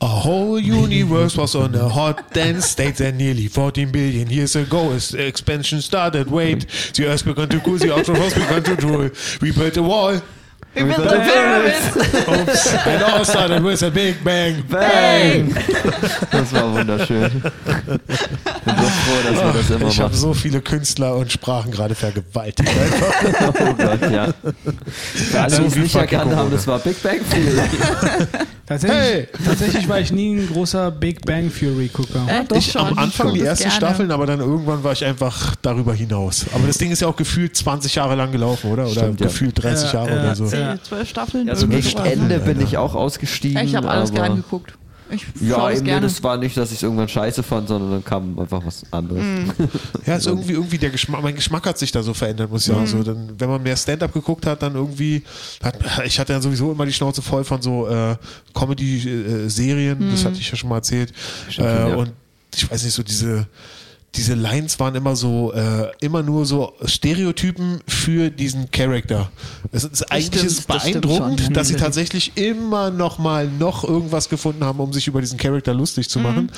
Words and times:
A 0.00 0.06
whole 0.06 0.58
universe 0.58 1.36
was 1.36 1.54
on 1.54 1.74
a 1.76 1.88
hot, 1.88 2.32
dense 2.32 2.66
state 2.70 3.00
and 3.00 3.16
nearly 3.18 3.46
14 3.46 3.90
billion 3.92 4.28
years 4.30 4.56
ago 4.56 4.90
as 4.90 5.14
expansion 5.14 5.80
started. 5.80 6.28
Wait, 6.28 6.66
the 6.94 7.06
earth 7.06 7.24
began 7.24 7.48
to 7.48 7.60
cool, 7.60 7.78
the 7.78 7.94
outer 7.94 8.12
world 8.12 8.34
began 8.34 8.62
to 8.64 8.74
drool. 8.76 9.10
We 9.40 9.52
built 9.52 9.76
a 9.76 9.82
wall, 9.82 10.20
Wir 10.74 10.86
built 10.86 11.04
the 11.04 11.20
pyramids. 11.20 11.96
oops, 12.28 12.74
and 12.86 13.02
all 13.04 13.24
started 13.24 13.62
with 13.62 13.82
a 13.84 13.90
big 13.90 14.24
bang. 14.24 14.62
Bang! 14.68 15.52
Das 16.32 16.50
war 16.54 16.72
wunderschön. 16.74 17.30
Ich 18.64 18.72
bin 18.72 18.76
so 18.76 18.82
froh, 18.82 19.28
dass 19.32 19.36
wir 19.44 19.52
das 19.60 19.70
immer 19.70 19.88
Ich 19.90 20.00
habe 20.00 20.14
so 20.14 20.34
viele 20.34 20.60
Künstler 20.60 21.16
und 21.16 21.32
Sprachen 21.32 21.70
gerade 21.72 21.94
vergewaltigt. 21.94 22.70
Oh 23.64 23.74
Gott, 23.74 24.10
ja. 24.10 24.28
Für 24.84 25.40
alle, 25.40 25.56
die 25.60 25.66
es 25.66 25.74
wie 25.76 25.80
nicht 25.80 25.94
erkannt 25.94 26.34
haben, 26.34 26.50
das 26.50 26.66
war 26.66 26.78
Big 26.78 27.02
Bang 27.02 27.18
Theory. 27.30 27.60
Tatsächlich, 28.66 28.98
Hey! 29.00 29.28
tatsächlich 29.44 29.88
war 29.88 30.00
ich 30.00 30.12
nie 30.12 30.34
ein 30.36 30.48
großer 30.48 30.90
Big 30.90 31.24
Bang 31.26 31.52
Theory 31.52 31.88
Gucker. 31.92 32.26
Äh, 32.28 32.56
Ich 32.58 32.72
schon. 32.72 32.82
am 32.86 32.98
Anfang 32.98 33.34
die 33.34 33.40
ersten 33.42 33.64
gerne. 33.64 33.76
Staffeln, 33.76 34.10
aber 34.10 34.26
dann 34.26 34.40
irgendwann 34.40 34.82
war 34.84 34.92
ich 34.92 35.04
einfach 35.04 35.54
darüber 35.62 35.94
hinaus. 35.94 36.46
Aber 36.54 36.66
das 36.66 36.78
Ding 36.78 36.90
ist 36.92 37.02
ja 37.02 37.08
auch 37.08 37.16
gefühlt 37.16 37.56
20 37.56 37.94
Jahre 37.96 38.14
lang 38.14 38.30
gelaufen, 38.32 38.70
oder? 38.70 38.84
Oder 38.84 38.92
Stimmt, 38.92 39.20
ja. 39.20 39.26
gefühlt 39.26 39.62
30 39.62 39.92
Ja, 39.92 39.98
Jahre 40.00 40.14
ja, 40.16 40.22
oder 40.22 40.34
so. 40.36 40.44
ja. 40.44 40.50
Zehn, 40.50 40.80
zwölf 40.84 41.08
Staffeln. 41.08 41.50
Also 41.50 41.66
gegen. 41.68 41.96
Ende 42.04 42.38
bin 42.40 42.60
ich 42.60 42.78
auch 42.78 42.94
ausgestiegen. 42.94 43.62
Ich 43.64 43.74
habe 43.74 43.88
alles 43.90 44.12
gern 44.12 44.36
geguckt. 44.36 44.74
Ich 45.12 45.26
Ja, 45.40 45.70
eben, 45.70 45.84
gerne. 45.84 46.02
das 46.06 46.22
war 46.22 46.36
nicht, 46.36 46.56
dass 46.56 46.70
ich 46.70 46.78
es 46.78 46.82
irgendwann 46.82 47.08
scheiße 47.08 47.42
fand, 47.42 47.68
sondern 47.68 47.90
dann 47.90 48.04
kam 48.04 48.38
einfach 48.38 48.64
was 48.64 48.82
anderes. 48.90 49.22
Ja, 50.06 50.16
ist 50.16 50.26
irgendwie, 50.26 50.52
irgendwie 50.52 50.78
der 50.78 50.90
Geschmack, 50.90 51.22
mein 51.22 51.34
Geschmack 51.34 51.66
hat 51.66 51.78
sich 51.78 51.92
da 51.92 52.02
so 52.02 52.12
verändert, 52.14 52.50
muss 52.50 52.66
ich 52.66 52.74
sagen. 52.74 52.86
So, 52.86 53.02
dann, 53.02 53.30
wenn 53.38 53.48
man 53.48 53.62
mehr 53.62 53.76
Stand-up 53.76 54.12
geguckt 54.12 54.46
hat, 54.46 54.62
dann 54.62 54.74
irgendwie, 54.74 55.22
hat, 55.62 55.78
ich 56.04 56.18
hatte 56.18 56.32
ja 56.32 56.40
sowieso 56.40 56.72
immer 56.72 56.86
die 56.86 56.92
Schnauze 56.92 57.22
voll 57.22 57.44
von 57.44 57.62
so 57.62 57.86
äh, 57.88 58.16
Comedy-Serien, 58.54 60.10
das 60.10 60.24
hatte 60.24 60.38
ich 60.38 60.50
ja 60.50 60.56
schon 60.56 60.68
mal 60.68 60.76
erzählt. 60.76 61.12
Stimmt, 61.48 61.68
äh, 61.68 61.88
ja. 61.88 61.94
Und 61.94 62.12
ich 62.54 62.70
weiß 62.70 62.82
nicht, 62.84 62.94
so 62.94 63.02
diese, 63.02 63.46
diese 64.14 64.34
Lines 64.34 64.78
waren 64.78 64.94
immer 64.94 65.16
so, 65.16 65.52
äh, 65.54 65.90
immer 66.00 66.22
nur 66.22 66.44
so 66.44 66.74
Stereotypen 66.84 67.80
für 67.88 68.28
diesen 68.30 68.70
Charakter. 68.70 69.30
Es 69.70 69.84
ist, 69.84 70.12
eigentlich 70.12 70.44
ist 70.44 70.68
das 70.68 70.82
beeindruckend, 70.82 71.40
schon. 71.40 71.54
dass 71.54 71.68
sie 71.68 71.76
tatsächlich 71.76 72.36
immer 72.36 72.90
noch 72.90 73.18
mal 73.18 73.48
noch 73.48 73.84
irgendwas 73.84 74.28
gefunden 74.28 74.64
haben, 74.64 74.80
um 74.80 74.92
sich 74.92 75.06
über 75.08 75.22
diesen 75.22 75.38
Charakter 75.38 75.72
lustig 75.72 76.10
zu 76.10 76.18
machen. 76.18 76.52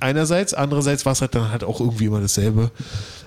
Einerseits, 0.00 0.54
andererseits 0.54 1.04
war 1.04 1.12
es 1.12 1.20
halt 1.20 1.34
dann 1.34 1.50
halt 1.50 1.62
auch 1.62 1.78
irgendwie 1.78 2.06
immer 2.06 2.20
dasselbe. 2.20 2.70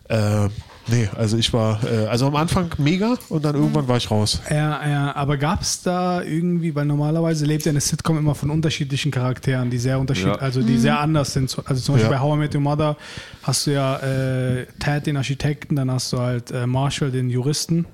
Äh, 0.10 0.50
nee, 0.88 1.10
also 1.16 1.38
ich 1.38 1.52
war, 1.54 1.80
äh, 1.84 2.08
also 2.08 2.28
am 2.28 2.36
Anfang 2.36 2.70
mega 2.78 3.16
und 3.30 3.44
dann 3.46 3.56
irgendwann 3.56 3.88
war 3.88 3.98
ich 3.98 4.10
raus. 4.12 4.42
Ja, 4.50 4.88
ja, 4.88 5.16
aber 5.16 5.38
gab 5.38 5.62
es 5.62 5.82
da 5.82 6.22
irgendwie, 6.22 6.74
weil 6.76 6.86
normalerweise 6.86 7.46
lebt 7.46 7.66
ja 7.66 7.72
eine 7.72 7.82
Sitcom 7.82 8.18
immer 8.18 8.36
von 8.36 8.50
unterschiedlichen 8.50 9.12
Charakteren, 9.12 9.70
die 9.70 9.78
sehr 9.78 10.00
unterschiedlich, 10.00 10.36
Ja. 10.36 10.42
also 10.42 10.62
die 10.62 10.78
sehr 10.78 11.00
anders 11.00 11.34
sind. 11.34 11.56
Also 11.66 11.82
zum 11.82 11.96
Beispiel 11.96 12.12
Ja. 12.12 12.18
bei 12.18 12.24
How 12.24 12.36
I 12.36 12.40
Met 12.40 12.56
Your 12.56 12.62
Mother 12.62 12.98
hast 13.44 13.68
du 13.68 13.72
ja 13.74 13.98
äh, 13.98 14.66
Ted, 14.80 15.06
den 15.08 15.18
Architekten, 15.18 15.76
dann 15.76 15.90
hast 15.92 16.12
du 16.14 16.20
halt 16.20 16.52
äh, 16.52 16.68
Marshall, 16.68 17.12
den 17.12 17.30
Juristen 17.30 17.86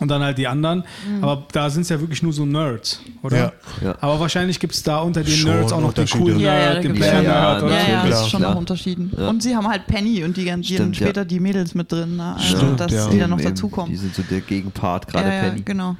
und 0.00 0.08
dann 0.08 0.22
halt 0.22 0.38
die 0.38 0.46
anderen. 0.46 0.84
Aber 1.20 1.44
da 1.52 1.70
sind 1.70 1.82
es 1.82 1.88
ja 1.90 2.00
wirklich 2.00 2.22
nur 2.22 2.32
so 2.32 2.44
Nerds, 2.44 3.00
oder? 3.22 3.36
Ja. 3.36 3.52
Ja. 3.82 3.94
Aber 4.00 4.18
wahrscheinlich 4.20 4.58
gibt 4.58 4.74
es 4.74 4.82
da 4.82 4.98
unter 5.00 5.22
den 5.22 5.32
Schon 5.34 5.50
Nerds 5.50 5.72
auch 5.72 5.80
noch 5.80 5.92
den 5.92 6.08
coolen 6.08 6.40
Ja, 6.40 6.54
ja, 6.54 6.72
Nerd, 6.72 6.84
den 6.84 6.94
Player 6.94 7.14
ja, 7.14 7.22
ja, 7.22 7.30
Nerd. 7.52 7.62
oder? 7.62 7.72
Ja, 7.74 7.78
ja, 7.80 7.84
Klar. 7.86 8.08
das 8.08 8.20
ist 8.22 8.30
schon 8.30 8.42
noch 8.42 8.56
unterschieden. 8.56 9.12
Ja. 9.16 9.28
Und 9.28 9.42
sie 9.42 9.54
haben 9.54 9.68
halt 9.68 9.86
Penny 9.86 10.24
und 10.24 10.36
die 10.36 10.44
ganzen 10.44 10.94
später 10.94 11.24
die 11.24 11.40
Mädels 11.40 11.74
mit 11.74 11.92
drin, 11.92 12.16
ne? 12.16 12.34
also 12.36 12.56
Stimmt, 12.56 12.80
dass 12.80 12.92
ja. 12.92 13.08
die 13.08 13.18
dann 13.18 13.30
noch 13.30 13.40
dazukommen. 13.40 13.90
Die 13.90 13.96
sind 13.96 14.14
so 14.14 14.22
der 14.22 14.40
Gegenpart, 14.40 15.06
gerade 15.06 15.28
ja, 15.28 15.34
ja, 15.34 15.42
Penny. 15.42 15.62
genau. 15.62 15.96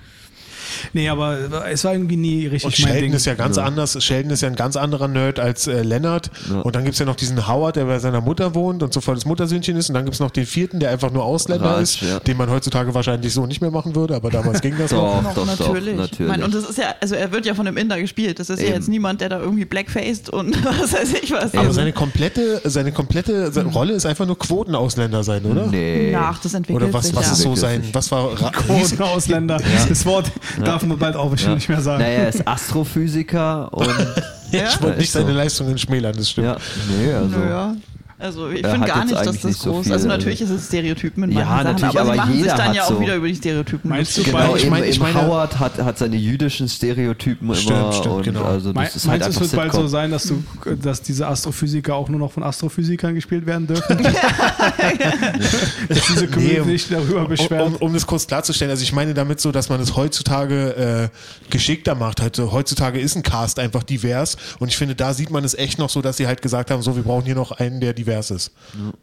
Nee, 0.93 1.09
aber 1.09 1.39
es 1.71 1.85
war 1.85 1.93
irgendwie 1.93 2.17
nie 2.17 2.47
richtig 2.47 2.65
Und 2.65 2.79
mein 2.81 2.89
Sheldon 2.93 3.03
Ding. 3.03 3.13
ist 3.15 3.27
ja 3.27 3.35
ganz 3.35 3.57
Ja. 3.57 3.65
anders. 3.65 4.03
Sheldon 4.03 4.31
ist 4.33 4.41
ja 4.43 4.49
ein 4.49 4.57
ganz 4.57 4.77
anderer 4.77 5.09
Nerd 5.09 5.39
als 5.41 5.67
äh, 5.67 5.83
Leonard. 5.83 6.31
Ja. 6.51 6.61
Und 6.61 6.75
dann 6.77 6.85
gibt 6.85 6.95
es 6.95 6.99
ja 6.99 7.07
noch 7.07 7.17
diesen 7.17 7.47
Howard, 7.49 7.77
der 7.77 7.85
bei 7.87 7.99
seiner 7.99 8.21
Mutter 8.21 8.55
wohnt 8.55 8.83
und 8.83 8.93
so 8.93 9.01
voll 9.01 9.15
das 9.15 9.25
Muttersöhnchen 9.25 9.77
ist. 9.77 9.89
Und 9.89 9.95
dann 9.95 10.05
gibt 10.05 10.15
es 10.15 10.21
noch 10.21 10.31
den 10.31 10.47
vierten, 10.47 10.81
der 10.81 10.91
einfach 10.91 11.11
nur 11.11 11.25
Ausländer 11.25 11.67
Raj, 11.75 11.83
ist, 11.83 12.00
ja. 12.03 12.21
den 12.21 12.37
man 12.37 12.50
heutzutage 12.50 12.94
wahrscheinlich 12.94 13.33
so 13.33 13.47
nicht 13.47 13.61
mehr 13.61 13.71
machen 13.71 13.94
würde, 13.94 14.15
aber 14.15 14.31
damals 14.31 14.61
ging 14.61 14.75
das 14.78 14.91
Doch, 14.91 15.22
noch. 15.22 15.34
doch, 15.34 15.47
doch, 15.47 15.47
natürlich. 15.47 15.97
natürlich. 15.97 16.21
Ich 16.21 16.27
Mein, 16.27 16.43
und 16.43 16.55
das 16.55 16.69
ist 16.69 16.78
ja, 16.78 16.94
also 17.00 17.15
er 17.15 17.31
wird 17.33 17.47
ja 17.47 17.55
von 17.55 17.67
einem 17.67 17.77
Inder 17.77 18.00
gespielt. 18.00 18.39
Das 18.39 18.50
ist 18.50 18.61
ja 18.61 18.67
Eben. 18.67 18.75
jetzt 18.77 18.89
niemand, 18.89 19.21
der 19.21 19.28
da 19.28 19.39
irgendwie 19.41 19.65
blackfaced 19.65 20.31
und 20.31 20.56
was 20.81 20.93
weiß 20.93 21.15
ich 21.23 21.31
was. 21.31 21.55
Aber 21.55 21.73
seine 21.73 21.93
komplette, 21.93 22.61
seine 22.65 22.93
komplette 22.93 23.53
seine 23.53 23.69
Rolle 23.71 23.93
ist 23.94 24.06
einfach 24.06 24.27
nur 24.27 24.39
Quotenausländer 24.39 25.23
sein, 25.25 25.44
oder? 25.44 25.67
Nee. 25.67 26.11
nach, 26.12 26.39
das 26.41 26.55
entwickelt 26.55 26.84
Oder 26.84 26.93
was, 26.93 27.06
sich 27.06 27.17
was 27.17 27.27
ja. 27.27 27.33
ist 27.33 27.39
so 27.43 27.55
sein, 27.56 27.83
was 27.93 28.11
war 28.11 28.41
Ra- 28.41 28.50
Großen 28.50 29.00
Ausländer. 29.00 29.59
Das 29.89 30.05
Wort 30.06 30.31
darf 30.65 30.82
man 30.84 30.98
bald 30.98 31.16
auch 31.16 31.31
bestimmt 31.31 31.56
nicht 31.56 31.69
mehr 31.69 31.81
sagen. 31.81 32.03
Naja, 32.03 32.21
er 32.21 32.28
ist 32.28 32.47
Astrophysiker 32.47 33.72
und 33.72 33.87
Ja, 34.53 34.65
ich 34.65 34.82
wollte 34.82 34.87
Ja, 34.87 34.94
nicht 34.97 35.04
ist 35.06 35.12
seine 35.12 35.31
so. 35.31 35.32
Leistungen 35.37 35.78
schmälern, 35.78 36.15
das 36.16 36.31
stimmt. 36.31 36.47
ja, 36.48 36.56
nee, 36.98 37.12
also. 37.12 37.38
Naja. 37.38 37.76
Also 38.20 38.50
ich 38.50 38.66
finde 38.66 38.86
gar 38.86 39.04
nicht, 39.04 39.16
dass 39.16 39.25
das 39.25 39.44
nicht 39.44 39.58
so 39.58 39.72
groß 39.72 39.84
viel, 39.84 39.92
Also 39.92 40.06
also- 40.06 40.19
natürlich 40.19 40.41
ist 40.42 40.50
es 40.50 40.66
Stereotypen 40.66 41.25
in 41.25 41.32
Ja, 41.32 41.38
manchen 41.47 41.50
Sachen, 41.56 41.64
natürlich, 41.72 41.91
aber, 41.98 42.00
aber 42.00 42.12
sie 42.12 42.16
machen 42.19 42.34
jeder 42.34 42.48
sich 42.50 42.58
dann 42.58 42.69
hat 42.69 42.76
ja 42.76 42.82
auch 42.84 42.88
so- 42.88 43.00
wieder 43.00 43.16
über 43.16 43.28
die 43.28 43.34
Stereotypen 43.34 43.88
Meinst 43.91 44.16
du. 44.19 44.22
Genau, 44.22 44.56
ich 44.56 44.69
meine- 44.70 44.86
ich 44.86 45.00
meine- 45.00 45.22
Howard 45.22 45.58
hat, 45.58 45.78
hat 45.78 45.97
seine 45.98 46.16
jüdischen 46.16 46.69
Stereotypen 46.69 47.54
Stimmt, 47.54 47.78
immer 47.78 47.92
stimmt, 47.92 48.14
und 48.14 48.22
genau. 48.25 48.44
also 48.44 48.72
das 48.72 48.75
Mei- 48.75 48.86
ist 48.86 49.08
halt 49.08 49.20
Meinst 49.22 49.41
du, 49.41 49.44
es 49.44 49.53
wird 49.53 49.62
bald 49.62 49.72
so 49.72 49.86
sein, 49.86 50.10
dass, 50.10 50.25
du, 50.25 50.42
dass 50.82 51.00
diese 51.03 51.26
Astrophysiker 51.28 51.94
auch 51.94 52.08
nur 52.10 52.20
noch 52.20 52.31
von 52.32 52.42
Astrophysikern 52.42 53.14
gespielt 53.14 53.47
werden 53.47 53.66
dürfen? 53.66 53.97
dass 55.88 56.06
diese 56.06 56.28
Community 56.28 56.60
Nee, 56.66 56.72
sich 56.76 56.88
darüber 56.88 57.22
Um, 57.22 57.28
beschwert. 57.28 57.66
um, 57.66 57.76
um 57.76 57.94
das 57.94 58.06
kurz 58.06 58.26
klarzustellen, 58.26 58.70
also 58.70 58.82
ich 58.82 58.92
meine 58.92 59.14
damit 59.14 59.41
so, 59.41 59.50
dass 59.50 59.69
man 59.70 59.81
es 59.81 59.97
heutzutage 59.97 61.10
äh, 61.10 61.48
geschickter 61.50 61.94
macht. 61.94 62.20
Also 62.20 62.52
heutzutage 62.52 63.00
ist 63.00 63.16
ein 63.16 63.22
Cast 63.22 63.58
einfach 63.58 63.82
divers 63.82 64.37
und 64.58 64.69
ich 64.69 64.76
finde, 64.76 64.94
da 64.94 65.14
sieht 65.14 65.31
man 65.31 65.42
es 65.44 65.54
echt 65.54 65.78
noch 65.78 65.88
so, 65.88 66.02
dass 66.02 66.19
sie 66.19 66.26
halt 66.26 66.42
gesagt 66.42 66.70
haben, 66.70 66.82
so, 66.82 66.97
wir 66.97 67.02
brauchen 67.02 67.25
hier 67.25 67.34
noch 67.34 67.52
einen, 67.52 67.81
der 67.81 67.94
divers 67.94 68.09
ist. 68.19 68.53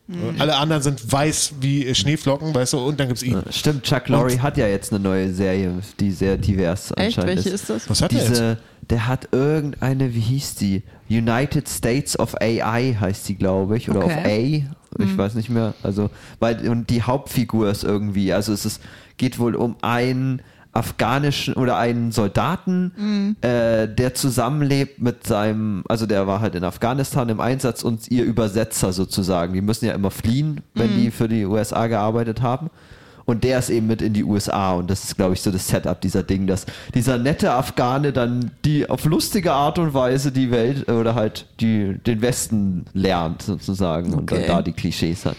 Äh, 0.09 0.39
Alle 0.39 0.55
anderen 0.57 0.81
sind 0.83 1.11
weiß 1.11 1.53
wie 1.61 1.93
Schneeflocken, 1.95 2.53
weißt 2.53 2.73
du, 2.73 2.79
und 2.79 2.99
dann 2.99 3.07
gibt's 3.07 3.23
ihn. 3.23 3.41
Stimmt, 3.49 3.83
Chuck 3.83 4.07
Lorre 4.09 4.41
hat 4.41 4.57
ja 4.57 4.67
jetzt 4.67 4.91
eine 4.91 4.99
neue 5.01 5.33
Serie, 5.33 5.73
die 5.99 6.11
sehr 6.11 6.37
divers 6.37 6.91
Echt? 6.91 7.17
anscheinend 7.17 7.35
Welche 7.37 7.49
ist. 7.49 7.61
ist 7.61 7.69
das? 7.69 7.89
Was 7.89 8.01
hat 8.01 8.11
er 8.13 8.19
jetzt? 8.19 8.29
Diese, 8.31 8.57
der 8.89 9.07
hat 9.07 9.29
irgendeine, 9.31 10.13
wie 10.13 10.19
hieß 10.19 10.55
die? 10.55 10.83
United 11.09 11.69
States 11.69 12.19
of 12.19 12.35
AI 12.41 12.95
heißt 12.99 13.29
die, 13.29 13.35
glaube 13.35 13.77
ich, 13.77 13.89
oder 13.89 14.03
Okay. 14.03 14.65
of 14.97 15.01
A. 15.01 15.03
Ich 15.03 15.17
weiß 15.17 15.35
nicht 15.35 15.49
mehr. 15.49 15.73
Also, 15.83 16.09
weil, 16.39 16.67
und 16.69 16.89
die 16.89 17.01
Hauptfigur 17.03 17.69
ist 17.69 17.83
irgendwie, 17.83 18.33
also 18.33 18.51
es 18.51 18.65
ist, 18.65 18.81
geht 19.17 19.37
wohl 19.39 19.55
um 19.55 19.75
einen 19.81 20.41
afghanischen 20.77 21.55
oder 21.55 21.77
einen 21.77 22.11
Soldaten, 22.11 23.35
äh, 23.41 23.87
der 23.87 24.13
zusammenlebt 24.13 25.01
mit 25.01 25.25
seinem, 25.25 25.83
also 25.89 26.05
der 26.05 26.27
war 26.27 26.39
halt 26.39 26.55
in 26.55 26.63
Afghanistan 26.63 27.27
im 27.29 27.39
Einsatz 27.41 27.83
und 27.83 28.09
ihr 28.11 28.23
Übersetzer 28.23 28.93
sozusagen. 28.93 29.53
Die 29.53 29.61
müssen 29.61 29.85
ja 29.85 29.93
immer 29.93 30.11
fliehen, 30.11 30.61
wenn 30.75 30.95
die 30.95 31.11
für 31.11 31.27
die 31.27 31.45
USA 31.45 31.87
gearbeitet 31.87 32.41
haben. 32.41 32.69
Und 33.25 33.43
der 33.43 33.59
ist 33.59 33.69
eben 33.69 33.87
mit 33.87 34.01
in 34.01 34.13
die 34.13 34.23
USA 34.23 34.71
und 34.71 34.89
das 34.89 35.03
ist, 35.03 35.17
glaube 35.17 35.33
ich, 35.33 35.41
so 35.41 35.51
das 35.51 35.67
Setup 35.67 35.99
dieser 35.99 36.23
Ding, 36.23 36.47
dass 36.47 36.65
dieser 36.93 37.17
nette 37.17 37.51
Afghane 37.51 38.13
dann 38.13 38.51
die 38.63 38.89
auf 38.89 39.03
lustige 39.03 39.51
Art 39.51 39.79
und 39.79 39.93
Weise 39.93 40.31
die 40.31 40.49
Welt 40.49 40.89
oder 40.89 41.13
halt 41.13 41.45
die, 41.59 41.97
den 42.05 42.21
Westen 42.21 42.85
lernt 42.93 43.41
sozusagen 43.41 44.13
und 44.13 44.31
dann 44.31 44.37
Okay. 44.39 44.47
da 44.47 44.61
die 44.61 44.71
Klischees 44.71 45.25
hat. 45.25 45.35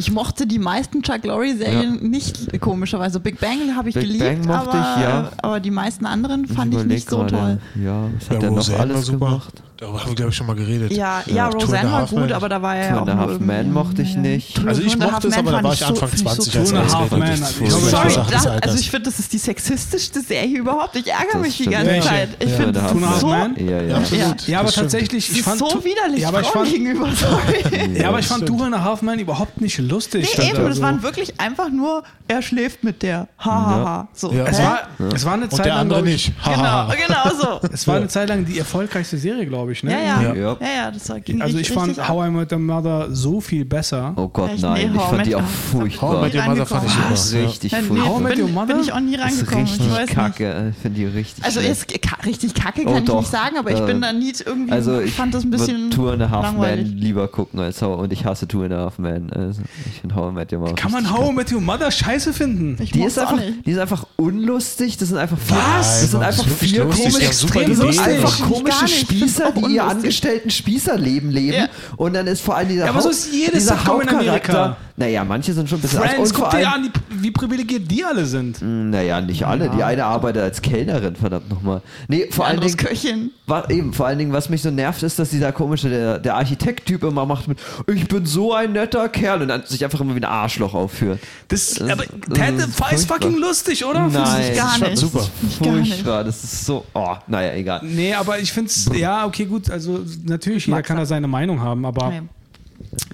Ich 0.00 0.10
mochte 0.10 0.46
die 0.46 0.58
meisten 0.58 1.02
Chuck 1.02 1.24
Lorre-Serien 1.24 2.08
nicht, 2.10 2.58
komischerweise. 2.58 3.20
Big 3.20 3.38
Bang 3.38 3.76
habe 3.76 3.90
ich 3.90 3.94
Big 3.94 4.04
geliebt, 4.04 4.24
Bang 4.24 4.38
mochte 4.46 4.70
aber, 4.78 4.96
ich, 4.96 5.02
ja. 5.02 5.32
aber 5.42 5.60
die 5.60 5.70
meisten 5.70 6.06
anderen 6.06 6.46
fand 6.46 6.72
ich 6.72 6.80
überleg 6.80 6.96
nicht 6.96 7.10
so 7.10 7.24
toll. 7.24 7.58
Ja, 7.84 8.04
was 8.18 8.30
hat 8.30 8.32
Ja, 8.34 8.38
der 8.40 8.50
noch 8.50 8.78
alles 8.78 9.06
super. 9.06 9.26
gemacht? 9.26 9.62
Darüber 9.80 10.00
haben 10.00 10.10
wir, 10.10 10.14
glaube 10.14 10.30
ich, 10.30 10.36
schon 10.36 10.46
mal 10.46 10.54
geredet. 10.56 10.92
Ja, 10.92 11.22
Ja, 11.26 11.34
ja, 11.34 11.44
a 11.46 11.48
Roseanne 11.48 11.90
war 11.90 11.98
Half 12.00 12.10
gut, 12.10 12.32
aber 12.32 12.48
da 12.50 12.60
war 12.60 12.76
er 12.76 12.82
Two 12.90 12.94
ja 12.96 12.96
auch 12.96 13.00
and 13.00 13.10
a 13.10 13.14
nur 13.14 13.26
Half 13.28 13.40
Men 13.40 13.72
mochte 13.72 14.02
ich 14.02 14.14
nicht. 14.14 14.58
Also 14.66 14.82
ich 14.82 14.92
Half 15.00 15.10
mochte 15.12 15.28
es, 15.28 15.38
aber 15.38 15.52
da 15.52 15.62
war 15.64 15.72
ich 15.72 15.80
ich 15.80 15.86
so- 15.86 15.92
Anfang 15.94 16.08
finde 16.10 16.16
ich 16.30 16.36
20, 16.36 16.52
so 16.52 16.58
als 16.60 16.92
er 16.92 16.98
Half 16.98 17.10
Das 17.10 17.50
ich 17.50 17.56
glaube, 17.56 17.74
eine 17.74 17.80
Sorry, 17.90 18.14
das, 18.30 18.46
Alters. 18.46 18.62
also 18.62 18.78
ich 18.78 18.90
finde, 18.90 19.10
das 19.10 19.18
ist 19.20 19.32
die 19.32 19.38
sexistischste 19.38 20.20
Serie 20.20 20.58
überhaupt. 20.58 20.96
Ich 20.96 21.06
ärgere 21.06 21.32
Das 21.32 21.40
mich 21.42 21.56
die 21.56 21.64
ganze? 21.64 22.00
Zeit. 22.00 22.28
Ich 22.40 22.50
Ja. 22.50 22.56
finde 22.56 22.72
Two 22.72 22.80
das 22.80 22.90
and 22.92 23.04
a 23.04 23.08
Half 23.08 23.20
so, 23.20 23.26
Men? 23.28 23.68
Ja, 23.68 23.80
ja. 23.82 23.96
Absolut. 23.96 24.48
ja, 24.48 24.58
aber 24.58 24.66
das 24.66 24.74
tatsächlich, 24.74 25.24
sie 25.26 25.32
ich 25.32 25.38
ist 25.38 25.44
fand 25.46 25.58
so 25.58 25.82
widerlich 25.82 26.20
Ja, 26.20 26.28
aber 26.28 26.40
ich 26.42 26.46
Frauen 26.48 26.66
fand, 26.66 26.76
gegenüber. 26.76 27.08
Sorry. 27.14 27.98
ja, 27.98 28.08
aber 28.10 28.18
ich 28.18 28.26
fand. 28.26 28.46
Two 28.46 28.62
and 28.62 28.74
a 28.74 28.84
Half 28.84 29.00
Men 29.00 29.18
überhaupt 29.18 29.62
nicht 29.62 29.78
lustig. 29.78 30.28
Nee, 30.36 30.44
eben, 30.48 30.56
das 30.58 30.66
Also- 30.66 30.82
waren 30.82 31.02
wirklich 31.02 31.40
einfach 31.40 31.70
nur, 31.70 32.02
er 32.28 32.42
schläft 32.42 32.84
mit 32.84 33.02
der. 33.02 33.28
Hahaha. 33.38 33.70
Ha, 33.70 33.84
ha. 33.84 34.08
So. 34.12 34.30
Ja. 34.32 34.44
es, 34.44 34.58
war, 34.58 34.78
es 35.14 35.24
war 35.24 35.32
eine 35.34 35.44
Und 35.44 35.50
Zeit 35.52 35.64
der 35.64 35.72
lang, 35.72 35.80
andere 35.82 36.02
glaub 36.02 36.14
ich, 36.14 36.28
nicht. 36.28 36.44
Genau, 36.44 36.88
genau 36.88 37.60
so. 37.62 37.68
Es 37.72 37.86
war 37.88 37.96
eine 37.96 38.08
Zeit 38.08 38.28
lang 38.28 38.44
die 38.44 38.58
erfolgreichste 38.58 39.16
Serie, 39.16 39.46
glaube 39.46 39.69
ich. 39.69 39.69
Ne? 39.82 39.92
Ja, 39.92 39.98
ja. 39.98 40.22
Ja. 40.22 40.34
Ja, 40.34 40.34
Ja. 40.34 40.56
ja, 40.84 40.90
das 40.90 41.08
war, 41.08 41.20
ging 41.20 41.40
Also 41.40 41.58
ich 41.58 41.70
fand. 41.70 42.08
How 42.08 42.26
I 42.26 42.30
Met 42.30 42.52
Your 42.52 42.58
Mother 42.58 43.08
so 43.10 43.40
viel 43.40 43.64
besser. 43.64 44.12
Oh 44.16 44.28
Gott, 44.28 44.50
Echt? 44.52 44.62
nein. 44.62 44.90
Nee, 44.92 44.96
ich 44.96 45.02
fand 45.02 45.26
die 45.26 45.34
auch 45.34 45.40
Your- 45.40 45.46
How 45.46 45.86
I 45.86 45.90
furchtbar. 45.90 46.22
Met 46.22 46.34
Your 46.34 46.42
Mother 46.44 46.66
fand 46.66 46.86
ich. 46.86 46.92
Das 47.10 47.24
ist 47.26 47.32
Ja. 47.34 47.40
richtig 47.42 47.72
Ja, 47.72 47.78
furchtbar. 47.78 48.08
How 48.08 48.20
I 48.20 48.22
Met 48.24 48.38
Your 48.38 48.46
bin, 48.46 48.54
Mother? 48.54 48.66
bin 48.74 48.80
ich 48.82 48.92
auch 48.92 49.00
nie 49.00 49.16
Das 49.16 49.32
ist. 49.32 49.42
Ich 49.42 49.56
richtig 49.56 49.80
nicht. 49.80 50.06
kacke. 50.08 50.72
Ich 50.76 50.82
finde 50.82 50.98
die 50.98 51.06
richtig 51.06 51.44
Also 51.44 51.60
ist 51.60 51.86
richtig 52.26 52.54
kacke 52.54 52.82
Oh, 52.84 52.92
kann 52.92 52.98
ich 53.02 53.04
doch. 53.04 53.20
nicht 53.20 53.30
sagen, 53.30 53.56
aber 53.58 53.70
ich 53.70 53.80
Äh, 53.80 53.86
bin 53.86 54.00
da 54.00 54.12
nie 54.12 54.32
irgendwie, 54.44 54.72
Also 54.72 55.00
ich 55.00 55.08
ich 55.10 55.14
fand 55.14 55.34
das 55.34 55.44
ein 55.44 55.50
bisschen 55.50 55.90
Two 55.90 56.08
and 56.10 56.22
a 56.22 56.30
Half 56.30 56.42
langweilig. 56.44 56.88
lieber 56.94 57.26
gucken 57.28 57.58
als 57.60 57.80
How 57.82 57.98
und 57.98 58.12
ich 58.12 58.24
hasse 58.24 58.46
Two 58.48 58.62
and 58.62 58.72
a 58.72 58.78
Half 58.78 58.98
Men. 58.98 59.30
Also. 59.32 59.62
Ich 59.92 60.00
finde 60.00 60.14
How 60.14 60.30
I 60.30 60.34
Met 60.34 60.52
Your 60.52 60.60
Mother. 60.60 60.74
Kann 60.74 60.92
man 60.92 61.10
How 61.10 61.30
I 61.30 61.32
Met 61.34 61.52
Your 61.52 61.60
Mother 61.60 61.90
scheiße 61.90 62.32
finden? 62.32 62.76
Ich 62.80 62.92
Die 62.92 63.02
ist, 63.02 63.18
auch 63.18 63.32
einfach, 63.32 63.44
die 63.66 63.70
ist 63.70 63.78
einfach 63.78 64.06
unlustig. 64.16 64.96
Das 64.98 65.08
sind 65.08 65.18
einfach 65.18 65.38
vier, 65.38 65.56
Was? 65.56 66.00
das 66.02 66.10
sind 66.12 66.22
einfach 66.22 66.44
das 66.44 66.54
vier 66.54 66.84
komische, 66.84 67.08
Ideen. 67.08 67.76
lustig. 67.78 68.00
einfach 68.00 68.38
ich 68.38 68.44
komische. 68.44 68.84
Ich 68.84 69.00
Spießer, 69.00 69.48
auch 69.48 69.59
die 69.68 69.74
ihr 69.74 69.84
angestellten 69.84 70.50
Spießerleben 70.50 71.30
leben. 71.30 71.54
Ja. 71.58 71.66
Und 71.96 72.14
dann 72.14 72.26
ist 72.26 72.40
vor 72.42 72.56
allem 72.56 72.68
dieser, 72.68 72.84
Ja, 72.84 72.90
aber 72.90 73.00
so 73.02 73.10
ist 73.10 73.32
jedes 73.32 73.60
dieser. 73.64 73.84
Hauptcharakter. 73.86 74.76
Naja, 74.96 75.24
manche 75.24 75.54
sind 75.54 75.66
schon 75.66 75.78
ein 75.78 75.82
bisschen 75.82 76.00
Friends, 76.00 76.34
guck 76.34 76.50
dir 76.50 76.70
an, 76.70 76.82
die, 76.82 77.22
wie 77.22 77.30
privilegiert 77.30 77.90
die 77.90 78.04
alle 78.04 78.26
sind. 78.26 78.58
Naja, 78.60 79.22
nicht 79.22 79.46
alle. 79.46 79.70
Die 79.70 79.82
eine 79.82 80.04
arbeitet 80.04 80.42
als 80.42 80.60
Kellnerin, 80.60 81.16
verdammt 81.16 81.48
nochmal. 81.48 81.80
Nee, 82.08 82.28
vor 82.30 82.44
allen 82.44 82.56
Anderes 82.56 82.76
Dingen. 82.76 82.88
Köchin. 82.90 83.30
Wa- 83.46 83.64
eben, 83.70 83.94
vor 83.94 84.06
allen 84.06 84.18
Dingen, 84.18 84.34
was 84.34 84.50
mich 84.50 84.60
so 84.60 84.70
nervt, 84.70 85.02
ist, 85.02 85.18
dass 85.18 85.30
dieser 85.30 85.52
komische, 85.52 85.88
der, 85.88 86.18
der 86.18 86.34
Architekt-Typ 86.36 87.02
immer 87.04 87.24
macht 87.24 87.48
mit, 87.48 87.58
ich 87.94 88.08
bin 88.08 88.26
so 88.26 88.52
ein 88.52 88.72
netter 88.72 89.08
Kerl 89.08 89.40
und 89.40 89.48
dann 89.48 89.62
sich 89.64 89.82
einfach 89.84 90.00
immer 90.02 90.14
wie 90.14 90.20
ein 90.20 90.24
Arschloch 90.24 90.74
aufführt. 90.74 91.18
Das, 91.48 91.74
Das- 91.76 91.88
aber 91.88 92.04
Ted 92.34 92.58
ist 92.92 93.06
fucking 93.08 93.38
lustig, 93.38 93.82
oder? 93.86 94.06
Nein, 94.06 94.54
gar 94.54 94.76
das 94.78 94.82
ist 94.82 94.88
nicht. 94.90 94.98
super. 94.98 95.26
Furchtbar, 95.64 96.24
das 96.24 96.44
ist 96.44 96.66
so, 96.66 96.84
oh, 96.92 97.14
naja, 97.26 97.54
egal. 97.54 97.80
Nee, 97.84 98.12
aber 98.12 98.38
ich 98.38 98.52
finde 98.52 98.68
es, 98.70 98.90
ja, 98.94 99.24
okay, 99.24 99.46
gut, 99.50 99.70
also 99.70 100.00
natürlich, 100.24 100.66
jeder 100.66 100.82
kann 100.82 100.96
da 100.96 101.02
sein. 101.04 101.16
seine 101.16 101.28
Meinung 101.28 101.60
haben, 101.60 101.84
aber 101.84 102.10
Nee. 102.10 102.22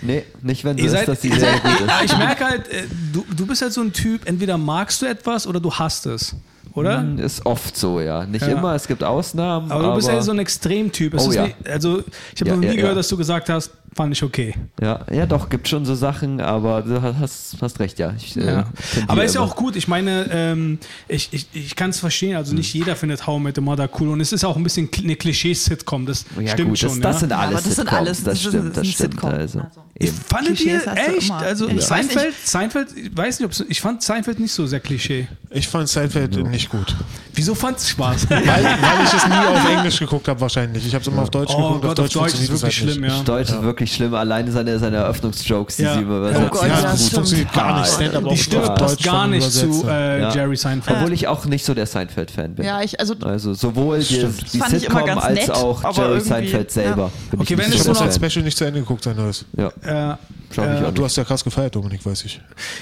Nee, 0.03 0.23
nicht 0.43 0.65
wenn 0.65 0.77
du 0.77 0.89
seid, 0.89 1.01
ist, 1.03 1.09
dass 1.09 1.21
die 1.21 1.33
sehr 1.33 1.53
gut 1.59 1.81
ist. 1.81 1.91
ich 2.05 2.17
merke 2.17 2.45
halt, 2.45 2.69
äh, 2.69 2.85
du, 3.13 3.25
du 3.37 3.47
bist 3.47 3.63
halt 3.63 3.73
so 3.73 3.81
ein 3.81 3.93
Typ, 3.93 4.27
entweder 4.29 4.57
magst 4.57 5.03
du 5.03 5.07
etwas 5.07 5.45
oder 5.47 5.59
du 5.59 5.73
hasst 5.73 6.07
es, 6.07 6.37
oder? 6.75 7.05
Ist 7.19 7.45
oft 7.45 7.77
so, 7.77 8.01
ja. 8.01 8.25
Nicht 8.27 8.43
Ja. 8.47 8.57
immer, 8.57 8.75
es 8.77 8.87
gibt 8.87 9.03
Ausnahmen. 9.03 9.71
Aber 9.73 9.89
du 9.89 9.95
bist 9.97 10.07
ja 10.09 10.23
so 10.23 10.31
ein 10.31 10.39
Extremtyp. 10.39 11.15
Es 11.15 11.27
Oh 11.27 11.31
ist 11.31 11.35
ja. 11.37 11.45
nicht, 11.47 11.57
also 11.69 11.99
ich 12.35 12.41
habe 12.43 12.51
Ja, 12.51 12.55
noch 12.57 12.61
nie 12.61 12.67
ja, 12.69 12.73
gehört, 12.75 12.91
ja. 12.91 12.95
dass 12.95 13.09
du 13.09 13.17
gesagt 13.17 13.49
hast, 13.49 13.73
fand 13.97 14.13
ich 14.13 14.23
okay. 14.23 14.55
ja, 14.81 15.05
ja, 15.11 15.27
doch, 15.27 15.49
gibt 15.49 15.67
schon 15.69 15.85
so 15.87 15.95
Sachen, 15.95 16.41
aber 16.41 16.83
du 16.83 17.01
hast, 17.03 17.57
hast 17.61 17.81
recht, 17.81 17.99
ja. 17.99 18.13
Ich, 18.17 18.37
äh, 18.37 18.45
Ja. 18.45 18.63
tendiere 18.93 19.09
Aber 19.09 19.25
ist 19.25 19.35
ja 19.35 19.41
auch 19.41 19.57
gut. 19.57 19.75
Ich 19.75 19.89
meine, 19.89 20.27
ähm, 20.31 20.79
ich, 21.09 21.31
ich, 21.33 21.47
ich 21.53 21.75
kann 21.75 21.91
es 21.91 21.99
verstehen. 21.99 22.37
Also 22.37 22.55
nicht 22.55 22.73
jeder 22.75 22.95
findet 22.95 23.27
How 23.27 23.41
I 23.41 23.43
Met 23.43 23.59
Your 23.59 23.65
Mother 23.65 23.89
cool. 23.99 24.09
Und 24.11 24.21
es 24.21 24.33
ist 24.33 24.45
auch 24.45 24.57
ein 24.57 24.63
bisschen 24.63 24.89
eine 25.03 25.17
Klischee-Sitcom. 25.17 26.07
Das 26.07 26.25
Ja, 26.41 26.53
stimmt 26.53 26.69
gut, 26.71 26.79
schon. 26.79 27.01
das, 27.01 27.01
das 27.01 27.15
ja. 27.15 27.21
sind 27.21 27.31
Ja, 27.31 27.39
alles 27.39 27.49
aber 27.49 27.55
das 27.57 27.65
sind 27.65 27.75
Sitcoms, 27.75 27.97
alles- 27.99 28.17
das 28.19 28.25
das 28.25 28.35
ist 28.35 28.49
stimmt, 28.49 28.77
das 28.77 28.87
stimmt. 28.87 29.13
Sitcom. 29.13 29.31
Also, 29.31 29.61
Also. 29.61 29.81
Fandet 30.29 30.61
ihr 30.61 30.79
Klischees 30.79 30.85
du 30.85 30.91
echt? 31.17 31.33
Also 31.33 31.69
Ich 31.69 31.77
weiß 31.77 31.87
Seinfeld, 31.89 32.35
Seinfeld, 32.45 32.89
ich 32.95 33.17
weiß 33.17 33.41
nicht, 33.41 33.61
ob 33.61 33.71
ich 33.71 33.81
fand 33.81 34.03
Seinfeld 34.03 34.39
nicht 34.41 34.53
so 34.53 34.67
sehr 34.67 34.81
Klischee. 34.81 35.27
Ich 35.49 35.67
fand 35.69 35.89
Seinfeld 35.89 36.37
nicht 36.51 36.69
gut. 36.69 36.95
Wieso 37.35 37.55
fand 37.55 37.79
es 37.79 37.89
Spaß? 37.89 38.29
Weil, 38.31 38.45
weil 38.45 39.05
ich 39.05 39.13
es 39.15 39.27
nie 39.27 39.33
auf 39.35 39.71
Englisch 39.71 39.99
geguckt 39.99 40.29
habe 40.29 40.39
wahrscheinlich. 40.41 40.87
Ich 40.87 40.95
habe 40.95 41.01
es 41.03 41.09
immer 41.09 41.23
auf 41.23 41.31
Deutsch 41.31 41.53
oh 41.55 41.57
geguckt. 41.79 41.83
Gott, 41.83 42.01
auf 42.01 42.09
Deutsch 42.09 42.09
ist 42.09 42.13
funktioniert 42.15 42.51
es 42.53 42.63
wirklich 42.63 42.81
halt 42.83 42.91
schlimm, 42.93 43.03
nicht. 43.05 43.17
ja. 43.17 43.23
Deutsch 43.25 43.51
ist 43.51 43.63
wirklich 43.63 43.86
schlimm. 43.93 44.15
Alleine 44.15 44.51
seine, 44.53 44.79
seine 44.79 44.97
Eröffnungsjokes, 44.99 45.77
die 45.77 45.83
Ja. 45.83 45.95
sie 45.95 46.01
immer 46.03 46.21
Oh. 46.35 46.49
Gott, 46.51 46.69
Ja, 46.69 46.83
das 46.83 47.01
stimmt. 47.01 47.13
funktioniert 47.15 47.53
gar 47.53 47.81
nicht. 47.81 47.93
Stand-up 47.93 48.29
Die 48.29 48.37
Stimme 48.37 48.67
passt 48.75 49.03
gar 49.03 49.27
nicht 49.29 49.51
zu 49.53 49.85
äh, 49.89 50.21
Ja. 50.21 50.31
Jerry 50.35 50.57
Seinfeld. 50.57 50.97
Obwohl 50.99 51.13
ich 51.13 51.29
auch 51.29 51.45
nicht 51.47 51.65
so 51.65 51.75
der 51.75 51.87
Seinfeld-Fan 51.87 52.55
bin. 52.55 52.65
Ja, 52.67 52.83
ich, 52.83 52.99
also 53.01 53.15
Also 53.25 53.55
sowohl 53.55 53.99
die, 54.01 54.27
die 54.53 54.61
Sitcom 54.61 55.09
als 55.19 55.35
nett, 55.35 55.51
auch 55.51 55.97
Jerry 55.97 56.21
Seinfeld 56.21 56.71
selber. 56.71 57.11
Okay, 57.33 57.45
ich 57.55 57.59
wenn 57.59 57.73
es 57.73 57.85
so 57.85 57.93
das. 57.93 58.15
Special 58.17 58.45
nicht 58.45 58.57
zu 58.57 58.65
Ende 58.65 58.81
geguckt, 58.81 59.05
sein 59.05 59.17
neues. 59.17 59.45
Ja, 59.57 60.19
äh, 60.57 60.73
mich 60.73 60.81
äh, 60.83 60.85
an. 60.87 60.95
Du 60.95 61.05
hast 61.05 61.17
ja 61.17 61.25
krass 61.25 61.43
gefeiert, 61.45 61.75
Dominik, 61.75 62.05
weiß 62.05 62.25
ich. 62.25 62.41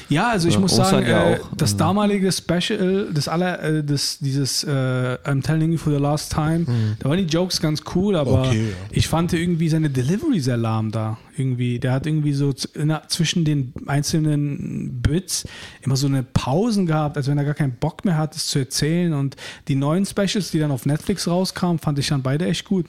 Ja, 0.09 0.31
also 0.31 0.49
ich 0.49 0.55
Ja, 0.55 0.61
muss 0.61 0.77
sagen, 0.77 1.07
ja 1.07 1.31
äh, 1.33 1.41
auch. 1.41 1.49
das 1.57 1.77
damalige 1.77 2.31
Special, 2.33 3.09
das 3.13 3.29
aller, 3.29 3.63
äh, 3.63 3.85
das, 3.85 4.19
dieses 4.19 4.65
äh, 4.65 4.71
I'm 5.25 5.43
telling 5.43 5.73
you 5.73 5.79
for 5.79 5.93
the 5.93 5.99
last 5.99 6.33
time, 6.33 6.67
da 6.99 7.09
waren 7.09 7.19
die 7.19 7.25
Jokes 7.25 7.61
ganz 7.61 7.83
cool, 7.95 8.17
aber 8.17 8.49
Okay, 8.49 8.69
ja. 8.71 8.75
ich 8.91 9.09
fand 9.09 9.33
irgendwie 9.33 9.69
seine 9.69 9.91
Delivery 9.91 10.41
sehr 10.41 10.57
lahm 10.57 10.91
da. 10.91 11.19
Irgendwie, 11.37 11.79
der 11.81 11.93
hat 11.93 12.07
irgendwie 12.07 12.33
so 12.33 12.53
zwischen 12.53 13.45
den 13.45 13.73
einzelnen 13.87 15.01
Bits 15.03 15.45
immer 15.83 15.97
so 15.97 16.07
eine 16.07 16.23
Pausen 16.23 16.87
gehabt, 16.87 17.17
als 17.17 17.27
wenn 17.29 17.39
er 17.39 17.45
gar 17.45 17.55
keinen 17.55 17.73
Bock 17.75 18.05
mehr 18.05 18.17
hat, 18.17 18.37
es 18.37 18.47
zu 18.47 18.59
erzählen. 18.61 19.13
Und 19.13 19.37
die 19.69 19.75
neuen 19.75 20.07
Specials, 20.07 20.51
die 20.53 20.59
dann 20.61 20.71
auf 20.71 20.87
Netflix 20.87 21.27
rauskamen, 21.27 21.79
fand 21.79 21.99
ich 21.99 22.09
dann 22.09 22.23
beide 22.23 22.47
echt 22.47 22.65
gut. 22.65 22.87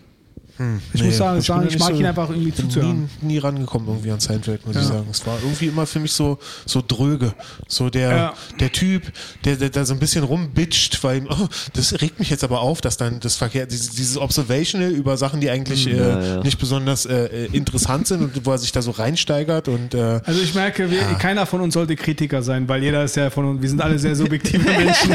Ich 0.94 1.04
muss 1.04 1.18
sagen, 1.18 1.34
bin 1.36 1.42
sagen, 1.42 1.68
ich 1.70 1.80
mag 1.80 1.90
so- 1.94 2.00
ihn 2.00 2.06
einfach 2.06 2.30
irgendwie 2.30 2.52
bin 2.52 2.70
zuzuhören. 2.70 3.10
Nie, 3.22 3.34
nie 3.34 3.38
rangekommen 3.40 3.88
irgendwie 3.90 4.12
an 4.12 4.20
Seinfeld, 4.20 4.66
muss 4.66 4.76
Ja. 4.76 4.82
ich 4.82 4.88
sagen. 4.88 5.08
Es 5.12 5.26
war 5.28 5.38
irgendwie 5.44 5.68
immer 5.68 5.86
für 5.86 6.00
mich 6.00 6.14
so, 6.14 6.38
so 6.66 6.82
dröge. 6.88 7.34
So 7.68 7.90
der, 7.90 8.10
Ja. 8.10 8.34
der 8.60 8.72
Typ, 8.72 9.04
der, 9.44 9.58
der 9.58 9.70
da 9.70 9.84
so 9.86 9.94
ein 9.94 10.00
bisschen 10.00 10.24
rumbitcht, 10.24 11.04
weil 11.04 11.18
ihm, 11.20 11.28
oh, 11.30 11.48
das 11.74 12.00
regt 12.02 12.20
mich 12.20 12.30
jetzt 12.30 12.44
aber 12.44 12.62
auf, 12.62 12.80
dass 12.82 12.98
dann 12.98 13.20
das 13.20 13.36
Verkehr, 13.36 13.66
dieses, 13.66 13.90
dieses 13.92 14.18
Observational 14.18 14.92
über 14.92 15.18
Sachen, 15.18 15.42
die 15.42 15.50
eigentlich 15.50 15.88
äh, 15.88 15.98
Ja, 15.98 16.44
nicht 16.44 16.58
besonders 16.60 17.06
äh, 17.06 17.26
äh, 17.26 17.46
interessant 17.52 18.08
sind 18.08 18.22
und 18.22 18.46
wo 18.46 18.52
er 18.52 18.58
sich 18.58 18.72
da 18.72 18.82
so 18.82 18.92
reinsteigert 18.92 19.68
und 19.68 19.94
äh, 19.94 20.22
Also 20.26 20.42
ich 20.42 20.56
merke, 20.56 20.90
wir, 20.90 21.02
keiner 21.20 21.46
von 21.46 21.62
uns 21.62 21.74
sollte 21.74 21.96
Kritiker 21.96 22.42
sein, 22.42 22.68
weil 22.70 22.82
jeder 22.82 23.04
ist 23.04 23.16
ja 23.16 23.30
von 23.30 23.46
uns, 23.46 23.62
wir 23.62 23.70
sind 23.70 23.82
alle 23.82 24.00
sehr 24.00 24.16
subjektive 24.16 24.64
Menschen. 24.70 25.10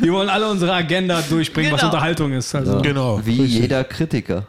wir 0.00 0.12
wollen 0.12 0.28
alle 0.28 0.48
unsere 0.48 0.72
Agenda 0.72 1.20
durchbringen, 1.28 1.72
was 1.72 1.80
Genau. 1.80 1.92
Unterhaltung 1.92 2.32
ist. 2.32 2.54
Also. 2.54 2.80
genau. 2.80 3.20
Wie 3.24 3.40
richtig. 3.40 3.60
jeder 3.62 3.84
Kritiker. 3.84 4.46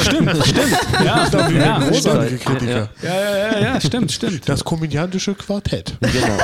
Stimmt, 0.00 0.30
stimmt. 0.46 0.78
Ja, 1.04 1.26
Wie 1.50 1.56
ja, 1.58 1.76
ein 1.76 1.88
großartige 1.90 2.38
stimmt. 2.38 2.44
Kritiker. 2.58 2.88
ja, 3.02 3.14
ja, 3.14 3.52
ja, 3.52 3.60
ja, 3.74 3.80
stimmt, 3.80 4.12
stimmt. 4.12 4.48
Das 4.48 4.64
komödiantische 4.64 5.34
Quartett. 5.34 5.94
Genau. 6.00 6.38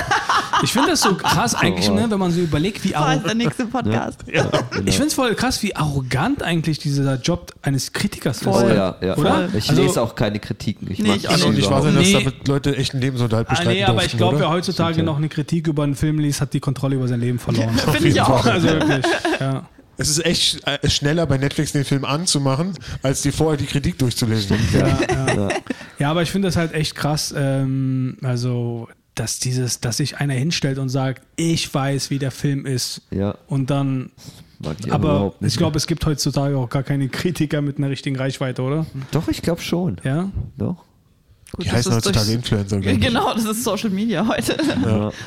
Ich 0.64 0.72
finde 0.72 0.90
das 0.90 1.00
so 1.00 1.14
krass 1.14 1.54
eigentlich, 1.54 1.88
Oh, 1.88 1.92
wow. 1.94 2.00
ne, 2.02 2.10
wenn 2.10 2.18
man 2.18 2.30
so 2.30 2.40
überlegt, 2.40 2.84
wie 2.84 2.94
arrogant. 2.94 3.26
der 3.26 3.34
nächste 3.34 3.66
Podcast. 3.66 4.20
Ich 4.26 4.94
finde 4.94 5.06
es 5.08 5.14
voll 5.14 5.34
krass, 5.34 5.62
wie 5.62 5.74
arrogant 5.74 6.42
eigentlich 6.42 6.78
dieser 6.78 7.16
Job 7.16 7.52
eines 7.62 7.92
Kritikers 7.92 8.42
ist. 8.42 8.46
Oh 8.46 8.52
Voll. 8.52 8.74
ja, 8.74 8.94
ja. 9.00 9.16
Oder? 9.16 9.48
Ich 9.56 9.68
Also- 9.70 9.82
lese 9.82 10.00
auch 10.02 10.14
keine 10.14 10.38
Kritiken. 10.38 10.90
Ich 10.90 10.98
Nee, 11.00 11.14
ich 11.16 11.22
das 11.22 11.42
auch 11.42 11.50
nicht 11.50 11.68
wahr 11.70 11.82
sein, 11.82 11.94
dass 11.96 12.04
Nee. 12.04 12.12
damit 12.14 12.46
Leute 12.48 12.76
echten 12.76 13.00
Lebensunterhalt 13.00 13.48
Ah, 13.48 13.50
bestreiten 13.50 13.72
nee, 13.72 13.84
aber 13.84 14.04
ich 14.04 14.16
glaube, 14.16 14.38
wer 14.40 14.50
heutzutage 14.50 15.02
noch 15.02 15.16
eine 15.16 15.28
Kritik 15.28 15.66
über 15.66 15.82
einen 15.82 15.96
Film 15.96 16.18
liest, 16.20 16.40
hat 16.40 16.52
die 16.52 16.60
Kontrolle 16.60 16.96
über 16.96 17.08
sein 17.08 17.20
Leben 17.20 17.38
verloren. 17.38 17.70
Finde 17.92 18.08
ich 18.08 18.20
auch. 18.20 18.44
Also 18.46 18.68
wirklich. 18.68 19.04
Ja. 19.40 19.62
Es 20.02 20.08
ist 20.08 20.24
echt 20.24 20.66
äh, 20.66 20.88
schneller 20.90 21.26
bei 21.26 21.38
Netflix 21.38 21.72
den 21.72 21.84
Film 21.84 22.04
anzumachen, 22.04 22.74
als 23.02 23.22
dir 23.22 23.32
vorher 23.32 23.56
die 23.56 23.66
Kritik 23.66 23.98
durchzulesen. 23.98 24.56
Ja, 24.72 24.98
ja. 25.34 25.48
ja, 25.98 26.10
aber 26.10 26.22
ich 26.22 26.30
finde 26.30 26.48
das 26.48 26.56
halt 26.56 26.72
echt 26.72 26.94
krass. 26.94 27.32
Ähm, 27.36 28.16
also, 28.22 28.88
dass 29.14 29.38
dieses, 29.38 29.80
dass 29.80 29.98
sich 29.98 30.16
einer 30.18 30.34
hinstellt 30.34 30.78
und 30.78 30.88
sagt, 30.88 31.22
ich 31.36 31.72
weiß, 31.72 32.10
wie 32.10 32.18
der 32.18 32.30
Film 32.30 32.66
ist. 32.66 33.02
Ja, 33.10 33.36
Und 33.46 33.70
dann, 33.70 34.10
ich 34.84 34.92
aber 34.92 35.34
ich 35.40 35.56
glaube, 35.56 35.76
es 35.76 35.86
gibt 35.86 36.04
heutzutage 36.06 36.56
auch 36.56 36.68
gar 36.68 36.82
keine 36.82 37.08
Kritiker 37.08 37.62
mit 37.62 37.78
einer 37.78 37.90
richtigen 37.90 38.16
Reichweite, 38.16 38.62
oder? 38.62 38.86
Doch, 39.10 39.28
ich 39.28 39.42
glaube 39.42 39.60
schon. 39.60 39.98
Ja. 40.04 40.30
Doch. 40.56 40.84
Gut, 41.54 41.64
Die 41.66 41.68
das 41.68 41.76
heißen 41.78 41.92
ist 41.92 41.96
heutzutage 41.96 42.24
durch- 42.26 42.34
Influencer, 42.36 42.80
glaube 42.80 42.96
ich. 42.96 43.00
Genau, 43.04 43.34
das 43.34 43.44
ist 43.44 43.62
Social 43.64 43.90
Media 43.90 44.26
heute. 44.26 44.56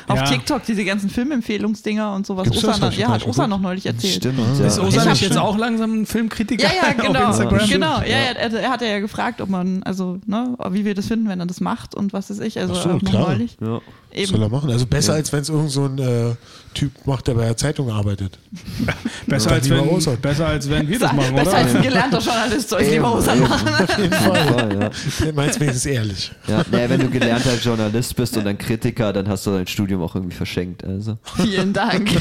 Auf 0.08 0.18
Ja. 0.18 0.24
TikTok, 0.24 0.64
diese 0.64 0.84
ganzen 0.84 1.08
Filmempfehlungsdinger 1.08 2.12
und 2.14 2.26
sowas. 2.26 2.44
Gibt's 2.44 2.62
das? 2.62 2.78
Osa, 2.82 2.90
ja, 2.90 3.08
hat 3.10 3.24
Osa 3.26 3.46
noch 3.46 3.60
neulich 3.60 3.86
erzählt. 3.86 4.14
Stimmt. 4.16 4.40
Ist 4.60 4.76
ja. 4.78 4.82
Osa 4.82 5.02
hab 5.02 5.08
nicht 5.10 5.22
jetzt 5.22 5.38
auch 5.38 5.56
langsam 5.56 6.02
ein 6.02 6.06
Filmkritiker 6.06 6.64
Ja, 6.64 6.88
ja, 6.88 6.92
genau. 7.06 7.20
auf 7.26 7.38
Instagram? 7.40 7.68
genau. 7.68 8.00
Ja, 8.00 8.06
ja, 8.06 8.16
er, 8.34 8.52
er 8.54 8.70
hat 8.70 8.82
ja 8.82 8.98
gefragt, 8.98 9.40
ob 9.40 9.48
man, 9.50 9.84
also, 9.84 10.18
ne, 10.26 10.56
wie 10.70 10.84
wir 10.84 10.94
das 10.96 11.06
finden, 11.06 11.28
wenn 11.28 11.38
er 11.38 11.46
das 11.46 11.60
macht 11.60 11.94
und 11.94 12.12
was 12.12 12.28
weiß 12.28 12.40
ich. 12.40 12.58
Also 12.58 12.74
Ach 12.76 12.82
so, 12.82 12.88
auch 12.90 13.00
noch 13.02 13.08
klar. 13.10 13.28
neulich. 13.28 13.56
Ja. 13.60 13.74
Was 13.74 14.28
soll 14.28 14.40
er 14.40 14.46
Eben. 14.46 14.50
machen? 14.50 14.70
Also 14.70 14.86
besser, 14.86 15.12
als 15.12 15.32
wenn 15.32 15.40
es 15.42 15.48
irgend 15.48 15.70
so 15.70 15.84
ein 15.84 15.98
äh, 15.98 16.34
Typ 16.76 16.92
macht, 17.06 17.26
der 17.26 17.32
bei 17.34 17.46
der 17.46 17.56
Zeitung 17.56 17.90
arbeitet. 17.90 18.38
Besser, 19.26 19.52
als 19.52 19.70
wenn, 19.70 19.88
besser 20.20 20.46
als 20.46 20.68
wenn 20.68 20.86
wir 20.86 20.98
das 20.98 21.12
machen, 21.14 21.34
Besser 21.34 21.48
oder? 21.48 21.58
als 21.58 21.74
ein 21.74 21.82
gelernter 21.82 22.18
Journalist 22.18 22.68
soll 22.68 22.82
ich 22.82 22.90
lieber 22.90 23.14
Osa 23.14 23.32
Eben, 23.34 23.48
machen. 23.48 23.68
Auf 23.68 23.98
jeden 23.98 24.12
Fall. 24.12 24.78
ja. 24.80 24.90
Der 25.24 25.32
meint 25.32 25.58
wenigstens 25.58 25.86
ehrlich. 25.86 26.30
Ja, 26.46 26.62
naja, 26.70 26.90
wenn 26.90 27.00
du 27.00 27.08
gelernter 27.08 27.54
Journalist 27.56 28.14
bist 28.14 28.36
und 28.36 28.44
dann 28.44 28.58
Kritiker, 28.58 29.14
dann 29.14 29.26
hast 29.26 29.46
du 29.46 29.52
dein 29.52 29.66
Studium 29.66 30.02
auch 30.02 30.14
irgendwie 30.14 30.36
verschenkt. 30.36 30.84
Also. 30.84 31.16
Vielen 31.36 31.72
Dank. 31.72 32.10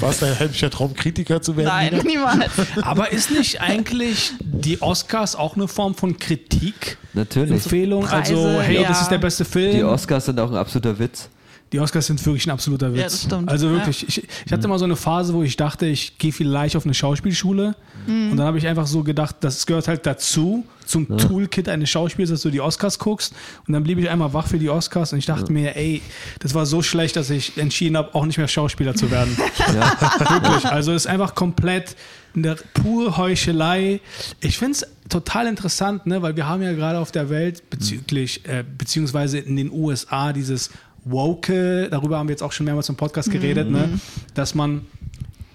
War 0.00 0.10
es 0.10 0.20
dein 0.20 0.38
heimlicher 0.38 0.70
Traum, 0.70 0.94
Kritiker 0.94 1.42
zu 1.42 1.54
werden? 1.58 1.68
Nein, 1.68 1.90
Nina? 1.90 2.04
niemals. 2.04 2.52
Aber 2.80 3.12
ist 3.12 3.30
nicht 3.30 3.60
eigentlich 3.60 4.32
die 4.40 4.80
Oscars 4.80 5.36
auch 5.36 5.56
eine 5.56 5.68
Form 5.68 5.94
von 5.94 6.18
Kritik? 6.18 6.96
Natürlich. 7.12 7.64
Empfehlung, 7.64 8.04
Preise, 8.04 8.34
also 8.34 8.60
hey, 8.62 8.80
ja. 8.80 8.88
das 8.88 9.02
ist 9.02 9.10
der 9.10 9.18
beste 9.18 9.44
Film. 9.44 9.72
Die 9.72 9.84
Oscars 9.84 10.24
sind 10.24 10.40
auch 10.40 10.50
ein 10.50 10.56
absoluter 10.56 10.98
Witz. 10.98 11.28
Die 11.72 11.80
Oscars 11.80 12.06
sind 12.06 12.24
wirklich 12.24 12.46
ein 12.46 12.50
absoluter 12.50 12.92
Witz. 12.92 12.98
Ja, 12.98 13.04
das 13.04 13.22
stimmt. 13.22 13.48
Also 13.50 13.70
wirklich, 13.70 14.08
ich, 14.08 14.26
ich 14.46 14.52
hatte 14.52 14.68
mal 14.68 14.78
so 14.78 14.84
eine 14.84 14.96
Phase, 14.96 15.34
wo 15.34 15.42
ich 15.42 15.56
dachte, 15.56 15.86
ich 15.86 16.18
gehe 16.18 16.32
vielleicht 16.32 16.76
auf 16.76 16.84
eine 16.84 16.94
Schauspielschule. 16.94 17.74
Mhm. 18.06 18.30
Und 18.30 18.36
dann 18.38 18.46
habe 18.46 18.58
ich 18.58 18.66
einfach 18.66 18.86
so 18.86 19.02
gedacht, 19.02 19.36
das 19.40 19.66
gehört 19.66 19.88
halt 19.88 20.06
dazu, 20.06 20.64
zum 20.88 21.18
Toolkit 21.18 21.68
eines 21.68 21.90
Schauspiels, 21.90 22.30
dass 22.30 22.40
du 22.40 22.50
die 22.50 22.62
Oscars 22.62 22.98
guckst. 22.98 23.34
Und 23.66 23.74
dann 23.74 23.84
blieb 23.84 23.98
ich 23.98 24.08
einmal 24.08 24.32
wach 24.32 24.46
für 24.46 24.58
die 24.58 24.70
Oscars 24.70 25.12
und 25.12 25.18
ich 25.18 25.26
dachte 25.26 25.52
mir, 25.52 25.76
ey, 25.76 26.00
das 26.38 26.54
war 26.54 26.64
so 26.64 26.82
schlecht, 26.82 27.16
dass 27.16 27.28
ich 27.28 27.58
entschieden 27.58 27.96
habe, 27.96 28.14
auch 28.14 28.24
nicht 28.24 28.38
mehr 28.38 28.48
Schauspieler 28.48 28.94
zu 28.94 29.10
werden. 29.10 29.36
Wirklich. 29.68 30.64
Also 30.64 30.92
es 30.92 31.04
ist 31.04 31.06
einfach 31.06 31.34
komplett 31.34 31.94
eine 32.34 32.56
pure 32.74 33.16
Heuchelei. 33.16 34.00
Ich 34.40 34.58
finde 34.58 34.72
es 34.72 34.86
total 35.08 35.46
interessant, 35.46 36.06
ne? 36.06 36.22
weil 36.22 36.36
wir 36.36 36.48
haben 36.48 36.62
ja 36.62 36.72
gerade 36.72 36.98
auf 36.98 37.12
der 37.12 37.30
Welt 37.30 37.68
bezüglich, 37.70 38.46
äh, 38.46 38.64
beziehungsweise 38.76 39.38
in 39.38 39.56
den 39.56 39.70
USA 39.70 40.32
dieses 40.32 40.70
Woke, 41.10 41.88
darüber 41.90 42.18
haben 42.18 42.28
wir 42.28 42.32
jetzt 42.32 42.42
auch 42.42 42.52
schon 42.52 42.64
mehrmals 42.66 42.88
im 42.88 42.96
Podcast 42.96 43.30
geredet, 43.30 43.70
ne? 43.70 43.98
dass 44.34 44.54
man, 44.54 44.86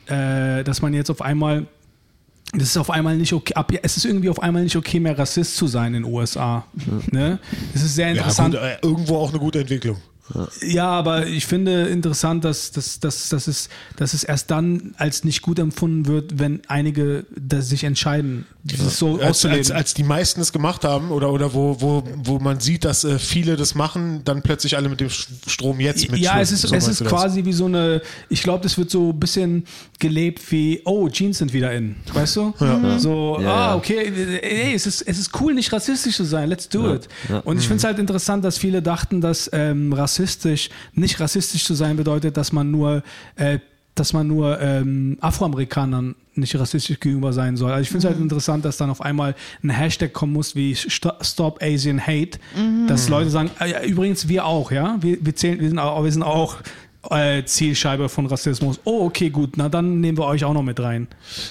äh, 0.07 0.63
dass 0.63 0.81
man 0.81 0.93
jetzt 0.93 1.09
auf 1.09 1.21
einmal 1.21 1.65
das 2.55 2.67
ist 2.67 2.77
auf 2.77 2.91
einmal 2.91 3.17
nicht 3.17 3.33
okay, 3.33 3.55
ab, 3.55 3.71
es 3.81 3.97
ist 3.97 4.05
irgendwie 4.05 4.29
auf 4.29 4.39
einmal 4.41 4.61
nicht 4.61 4.75
okay 4.75 4.99
mehr 4.99 5.17
Rassist 5.17 5.57
zu 5.57 5.65
sein 5.65 5.95
in 5.95 6.03
den 6.03 6.13
USA. 6.13 6.63
Ne? 7.11 7.39
Das 7.73 7.81
ist 7.81 7.95
sehr 7.95 8.09
Ja, 8.09 8.13
interessant. 8.17 8.53
gut, 8.53 8.61
äh, 8.63 8.77
irgendwo 8.83 9.17
auch 9.17 9.29
eine 9.29 9.39
gute 9.39 9.61
Entwicklung. 9.61 9.97
Ja, 10.61 10.87
aber 10.89 11.27
ich 11.27 11.45
finde 11.45 11.87
interessant, 11.87 12.45
dass, 12.45 12.71
dass, 12.71 12.99
dass, 12.99 13.27
dass, 13.29 13.47
es, 13.47 13.69
dass 13.97 14.13
es 14.13 14.23
erst 14.23 14.49
dann 14.51 14.95
als 14.97 15.25
nicht 15.25 15.41
gut 15.41 15.59
empfunden 15.59 16.07
wird, 16.07 16.39
wenn 16.39 16.61
einige 16.67 17.25
das 17.35 17.67
sich 17.67 17.83
entscheiden, 17.83 18.45
dieses 18.63 18.97
so 18.97 19.15
Als, 19.15 19.23
auszuleben. 19.23 19.59
als, 19.59 19.71
als 19.71 19.93
die 19.93 20.03
meisten 20.03 20.39
es 20.39 20.53
gemacht 20.53 20.85
haben 20.85 21.11
oder, 21.11 21.31
oder 21.31 21.53
wo, 21.53 21.81
wo, 21.81 22.03
wo 22.23 22.39
man 22.39 22.61
sieht, 22.61 22.85
dass 22.85 23.03
äh, 23.03 23.19
viele 23.19 23.57
das 23.57 23.75
machen, 23.75 24.21
dann 24.23 24.41
plötzlich 24.41 24.77
alle 24.77 24.87
mit 24.87 25.01
dem 25.01 25.09
Strom 25.09 25.81
jetzt 25.81 26.09
mit 26.09 26.21
ja, 26.21 26.39
es 26.39 26.53
ist, 26.53 26.61
so 26.61 26.73
es 26.73 26.87
ist 26.87 27.01
das? 27.01 27.07
quasi 27.09 27.43
wie 27.43 27.53
so 27.53 27.65
eine, 27.65 28.01
ich 28.29 28.41
glaube, 28.43 28.63
das 28.63 28.77
wird 28.77 28.89
so 28.89 29.09
ein 29.09 29.19
bisschen 29.19 29.65
gelebt 29.99 30.49
wie, 30.51 30.81
oh, 30.85 31.09
Jeans 31.09 31.39
sind 31.39 31.51
wieder 31.51 31.73
in, 31.73 31.97
weißt 32.13 32.37
du? 32.37 32.53
So, 32.97 33.39
Ja, 33.41 33.53
ah, 33.53 33.69
ja. 33.69 33.75
okay, 33.75 34.39
ey, 34.41 34.73
es 34.73 34.87
ist, 34.87 35.01
es 35.01 35.19
ist 35.19 35.41
cool, 35.41 35.53
nicht 35.53 35.71
rassistisch 35.73 36.15
zu 36.15 36.23
sein, 36.23 36.47
let's 36.47 36.69
do 36.69 36.93
it. 36.93 37.09
Und 37.43 37.57
ich 37.57 37.67
finde 37.67 37.79
es 37.79 37.83
halt 37.83 37.99
interessant, 37.99 38.45
dass 38.45 38.57
viele 38.57 38.81
dachten, 38.81 39.19
dass 39.19 39.49
ähm, 39.51 39.91
rassistisch, 40.13 40.69
nicht 40.93 41.19
rassistisch 41.19 41.65
zu 41.65 41.73
sein 41.73 41.97
bedeutet, 41.97 42.37
dass 42.37 42.51
man 42.51 42.69
nur, 42.71 43.03
äh, 43.35 43.59
dass 43.95 44.13
man 44.13 44.27
nur 44.27 44.59
ähm, 44.59 45.17
Afroamerikanern 45.21 46.15
nicht 46.35 46.55
rassistisch 46.57 46.99
gegenüber 46.99 47.31
sein 47.31 47.57
soll. 47.57 47.71
Also 47.71 47.83
ich 47.83 47.89
finde 47.89 48.07
es 48.07 48.11
halt 48.11 48.19
interessant, 48.21 48.65
dass 48.65 48.77
dann 48.77 48.89
auf 48.89 49.01
einmal 49.01 49.35
ein 49.63 49.69
Hashtag 49.69 50.13
kommen 50.13 50.33
muss 50.33 50.55
wie 50.55 50.75
Sto- 50.75 51.13
Stop 51.21 51.59
Asian 51.61 51.99
Hate, 52.01 52.39
dass 52.87 53.07
Leute 53.07 53.29
sagen, 53.29 53.51
ja, 53.59 53.83
übrigens 53.83 54.27
wir 54.27 54.45
auch, 54.45 54.71
ja, 54.71 54.97
wir, 55.01 55.23
wir 55.23 55.35
zählen, 55.35 55.59
wir 55.59 55.67
sind 55.69 55.77
auch, 55.77 56.03
wir 56.03 56.11
sind 56.11 56.23
auch 56.23 56.57
äh, 57.09 57.43
Zielscheibe 57.43 58.07
von 58.09 58.25
Rassismus. 58.27 58.79
Oh, 58.85 59.05
okay, 59.05 59.29
gut, 59.29 59.57
na 59.57 59.69
dann 59.69 59.99
nehmen 59.99 60.17
wir 60.17 60.25
euch 60.25 60.43
auch 60.45 60.53
noch 60.53 60.63
mit 60.63 60.79
rein. 60.79 61.07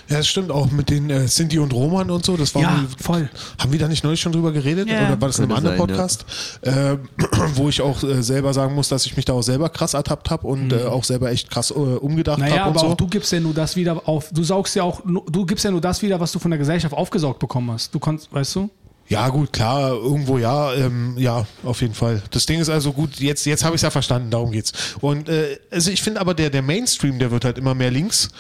Ja, 0.09 0.19
das 0.19 0.29
stimmt 0.29 0.51
auch 0.51 0.71
mit 0.71 0.91
den 0.91 1.11
äh, 1.11 1.29
Sinti 1.29 1.59
und 1.59 1.73
Roman 1.73 2.11
und 2.11 2.25
so. 2.25 2.37
Das 2.37 2.55
war 2.55 2.63
Ja, 2.63 2.85
voll. 3.01 3.29
Haben 3.59 3.73
wir 3.73 3.79
da 3.79 3.89
nicht 3.89 4.03
neulich 4.05 4.21
schon 4.21 4.33
drüber 4.33 4.53
geredet? 4.53 4.89
Ja. 4.89 5.07
Oder 5.07 5.21
war 5.21 5.29
das 5.29 5.39
in 5.39 5.45
einem 5.45 5.53
anderen 5.53 5.77
sein, 5.79 5.87
Podcast? 5.87 6.25
Äh, 6.63 6.97
wo 7.55 7.69
ich 7.69 7.81
auch 7.83 8.03
äh, 8.03 8.23
selber 8.23 8.55
sagen 8.55 8.75
muss, 8.75 8.89
dass 8.89 9.05
ich 9.07 9.17
mich 9.17 9.25
da 9.25 9.35
auch 9.35 9.43
selber 9.43 9.69
krass 9.69 9.95
ertappt 9.95 10.31
habe 10.31 10.47
und 10.47 10.73
äh, 10.73 10.85
auch 10.85 11.05
selber 11.05 11.31
echt 11.31 11.51
krass 11.51 11.71
äh, 11.71 11.75
umgedacht 11.75 12.39
Mhm. 12.39 12.45
Naja, 12.45 12.61
habe 12.61 12.71
und 12.71 12.77
aber 12.77 12.81
so. 12.81 12.93
auch 12.93 12.97
du 12.97 13.07
gibst 13.09 13.31
ja 13.33 13.41
nur 13.41 13.53
das 13.53 13.77
wieder 13.77 14.09
auf, 14.09 14.31
du 14.33 14.43
saugst 14.43 14.75
ja 14.75 14.85
auch, 14.85 15.01
du 15.05 15.45
gibst 15.45 15.65
ja 15.65 15.71
nur 15.71 15.81
das 15.81 16.01
wieder, 16.03 16.19
was 16.21 16.33
du 16.33 16.39
von 16.39 16.51
der 16.51 16.59
Gesellschaft 16.59 16.95
aufgesaugt 16.95 17.39
bekommen 17.41 17.71
hast. 17.73 17.95
Du 17.95 17.99
kannst, 17.99 18.33
weißt 18.33 18.57
du? 18.57 18.71
Ja, 19.09 19.29
gut, 19.29 19.53
klar, 19.53 19.91
irgendwo 19.93 20.39
ja, 20.39 20.73
ähm, 20.75 21.15
ja, 21.19 21.45
auf 21.65 21.81
jeden 21.83 21.95
Fall. 21.95 22.23
Das 22.31 22.47
Ding 22.47 22.61
ist 22.61 22.71
also 22.71 22.93
gut, 22.93 23.17
jetzt, 23.21 23.45
jetzt 23.45 23.63
habe 23.65 23.75
ich 23.75 23.79
es 23.81 23.83
ja 23.83 23.91
verstanden, 23.91 24.31
darum 24.31 24.53
geht's. 24.53 24.73
Und 25.01 25.29
äh, 25.29 25.59
also 25.71 25.91
ich 25.91 26.01
finde 26.03 26.21
aber 26.21 26.33
der, 26.35 26.49
der 26.51 26.63
Mainstream, 26.63 27.19
der 27.19 27.31
wird 27.31 27.45
halt 27.45 27.59
immer 27.59 27.75
mehr 27.75 27.91
links. 27.91 28.31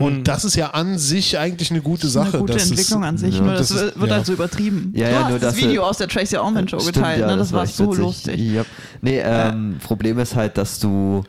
Und 0.00 0.28
das 0.28 0.44
ist 0.44 0.54
ja 0.54 0.68
an 0.70 0.96
sich 0.96 1.38
eigentlich 1.38 1.72
eine 1.72 1.80
gute 1.80 2.06
Sache. 2.08 2.28
eine 2.28 2.38
gute 2.38 2.52
dass 2.52 2.64
es- 2.64 2.70
Entwicklung 2.70 3.04
an 3.04 3.18
sich, 3.18 3.40
nur 3.40 3.52
das, 3.52 3.68
das 3.68 3.82
ist- 3.82 3.98
wird 4.00 4.10
ja. 4.10 4.16
halt 4.16 4.26
so 4.26 4.32
übertrieben. 4.32 4.92
Ja, 4.94 5.06
du 5.06 5.12
ja, 5.12 5.22
hast 5.24 5.30
nur 5.30 5.38
das 5.40 5.56
Video 5.56 5.82
aus 5.82 5.98
der 5.98 6.06
Tracy 6.08 6.36
Allman 6.36 6.68
Show 6.68 6.78
Stimmt, 6.78 6.94
geteilt, 6.96 7.20
ja, 7.20 7.26
ne? 7.26 7.36
das, 7.36 7.52
war 7.52 7.64
echt 7.64 7.74
so 7.74 7.86
witzig. 7.88 7.98
lustig. 8.04 8.38
Ja. 8.38 8.64
Nee, 9.00 9.20
ähm, 9.24 9.78
Problem 9.82 10.18
ist 10.20 10.36
halt, 10.36 10.56
dass 10.56 10.78
du, 10.78 11.24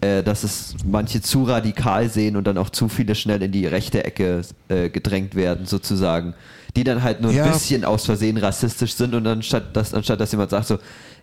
äh, 0.00 0.22
dass 0.22 0.44
es 0.44 0.76
manche 0.84 1.20
zu 1.20 1.42
radikal 1.44 2.08
sehen 2.10 2.36
und 2.36 2.46
dann 2.46 2.58
auch 2.58 2.70
zu 2.70 2.88
viele 2.88 3.16
schnell 3.16 3.42
in 3.42 3.50
die 3.50 3.66
rechte 3.66 4.04
Ecke 4.04 4.42
äh, 4.68 4.88
gedrängt 4.88 5.34
werden, 5.34 5.66
sozusagen. 5.66 6.34
Die 6.76 6.84
dann 6.84 7.02
halt 7.02 7.20
nur 7.20 7.30
Ja. 7.32 7.44
ein 7.44 7.52
bisschen 7.52 7.84
aus 7.84 8.06
Versehen 8.06 8.38
rassistisch 8.38 8.94
sind 8.94 9.14
und 9.14 9.26
anstatt 9.26 9.76
dass, 9.76 9.92
anstatt 9.92 10.20
dass 10.20 10.32
jemand 10.32 10.50
sagt 10.50 10.66
so, 10.68 10.78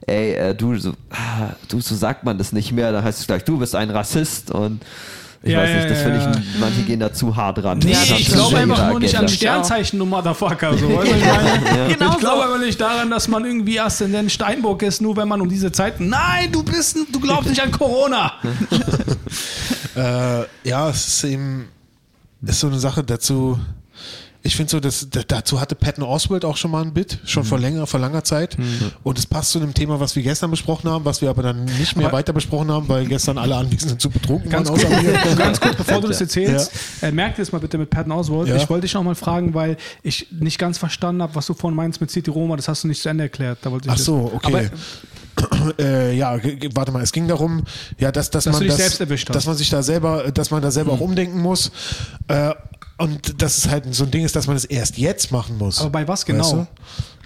ey, 0.05 0.33
äh, 0.33 0.53
du, 0.55 0.77
so, 0.77 0.93
ah, 1.09 1.53
du, 1.69 1.81
so 1.81 1.95
sagt 1.95 2.23
man 2.23 2.37
das 2.37 2.51
nicht 2.51 2.71
mehr, 2.71 2.91
dann 2.91 3.03
heißt 3.03 3.19
es 3.21 3.25
gleich, 3.27 3.43
du 3.43 3.57
bist 3.57 3.75
ein 3.75 3.89
Rassist 3.89 4.51
und 4.51 4.81
ich 5.41 5.51
Ja, 5.53 5.59
weiß 5.61 5.69
ja, 5.69 5.75
nicht, 5.77 5.89
das 5.89 5.97
ja, 5.99 6.03
finde 6.03 6.19
ja. 6.19 6.31
ich, 6.31 6.59
manche 6.59 6.81
gehen 6.83 6.99
da 6.99 7.11
zu 7.13 7.35
hart 7.35 7.63
ran. 7.63 7.79
Nee, 7.79 7.93
Ja, 7.93 7.99
Das 7.99 8.09
das 8.09 8.19
ich 8.19 8.27
ist 8.27 8.33
glaube 8.35 8.57
einfach 8.57 8.89
nur 8.89 8.99
nicht 8.99 9.15
an. 9.15 9.27
Sternzeichen, 9.27 9.97
du 9.97 10.05
Motherfucker. 10.05 10.77
So, 10.77 10.95
was 10.97 11.05
ich 11.05 11.11
meine? 11.25 11.93
Genau 11.95 12.11
ich 12.11 12.17
glaube 12.19 12.41
so. 12.43 12.43
aber 12.43 12.57
nicht 12.59 12.79
daran, 12.79 13.09
dass 13.09 13.27
man 13.27 13.43
irgendwie 13.45 13.79
Aszendent 13.79 14.31
Steinbock 14.31 14.83
ist, 14.83 15.01
nur 15.01 15.15
wenn 15.17 15.27
man 15.29 15.41
um 15.41 15.49
diese 15.49 15.71
Zeiten. 15.71 16.09
Nein, 16.09 16.51
du 16.51 16.61
bist, 16.61 16.95
du 17.11 17.19
glaubst 17.19 17.49
nicht 17.49 17.61
an 17.61 17.71
Corona. 17.71 18.33
Äh, 19.95 20.43
ja, 20.63 20.89
es 20.89 21.07
ist 21.07 21.23
eben 21.25 21.67
ist 22.41 22.59
so 22.59 22.67
eine 22.67 22.79
Sache 22.79 23.03
dazu. 23.03 23.59
Ich 24.41 24.55
finde 24.55 24.71
so, 24.71 24.79
dass, 24.79 25.09
da- 25.09 25.21
dazu 25.27 25.59
hatte 25.59 25.75
Patton 25.75 26.03
Oswald 26.03 26.45
auch 26.45 26.55
schon 26.55 26.71
mal 26.71 26.81
ein 26.81 26.93
Bit, 26.93 27.19
schon 27.25 27.43
Mhm. 27.43 27.47
vor 27.47 27.59
länger, 27.59 27.87
vor 27.87 27.99
langer 27.99 28.23
Zeit. 28.23 28.55
Und 29.03 29.19
es 29.19 29.25
passt 29.25 29.51
zu 29.51 29.59
einem 29.59 29.73
Thema, 29.73 29.99
was 29.99 30.15
wir 30.15 30.23
gestern 30.23 30.49
besprochen 30.49 30.89
haben, 30.89 31.03
was 31.03 31.21
wir 31.21 31.29
aber 31.29 31.43
dann 31.43 31.65
nicht 31.65 31.97
mehr 31.97 32.07
Aber- 32.07 32.17
weiter 32.17 32.31
besprochen 32.31 32.71
haben, 32.71 32.87
weil 32.87 33.05
gestern 33.05 33.37
alle 33.37 33.55
Anwesenden 33.57 33.99
zu 33.99 34.09
betrunken 34.09 34.49
Ganz 34.49 34.69
waren. 34.69 34.79
kurz, 34.79 34.91
ganz 35.37 35.59
kurz, 35.59 35.75
bevor 35.75 35.99
du 35.99 36.07
das 36.07 36.21
erzählst, 36.21 36.71
äh, 37.01 37.11
merk 37.11 37.35
dir 37.35 37.41
das 37.41 37.51
mal 37.51 37.59
bitte 37.59 37.77
mit 37.77 37.89
Patton 37.89 38.13
Oswald. 38.13 38.47
Ja. 38.47 38.55
Ich 38.55 38.69
wollte 38.69 38.83
dich 38.83 38.93
noch 38.93 39.03
mal 39.03 39.15
fragen, 39.15 39.53
weil 39.53 39.75
ich 40.03 40.27
nicht 40.31 40.57
ganz 40.57 40.77
verstanden 40.77 41.21
habe, 41.21 41.35
was 41.35 41.45
du 41.45 41.53
vorhin 41.53 41.75
meinst 41.75 41.99
mit 41.99 42.09
City 42.09 42.29
Roma. 42.31 42.55
Das 42.55 42.69
hast 42.69 42.85
du 42.85 42.87
nicht 42.87 43.01
zu 43.01 43.09
Ende 43.09 43.25
erklärt. 43.25 43.59
Ach 43.87 43.97
so, 43.97 44.31
okay. 44.33 44.69
äh, 45.79 46.15
ja, 46.17 46.37
g- 46.37 46.55
g- 46.55 46.69
warte 46.73 46.91
mal, 46.91 47.01
es 47.03 47.11
ging 47.11 47.27
darum, 47.27 47.63
ja, 47.97 48.11
dass, 48.11 48.29
dass, 48.29 48.45
Dass 48.45 48.59
man 48.59 48.67
das, 48.67 48.97
dass 49.25 49.45
man 49.45 49.55
sich 49.55 49.69
da 49.69 49.83
selber, 49.83 50.31
dass 50.31 50.51
man 50.51 50.61
da 50.61 50.71
selber 50.71 50.93
Mhm. 50.93 50.97
auch 50.97 51.01
umdenken 51.01 51.41
muss. 51.41 51.71
Äh, 52.27 52.51
und 52.99 53.41
dass 53.41 53.57
es 53.57 53.69
halt 53.69 53.93
so 53.93 54.03
ein 54.03 54.11
Ding 54.11 54.23
ist, 54.23 54.35
dass 54.35 54.47
man 54.47 54.55
es 54.55 54.65
erst 54.65 54.97
jetzt 54.97 55.31
machen 55.31 55.57
muss. 55.57 55.79
Aber 55.79 55.89
bei 55.89 56.07
was 56.07 56.21
Weißt 56.21 56.25
genau? 56.27 56.53
du? 56.53 56.67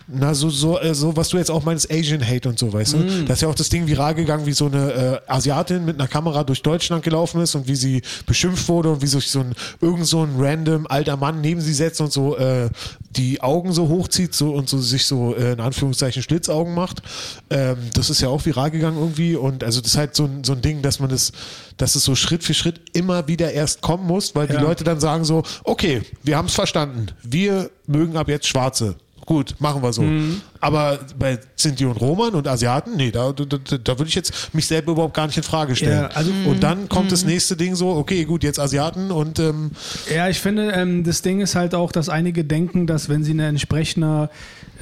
Na, 0.08 0.34
so, 0.34 0.50
so, 0.50 0.80
äh, 0.80 0.94
so, 0.94 1.16
was 1.16 1.30
du 1.30 1.38
jetzt 1.38 1.50
auch 1.50 1.64
meinst, 1.64 1.90
Asian 1.92 2.26
Hate 2.28 2.50
und 2.50 2.60
so, 2.60 2.74
weißt 2.74 2.94
du? 2.94 2.98
Mm. 2.98 3.26
Da 3.26 3.34
ist 3.34 3.42
ja 3.42 3.48
auch 3.48 3.56
das 3.56 3.70
Ding 3.70 3.88
viral 3.88 4.16
gegangen, 4.16 4.46
wie 4.46 4.52
so 4.52 4.66
eine 4.66 4.92
äh, 4.92 5.32
Asiatin 5.32 5.86
mit 5.86 6.00
einer 6.00 6.10
Kamera 6.10 6.44
durch 6.44 6.62
Deutschland 6.62 7.04
gelaufen 7.04 7.42
ist 7.42 7.56
und 7.56 7.68
wie 7.68 7.76
sie 7.76 8.02
beschimpft 8.26 8.68
wurde 8.68 8.92
und 8.92 9.02
wie 9.02 9.08
sich 9.08 9.30
so 9.30 9.40
ein, 9.40 9.54
irgend 9.80 10.06
so 10.06 10.24
ein 10.24 10.36
random 10.38 10.88
alter 10.88 11.16
Mann 11.16 11.40
neben 11.42 11.62
sie 11.62 11.74
setzt 11.74 12.02
und 12.02 12.12
so 12.12 12.36
äh, 12.38 12.70
die 13.12 13.42
Augen 13.42 13.72
so 13.72 13.88
hochzieht 13.88 14.34
so, 14.36 14.52
und 14.54 14.68
so 14.68 14.80
sich 14.80 15.06
so 15.06 15.36
äh, 15.36 15.54
in 15.54 15.60
Anführungszeichen 15.60 16.22
Schlitzaugen 16.22 16.74
macht. 16.74 17.02
Ähm, 17.50 17.78
das 17.94 18.10
ist 18.10 18.22
ja 18.22 18.28
auch 18.28 18.46
viral 18.46 18.72
gegangen 18.72 18.98
irgendwie 18.98 19.36
und 19.36 19.64
also 19.64 19.80
das 19.80 19.92
ist 19.92 19.98
halt 19.98 20.16
so 20.16 20.26
ein, 20.26 20.44
so 20.44 20.54
ein 20.54 20.62
Ding, 20.62 20.82
dass 20.82 21.00
man 21.00 21.10
das, 21.10 21.32
dass 21.78 21.96
es 21.96 22.04
so 22.04 22.16
Schritt 22.16 22.44
für 22.44 22.54
Schritt 22.54 22.82
immer 22.94 23.28
wieder 23.28 23.52
erst 23.54 23.82
kommen 23.82 24.06
muss, 24.06 24.36
weil 24.36 24.50
Ja. 24.50 24.58
die 24.58 24.64
Leute 24.64 24.84
dann 24.84 25.00
sagen 25.00 25.24
so, 25.24 25.44
okay, 25.64 26.02
wir 26.24 26.36
haben 26.38 26.48
es 26.48 26.54
verstanden, 26.56 27.08
wir 27.24 27.70
mögen 27.88 28.18
ab 28.18 28.28
jetzt 28.28 28.48
Schwarze. 28.48 28.96
Gut, 29.26 29.56
machen 29.60 29.82
wir 29.82 29.94
so. 29.94 30.02
Mhm. 30.02 30.42
Aber 30.60 31.00
bei 31.18 31.40
Sinti 31.56 31.86
und 31.86 32.00
Roman 32.00 32.34
und 32.34 32.48
Asiaten, 32.48 32.96
nee, 32.98 33.12
da, 33.12 33.32
da, 33.32 33.46
da, 33.46 34.00
würde 34.00 34.10
ich 34.10 34.16
jetzt 34.16 34.54
mich 34.54 34.68
selber 34.68 34.92
überhaupt 34.92 35.14
gar 35.14 35.28
nicht 35.28 35.38
in 35.38 35.44
Frage 35.44 35.76
stellen. 35.76 36.04
Ja, 36.04 36.08
also- 36.08 36.32
und 36.46 36.62
dann 36.62 36.90
kommt 36.90 37.12
das 37.12 37.24
nächste 37.24 37.56
Ding 37.56 37.76
so, 37.76 37.90
okay, 37.90 38.26
gut, 38.26 38.44
jetzt 38.44 38.60
Asiaten 38.60 39.12
und 39.12 39.40
ähm, 39.40 39.72
Ja, 40.14 40.28
ich 40.28 40.40
finde, 40.40 40.72
ähm, 40.72 41.04
das 41.04 41.22
Ding 41.22 41.40
ist 41.42 41.56
halt 41.56 41.74
auch, 41.74 41.92
dass 41.92 42.10
einige 42.10 42.44
denken, 42.44 42.88
dass 42.88 43.08
wenn 43.08 43.24
sie 43.24 43.32
eine 43.32 43.48
entsprechende, 43.48 44.30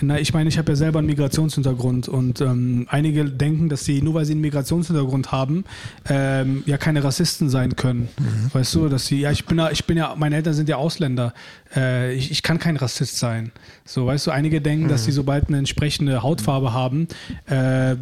na, 0.02 0.20
ich 0.20 0.34
meine, 0.34 0.50
ich 0.50 0.58
habe 0.58 0.72
ja 0.72 0.76
selber 0.76 1.00
einen 1.00 1.08
Migrationshintergrund 1.08 2.08
und 2.08 2.42
ähm, 2.42 2.88
einige 2.90 3.26
denken, 3.26 3.70
dass 3.70 3.86
sie, 3.86 4.02
nur 4.02 4.14
weil 4.14 4.26
sie 4.26 4.34
einen 4.34 4.42
Migrationshintergrund 4.42 5.32
haben, 5.32 5.66
ähm, 6.10 6.64
ja 6.66 6.78
keine 6.78 7.04
Rassisten 7.04 7.50
sein 7.50 7.76
können. 7.76 8.10
Weißt 8.54 8.76
du, 8.76 8.90
dass 8.90 9.06
sie, 9.06 9.22
ja, 9.22 9.32
ich 9.32 9.46
bin 9.46 9.58
ja, 9.58 9.72
ich 9.72 9.86
bin 9.86 9.98
ja, 9.98 10.16
meine 10.18 10.36
Eltern 10.36 10.54
sind 10.54 10.70
ja 10.70 10.78
Ausländer. 10.78 11.34
Äh, 11.76 12.14
ich, 12.14 12.32
ich 12.32 12.44
kann 12.44 12.60
kein 12.60 12.78
Rassist 12.78 13.18
sein. 13.18 13.52
So, 13.86 14.06
weißt 14.06 14.28
du, 14.28 14.32
einige 14.32 14.62
denken, 14.62 14.88
dass 14.88 15.06
sie, 15.06 15.12
sobald 15.12 15.48
eine 15.48 15.58
entsprechende 15.58 16.24
Hautfarbe 16.24 16.74
haben, 16.74 17.08
äh, 17.48 17.96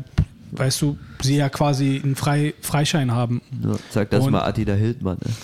weißt 0.51 0.81
du, 0.81 0.97
sie 1.21 1.37
ja 1.37 1.49
quasi 1.49 2.01
einen 2.03 2.15
Frei, 2.15 2.53
Freischein 2.61 3.11
haben. 3.11 3.41
Ja, 3.63 3.75
sag 3.89 4.09
das 4.09 4.25
Und- 4.25 4.31
mal 4.31 4.41
Attila 4.41 4.73
Hildmann. 4.73 5.17
Ne? 5.23 5.31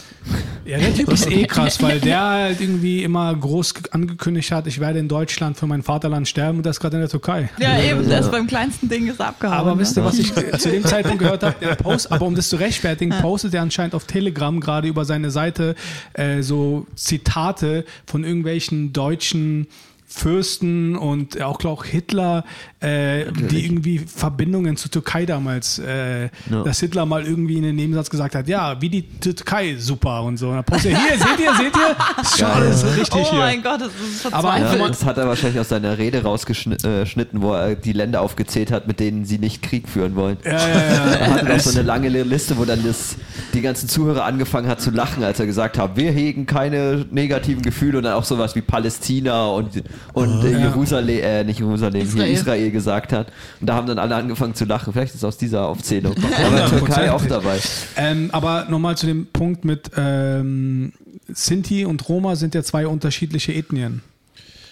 Ja, 0.66 0.80
der 0.80 0.96
Typ 0.96 1.10
ist 1.10 1.30
eh 1.30 1.46
krass, 1.46 1.80
weil 1.84 2.00
der 2.00 2.20
halt 2.20 2.60
irgendwie 2.60 3.04
immer 3.04 3.36
groß 3.36 3.92
angekündigt 3.92 4.52
hat, 4.52 4.66
ich 4.66 4.80
werde 4.80 4.98
in 4.98 5.08
Deutschland 5.08 5.58
für 5.58 5.68
mein 5.68 5.84
Vaterland 5.84 6.28
sterben 6.28 6.58
und 6.58 6.66
das 6.66 6.80
gerade 6.80 6.96
in 6.96 7.02
der 7.02 7.10
Türkei. 7.10 7.52
Ja, 7.60 7.80
eben, 7.80 8.10
das 8.10 8.32
beim 8.32 8.48
kleinsten 8.48 8.90
Ding 8.90 9.08
ist 9.08 9.22
abgehauen. 9.22 9.60
Aber 9.60 9.76
ne? 9.76 9.82
wisst 9.82 9.96
ihr, 9.96 10.04
was 10.04 10.18
ich 10.18 10.34
zu 10.34 10.72
dem 10.72 10.84
Zeitpunkt 10.84 11.20
gehört 11.20 11.44
habe? 11.44 11.56
Der 11.62 11.76
Post, 11.76 12.12
aber 12.12 12.26
um 12.26 12.34
das 12.34 12.50
zu 12.50 12.56
rechtfertigen, 12.56 13.14
postet 13.22 13.54
er 13.54 13.62
anscheinend 13.62 13.94
auf 13.94 14.06
Telegram 14.06 14.60
gerade 14.60 14.88
über 14.88 15.06
seine 15.06 15.30
Seite 15.30 15.76
äh, 16.14 16.42
so 16.42 16.88
Zitate 16.96 17.86
von 18.08 18.24
irgendwelchen 18.24 18.92
deutschen 18.92 19.68
Fürsten 20.08 20.96
und 20.96 21.42
auch, 21.42 21.60
glaub, 21.60 21.80
auch 21.80 21.86
Hitler, 21.86 22.46
äh, 22.86 23.26
die 23.32 23.66
irgendwie 23.66 24.00
Verbindungen 24.00 24.78
zur 24.78 24.92
Türkei 24.92 25.26
damals, 25.26 25.80
äh, 25.80 26.26
Ja. 26.50 26.64
dass 26.64 26.80
Hitler 26.80 27.06
mal 27.06 27.26
irgendwie 27.26 27.58
in 27.58 27.64
den 27.64 27.76
Nebensatz 27.76 28.10
gesagt 28.10 28.36
hat, 28.36 28.48
ja, 28.48 28.80
wie 28.82 28.90
die 28.90 29.04
Türkei, 29.20 29.76
super 29.78 30.22
und 30.24 30.38
so. 30.38 30.50
Und 30.50 30.56
dann 30.56 30.64
postet 30.64 30.92
er, 30.94 31.00
hier, 31.00 31.18
seht 31.18 31.40
ihr, 31.40 31.56
seht 31.56 31.76
ihr? 31.76 32.22
Ist 32.22 32.38
schon 32.38 32.48
alles 32.48 32.86
richtig 32.86 33.22
oh 33.22 33.30
hier. 33.32 33.40
mein 33.40 33.64
Gott, 33.64 33.82
das 33.82 33.88
ist 33.88 34.26
Aber 34.34 34.50
Ja, 34.50 34.58
verzweifelt. 34.68 34.90
das 34.90 35.06
hat 35.06 35.18
er 35.18 35.28
wahrscheinlich 35.28 35.60
aus 35.60 35.70
seiner 35.70 35.98
Rede 35.98 36.22
rausgeschnitten, 36.24 37.42
wo 37.42 37.54
er 37.54 37.76
die 37.76 37.94
Länder 37.94 38.22
aufgezählt 38.22 38.72
hat, 38.72 38.88
mit 38.88 39.00
denen 39.00 39.26
sie 39.26 39.40
nicht 39.40 39.62
Krieg 39.62 39.88
führen 39.90 40.16
wollen. 40.16 40.38
Ja, 40.46 40.52
ja, 40.52 40.58
ja. 40.58 41.06
Er 41.26 41.34
hatte 41.34 41.46
noch 41.46 41.60
so 41.60 41.72
eine 41.72 41.82
lange 41.88 42.10
Liste, 42.10 42.58
wo 42.58 42.66
dann 42.66 42.84
das, 42.86 43.16
die 43.54 43.62
ganzen 43.62 43.90
Zuhörer 43.90 44.26
angefangen 44.26 44.68
hat 44.68 44.82
zu 44.82 44.92
lachen, 44.92 45.24
als 45.24 45.40
er 45.40 45.46
gesagt 45.46 45.78
hat, 45.78 45.96
wir 45.98 46.12
hegen 46.12 46.46
keine 46.46 47.06
negativen 47.12 47.62
Gefühle 47.64 47.98
und 47.98 48.04
dann 48.04 48.14
auch 48.14 48.24
sowas 48.24 48.56
wie 48.56 48.62
Palästina 48.62 49.48
und, 49.48 49.84
und 50.14 50.44
äh, 50.44 50.60
Jerusalem, 50.60 51.20
äh, 51.24 51.44
nicht 51.44 51.60
Jerusalem, 51.60 52.02
Israel. 52.02 52.26
hier 52.26 52.34
Israel 52.34 52.72
gesagt 52.76 53.12
hat. 53.12 53.32
Und 53.60 53.66
da 53.68 53.74
haben 53.74 53.88
dann 53.88 53.98
alle 53.98 54.16
angefangen 54.16 54.54
zu 54.54 54.66
lachen. 54.66 54.94
Vielleicht 54.94 55.16
ist 55.16 55.22
es 55.22 55.24
aus 55.24 55.38
dieser 55.40 55.68
Aufzählung. 55.68 56.14
Aber 56.46 56.66
Türkei 56.68 57.12
auch 57.12 57.26
dabei. 57.26 57.58
Ähm, 57.98 58.30
aber 58.32 58.68
nochmal 58.70 58.96
zu 58.96 59.08
dem 59.08 59.26
Punkt 59.34 59.66
mit, 59.66 59.90
ähm, 59.98 60.94
Sinti 61.34 61.86
und 61.86 62.08
Roma 62.08 62.36
sind 62.36 62.54
ja 62.54 62.62
zwei 62.62 62.86
unterschiedliche 62.86 63.52
Ethnien. 63.54 64.02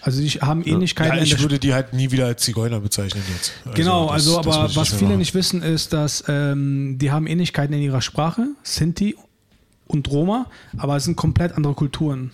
Also 0.02 0.20
die 0.20 0.28
haben 0.28 0.62
Ähnlichkeiten 0.64 1.16
Ja, 1.16 1.22
ich 1.22 1.40
würde 1.40 1.58
die 1.58 1.72
halt 1.74 1.94
nie 1.94 2.10
wieder 2.10 2.26
als 2.26 2.42
Zigeuner 2.42 2.78
bezeichnen 2.78 3.22
jetzt. 3.34 3.52
Also 3.64 3.74
Genau, 3.74 4.04
das- 4.04 4.12
also 4.12 4.38
aber 4.38 4.70
was 4.76 4.88
viele 4.90 5.06
machen. 5.10 5.18
nicht 5.18 5.34
wissen, 5.34 5.62
ist, 5.62 5.92
dass 5.94 6.22
ähm, 6.28 6.98
die 6.98 7.10
haben 7.10 7.26
Ähnlichkeiten 7.26 7.74
in 7.74 7.80
ihrer 7.82 8.02
Sprache, 8.02 8.48
Sinti 8.62 9.16
und 9.86 10.10
Roma, 10.10 10.46
aber 10.76 10.96
es 10.96 11.04
sind 11.04 11.16
komplett 11.16 11.52
andere 11.56 11.74
Kulturen. 11.74 12.30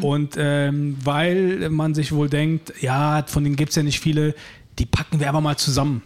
Und 0.00 0.34
ähm, 0.36 0.96
weil 1.02 1.68
man 1.70 1.94
sich 1.94 2.12
wohl 2.12 2.28
denkt, 2.28 2.72
ja, 2.80 3.24
von 3.26 3.42
denen 3.44 3.56
gibt 3.56 3.70
es 3.70 3.76
ja 3.76 3.82
nicht 3.82 4.00
viele, 4.00 4.34
die 4.78 4.86
packen 4.86 5.20
wir 5.20 5.28
aber 5.28 5.40
mal 5.40 5.56
zusammen. 5.56 6.02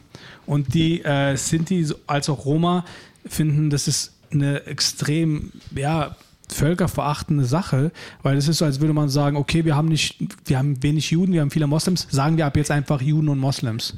Und 0.47 0.75
die 0.75 1.03
äh, 1.03 1.37
Sinti 1.37 1.87
als 2.07 2.29
auch 2.29 2.45
Roma 2.45 2.85
finden, 3.27 3.71
das 3.71 3.89
ist 3.89 4.13
eine 4.33 4.67
extrem, 4.67 5.53
ja, 5.75 6.17
völkerverachtende 6.49 7.45
Sache, 7.45 7.93
weil 8.23 8.37
es 8.37 8.47
ist 8.47 8.59
so, 8.59 8.65
als 8.65 8.81
würde 8.81 8.93
man 8.93 9.09
sagen, 9.09 9.37
okay, 9.37 9.65
wir 9.65 9.75
haben 9.75 9.89
nicht, 9.89 10.19
wir 10.45 10.59
haben 10.59 10.83
wenig 10.83 11.11
Juden, 11.11 11.33
wir 11.33 11.41
haben 11.41 11.51
viele 11.51 11.67
Moslems, 11.67 12.07
sagen 12.11 12.37
wir 12.37 12.47
ab 12.47 12.57
jetzt 12.57 12.71
einfach 12.71 13.01
Juden 13.01 13.29
und 13.29 13.39
Moslems. 13.39 13.95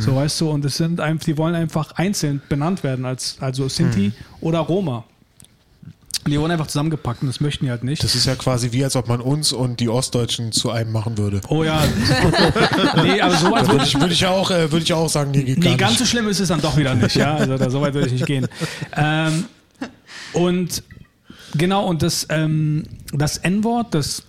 So 0.00 0.16
weißt 0.16 0.40
du, 0.42 0.50
und 0.50 0.64
es 0.64 0.76
sind 0.76 1.00
einfach, 1.00 1.24
die 1.24 1.38
wollen 1.38 1.54
einfach 1.54 1.92
einzeln 1.92 2.42
benannt 2.48 2.84
werden 2.84 3.06
als 3.06 3.38
also 3.40 3.68
Sinti 3.68 4.12
oder 4.40 4.58
Roma. 4.58 5.04
Die 6.26 6.40
wurden 6.40 6.52
einfach 6.52 6.66
zusammengepackt 6.66 7.20
und 7.22 7.28
das 7.28 7.40
möchten 7.40 7.66
die 7.66 7.70
halt 7.70 7.84
nicht. 7.84 8.02
Das 8.02 8.14
ist 8.14 8.24
ja 8.26 8.34
quasi 8.34 8.72
wie, 8.72 8.82
als 8.82 8.96
ob 8.96 9.08
man 9.08 9.20
uns 9.20 9.52
und 9.52 9.80
die 9.80 9.88
Ostdeutschen 9.88 10.52
zu 10.52 10.70
einem 10.70 10.90
machen 10.90 11.18
würde. 11.18 11.40
oh 11.48 11.62
ja. 11.64 11.82
nee, 13.02 13.20
aber 13.20 13.36
so 13.36 13.50
weit 13.50 13.68
würde 13.68 13.84
ich, 13.84 14.00
würde 14.00 14.12
ich, 14.14 14.24
auch, 14.26 14.50
äh, 14.50 14.72
würde 14.72 14.84
ich 14.84 14.92
auch 14.92 15.08
sagen, 15.08 15.32
nee, 15.32 15.42
geht 15.42 15.58
Nee, 15.58 15.76
ganz 15.76 15.92
nicht. 15.92 15.98
so 15.98 16.06
schlimm 16.06 16.26
ist 16.28 16.40
es 16.40 16.48
dann 16.48 16.60
doch 16.62 16.76
wieder 16.76 16.94
nicht, 16.94 17.14
ja. 17.16 17.34
Also 17.36 17.58
da, 17.58 17.68
so 17.68 17.80
weit 17.82 17.92
würde 17.94 18.06
ich 18.06 18.14
nicht 18.14 18.26
gehen. 18.26 18.46
Ähm, 18.96 19.44
und 20.32 20.82
genau, 21.54 21.86
und 21.86 22.02
das, 22.02 22.26
ähm, 22.30 22.84
das 23.12 23.36
N-Wort, 23.38 23.92
das, 23.94 24.22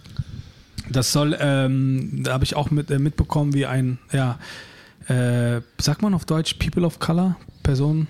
das 0.89 1.11
soll, 1.13 1.37
ähm, 1.39 2.23
da 2.23 2.33
habe 2.33 2.43
ich 2.43 2.55
auch 2.55 2.71
mit, 2.71 2.91
äh, 2.91 2.99
mitbekommen, 2.99 3.53
wie 3.53 3.65
ein, 3.65 3.99
ja, 4.11 4.37
äh, 5.07 5.61
sagt 5.79 6.01
man 6.01 6.13
auf 6.13 6.25
Deutsch 6.25 6.55
People 6.55 6.85
of 6.85 6.99
Color, 6.99 7.37
Personen, 7.63 8.07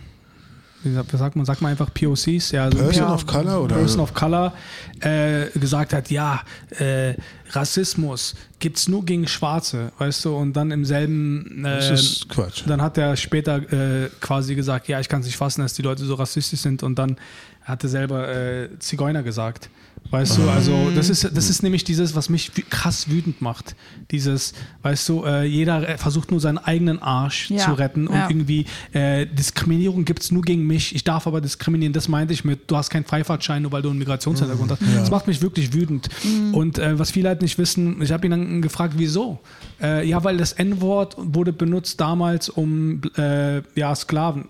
wie 0.85 1.17
sagt, 1.17 1.35
man, 1.35 1.45
sagt 1.45 1.61
man 1.61 1.71
einfach 1.71 1.93
POCs, 1.93 2.51
ja, 2.51 2.65
also 2.65 2.77
Person 2.77 3.07
of 3.07 3.25
Color, 3.25 3.63
oder? 3.63 3.75
Person 3.75 3.99
of 4.01 4.13
Color 4.13 4.53
äh, 5.01 5.47
gesagt 5.59 5.93
hat, 5.93 6.09
ja, 6.11 6.41
äh, 6.77 7.15
Rassismus 7.51 8.35
gibt's 8.59 8.87
nur 8.87 9.03
gegen 9.05 9.27
Schwarze, 9.27 9.91
weißt 9.97 10.25
du, 10.25 10.35
und 10.35 10.53
dann 10.53 10.71
im 10.71 10.85
selben 10.85 11.61
Das 11.63 11.89
äh, 11.89 11.93
ist 11.93 12.29
Quatsch. 12.29 12.63
dann 12.67 12.81
hat 12.81 12.97
er 12.97 13.15
später 13.15 13.57
äh, 14.03 14.09
quasi 14.21 14.55
gesagt, 14.55 14.87
ja, 14.87 14.99
ich 14.99 15.09
kann 15.09 15.21
es 15.21 15.25
nicht 15.25 15.37
fassen, 15.37 15.61
dass 15.61 15.73
die 15.73 15.81
Leute 15.81 16.05
so 16.05 16.15
rassistisch 16.15 16.59
sind 16.61 16.83
und 16.83 16.97
dann 16.97 17.17
hat 17.63 17.83
er 17.83 17.89
selber 17.89 18.27
äh, 18.29 18.69
Zigeuner 18.79 19.23
gesagt. 19.23 19.69
Weißt 20.11 20.37
du, 20.37 20.49
also 20.49 20.91
das 20.93 21.09
ist, 21.09 21.23
das 21.35 21.49
ist 21.49 21.63
nämlich 21.63 21.83
dieses, 21.83 22.15
was 22.15 22.29
mich 22.29 22.51
krass 22.69 23.09
wütend 23.09 23.41
macht. 23.41 23.75
Dieses, 24.11 24.53
weißt 24.83 25.09
du, 25.09 25.25
äh, 25.25 25.45
jeder 25.45 25.89
äh, 25.89 25.97
versucht 25.97 26.31
nur 26.31 26.39
seinen 26.39 26.59
eigenen 26.59 27.01
Arsch 27.01 27.49
Ja, 27.49 27.57
zu 27.57 27.73
retten 27.73 28.07
und 28.07 28.15
ja. 28.15 28.29
irgendwie 28.29 28.65
äh, 28.93 29.25
Diskriminierung 29.25 30.05
gibt 30.05 30.21
es 30.21 30.31
nur 30.31 30.43
gegen 30.43 30.65
mich. 30.67 30.93
Ich 30.95 31.03
darf 31.03 31.25
aber 31.27 31.41
diskriminieren, 31.41 31.91
das 31.91 32.07
meinte 32.07 32.33
ich 32.33 32.45
mit, 32.45 32.69
du 32.69 32.77
hast 32.77 32.91
keinen 32.91 33.05
Freifahrtschein, 33.05 33.63
nur 33.63 33.71
weil 33.71 33.81
du 33.81 33.89
einen 33.89 33.99
Migrationshintergrund 33.99 34.71
hast. 34.71 34.81
Das 34.95 35.11
macht 35.11 35.27
mich 35.27 35.41
wirklich 35.41 35.73
wütend. 35.73 36.09
Und 36.51 36.77
äh, 36.77 36.97
was 36.99 37.11
viele 37.11 37.29
halt 37.29 37.41
nicht 37.41 37.57
wissen, 37.57 38.01
ich 38.01 38.11
habe 38.11 38.25
ihn 38.27 38.31
dann 38.31 38.61
gefragt, 38.61 38.93
wieso? 38.97 39.39
Äh, 39.81 40.07
ja, 40.07 40.23
weil 40.23 40.37
das 40.37 40.53
N-Wort 40.53 41.15
wurde 41.17 41.51
benutzt 41.51 41.99
damals 41.99 42.47
um 42.49 43.01
äh, 43.17 43.61
ja, 43.77 43.93
Sklaven. 43.95 44.45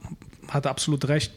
Hatte 0.50 0.70
absolut 0.70 1.08
recht. 1.08 1.32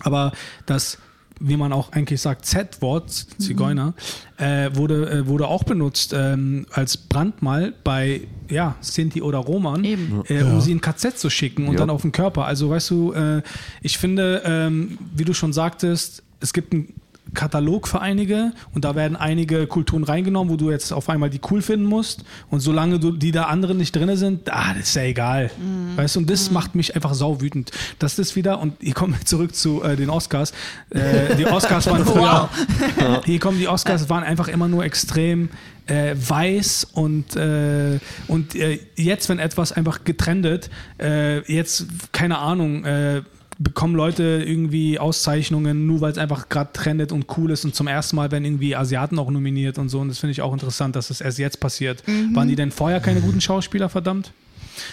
Aber 0.00 0.32
das, 0.66 0.98
wie 1.40 1.56
man 1.56 1.72
auch 1.72 1.92
eigentlich 1.92 2.20
sagt, 2.20 2.44
Z-Wort, 2.46 3.10
Zigeuner, 3.38 3.94
äh, 4.38 4.70
wurde, 4.74 5.08
äh, 5.10 5.26
wurde 5.26 5.46
auch 5.48 5.64
benutzt 5.64 6.12
ähm, 6.16 6.66
als 6.72 6.96
Brandmal 6.96 7.74
bei 7.84 8.22
ja, 8.48 8.76
Sinti 8.80 9.22
oder 9.22 9.38
Roman, 9.38 9.84
Eben. 9.84 10.22
äh, 10.28 10.42
um 10.42 10.60
sie 10.60 10.72
in 10.72 10.80
KZ 10.80 11.18
zu 11.18 11.30
schicken 11.30 11.66
und 11.68 11.74
Ja. 11.74 11.80
dann 11.80 11.90
auf 11.90 12.02
den 12.02 12.12
Körper. 12.12 12.44
Also 12.46 12.70
weißt 12.70 12.90
du, 12.90 13.12
äh, 13.12 13.42
ich 13.82 13.98
finde, 13.98 14.42
ähm, 14.44 14.98
wie 15.14 15.24
du 15.24 15.32
schon 15.34 15.52
sagtest, 15.52 16.22
es 16.40 16.52
gibt 16.52 16.72
einen 16.72 16.94
Katalog 17.34 17.88
für 17.88 18.00
einige 18.00 18.52
und 18.74 18.84
da 18.84 18.94
werden 18.94 19.16
einige 19.16 19.66
Kulturen 19.66 20.04
reingenommen, 20.04 20.52
wo 20.52 20.56
du 20.56 20.70
jetzt 20.70 20.92
auf 20.92 21.08
einmal 21.08 21.30
die 21.30 21.40
cool 21.50 21.62
finden 21.62 21.86
musst 21.86 22.24
und 22.50 22.60
solange 22.60 22.98
du, 22.98 23.12
die 23.12 23.32
da 23.32 23.44
anderen 23.44 23.76
nicht 23.78 23.94
drin 23.94 24.16
sind, 24.16 24.50
ah, 24.50 24.74
das 24.74 24.88
ist 24.88 24.94
ja 24.94 25.02
egal. 25.02 25.50
Weißt 25.96 26.16
du, 26.16 26.20
und 26.20 26.30
das 26.30 26.50
macht 26.50 26.74
mich 26.74 26.94
einfach 26.94 27.14
sau 27.14 27.40
wütend. 27.40 27.70
Das 27.98 28.18
ist 28.18 28.36
wieder, 28.36 28.60
und 28.60 28.74
hier 28.80 28.94
kommen 28.94 29.14
wir 29.14 29.24
zurück 29.24 29.54
zu 29.54 29.82
äh, 29.82 29.96
den 29.96 30.10
Oscars. 30.10 30.52
Äh, 30.90 31.36
die 31.36 31.46
Oscars 31.46 31.86
waren 31.86 32.04
früher, 32.06 32.48
hier 33.24 33.38
kommen 33.38 33.58
die 33.58 33.68
Oscars, 33.68 34.08
waren 34.08 34.24
einfach 34.24 34.48
immer 34.48 34.68
nur 34.68 34.84
extrem 34.84 35.50
äh, 35.86 36.14
weiß 36.16 36.88
und, 36.92 37.36
äh, 37.36 37.98
und 38.28 38.54
äh, 38.54 38.78
jetzt, 38.94 39.28
wenn 39.28 39.38
etwas 39.38 39.72
einfach 39.72 40.04
getrendet, 40.04 40.70
äh, 41.00 41.40
jetzt, 41.52 41.86
keine 42.12 42.38
Ahnung, 42.38 42.84
äh, 42.84 43.22
bekommen 43.58 43.94
Leute 43.96 44.44
irgendwie 44.46 44.98
Auszeichnungen, 44.98 45.86
nur 45.86 46.00
weil 46.00 46.12
es 46.12 46.18
einfach 46.18 46.48
gerade 46.48 46.70
trendet 46.72 47.10
und 47.12 47.26
cool 47.36 47.50
ist 47.50 47.64
und 47.64 47.74
zum 47.74 47.88
ersten 47.88 48.16
Mal 48.16 48.30
werden 48.30 48.44
irgendwie 48.44 48.76
Asiaten 48.76 49.18
auch 49.18 49.30
nominiert 49.30 49.78
und 49.78 49.88
so. 49.88 49.98
Und 50.00 50.08
das 50.08 50.18
finde 50.18 50.30
ich 50.32 50.42
auch 50.42 50.52
interessant, 50.52 50.94
dass 50.94 51.08
das 51.08 51.20
erst 51.20 51.38
jetzt 51.38 51.58
passiert. 51.60 52.02
Waren 52.34 52.48
die 52.48 52.54
denn 52.56 52.70
vorher 52.70 53.00
keine 53.00 53.20
guten 53.20 53.40
Schauspieler, 53.40 53.88
verdammt? 53.88 54.32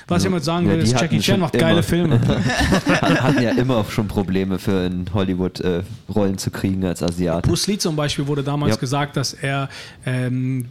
Was 0.08 0.24
ich 0.24 0.30
damit 0.30 0.44
sagen 0.44 0.66
Ja, 0.66 0.72
will, 0.72 0.80
die 0.80 0.86
ist, 0.92 1.00
Jackie 1.00 1.20
Chan 1.20 1.40
macht 1.40 1.54
geile 1.54 1.74
immer. 1.74 1.84
Filme. 1.84 2.20
Hat- 2.88 3.22
hatten 3.22 3.42
ja 3.44 3.52
immer 3.52 3.86
schon 3.88 4.08
Probleme 4.08 4.58
für 4.58 4.88
in 4.88 5.06
Hollywood 5.14 5.60
äh, 5.62 5.84
Rollen 6.14 6.40
zu 6.40 6.50
kriegen 6.50 6.84
als 6.86 7.04
Asiate. 7.04 7.48
Bruce 7.48 7.68
Lee 7.68 7.78
zum 7.78 7.96
Beispiel 7.96 8.26
wurde 8.26 8.42
damals 8.42 8.72
Ja. 8.72 8.80
gesagt, 8.80 9.16
dass 9.16 9.34
er 9.34 9.70
ähm, 10.04 10.66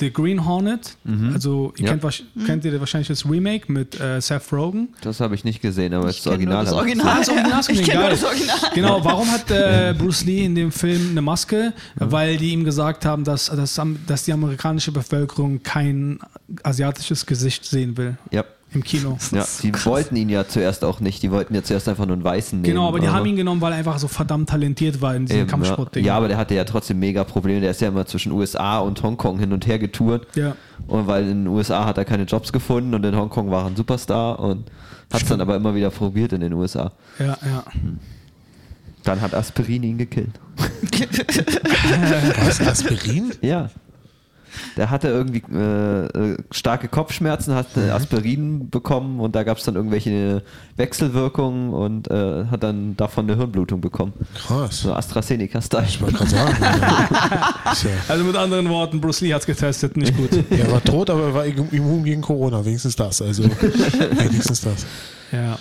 The 0.00 0.12
Green 0.12 0.44
Hornet, 0.44 0.96
also 1.32 1.72
ihr 1.76 1.84
Ja. 1.84 1.90
kennt, 1.92 2.02
wahrsch- 2.04 2.24
kennt 2.46 2.64
ihr 2.64 2.78
wahrscheinlich 2.80 3.08
das 3.08 3.24
Remake 3.28 3.70
mit 3.70 3.98
äh, 4.00 4.20
Seth 4.20 4.52
Rogen. 4.52 4.88
Das 5.02 5.20
habe 5.20 5.34
ich 5.36 5.44
nicht 5.44 5.62
gesehen, 5.62 5.94
aber 5.94 6.06
das 6.06 6.16
kenn 6.22 6.24
nur 6.44 6.56
Original. 6.56 6.64
das 6.64 6.72
ich 6.72 6.78
Original. 6.78 7.06
Ah, 7.08 7.18
das 7.18 7.28
Original 7.28 7.60
ist 7.60 7.68
Ich 7.70 7.78
gesehen, 7.78 7.84
kenn 7.86 7.94
nur 8.00 8.08
geil. 8.08 8.10
das 8.10 8.24
Original. 8.24 8.58
Genau, 8.74 9.04
warum 9.04 9.30
hat 9.30 9.50
äh, 9.50 9.94
Bruce 9.96 10.24
Lee 10.24 10.44
in 10.44 10.54
dem 10.56 10.72
Film 10.72 11.10
eine 11.10 11.22
Maske? 11.22 11.72
Weil 11.94 12.36
die 12.38 12.50
ihm 12.52 12.64
gesagt 12.64 13.04
haben, 13.04 13.22
dass, 13.24 13.46
dass, 13.46 13.80
dass 14.06 14.24
die 14.24 14.32
amerikanische 14.32 14.90
Bevölkerung 14.92 15.62
kein 15.62 16.18
asiatisches 16.62 17.26
Gesicht 17.26 17.64
sehen 17.64 17.96
will 17.96 18.16
Ja. 18.30 18.44
Im 18.74 18.84
Kino. 18.84 19.18
Ja, 19.32 19.44
die 19.62 19.72
wollten 19.84 20.16
ihn 20.16 20.28
ja 20.28 20.46
zuerst 20.46 20.84
auch 20.84 21.00
nicht. 21.00 21.22
Die 21.22 21.30
wollten 21.30 21.54
ja 21.54 21.62
zuerst 21.62 21.88
einfach 21.88 22.06
nur 22.06 22.14
einen 22.14 22.24
Weißen 22.24 22.60
nehmen. 22.60 22.74
Genau, 22.74 22.88
aber 22.88 23.00
die 23.00 23.08
haben 23.08 23.26
ihn 23.26 23.36
genommen, 23.36 23.60
weil 23.60 23.72
er 23.72 23.78
einfach 23.78 23.98
so 23.98 24.08
verdammt 24.08 24.48
talentiert 24.48 25.00
war 25.00 25.14
in 25.14 25.26
diesem 25.26 25.40
Eben, 25.40 25.48
ja. 25.48 25.50
Kampfsportding. 25.50 26.04
ja, 26.04 26.16
aber 26.16 26.28
der 26.28 26.36
hatte 26.36 26.54
ja 26.54 26.64
trotzdem 26.64 26.98
mega 26.98 27.24
Probleme. 27.24 27.60
Der 27.60 27.70
ist 27.70 27.80
ja 27.80 27.88
immer 27.88 28.06
zwischen 28.06 28.32
USA 28.32 28.78
und 28.78 29.02
Hongkong 29.02 29.38
hin 29.38 29.52
und 29.52 29.66
her 29.66 29.78
getourt. 29.78 30.26
Ja. 30.34 30.56
Und 30.86 31.06
weil 31.06 31.22
in 31.24 31.44
den 31.44 31.46
USA 31.48 31.84
hat 31.84 31.98
er 31.98 32.04
keine 32.04 32.24
Jobs 32.24 32.52
gefunden 32.52 32.94
und 32.94 33.04
in 33.04 33.16
Hongkong 33.16 33.50
war 33.50 33.62
er 33.64 33.66
ein 33.68 33.76
Superstar 33.76 34.38
und 34.38 34.70
hat 35.12 35.22
es 35.22 35.28
dann 35.28 35.40
aber 35.40 35.56
immer 35.56 35.74
wieder 35.74 35.90
probiert 35.90 36.32
in 36.32 36.40
den 36.40 36.52
USA. 36.52 36.92
ja, 37.18 37.38
ja. 37.44 37.64
Dann 39.04 39.20
hat 39.20 39.34
Aspirin 39.34 39.82
ihn 39.82 39.98
gekillt. 39.98 40.40
Was, 42.46 42.60
Aspirin? 42.60 43.32
Ja. 43.42 43.68
Der 44.76 44.90
hatte 44.90 45.08
irgendwie 45.08 45.42
äh, 45.52 46.06
äh, 46.06 46.36
starke 46.50 46.88
Kopfschmerzen, 46.88 47.54
hat 47.54 47.76
äh, 47.76 47.90
Aspirin 47.90 48.70
bekommen 48.70 49.20
und 49.20 49.34
da 49.34 49.42
gab 49.44 49.58
es 49.58 49.64
dann 49.64 49.76
irgendwelche 49.76 50.42
Wechselwirkungen 50.76 51.72
und 51.72 52.10
äh, 52.10 52.46
hat 52.50 52.62
dann 52.62 52.96
davon 52.96 53.28
eine 53.28 53.36
Hirnblutung 53.36 53.80
bekommen. 53.80 54.12
Krass. 54.34 54.80
So 54.82 54.92
AstraZeneca-Style. 54.92 55.84
Ich 55.86 56.00
wollte 56.00 56.16
gerade 56.16 56.30
sagen. 56.30 56.56
Also 58.08 58.24
mit 58.24 58.36
anderen 58.36 58.68
Worten, 58.68 59.00
Bruce 59.00 59.20
Lee 59.20 59.32
hat 59.32 59.40
es 59.40 59.46
getestet, 59.46 59.96
nicht 59.96 60.16
gut. 60.16 60.30
er 60.50 60.70
war 60.70 60.82
tot, 60.82 61.10
aber 61.10 61.24
er 61.24 61.34
war 61.34 61.44
immun 61.44 62.04
gegen 62.04 62.22
Corona. 62.22 62.64
Wenigstens 62.64 62.96
das. 62.96 63.20
Also, 63.20 63.44
wenigstens 64.18 64.60
das. 64.60 64.86
ja. 65.32 65.58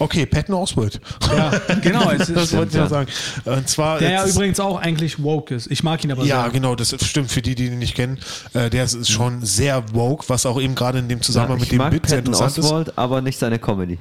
Okay, 0.00 0.26
Patton 0.26 0.54
Oswald. 0.54 1.00
ja, 1.36 1.50
genau. 1.82 2.10
Es 2.10 2.26
Das 2.32 2.44
ist, 2.44 2.56
wollte 2.56 2.70
ich 2.70 2.74
ja. 2.76 2.88
sagen. 2.88 3.08
Und 3.44 3.68
zwar. 3.68 3.98
der 3.98 4.10
ja 4.10 4.26
übrigens 4.26 4.58
auch 4.58 4.80
eigentlich 4.80 5.22
woke 5.22 5.54
ist. 5.54 5.70
Ich 5.70 5.82
mag 5.84 6.02
ihn 6.02 6.10
aber 6.10 6.24
Ja, 6.24 6.42
sehr. 6.44 6.50
genau, 6.52 6.74
das 6.74 6.94
stimmt 7.06 7.30
für 7.30 7.42
die, 7.42 7.54
die 7.54 7.66
ihn 7.66 7.78
nicht 7.78 7.94
kennen. 7.94 8.18
Äh, 8.54 8.70
der 8.70 8.84
ist, 8.84 8.94
ist 8.94 9.10
schon 9.10 9.44
sehr 9.44 9.84
woke, 9.94 10.24
was 10.28 10.46
auch 10.46 10.60
eben 10.60 10.74
gerade 10.74 10.98
in 10.98 11.08
dem 11.08 11.22
Zusammenhang 11.22 11.58
ich 11.62 11.70
mit 11.70 11.80
dem 11.80 11.90
Bit 11.90 12.08
sehr 12.08 12.18
Patton 12.18 12.32
interessant 12.32 12.58
ist. 12.58 12.64
Oswald, 12.64 12.98
aber 12.98 13.20
nicht 13.20 13.38
seine 13.38 13.58
Comedy. 13.58 13.98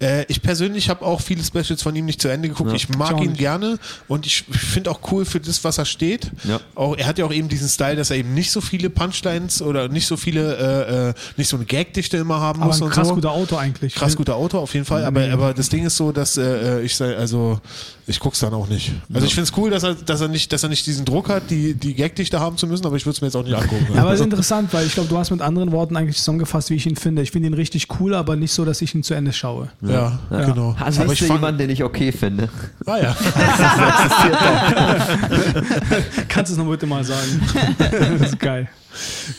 Äh, 0.00 0.24
ich 0.28 0.42
persönlich 0.42 0.90
habe 0.90 1.04
auch 1.06 1.20
viele 1.20 1.42
Specials 1.42 1.82
von 1.82 1.94
ihm 1.94 2.04
nicht 2.06 2.20
zu 2.20 2.28
Ende 2.28 2.48
geguckt. 2.48 2.72
Ich 2.74 2.88
mag 2.90 3.12
Ich 3.16 3.22
ihn 3.22 3.30
nicht. 3.30 3.38
gerne 3.38 3.78
und 4.08 4.26
ich 4.26 4.42
finde 4.50 4.90
auch 4.90 5.00
cool 5.12 5.24
für 5.24 5.38
das, 5.40 5.62
was 5.62 5.78
er 5.78 5.84
steht. 5.84 6.30
Ja. 6.44 6.60
Auch, 6.74 6.96
er 6.96 7.06
hat 7.06 7.18
ja 7.18 7.24
auch 7.24 7.32
eben 7.32 7.48
diesen 7.48 7.68
Style, 7.68 7.94
dass 7.96 8.10
er 8.10 8.16
eben 8.16 8.34
nicht 8.34 8.50
so 8.50 8.60
viele 8.60 8.90
Punchlines 8.90 9.62
oder 9.62 9.88
nicht 9.88 10.06
so 10.08 10.16
viele, 10.16 10.56
äh, 10.56 11.08
äh, 11.10 11.14
nicht 11.36 11.48
so 11.48 11.56
eine 11.56 11.66
Gagdichte 11.66 12.16
immer 12.16 12.40
haben 12.40 12.60
Aber 12.60 12.68
muss 12.68 12.80
ein 12.80 12.84
und 12.84 12.90
krass 12.90 13.08
so. 13.08 13.14
guter 13.14 13.30
Auto 13.30 13.56
eigentlich. 13.56 13.94
Krass 13.94 14.16
guter 14.16 14.34
Autor 14.36 14.60
auf 14.62 14.74
jeden 14.74 14.86
Fall, 14.86 15.04
aber, 15.04 15.20
Mega 15.20 15.35
aber 15.36 15.54
das 15.54 15.68
Ding 15.68 15.84
ist 15.84 15.96
so, 15.96 16.12
dass 16.12 16.36
äh, 16.36 16.80
ich 16.80 16.96
sei, 16.96 17.16
also 17.16 17.60
ich 18.06 18.20
guck's 18.20 18.40
dann 18.40 18.54
auch 18.54 18.68
nicht. 18.68 18.92
Also 19.12 19.26
ich 19.26 19.34
finde 19.34 19.50
es 19.50 19.58
cool, 19.58 19.70
dass 19.70 19.82
er, 19.82 19.94
dass 19.94 20.20
er 20.20 20.28
nicht, 20.28 20.52
dass 20.52 20.62
er 20.62 20.68
nicht 20.68 20.86
diesen 20.86 21.04
Druck 21.04 21.28
hat, 21.28 21.50
die, 21.50 21.74
die 21.74 21.94
Gagdichte 21.94 22.40
haben 22.40 22.56
zu 22.56 22.66
müssen, 22.66 22.86
aber 22.86 22.96
ich 22.96 23.04
würde 23.04 23.16
es 23.16 23.20
mir 23.20 23.28
jetzt 23.28 23.36
auch 23.36 23.44
nicht 23.44 23.54
angucken. 23.54 23.88
Ja, 23.94 24.02
aber 24.02 24.12
es 24.12 24.20
ist 24.20 24.24
interessant, 24.24 24.72
weil 24.72 24.86
ich 24.86 24.94
glaube, 24.94 25.08
du 25.08 25.18
hast 25.18 25.30
mit 25.30 25.40
anderen 25.40 25.72
Worten 25.72 25.96
eigentlich 25.96 26.16
zusammengefasst, 26.16 26.70
wie 26.70 26.76
ich 26.76 26.86
ihn 26.86 26.96
finde. 26.96 27.22
Ich 27.22 27.32
finde 27.32 27.48
ihn 27.48 27.54
richtig 27.54 27.88
cool, 28.00 28.14
aber 28.14 28.36
nicht 28.36 28.52
so, 28.52 28.64
dass 28.64 28.80
ich 28.80 28.94
ihn 28.94 29.02
zu 29.02 29.14
Ende 29.14 29.32
schaue. 29.32 29.68
ja, 29.82 30.18
genau. 30.30 30.76
Also 30.80 31.02
aber 31.02 31.12
ich 31.12 31.20
ich 31.20 31.26
fang, 31.26 31.36
jemanden, 31.36 31.58
den 31.58 31.70
ich 31.70 31.82
okay 31.82 32.12
finde. 32.12 32.48
ah, 32.86 32.96
ja. 32.96 33.16
Kannst 36.28 36.50
du 36.50 36.54
es 36.54 36.58
noch 36.58 36.70
bitte 36.70 36.86
mal 36.86 37.04
sagen? 37.04 37.40
das 38.18 38.30
ist 38.30 38.38
geil. 38.38 38.68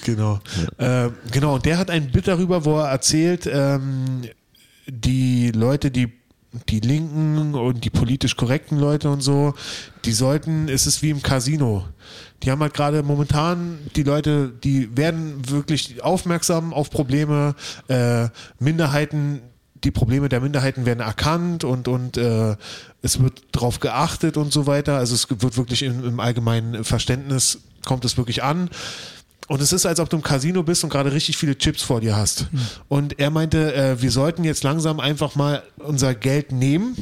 Genau. 0.03 0.39
Ähm, 0.77 1.13
genau, 1.31 1.55
und 1.55 1.65
der 1.65 1.77
hat 1.77 1.89
ein 1.89 2.12
Bit 2.12 2.27
darüber, 2.27 2.63
wo 2.63 2.79
er 2.79 2.89
erzählt, 2.89 3.49
ähm, 3.51 4.21
die 4.88 5.52
Leute, 5.52 5.91
die 5.91 6.12
die 6.69 6.80
Linken 6.80 7.56
und 7.56 7.84
die 7.84 7.89
politisch 7.89 8.36
korrekten 8.36 8.80
Leute 8.80 9.10
und 9.10 9.21
so, 9.21 9.54
die 10.06 10.13
sollten, 10.13 10.69
es 10.69 10.88
ist 10.88 11.02
wie 11.02 11.10
im 11.10 11.21
Casino. 11.21 11.86
Die 12.43 12.52
haben 12.52 12.62
halt 12.62 12.73
gerade 12.73 13.04
momentan, 13.04 13.80
die 13.95 14.04
Leute, 14.04 14.52
die 14.63 14.95
werden 14.95 15.50
wirklich 15.50 16.02
aufmerksam 16.04 16.73
auf 16.73 16.89
Probleme, 16.89 17.56
äh, 17.89 18.30
Minderheiten, 18.60 19.41
die 19.84 19.91
Probleme 19.91 20.30
der 20.30 20.41
Minderheiten 20.41 20.86
werden 20.86 21.02
erkannt 21.02 21.63
und, 21.63 21.88
und 21.88 22.17
äh, 22.17 22.56
es 23.02 23.21
wird 23.21 23.43
darauf 23.52 23.80
geachtet 23.80 24.38
und 24.38 24.52
so 24.52 24.65
weiter. 24.65 24.97
Also 24.97 25.13
es 25.15 25.30
wird 25.30 25.58
wirklich 25.58 25.84
im, 25.84 26.04
im 26.04 26.19
allgemeinen 26.19 26.84
Verständnis, 26.84 27.60
kommt 27.86 28.06
es 28.06 28.17
wirklich 28.17 28.43
an. 28.43 28.69
Und 29.47 29.62
es 29.62 29.71
ist, 29.71 29.86
als 29.86 29.99
ob 29.99 30.10
du 30.10 30.17
im 30.17 30.23
Casino 30.23 30.62
bist 30.62 30.83
und 30.83 30.89
gerade 30.89 31.12
richtig 31.12 31.38
viele 31.38 31.57
Chips 31.57 31.81
vor 31.81 32.01
dir 32.01 32.15
hast. 32.15 32.47
Und 32.89 33.19
er 33.19 33.29
meinte, 33.29 33.73
äh, 33.73 34.01
wir 34.01 34.12
sollten 34.12 34.43
jetzt 34.43 34.63
langsam 34.63 34.99
einfach 34.99 35.36
mal 35.36 35.63
unser 35.77 36.13
Geld 36.13 36.51
nehmen 36.51 36.95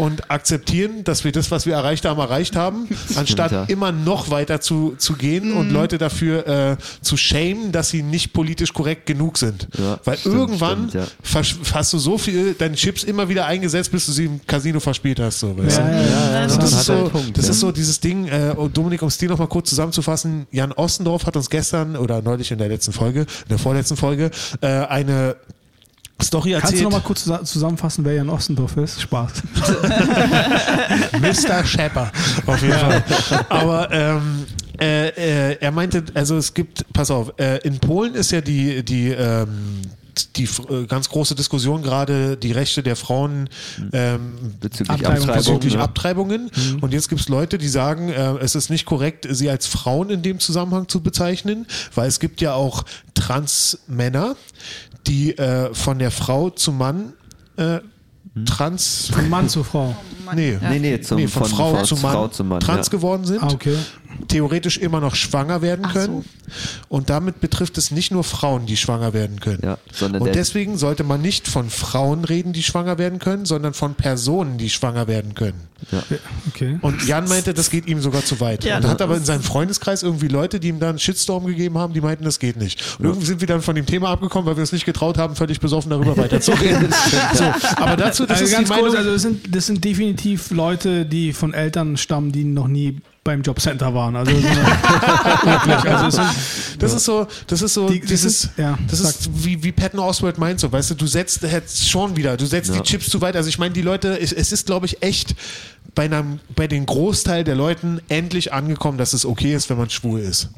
und 0.00 0.30
akzeptieren, 0.30 1.04
dass 1.04 1.24
wir 1.24 1.32
das, 1.32 1.50
was 1.50 1.66
wir 1.66 1.74
erreicht 1.74 2.06
haben, 2.06 2.18
erreicht 2.18 2.56
haben, 2.56 2.88
anstatt 3.16 3.52
ja. 3.52 3.64
immer 3.64 3.92
noch 3.92 4.30
weiter 4.30 4.60
zu, 4.62 4.94
zu 4.96 5.12
gehen 5.12 5.52
und 5.52 5.70
Leute 5.70 5.98
dafür 5.98 6.46
äh, 6.46 6.76
zu 7.02 7.18
shamen, 7.18 7.70
dass 7.70 7.90
sie 7.90 8.02
nicht 8.02 8.32
politisch 8.32 8.72
korrekt 8.72 9.04
genug 9.04 9.36
sind. 9.36 9.68
Ja, 9.78 10.00
Weil 10.04 10.16
stimmt, 10.16 10.34
irgendwann 10.34 10.88
stimmt, 10.88 11.12
versch- 11.22 11.56
hast 11.74 11.92
du 11.92 11.98
so 11.98 12.16
viel 12.16 12.54
deine 12.54 12.76
Chips 12.76 13.04
immer 13.04 13.28
wieder 13.28 13.44
eingesetzt, 13.44 13.92
bis 13.92 14.06
du 14.06 14.12
sie 14.12 14.24
im 14.24 14.40
Casino 14.46 14.80
verspielt 14.80 15.20
hast. 15.20 15.40
So, 15.40 15.56
weißt 15.56 15.78
du? 15.78 15.82
Ja, 15.82 15.90
ja, 15.90 16.32
ja. 16.32 16.40
Also 16.40 16.58
das 16.58 16.72
ist 16.72 16.84
so, 16.86 17.08
Punkt, 17.10 17.36
das 17.36 17.44
ja. 17.44 17.50
ist 17.50 17.60
so 17.60 17.70
dieses 17.70 18.00
Ding, 18.00 18.26
äh, 18.26 18.54
und 18.56 18.74
Dominik, 18.74 19.02
um 19.02 19.08
es 19.08 19.18
dir 19.18 19.28
nochmal 19.28 19.48
kurz 19.48 19.68
zusammenzufassen, 19.68 20.46
Jan 20.50 20.72
Ostendorf 20.72 21.26
hat 21.26 21.36
uns 21.36 21.50
gestern 21.50 21.96
oder 21.96 22.22
neulich 22.22 22.50
in 22.50 22.58
der 22.58 22.68
letzten 22.68 22.92
Folge, 22.92 23.20
in 23.20 23.48
der 23.50 23.58
vorletzten 23.58 23.96
Folge, 23.96 24.30
äh, 24.62 24.66
eine 24.66 25.36
Story 26.22 26.52
Kannst 26.52 26.64
du 26.64 26.68
erzählt. 26.76 26.82
noch 26.84 26.90
mal 26.92 27.00
kurz 27.00 27.26
zusa- 27.26 27.44
zusammenfassen, 27.44 28.04
wer 28.04 28.14
Jan 28.14 28.28
Ostendorf 28.28 28.76
ist? 28.76 29.00
Spaß. 29.00 29.32
Mr. 31.20 31.64
Shepper, 31.64 32.10
auf 32.46 32.62
jeden 32.62 32.74
Fall. 32.78 33.04
Aber 33.48 33.90
ähm, 33.92 34.46
äh, 34.80 35.08
äh, 35.52 35.56
er 35.60 35.70
meinte, 35.72 36.04
also 36.14 36.36
es 36.36 36.54
gibt, 36.54 36.90
pass 36.92 37.10
auf, 37.10 37.32
äh, 37.38 37.58
in 37.58 37.78
Polen 37.78 38.14
ist 38.14 38.30
ja 38.32 38.40
die, 38.40 38.84
die, 38.84 39.08
ähm, 39.08 39.82
die 40.36 40.44
äh, 40.44 40.86
ganz 40.86 41.08
große 41.08 41.34
Diskussion 41.34 41.82
gerade 41.82 42.36
die 42.36 42.52
Rechte 42.52 42.82
der 42.82 42.96
Frauen 42.96 43.48
ähm, 43.92 44.32
Bezüglich 44.60 44.90
Abtreibung, 44.90 45.28
Abtreibung. 45.28 45.54
bezüglich 45.54 45.74
ja. 45.74 45.80
Abtreibungen. 45.80 46.50
Und 46.80 46.92
jetzt 46.92 47.08
gibt 47.08 47.20
es 47.20 47.28
Leute, 47.28 47.58
die 47.58 47.68
sagen, 47.68 48.08
äh, 48.08 48.36
es 48.38 48.54
ist 48.54 48.70
nicht 48.70 48.86
korrekt, 48.86 49.26
sie 49.30 49.50
als 49.50 49.66
Frauen 49.66 50.10
in 50.10 50.22
dem 50.22 50.38
Zusammenhang 50.40 50.88
zu 50.88 51.00
bezeichnen, 51.02 51.66
weil 51.94 52.08
es 52.08 52.20
gibt 52.20 52.40
ja 52.40 52.54
auch 52.54 52.84
Trans-Männer, 53.14 54.36
die 55.06 55.36
äh, 55.38 55.72
von 55.74 55.98
der 55.98 56.10
Frau 56.10 56.50
zum 56.50 56.78
Mann 56.78 57.12
äh, 57.56 57.80
trans... 58.44 59.10
Von 59.12 59.28
Mann 59.28 59.48
zu 59.48 59.64
Frau. 59.64 59.96
Nee, 60.34 60.58
Nee, 60.60 60.78
nee, 60.78 61.00
zum, 61.00 61.18
nee, 61.18 61.26
von, 61.26 61.44
Frau, 61.46 61.74
von 61.74 61.84
zu 61.84 61.96
Mann, 61.96 62.12
Frau 62.12 62.28
zu 62.28 62.44
Mann. 62.44 62.60
trans 62.60 62.86
ja. 62.86 62.90
geworden 62.90 63.24
sind, 63.24 63.42
Ah, 63.42 63.48
okay. 63.52 63.74
Theoretisch 64.28 64.78
immer 64.78 65.00
noch 65.00 65.14
schwanger 65.14 65.62
werden 65.62 65.86
Ach 65.88 65.92
können. 65.92 66.24
Und 66.88 67.10
damit 67.10 67.40
betrifft 67.40 67.78
es 67.78 67.90
nicht 67.90 68.10
nur 68.10 68.24
Frauen, 68.24 68.66
die 68.66 68.76
schwanger 68.76 69.12
werden 69.12 69.40
können. 69.40 69.60
Ja, 69.62 69.78
sondern 69.92 70.22
und 70.22 70.34
deswegen 70.34 70.78
sollte 70.78 71.04
man 71.04 71.22
nicht 71.22 71.48
von 71.48 71.70
Frauen 71.70 72.24
reden, 72.24 72.52
die 72.52 72.62
schwanger 72.62 72.98
werden 72.98 73.18
können, 73.18 73.44
sondern 73.44 73.74
von 73.74 73.94
Personen, 73.94 74.58
die 74.58 74.70
schwanger 74.70 75.06
werden 75.06 75.34
können. 75.34 75.68
Okay. 76.48 76.78
Und 76.82 77.06
Jan 77.06 77.28
meinte, 77.28 77.54
das 77.54 77.70
geht 77.70 77.86
ihm 77.86 78.00
sogar 78.00 78.24
zu 78.24 78.40
weit. 78.40 78.64
Ja, 78.64 78.76
und 78.76 78.86
hat 78.86 79.00
aber 79.00 79.16
in 79.16 79.24
seinem 79.24 79.42
Freundeskreis 79.42 80.02
irgendwie 80.02 80.28
Leute, 80.28 80.60
die 80.60 80.68
ihm 80.68 80.78
dann 80.78 80.90
einen 80.90 80.98
Shitstorm 80.98 81.46
gegeben 81.46 81.78
haben, 81.78 81.94
die 81.94 82.00
meinten, 82.00 82.24
das 82.24 82.38
geht 82.38 82.56
nicht. 82.56 82.98
Und 82.98 83.06
irgendwie 83.06 83.26
sind 83.26 83.40
wir 83.40 83.48
dann 83.48 83.62
von 83.62 83.74
dem 83.74 83.86
Thema 83.86 84.10
abgekommen, 84.10 84.46
weil 84.46 84.56
wir 84.56 84.62
es 84.62 84.72
nicht 84.72 84.84
getraut 84.84 85.18
haben, 85.18 85.36
völlig 85.36 85.60
besoffen 85.60 85.90
darüber 85.90 86.16
weiterzureden. 86.16 86.92
so, 87.34 87.44
aber 87.76 87.96
dazu, 87.96 88.26
das 88.26 88.40
also 88.40 88.44
ist 88.44 88.52
ganz 88.52 88.68
die 88.68 88.74
Meinung. 88.74 88.88
kurz, 88.88 88.98
also 88.98 89.12
das 89.12 89.22
sind, 89.22 89.54
das 89.54 89.66
sind 89.66 89.84
definitiv 89.84 90.50
Leute, 90.50 91.06
die 91.06 91.32
von 91.32 91.54
Eltern 91.54 91.96
stammen, 91.96 92.32
die 92.32 92.44
noch 92.44 92.68
nie 92.68 92.98
beim 93.22 93.42
Jobcenter 93.42 93.92
waren. 93.94 94.16
Also, 94.16 94.32
das 94.32 95.84
also 95.84 96.06
es 96.06 96.14
sind, 96.14 96.82
Das 96.82 96.94
ist 96.94 97.04
so, 97.04 97.26
das 97.46 97.62
ist 97.62 97.74
so, 97.74 97.88
Die- 97.88 98.00
die 98.00 98.06
dieses, 98.06 98.42
sind- 98.42 98.52
ja, 98.58 98.78
das 98.88 99.00
ist 99.00 99.28
wie, 99.44 99.62
wie 99.62 99.72
Patton 99.72 100.00
Oswald 100.00 100.38
meint 100.38 100.60
so, 100.60 100.70
weißt 100.72 100.90
du, 100.90 100.94
du 100.94 101.06
setzt 101.06 101.42
jetzt 101.42 101.88
schon 101.88 102.16
wieder, 102.16 102.36
du 102.36 102.46
setzt 102.46 102.74
die 102.74 102.80
Chips 102.80 103.10
zu 103.10 103.20
weit. 103.20 103.36
Also 103.36 103.48
ich 103.48 103.58
meine, 103.58 103.74
die 103.74 103.82
Leute, 103.82 104.18
es, 104.18 104.32
es 104.32 104.52
ist, 104.52 104.66
glaube 104.66 104.86
ich, 104.86 105.02
echt 105.02 105.34
bei 105.94 106.04
einem, 106.04 106.40
bei 106.56 106.66
den 106.66 106.86
Großteil 106.86 107.44
der 107.44 107.56
Leuten 107.56 108.00
endlich 108.08 108.52
angekommen, 108.52 108.96
dass 108.96 109.12
es 109.12 109.26
okay 109.26 109.54
ist, 109.54 109.68
wenn 109.70 109.76
man 109.78 109.90
schwul 109.90 110.20
ist. 110.20 110.48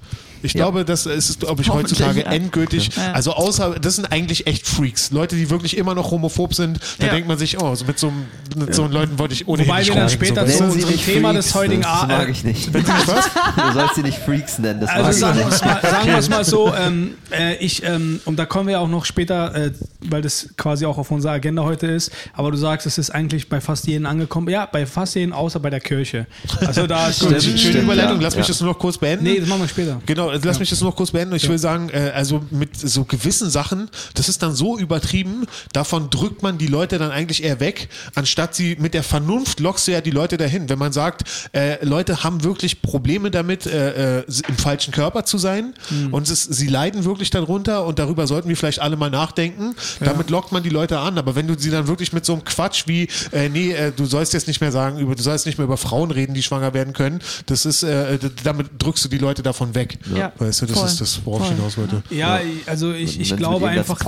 Ich 0.43 0.53
glaube, 0.55 0.85
das 0.85 1.07
ist, 1.07 1.41
glaube 1.41 1.63
ich, 1.63 1.71
heutzutage 1.71 2.21
ja. 2.21 2.33
endgültig. 2.33 2.91
Ja. 2.97 3.13
Also 3.13 3.33
außer, 3.33 3.77
das 3.81 3.97
sind 3.97 4.11
eigentlich 4.13 4.47
echt 4.47 4.67
Freaks. 4.67 5.11
Leute, 5.11 5.37
die 5.37 5.51
wirklich 5.51 5.77
immer 5.77 5.95
noch 5.95 6.11
homophob 6.11 6.55
sind. 6.55 6.79
Da 6.99 7.07
Ja. 7.07 7.13
denkt 7.13 7.29
man 7.29 7.39
sich, 7.39 7.61
oh, 7.61 7.75
so 7.75 7.85
mit 7.85 7.99
so, 7.99 8.09
einem- 8.09 8.27
mit 8.57 8.75
so 8.75 8.87
Leuten 8.87 9.19
wollte 9.19 9.35
ich 9.35 9.47
ohnehin 9.49 9.69
Wobei 9.69 9.79
nicht 9.81 9.89
wir 9.89 9.97
dann 9.97 10.09
später 10.11 10.47
so, 10.47 10.53
zu 10.53 10.59
Sie 10.59 10.65
unserem 10.73 10.93
nicht 10.93 11.05
Thema 11.05 11.31
Freaks, 11.33 11.47
des 11.47 11.55
heutigen 11.55 11.83
Das 11.83 11.91
A- 12.03 12.07
mag 12.07 12.29
ich 12.29 12.45
nicht. 12.45 12.73
Was? 12.75 13.31
Du 13.57 13.73
sollst 13.73 13.95
sie 13.97 14.03
nicht 14.03 14.19
Freaks 14.19 14.59
nennen, 14.59 14.81
das 14.81 14.91
mag 14.91 15.05
Also 15.05 15.21
sagen 15.21 15.39
wir 15.39 15.49
ich 15.49 15.55
es 15.55 15.63
nicht. 15.63 15.65
mal, 15.83 15.91
sagen 15.91 16.07
wir 16.09 16.19
es 16.19 16.29
mal 16.29 16.45
so, 16.45 16.73
ähm, 16.75 17.15
äh, 17.31 17.57
ich, 17.57 17.83
ähm, 17.85 18.21
und 18.25 18.37
da 18.39 18.47
kommen 18.47 18.69
wir 18.69 18.81
auch 18.81 18.89
noch 18.89 19.05
später, 19.05 19.55
äh, 19.55 19.73
weil 20.01 20.23
das 20.23 20.49
quasi 20.57 20.85
auch 20.87 20.99
auf 20.99 21.11
unserer 21.11 21.33
Agenda 21.33 21.63
heute 21.63 21.87
ist, 21.87 22.11
aber 22.35 22.51
du 22.51 22.57
sagst, 22.57 22.87
es 22.87 22.99
ist 22.99 23.11
eigentlich 23.11 23.49
bei 23.49 23.61
fast 23.61 23.87
jedem 23.87 24.07
angekommen. 24.07 24.49
Ja, 24.49 24.67
bei 24.71 24.87
fast 24.87 25.15
jedem, 25.15 25.33
außer 25.33 25.61
bei 25.61 25.71
der 25.71 25.81
Kirche. 25.81 26.27
Also 26.61 26.87
da 26.87 27.09
ist 27.09 27.21
Gut, 27.21 27.29
Stimmt, 27.29 27.43
schöne 27.43 27.59
stimmt, 27.59 27.85
Überleitung. 27.85 28.17
ja. 28.17 28.23
Lass 28.23 28.37
mich 28.37 28.47
Ja. 28.47 28.53
das 28.53 28.61
nur 28.61 28.73
noch 28.73 28.79
kurz 28.79 28.99
beenden. 28.99 29.25
Nee, 29.25 29.39
das 29.41 29.49
machen 29.49 29.61
wir 29.63 29.69
später. 29.69 30.01
Genau, 30.07 30.31
also 30.33 30.49
lass 30.49 30.59
mich 30.59 30.71
das 30.71 30.81
nur 30.81 30.91
noch 30.91 30.97
kurz 30.97 31.13
beenden. 31.13 31.35
Ich 31.35 31.49
will 31.49 31.59
sagen, 31.59 31.91
äh, 31.91 32.13
also 32.15 32.43
mit 32.51 32.77
so 32.77 33.05
gewissen 33.05 33.51
Sachen, 33.51 33.89
das 34.15 34.29
ist 34.29 34.43
dann 34.43 34.55
so 34.55 34.79
übertrieben, 34.79 35.47
davon 35.73 36.11
drückt 36.11 36.43
man 36.43 36.59
die 36.59 36.67
Leute 36.67 36.99
dann 36.99 37.11
eigentlich 37.11 37.43
eher 37.45 37.61
weg, 37.61 37.89
anstatt 38.15 38.55
sie 38.55 38.77
mit 38.79 38.95
der 38.95 39.03
Vernunft 39.03 39.61
lockst 39.61 39.87
du 39.87 39.93
ja 39.93 40.01
die 40.01 40.11
Leute 40.11 40.37
dahin. 40.37 40.69
Wenn 40.69 40.79
man 40.79 40.93
sagt, 40.93 41.25
äh, 41.53 41.85
Leute 41.85 42.25
haben 42.25 42.45
wirklich 42.45 42.83
Probleme 42.83 43.31
damit, 43.31 43.67
äh, 43.67 44.19
äh, 44.19 44.25
im 44.49 44.57
falschen 44.57 44.93
Körper 44.93 45.25
zu 45.25 45.39
sein 45.39 45.75
und 46.11 46.29
es, 46.29 46.45
sie 46.45 46.69
leiden 46.69 47.05
wirklich 47.05 47.31
darunter 47.31 47.85
und 47.85 47.99
darüber 47.99 48.27
sollten 48.27 48.49
wir 48.49 48.57
vielleicht 48.57 48.81
alle 48.81 48.97
mal 48.97 49.11
nachdenken. 49.11 49.75
Damit 50.01 50.31
lockt 50.31 50.53
man 50.53 50.63
die 50.63 50.69
Leute 50.69 50.99
an. 50.99 51.19
Aber 51.19 51.35
wenn 51.35 51.47
du 51.47 51.59
sie 51.59 51.71
dann 51.71 51.87
wirklich 51.87 52.13
mit 52.13 52.25
so 52.25 52.33
einem 52.33 52.45
Quatsch 52.45 52.85
wie, 52.87 53.09
äh, 53.33 53.49
nee, 53.49 53.73
äh, 53.73 53.93
du 53.93 54.07
sollst 54.07 54.33
jetzt 54.33 54.47
nicht 54.47 54.61
mehr 54.61 54.73
sagen, 54.73 54.99
über, 54.99 55.15
du 55.15 55.23
sollst 55.23 55.47
nicht 55.47 55.59
mehr 55.59 55.67
über 55.67 55.77
Frauen 55.77 56.11
reden, 56.11 56.35
die 56.35 56.43
schwanger 56.43 56.75
werden 56.75 56.93
können, 56.93 57.21
das 57.47 57.67
ist, 57.67 57.83
äh, 57.83 58.19
damit 58.45 58.69
drückst 58.79 59.05
du 59.05 59.09
die 59.09 59.19
Leute 59.19 59.43
davon 59.43 59.75
weg. 59.75 59.99
Ja. 60.15 60.22
Weißt 60.39 60.63
du, 60.63 60.67
das 60.67 60.79
Voll. 60.79 60.87
ist 60.87 61.01
das, 61.01 61.21
worauf 61.25 61.43
ich 61.43 61.57
hinaus 61.57 61.77
wollte. 61.79 62.03
Ja, 62.11 62.41
also 62.67 62.93
ich, 62.93 63.19
ich 63.19 63.37
glaube 63.37 63.69
einfach, 63.69 64.01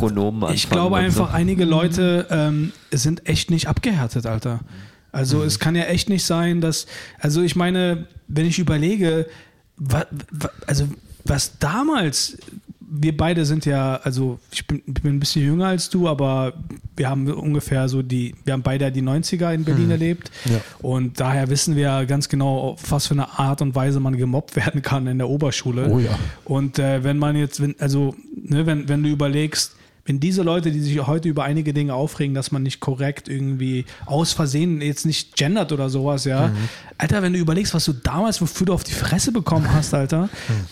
ich 0.52 0.68
glaube 0.70 0.96
und 0.96 1.00
so. 1.00 1.22
einfach, 1.24 1.34
einige 1.34 1.64
Leute 1.64 2.26
ähm, 2.30 2.72
sind 2.90 3.26
echt 3.28 3.50
nicht 3.50 3.68
abgehärtet, 3.68 4.26
Alter. 4.26 4.60
Also 5.12 5.44
es 5.44 5.58
kann 5.60 5.76
ja 5.76 5.84
echt 5.84 6.08
nicht 6.08 6.24
sein, 6.24 6.60
dass, 6.60 6.86
also 7.20 7.42
ich 7.42 7.54
meine, 7.54 8.08
wenn 8.26 8.46
ich 8.46 8.58
überlege, 8.58 9.26
wa, 9.76 10.06
wa, 10.30 10.50
also 10.66 10.88
was 11.24 11.58
damals, 11.58 12.36
wir 12.90 13.16
beide 13.16 13.44
sind 13.44 13.66
ja, 13.66 13.96
also 14.02 14.38
ich 14.52 14.66
bin, 14.66 14.82
bin 14.86 15.16
ein 15.16 15.20
bisschen 15.20 15.42
jünger 15.44 15.66
als 15.66 15.90
du, 15.90 16.08
aber 16.08 16.54
wir 16.96 17.08
haben 17.08 17.26
ungefähr 17.32 17.88
so 17.88 18.02
die, 18.02 18.34
wir 18.44 18.52
haben 18.52 18.62
beide 18.62 18.90
die 18.92 19.02
90er 19.02 19.52
in 19.54 19.64
Berlin 19.64 19.90
erlebt 19.90 20.30
Ja. 20.44 20.60
und 20.80 21.18
daher 21.20 21.48
wissen 21.50 21.76
wir 21.76 22.04
ganz 22.06 22.28
genau, 22.28 22.58
auf 22.58 22.90
was 22.90 23.06
für 23.06 23.14
eine 23.14 23.38
Art 23.38 23.62
und 23.62 23.74
Weise 23.74 24.00
man 24.00 24.16
gemobbt 24.16 24.56
werden 24.64 24.82
kann 24.82 25.06
in 25.06 25.18
der 25.18 25.28
Oberschule. 25.28 25.88
Oh 25.90 25.98
ja. 25.98 26.18
Und 26.44 26.78
äh, 26.78 27.02
wenn 27.04 27.18
man 27.18 27.36
jetzt, 27.36 27.60
wenn, 27.60 27.74
also, 27.78 28.14
ne, 28.42 28.66
wenn, 28.66 28.88
wenn 28.88 29.02
du 29.02 29.08
überlegst, 29.08 29.76
wenn 30.06 30.20
diese 30.20 30.42
Leute, 30.42 30.70
die 30.70 30.80
sich 30.80 31.06
heute 31.06 31.28
über 31.28 31.44
einige 31.44 31.72
Dinge 31.72 31.94
aufregen, 31.94 32.34
dass 32.34 32.52
man 32.52 32.62
nicht 32.62 32.80
korrekt 32.80 33.28
irgendwie 33.28 33.86
aus 34.04 34.32
Versehen 34.32 34.82
jetzt 34.82 35.06
nicht 35.06 35.36
gendert 35.36 35.72
oder 35.72 35.88
sowas, 35.88 36.24
ja. 36.24 36.48
Mhm. 36.48 36.56
Alter, 36.98 37.22
wenn 37.22 37.32
du 37.32 37.38
überlegst, 37.38 37.74
was 37.74 37.86
du 37.86 37.92
damals, 37.92 38.40
wofür 38.40 38.66
du 38.66 38.74
auf 38.74 38.84
die 38.84 38.92
Fresse 38.92 39.32
bekommen 39.32 39.72
hast, 39.72 39.94
Alter, 39.94 40.28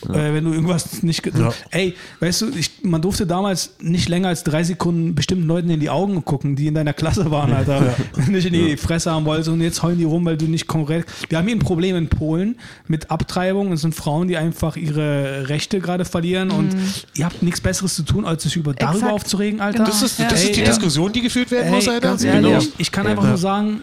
äh, 0.08 0.34
wenn 0.34 0.44
du 0.44 0.52
irgendwas 0.52 1.02
nicht. 1.02 1.24
Mhm. 1.34 1.40
Ja. 1.40 1.52
Ey, 1.70 1.94
weißt 2.20 2.42
du, 2.42 2.48
ich, 2.50 2.70
man 2.82 3.00
durfte 3.00 3.26
damals 3.26 3.74
nicht 3.80 4.08
länger 4.08 4.28
als 4.28 4.44
drei 4.44 4.64
Sekunden 4.64 5.14
bestimmten 5.14 5.46
Leuten 5.46 5.70
in 5.70 5.80
die 5.80 5.90
Augen 5.90 6.24
gucken, 6.24 6.54
die 6.54 6.66
in 6.66 6.74
deiner 6.74 6.92
Klasse 6.92 7.30
waren, 7.30 7.52
Alter. 7.52 7.94
Nicht 8.28 8.46
in 8.46 8.52
die 8.52 8.76
Fresse 8.76 9.10
haben 9.10 9.24
wolltest 9.24 9.48
und 9.48 9.60
jetzt 9.60 9.82
heulen 9.82 9.98
die 9.98 10.04
rum, 10.04 10.24
weil 10.24 10.36
du 10.36 10.46
nicht 10.46 10.66
korrekt. 10.66 11.10
Wir 11.28 11.38
haben 11.38 11.46
hier 11.46 11.56
ein 11.56 11.60
Problem 11.60 11.96
in 11.96 12.08
Polen 12.08 12.56
mit 12.86 13.10
Abtreibung. 13.10 13.72
Es 13.72 13.80
sind 13.80 13.94
Frauen, 13.94 14.28
die 14.28 14.36
einfach 14.36 14.76
ihre 14.76 15.48
Rechte 15.48 15.80
gerade 15.80 16.04
verlieren 16.04 16.50
und 16.50 16.76
ihr 17.14 17.24
habt 17.24 17.42
nichts 17.42 17.60
Besseres 17.60 17.94
zu 17.94 18.02
tun, 18.02 18.24
als 18.24 18.42
sich 18.42 18.56
über 18.56 18.74
darüber 18.74 19.06
Exakt. 19.06 19.21
Aufzuregen, 19.22 19.60
Alter. 19.60 19.84
Das 19.84 20.02
ist, 20.02 20.18
das 20.18 20.42
ist 20.44 20.56
die 20.56 20.60
ja. 20.60 20.66
Diskussion, 20.66 21.12
die 21.12 21.20
geführt 21.22 21.50
werden 21.50 21.70
muss, 21.72 21.88
Alter. 21.88 22.08
ganz 22.08 22.22
Genau. 22.22 22.48
ehrlich, 22.48 22.72
ich 22.78 22.90
kann 22.92 23.06
einfach 23.06 23.24
nur 23.24 23.36
sagen, 23.38 23.80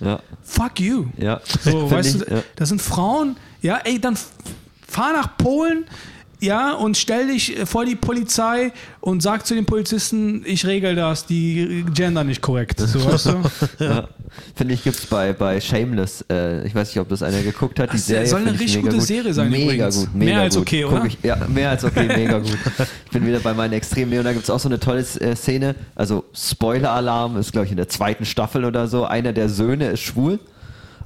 Ja, 0.00 0.18
fuck 0.42 0.80
you. 0.80 1.06
ja. 1.16 1.40
So, 1.62 1.90
weißt 1.90 2.16
ich, 2.16 2.22
du, 2.22 2.34
ja. 2.34 2.42
das 2.56 2.68
sind 2.70 2.80
Frauen, 2.82 3.36
ja, 3.62 3.76
ey, 3.84 4.00
dann 4.00 4.16
fahr 4.86 5.12
nach 5.12 5.36
Polen, 5.36 5.84
ja, 6.44 6.72
und 6.72 6.96
stell 6.96 7.28
dich 7.28 7.56
vor 7.64 7.84
die 7.84 7.96
Polizei 7.96 8.72
und 9.00 9.22
sag 9.22 9.46
zu 9.46 9.54
den 9.54 9.64
Polizisten, 9.66 10.42
ich 10.46 10.66
regel 10.66 10.94
das, 10.94 11.26
die 11.26 11.84
gender 11.94 12.24
nicht 12.24 12.40
korrekt. 12.42 12.80
So, 12.80 13.04
weißt 13.04 13.26
du? 13.26 13.34
Ja. 13.84 14.08
Finde 14.56 14.74
ich, 14.74 14.82
gibt 14.82 14.96
es 14.98 15.06
bei, 15.06 15.32
bei 15.32 15.60
Shameless, 15.60 16.24
äh, 16.30 16.66
ich 16.66 16.74
weiß 16.74 16.88
nicht, 16.88 16.98
ob 16.98 17.08
das 17.08 17.22
einer 17.22 17.40
geguckt 17.42 17.78
hat, 17.78 17.90
die 17.92 17.96
Das 17.96 18.06
Serie. 18.06 18.26
soll 18.26 18.40
eine 18.40 18.52
richtig 18.58 18.82
gute 18.82 18.96
gut. 18.96 19.04
Serie 19.06 19.32
sein 19.32 19.48
Mega 19.48 19.64
übrigens. 19.64 19.96
gut, 20.00 20.14
mega 20.14 20.32
Mehr 20.32 20.40
als 20.42 20.54
gut. 20.56 20.62
okay, 20.62 20.84
oder? 20.84 21.04
Ich, 21.04 21.18
ja, 21.22 21.36
mehr 21.48 21.70
als 21.70 21.84
okay, 21.84 22.06
mega 22.08 22.38
gut. 22.38 22.58
Ich 23.04 23.10
bin 23.12 23.26
wieder 23.26 23.38
bei 23.38 23.54
meinen 23.54 23.74
Extremen. 23.74 24.10
Nee, 24.10 24.18
und 24.18 24.24
da 24.24 24.32
gibt 24.32 24.42
es 24.44 24.50
auch 24.50 24.58
so 24.58 24.68
eine 24.68 24.80
tolle 24.80 25.00
äh, 25.20 25.36
Szene, 25.36 25.76
also 25.94 26.24
Spoiler-Alarm 26.34 27.36
ist, 27.36 27.52
glaube 27.52 27.66
ich, 27.66 27.70
in 27.70 27.76
der 27.76 27.88
zweiten 27.88 28.24
Staffel 28.24 28.64
oder 28.64 28.88
so. 28.88 29.04
Einer 29.04 29.32
der 29.32 29.48
Söhne 29.48 29.90
ist 29.90 30.00
schwul 30.00 30.40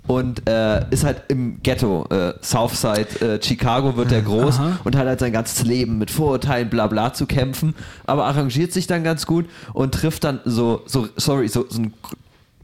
und 0.09 0.49
äh, 0.49 0.85
ist 0.91 1.05
halt 1.05 1.23
im 1.29 1.63
Ghetto, 1.63 2.07
äh, 2.11 2.33
Southside, 2.43 3.21
äh, 3.21 3.43
Chicago 3.43 3.97
wird 3.97 4.11
er 4.11 4.23
groß 4.23 4.59
Aha. 4.59 4.81
und 4.83 4.97
hat 4.97 5.07
halt 5.07 5.21
sein 5.21 5.33
ganzes 5.33 5.65
Leben 5.65 5.99
mit 5.99 6.11
Vorurteilen, 6.11 6.71
bla 6.71 6.87
bla 6.87 7.13
zu 7.13 7.27
kämpfen, 7.27 7.75
aber 8.07 8.25
arrangiert 8.25 8.73
sich 8.73 8.87
dann 8.87 9.05
ganz 9.05 9.27
gut 9.27 9.47
und 9.75 9.95
trifft 9.95 10.25
dann 10.25 10.41
so, 10.45 10.83
so 10.87 11.09
sorry, 11.17 11.49
so, 11.49 11.67
so 11.69 11.83
ein 11.83 11.93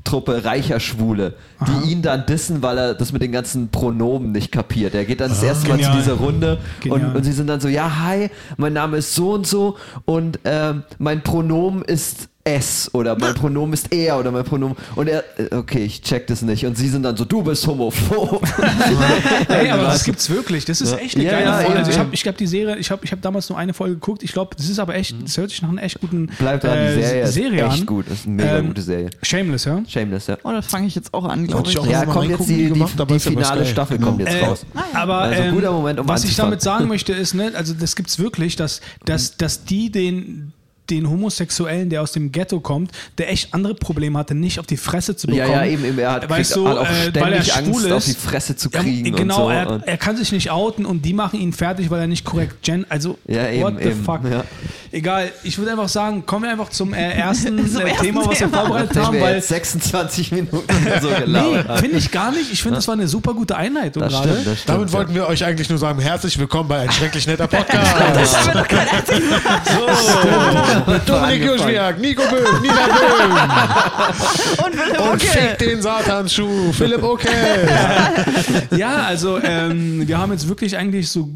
Truppe 0.05 0.45
reicher 0.45 0.81
Schwule, 0.81 1.35
die 1.67 1.93
ihn 1.93 2.03
dann 2.03 2.27
dissen, 2.27 2.63
weil 2.63 2.77
er 2.77 2.95
das 2.95 3.13
mit 3.13 3.23
den 3.23 3.33
ganzen 3.33 3.71
Pronomen 3.71 4.33
nicht 4.33 4.53
kapiert. 4.53 4.95
Er 4.95 5.07
geht 5.07 5.21
dann 5.21 5.31
das 5.31 5.43
erste 5.43 5.69
Mal 5.69 5.77
zu 5.77 5.85
Genial. 5.85 5.99
dieser 5.99 6.15
Runde 6.15 6.59
und, 6.89 7.17
und 7.17 7.25
sie 7.25 7.33
sind 7.33 7.47
dann 7.47 7.61
so, 7.61 7.69
ja, 7.69 8.01
hi, 8.05 8.31
mein 8.59 8.75
Name 8.75 8.99
ist 8.99 9.15
so 9.15 9.33
und 9.33 9.47
so 9.47 9.77
und 10.05 10.41
ähm, 10.45 10.83
mein 10.99 11.23
Pronomen 11.23 11.83
ist 11.83 12.29
es 12.47 12.93
oder 12.93 13.17
mein 13.19 13.35
Pronomen 13.35 13.73
ist 13.73 13.91
er 13.93 14.19
oder 14.19 14.31
mein 14.31 14.45
Pronomen 14.45 14.77
und 14.97 15.09
er, 15.09 15.25
okay, 15.51 15.85
ich 15.85 16.03
check 16.03 16.27
das 16.27 16.43
nicht 16.43 16.67
und 16.67 16.77
sie 16.77 16.89
sind 16.89 17.03
dann 17.03 17.17
so, 17.17 17.25
du 17.25 17.43
bist 17.43 17.67
homophob. 17.67 18.47
Ey, 19.49 19.71
aber 19.71 19.85
das 19.85 20.05
gibt's 20.05 20.29
wirklich. 20.29 20.65
Das 20.65 20.81
ist 20.81 20.93
echt 20.99 21.17
eine 21.17 21.25
Ja, 21.25 21.31
geile 21.33 21.45
ja, 21.47 21.53
Folge. 21.59 21.73
ja, 21.73 21.79
Also 21.79 21.91
ich 21.91 21.99
habe 21.99 22.09
ich 22.13 22.23
glaub, 22.23 22.37
die 22.37 22.47
Serie, 22.47 22.77
ich 22.77 22.91
habe 22.91 23.05
ich 23.05 23.13
hab 23.13 23.23
damals 23.23 23.49
nur 23.49 23.59
eine 23.59 23.73
Folge 23.75 23.95
geguckt. 23.95 24.23
Ich 24.23 24.33
glaube, 24.33 24.55
das 24.57 24.69
ist 24.69 24.79
aber 24.79 24.95
echt, 24.95 25.17
das 25.25 25.37
hört 25.37 25.51
sich 25.51 25.63
nach 25.63 25.69
einer 25.71 25.83
echt 25.83 26.01
guten 26.01 26.27
Bleibt 26.39 26.65
dran, 26.65 26.79
die 26.79 26.85
äh, 27.01 27.03
Serie, 27.03 27.27
Serie 27.29 27.65
ist 27.67 27.71
echt 27.73 27.81
an. 27.81 27.87
gut, 27.87 28.07
das 28.09 28.19
ist 28.21 28.27
eine 28.27 28.35
mega 28.37 28.59
Ähm, 28.59 28.67
gute 28.69 28.83
Serie. 28.83 29.11
Shameless, 29.23 29.65
ja? 29.65 29.83
Shameless, 29.89 30.27
ja. 30.27 30.37
Oh, 30.45 30.51
das 30.53 30.67
fange 30.67 30.87
ich 30.87 30.95
jetzt 30.95 31.13
auch 31.15 31.25
an, 31.25 31.47
glaube 31.47 31.69
ich. 31.69 31.77
ich 31.77 31.85
Ja, 31.87 32.05
kommt 32.07 32.29
jetzt 32.31 32.49
die, 32.49 32.57
die, 32.57 32.69
gemacht, 32.71 32.93
die 32.99 33.11
was 33.11 33.23
finale. 33.23 33.67
Staffel 33.67 33.99
kommt 33.99 34.21
jetzt 34.21 34.35
Äh, 34.35 34.45
raus. 34.45 34.67
aber 34.93 35.19
Also 35.19 35.43
ähm, 35.43 35.55
guter 35.55 35.73
Moment, 35.73 36.01
um 36.01 36.09
was 36.09 36.23
ich 36.25 36.31
anzufangen. 36.31 36.51
damit 36.51 36.63
sagen 36.63 36.89
möchte, 36.89 37.13
ist, 37.13 37.35
ne, 37.35 37.53
also 37.55 37.75
das 37.75 37.97
gibt's 37.97 38.19
wirklich, 38.19 38.57
dass, 38.57 38.81
dass, 39.05 39.37
dass 39.37 39.65
die 39.65 39.91
den 39.91 40.53
den 40.90 41.09
Homosexuellen, 41.09 41.88
der 41.90 42.03
aus 42.03 42.12
dem 42.12 42.31
Ghetto 42.33 42.61
kommt, 42.61 42.90
der 43.18 43.31
echt 43.31 43.55
andere 43.55 43.75
Probleme 43.75 44.18
hatte, 44.18 44.35
nicht 44.35 44.59
auf 44.61 44.66
die 44.66 44.77
Fresse 44.77 45.16
zu 45.16 45.27
bekommen. 45.27 45.51
Ja, 45.51 45.64
ja, 45.64 45.70
eben, 45.70 45.85
eben, 45.85 45.99
er 45.99 46.12
hat, 46.12 46.29
weißt 46.29 46.57
du, 46.57 46.68
auch 46.68 46.83
äh, 46.83 46.94
ständig 46.94 47.23
weil 47.23 47.33
er 47.33 47.38
Angst, 47.38 47.53
schwul 47.81 47.92
auf 47.92 48.05
die 48.05 48.11
ist. 48.11 48.20
Fresse 48.20 48.57
zu 48.57 48.68
Ja, 48.73 48.81
kriegen 48.81 49.16
genau, 49.16 49.47
und 49.49 49.53
so. 49.68 49.73
er, 49.77 49.83
er 49.87 49.97
kann 49.97 50.16
sich 50.16 50.31
nicht 50.33 50.51
outen 50.51 50.85
und 50.85 51.03
die 51.05 51.12
machen 51.14 51.40
ihn 51.40 51.53
fertig, 51.53 51.90
weil 51.90 52.01
er 52.01 52.07
nicht 52.07 52.25
korrekt 52.25 52.62
gen. 52.62 52.85
Also, 52.88 53.18
Ja, 53.27 53.49
eben, 53.49 53.62
what 53.62 53.75
the 53.81 53.88
eben, 53.88 54.05
fuck. 54.05 54.20
ja. 54.31 54.44
Egal, 54.92 55.33
ich 55.42 55.59
würde 55.59 55.73
einfach 55.73 55.88
sagen, 55.88 56.25
kommen 56.25 56.44
wir 56.44 56.53
einfach 56.53 56.68
zum 56.70 56.94
äh, 56.94 57.11
ersten, 57.14 57.68
Zum 57.68 57.81
äh, 57.81 57.88
ersten 57.88 58.05
Thema, 58.05 58.20
was 58.27 58.38
wir 58.40 58.47
Thema. 58.47 58.59
vorbereitet 58.61 58.97
haben, 58.97 59.14
wir 59.14 59.23
weil. 59.23 59.35
jetzt 59.37 59.49
26 59.49 60.31
Minuten 60.33 60.62
so 61.03 61.09
Nee, 61.09 61.20
gelaufen 61.25 61.68
haben. 61.68 61.79
finde 61.81 61.97
ich 61.99 62.11
gar 62.12 62.31
nicht. 62.31 62.53
Ich 62.53 62.62
finde, 62.62 62.77
das 62.77 62.87
war 62.87 62.94
eine 62.94 63.09
super 63.09 63.35
gute 63.35 63.57
Einleitung 63.57 64.03
Das 64.03 64.12
gerade. 64.12 64.29
stimmt, 64.29 64.47
das 64.47 64.61
stimmt. 64.61 64.68
Damit 64.68 64.88
ja. 64.90 64.92
wollten 64.99 65.14
wir 65.14 65.27
euch 65.27 65.44
eigentlich 65.44 65.68
nur 65.68 65.79
sagen, 65.79 65.99
herzlich 65.99 66.38
willkommen 66.38 66.68
bei 66.68 66.79
ein 66.81 66.92
schrecklich 66.92 67.27
netter 67.27 67.47
Podcast. 67.49 67.92
Das 68.14 68.37
haben 68.38 68.55
wir 68.55 68.62
doch 68.62 68.68
Mal. 68.70 70.55
Mit 70.55 70.74
Dominik. 71.07 71.45
Juschwiak, 71.45 72.01
Nico 72.01 72.23
Böhm, 72.31 72.63
Nina 72.63 72.87
Böhm 72.87 74.65
Und 74.65 74.75
Philipp, 74.75 75.01
und 75.01 75.23
fick 75.23 75.59
den 75.59 75.83
Satansschuh, 75.83 76.73
Philipp 76.73 77.03
Okay. 77.03 77.29
Ja, 78.77 79.05
also 79.05 79.41
ähm, 79.43 80.07
wir 80.07 80.19
haben 80.19 80.33
jetzt 80.33 80.49
wirklich 80.49 80.77
eigentlich 80.77 81.09
so 81.09 81.29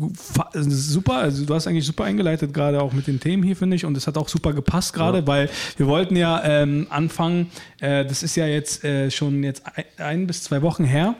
super, 0.54 1.14
also 1.14 1.44
du 1.44 1.54
hast 1.54 1.66
eigentlich 1.66 1.86
super 1.86 2.04
eingeleitet 2.04 2.52
gerade 2.52 2.80
auch 2.82 2.92
mit 2.92 3.06
den 3.06 3.20
Themen 3.20 3.42
hier, 3.42 3.56
finde 3.56 3.76
ich, 3.76 3.84
und 3.84 3.96
es 3.96 4.06
hat 4.06 4.16
auch 4.16 4.28
super 4.28 4.52
gepasst 4.52 4.92
gerade, 4.92 5.26
weil 5.26 5.48
wir 5.76 5.86
wollten 5.86 6.16
ja 6.16 6.42
ähm, 6.44 6.86
anfangen, 6.90 7.50
äh, 7.80 8.04
das 8.04 8.22
ist 8.22 8.36
ja 8.36 8.46
jetzt 8.46 8.84
äh, 8.84 9.10
schon 9.10 9.42
jetzt 9.42 9.62
ein, 9.74 9.84
ein 9.98 10.26
bis 10.26 10.42
zwei 10.42 10.62
Wochen 10.62 10.84
her. 10.84 11.14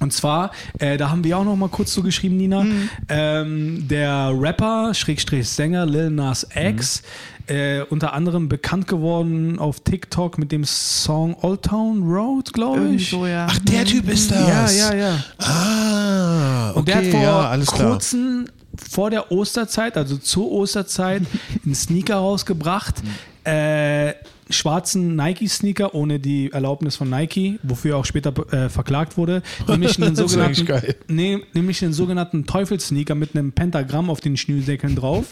Und 0.00 0.12
zwar, 0.12 0.50
äh, 0.78 0.96
da 0.96 1.10
haben 1.10 1.24
wir 1.24 1.38
auch 1.38 1.44
noch 1.44 1.56
mal 1.56 1.68
kurz 1.68 1.92
so 1.92 2.02
geschrieben, 2.02 2.36
Nina, 2.36 2.66
ähm, 3.08 3.86
der 3.88 4.32
Rapper, 4.34 4.94
Schrägstrich 4.94 5.48
Sänger 5.48 5.86
Lil 5.86 6.10
Nas 6.10 6.46
X, 6.54 7.02
äh, 7.46 7.82
unter 7.82 8.12
anderem 8.12 8.48
bekannt 8.48 8.88
geworden 8.88 9.58
auf 9.58 9.80
TikTok 9.80 10.38
mit 10.38 10.52
dem 10.52 10.64
Song 10.64 11.36
Old 11.42 11.62
Town 11.62 12.02
Road, 12.02 12.52
glaube 12.52 12.88
ich. 12.88 13.10
so, 13.10 13.26
ja. 13.26 13.46
Ach, 13.48 13.58
der 13.60 13.84
Typ 13.84 14.08
ist 14.08 14.30
das. 14.30 14.76
Ja, 14.76 14.92
ja, 14.92 14.96
ja. 14.96 15.24
Ah, 15.38 16.70
okay, 16.70 16.78
Und 16.78 16.88
der 16.88 16.96
hat 16.96 17.06
vor 17.06 17.20
ja, 17.20 17.60
kurzem, 17.66 18.46
vor 18.76 19.10
der 19.10 19.30
Osterzeit, 19.30 19.96
also 19.96 20.16
zur 20.16 20.50
Osterzeit, 20.50 21.22
einen 21.64 21.74
Sneaker 21.74 22.16
rausgebracht. 22.16 22.96
Äh, 23.44 24.14
schwarzen 24.48 25.16
Nike-Sneaker 25.16 25.94
ohne 25.94 26.20
die 26.20 26.52
Erlaubnis 26.52 26.96
von 26.96 27.10
Nike, 27.10 27.58
wofür 27.62 27.92
er 27.92 27.96
auch 27.98 28.04
später 28.04 28.32
äh, 28.52 28.68
verklagt 28.68 29.16
wurde. 29.16 29.42
Nämlich 29.66 30.00
einen 30.00 30.12
ist 30.14 30.18
sogenannten, 30.18 30.66
nee, 31.08 31.38
nämlich 31.52 31.82
einen 31.82 31.92
sogenannten 31.92 32.46
Teufelsneaker 32.46 33.14
mit 33.14 33.34
einem 33.34 33.52
Pentagramm 33.52 34.10
auf 34.10 34.20
den 34.20 34.36
Schnürsenkeln 34.36 34.96
drauf. 34.96 35.26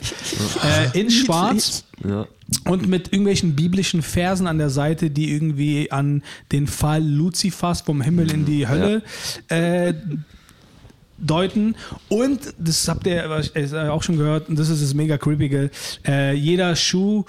äh, 0.94 0.98
in 0.98 1.10
schwarz. 1.10 1.84
Ja. 2.06 2.26
Und 2.66 2.88
mit 2.88 3.08
irgendwelchen 3.08 3.56
biblischen 3.56 4.02
Versen 4.02 4.46
an 4.46 4.58
der 4.58 4.70
Seite, 4.70 5.10
die 5.10 5.32
irgendwie 5.32 5.90
an 5.90 6.22
den 6.52 6.66
Fall 6.66 7.02
Luzifers 7.02 7.82
vom 7.82 8.02
Himmel 8.02 8.30
in 8.30 8.44
die 8.44 8.68
Hölle 8.68 9.02
äh, 9.48 9.94
deuten. 11.18 11.76
Und, 12.08 12.54
das 12.58 12.86
habt 12.88 13.06
ihr 13.06 13.24
äh, 13.54 13.88
auch 13.88 14.02
schon 14.02 14.16
gehört, 14.16 14.48
und 14.48 14.58
das 14.58 14.68
ist 14.68 14.82
das 14.82 14.94
mega 14.94 15.16
creepige, 15.18 15.70
äh, 16.06 16.34
jeder 16.34 16.76
Schuh, 16.76 17.24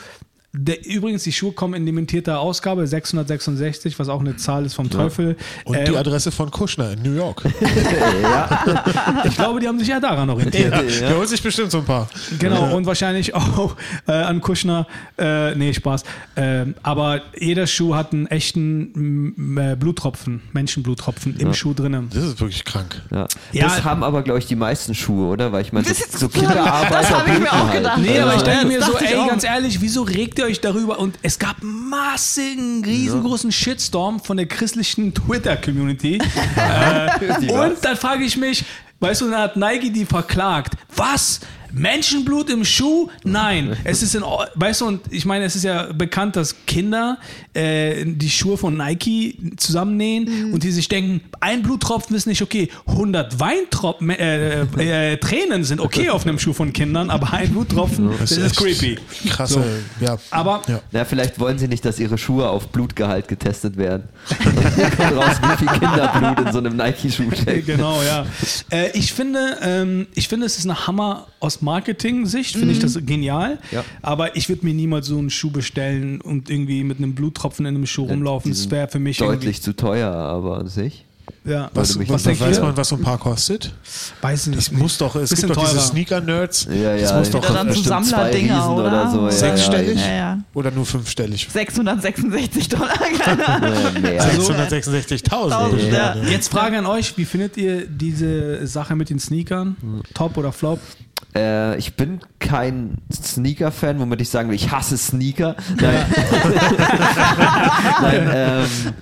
der, 0.58 0.86
übrigens, 0.86 1.24
die 1.24 1.32
Schuhe 1.34 1.52
kommen 1.52 1.74
in 1.74 1.86
limitierter 1.86 2.40
Ausgabe, 2.40 2.88
666, 2.88 4.00
was 4.00 4.10
auch 4.10 4.20
eine 4.22 4.36
Zahl 4.38 4.66
ist 4.66 4.74
vom 4.74 4.90
Teufel. 4.90 5.36
Und 5.66 5.76
Äh, 5.76 5.86
die 5.86 5.98
Adresse 5.98 6.32
von 6.32 6.50
Kushner 6.52 6.92
in 6.94 7.02
New 7.04 7.14
York. 7.16 7.44
ich 9.26 9.36
glaube, 9.36 9.60
die 9.60 9.68
haben 9.68 9.80
sich 9.80 9.88
ja 9.88 10.00
daran 10.00 10.30
orientiert. 10.30 10.74
Ja, 10.74 11.08
Der 11.08 11.18
holt 11.18 11.30
sich 11.30 11.42
bestimmt 11.42 11.72
so 11.72 11.80
ein 11.80 11.86
paar. 11.86 12.08
Genau, 12.40 12.76
und 12.76 12.86
wahrscheinlich 12.86 13.34
auch 13.36 13.76
äh, 14.08 14.12
an 14.12 14.42
Kuschner. 14.42 14.88
Äh, 15.18 15.56
nee, 15.56 15.74
Spaß. 15.74 16.04
Ähm, 16.36 16.76
aber 16.84 17.22
jeder 17.38 17.68
Schuh 17.68 17.96
hat 17.96 18.14
einen 18.14 18.28
echten 18.28 19.58
äh, 19.58 19.76
Bluttropfen, 19.76 20.42
Menschenbluttropfen 20.54 21.38
im 21.38 21.54
Schuh 21.54 21.74
drinnen. 21.74 22.10
Das 22.14 22.24
ist 22.24 22.40
wirklich 22.40 22.64
krank. 22.66 23.02
Ja. 23.12 23.28
Ja. 23.52 23.66
Das 23.66 23.84
haben 23.84 24.04
aber, 24.04 24.22
glaube 24.24 24.40
ich, 24.40 24.46
die 24.46 24.56
meisten 24.56 24.94
Schuhe, 24.96 25.28
oder? 25.28 25.52
Weil 25.52 25.62
ich 25.64 25.74
meine, 25.74 25.88
Das 25.88 25.98
so, 25.98 26.04
ist- 26.06 26.20
so 26.20 26.28
das 26.28 26.36
Kinderarbeiter 26.40 27.10
hab 27.20 27.28
ich 27.28 27.40
mir 27.40 27.52
auch 27.52 27.68
halt. 27.68 27.74
gedacht. 27.78 27.98
Nee, 28.02 28.20
aber 28.20 28.36
ich 28.36 28.42
denke 28.42 28.62
Ja, 28.62 28.68
mir 28.68 28.80
das 28.80 28.88
so, 28.88 28.98
ey, 28.98 29.28
ganz 29.28 29.44
ehrlich, 29.44 29.82
wieso 29.82 30.04
regt 30.04 30.40
ihr 30.40 30.45
euch 30.46 30.62
darüber? 30.62 31.00
Und 31.00 31.18
es 31.22 31.40
gab 31.40 31.58
massigen, 31.62 32.84
riesengroßen 32.84 33.52
Shitstorm 33.52 34.20
von 34.20 34.38
der 34.38 34.46
christlichen 34.46 35.14
Twitter-Community. 35.14 36.18
äh, 36.56 37.52
und 37.52 37.84
dann 37.84 37.98
frage 37.98 38.24
ich 38.24 38.38
mich, 38.38 38.66
weißt 39.00 39.22
du, 39.22 39.30
dann 39.30 39.42
hat 39.42 39.58
Nike 39.58 39.92
die 39.92 40.06
verklagt. 40.06 40.76
Was? 40.96 41.42
Menschenblut 41.76 42.50
im 42.50 42.66
Schuh? 42.66 43.10
Nein. 43.24 43.76
Es 43.84 44.02
ist 44.02 44.16
in, 44.16 44.24
weißt 44.56 44.82
du, 44.82 44.86
und 44.88 45.02
ich 45.12 45.26
meine, 45.26 45.46
es 45.46 45.56
ist 45.56 45.64
ja 45.64 45.92
bekannt, 45.94 46.36
dass 46.36 46.56
Kinder 46.66 47.18
äh, 47.54 48.04
die 48.06 48.30
Schuhe 48.30 48.58
von 48.58 48.76
Nike 48.76 49.38
zusammennähen 49.58 50.54
und 50.54 50.64
die 50.64 50.72
sich 50.72 50.88
denken, 50.88 51.22
ein 51.40 51.62
Bluttropfen 51.62 52.16
ist 52.16 52.26
nicht 52.26 52.42
okay. 52.42 52.70
100 52.88 53.40
Weintropfen, 53.40 54.10
äh, 54.10 54.62
äh, 54.62 55.18
Tränen 55.18 55.64
sind 55.64 55.80
okay 55.80 56.10
auf 56.10 56.26
einem 56.26 56.40
Schuh 56.40 56.54
von 56.54 56.74
Kindern, 56.74 57.10
aber 57.10 57.32
ein 57.34 57.50
Bluttropfen, 57.52 58.10
das 58.20 58.32
ist 58.32 58.56
creepy. 58.56 58.98
Krasse, 59.30 59.54
So. 60.00 60.06
ja. 60.06 60.18
Aber 60.32 60.62
Ja. 60.68 60.80
Na, 60.92 61.06
vielleicht 61.06 61.40
wollen 61.40 61.58
sie 61.60 61.68
nicht, 61.68 61.86
dass 61.86 62.00
ihre 62.00 62.18
Schuhe 62.18 62.50
auf 62.50 62.70
Blutgehalt 62.70 63.28
getestet 63.28 63.78
werden. 63.78 64.04
Kommt 64.28 65.00
raus, 65.18 65.36
wie 65.42 65.58
viel 65.58 65.80
Kinderblut 65.80 66.48
in 66.48 66.52
so 66.52 66.58
einem 66.60 66.76
Nike-Schuh 66.78 67.32
steckt. 67.32 67.68
Genau, 67.68 68.02
ja. 68.02 68.26
Äh, 68.72 68.92
ich 68.98 69.14
finde, 69.14 69.58
ähm, 69.62 70.08
ich 70.16 70.28
finde, 70.28 70.46
es 70.46 70.58
ist 70.58 70.66
eine 70.66 70.88
Hammer 70.88 71.28
aus 71.40 71.62
Marketing-Sicht, 71.66 72.56
finde 72.56 72.72
ich 72.74 72.80
das 72.80 72.98
genial. 73.06 73.58
Ja. 73.72 73.84
Aber 74.02 74.36
ich 74.38 74.48
würde 74.48 74.66
mir 74.66 74.74
niemals 74.74 75.08
so 75.08 75.18
einen 75.18 75.30
Schuh 75.30 75.52
bestellen 75.52 76.22
und 76.22 76.50
irgendwie 76.50 76.84
mit 76.84 77.00
einem 77.00 77.14
Bluttropfen 77.16 77.66
in 77.66 77.76
einem 77.76 77.86
Schuh 77.86 78.06
rumlaufen. 78.06 78.52
Das 78.52 78.72
wäre 78.72 78.88
für 78.88 79.00
mich 79.00 79.18
Deutlich 79.18 79.62
zu 79.62 79.76
teuer, 79.76 80.12
aber 80.12 80.60
an 80.60 80.68
sich. 80.68 81.06
Ja. 81.44 81.70
Was, 81.74 81.98
was, 82.08 82.24
denkt 82.24 82.42
weiß 82.42 82.60
man, 82.60 82.76
was 82.78 82.90
so 82.90 82.96
ein 82.96 83.02
Paar 83.02 83.18
kostet? 83.20 83.72
Weiß 84.22 84.44
ich 84.48 84.56
nicht. 84.56 84.60
Es 84.60 84.72
muss 84.72 84.98
doch, 84.98 85.16
es 85.16 85.30
gibt 85.36 85.56
doch 85.56 85.70
diese. 85.70 85.80
Sneaker-Nerds. 85.80 86.68
Ja, 86.70 86.96
ja. 86.96 87.02
Das 87.02 87.14
muss 87.16 87.30
doch 87.32 87.46
dann 87.46 87.68
so 87.68 87.74
bestimmt 87.74 87.86
zwei 87.86 88.02
Sammlerdinger, 88.04 88.72
oder? 88.74 88.88
oder 88.88 89.12
so. 89.12 89.26
Ja, 89.26 89.32
sechsstellig 89.32 90.00
Ja, 90.00 90.14
ja. 90.16 90.40
oder 90.54 90.72
nur 90.72 90.86
fünfstellig? 90.86 91.48
666 91.52 92.70
Dollar. 92.70 92.90
keine 93.20 93.48
Ahnung. 93.48 94.06
Also- 94.20 94.54
666.000. 94.54 95.24
Tausend, 95.30 95.82
ja. 95.92 96.16
Jetzt 96.30 96.50
Frage 96.52 96.78
an 96.78 96.86
euch, 96.86 97.16
wie 97.18 97.26
findet 97.26 97.58
ihr 97.58 97.86
diese 97.88 98.66
Sache 98.68 98.96
mit 98.96 99.10
den 99.10 99.20
Sneakern? 99.20 99.76
Top 100.14 100.38
oder 100.38 100.52
Flop? 100.52 100.80
Äh, 101.36 101.78
ich 101.78 101.96
bin 101.96 102.20
kein 102.40 102.98
Sneaker-Fan, 103.12 104.00
womit 104.00 104.22
ich 104.22 104.30
sagen 104.30 104.50
will, 104.50 104.56
ich 104.56 104.72
hasse 104.72 104.98
Sneaker. 104.98 105.56
Nein, 105.76 106.06
Nein 108.02 108.30
ähm, 108.34 108.94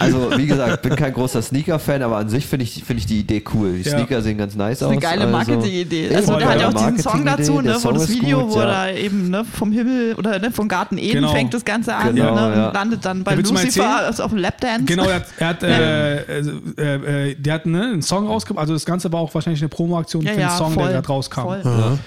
also 0.00 0.30
wie 0.36 0.46
gesagt, 0.46 0.82
bin 0.82 0.96
kein 0.96 1.12
großer 1.12 1.42
Sneaker-Fan, 1.42 2.02
aber 2.02 2.16
an 2.16 2.28
sich 2.28 2.46
finde 2.46 2.64
ich, 2.64 2.82
find 2.82 2.98
ich 2.98 3.06
die 3.06 3.20
Idee 3.20 3.44
cool. 3.54 3.74
Die 3.74 3.82
Ja. 3.88 3.96
Sneaker 3.98 4.22
sehen 4.22 4.38
ganz 4.38 4.54
nice 4.56 4.78
Das 4.80 4.88
aus. 4.88 4.94
ist 4.96 5.04
eine 5.04 5.16
geile 5.18 5.36
also- 5.36 5.52
Marketing-Idee. 5.52 6.14
Also 6.16 6.36
der 6.38 6.48
hat 6.48 6.60
ja 6.60 6.68
auch 6.68 6.74
diesen 6.74 6.98
Song 6.98 7.24
dazu, 7.24 7.56
ne, 7.56 7.62
der 7.64 7.74
von 7.80 7.94
das 7.94 8.06
Song 8.06 8.14
Video, 8.16 8.40
gut, 8.46 8.54
wo 8.54 8.58
ja. 8.60 8.86
er 8.86 8.96
eben 8.96 9.30
ne, 9.30 9.44
vom 9.44 9.70
Himmel 9.72 10.14
oder 10.16 10.38
ne, 10.38 10.50
vom 10.50 10.66
Garten 10.68 10.98
Eden 10.98 11.12
Genau. 11.20 11.32
fängt 11.32 11.54
das 11.54 11.64
Ganze 11.64 11.94
an 11.94 12.14
Genau, 12.14 12.34
ne, 12.34 12.56
ja. 12.56 12.68
und 12.68 12.74
landet 12.74 13.04
dann 13.04 13.22
bei 13.24 13.34
Lucifer 13.34 14.06
also 14.06 14.24
auf 14.24 14.30
dem 14.30 14.38
Lapdance. 14.38 14.84
Genau, 14.86 15.04
er 15.04 15.14
hat, 15.16 15.26
er 15.38 15.46
hat 15.48 15.62
äh, 15.62 16.40
äh, 16.40 17.30
äh, 17.30 17.34
der 17.34 17.54
hat 17.54 17.66
ne, 17.66 17.82
einen 17.84 18.02
Song 18.02 18.26
rausgebracht. 18.26 18.62
Also 18.62 18.72
das 18.74 18.84
Ganze 18.84 19.12
war 19.12 19.20
auch 19.20 19.34
wahrscheinlich 19.34 19.60
eine 19.62 19.68
Promo-Aktion 19.68 20.22
ja, 20.22 20.30
für 20.30 20.36
den 20.36 20.42
ja, 20.48 20.56
Song, 20.56 20.72
voll, 20.72 20.84
der 20.84 20.94
gerade 20.94 21.08
rauskam. 21.08 21.40
voll. 21.42 21.98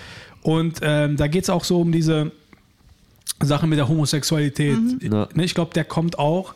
Und 0.42 0.80
ähm, 0.82 1.16
da 1.16 1.28
geht 1.28 1.44
es 1.44 1.50
auch 1.50 1.64
so 1.64 1.80
um 1.82 1.92
diese 1.92 2.32
Sache 3.42 3.68
mit 3.68 3.78
der 3.78 3.88
Homosexualität. 3.88 4.78
Mhm. 4.78 5.00
Ja. 5.12 5.28
Ne, 5.34 5.44
ich 5.46 5.54
glaube, 5.56 5.72
der 5.74 5.84
kommt 5.86 6.20
auch 6.20 6.54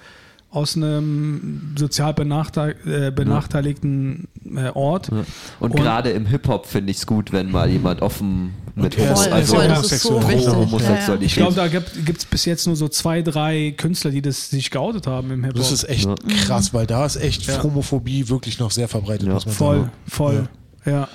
aus 0.49 0.75
einem 0.77 1.75
sozial 1.77 2.13
benachteil 2.13 2.75
äh, 2.85 3.11
benachteiligten 3.11 4.27
äh, 4.55 4.69
Ort. 4.73 5.09
Und, 5.09 5.25
Und- 5.59 5.75
gerade 5.75 6.11
im 6.11 6.25
Hip-Hop 6.25 6.65
finde 6.65 6.91
ich 6.91 6.97
es 6.97 7.05
gut, 7.05 7.31
wenn 7.33 7.51
mal 7.51 7.69
jemand 7.69 8.01
offen 8.01 8.53
mit 8.75 8.95
Voll, 8.95 9.05
ist 9.05 9.27
also 9.31 9.55
voll, 9.55 9.67
das 9.67 9.91
ist 9.91 10.03
so 10.03 10.11
homosexuell. 10.21 10.35
wichtig. 10.37 10.53
Homosexualität. 10.55 11.27
Ich 11.27 11.35
glaube, 11.35 11.55
da 11.55 11.67
gibt 11.67 12.17
es 12.19 12.25
bis 12.25 12.45
jetzt 12.45 12.65
nur 12.67 12.75
so 12.75 12.87
zwei, 12.87 13.21
drei 13.23 13.73
Künstler, 13.75 14.11
die 14.11 14.21
das 14.21 14.49
sich 14.49 14.69
geoutet 14.71 15.05
haben 15.07 15.31
im 15.31 15.43
Hip-Hop. 15.43 15.57
Das 15.59 15.71
ist 15.71 15.83
echt 15.89 16.05
Ja. 16.05 16.15
krass, 16.45 16.73
weil 16.73 16.87
da 16.87 17.05
ist 17.05 17.17
echt 17.17 17.45
Ja. 17.47 17.61
Homophobie 17.63 18.29
wirklich 18.29 18.59
noch 18.59 18.71
sehr 18.71 18.87
verbreitet, 18.87 19.27
Ja, 19.27 19.33
muss 19.33 19.45
man 19.45 19.55
Voll, 19.55 19.77
sagen. 19.79 19.91
voll, 20.07 20.49
ja. 20.85 21.07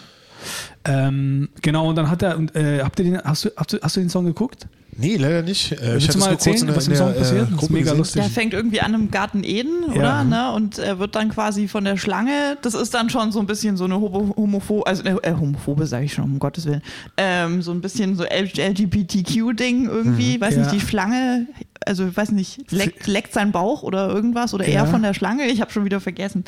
Ähm, 0.84 1.48
genau, 1.62 1.88
und 1.88 1.96
dann 1.96 2.10
hat 2.10 2.22
er, 2.22 2.36
und, 2.36 2.54
äh, 2.56 2.80
habt 2.82 2.98
ihr 2.98 3.04
den, 3.04 3.18
hast 3.22 3.44
du, 3.44 3.50
hast 3.56 3.72
du, 3.72 3.78
hast 3.80 3.96
du 3.96 4.00
den 4.00 4.08
Song 4.10 4.24
geguckt? 4.24 4.66
Nee, 4.94 5.16
leider 5.16 5.40
nicht. 5.42 5.72
Äh, 5.72 5.96
ich 5.96 6.04
du 6.06 6.08
hatte 6.08 6.18
mal 6.18 6.26
nur 6.26 6.36
kurz 6.36 6.46
erzählen, 6.46 6.68
in 6.68 6.76
was 6.76 6.86
in 6.86 6.92
im 6.92 6.98
der 6.98 7.06
Song 7.06 7.14
passiert? 7.14 7.48
äh, 7.48 7.54
Das 7.54 7.62
ist 7.62 7.70
mega 7.70 7.82
gesehen. 7.84 7.98
lustig. 7.98 8.22
Der 8.22 8.30
fängt 8.30 8.52
irgendwie 8.52 8.80
an 8.82 8.92
im 8.92 9.10
Garten 9.10 9.42
Eden, 9.42 9.84
oder? 9.84 10.02
Ja. 10.02 10.24
Ne? 10.24 10.52
Und 10.52 10.78
er 10.78 10.98
wird 10.98 11.14
dann 11.14 11.30
quasi 11.30 11.66
von 11.66 11.84
der 11.84 11.96
Schlange, 11.96 12.58
das 12.60 12.74
ist 12.74 12.92
dann 12.92 13.08
schon 13.08 13.32
so 13.32 13.40
ein 13.40 13.46
bisschen 13.46 13.78
so 13.78 13.84
eine 13.84 13.98
homo 13.98 14.34
homophobe, 14.36 14.86
also 14.86 15.02
äh, 15.04 15.16
äh, 15.22 15.32
homophobe 15.32 15.86
sage 15.86 16.04
ich 16.04 16.12
schon, 16.12 16.24
um 16.24 16.38
Gottes 16.38 16.66
Willen, 16.66 16.82
ähm, 17.16 17.62
so 17.62 17.70
ein 17.72 17.80
bisschen 17.80 18.16
so 18.16 18.24
LGBTQ-Ding 18.24 19.86
irgendwie, 19.88 20.38
weiß 20.40 20.54
Ja. 20.56 20.60
nicht, 20.60 20.72
die 20.72 20.80
Schlange, 20.80 21.46
also 21.86 22.06
ich 22.08 22.16
weiß 22.16 22.32
nicht, 22.32 22.70
leckt, 22.70 23.06
leckt 23.06 23.32
sein 23.32 23.50
Bauch 23.52 23.82
oder 23.82 24.10
irgendwas 24.10 24.52
oder 24.52 24.68
Ja. 24.68 24.80
er 24.80 24.86
von 24.86 25.02
der 25.02 25.14
Schlange, 25.14 25.46
ich 25.46 25.60
habe 25.62 25.70
schon 25.70 25.84
wieder 25.86 26.00
vergessen. 26.00 26.44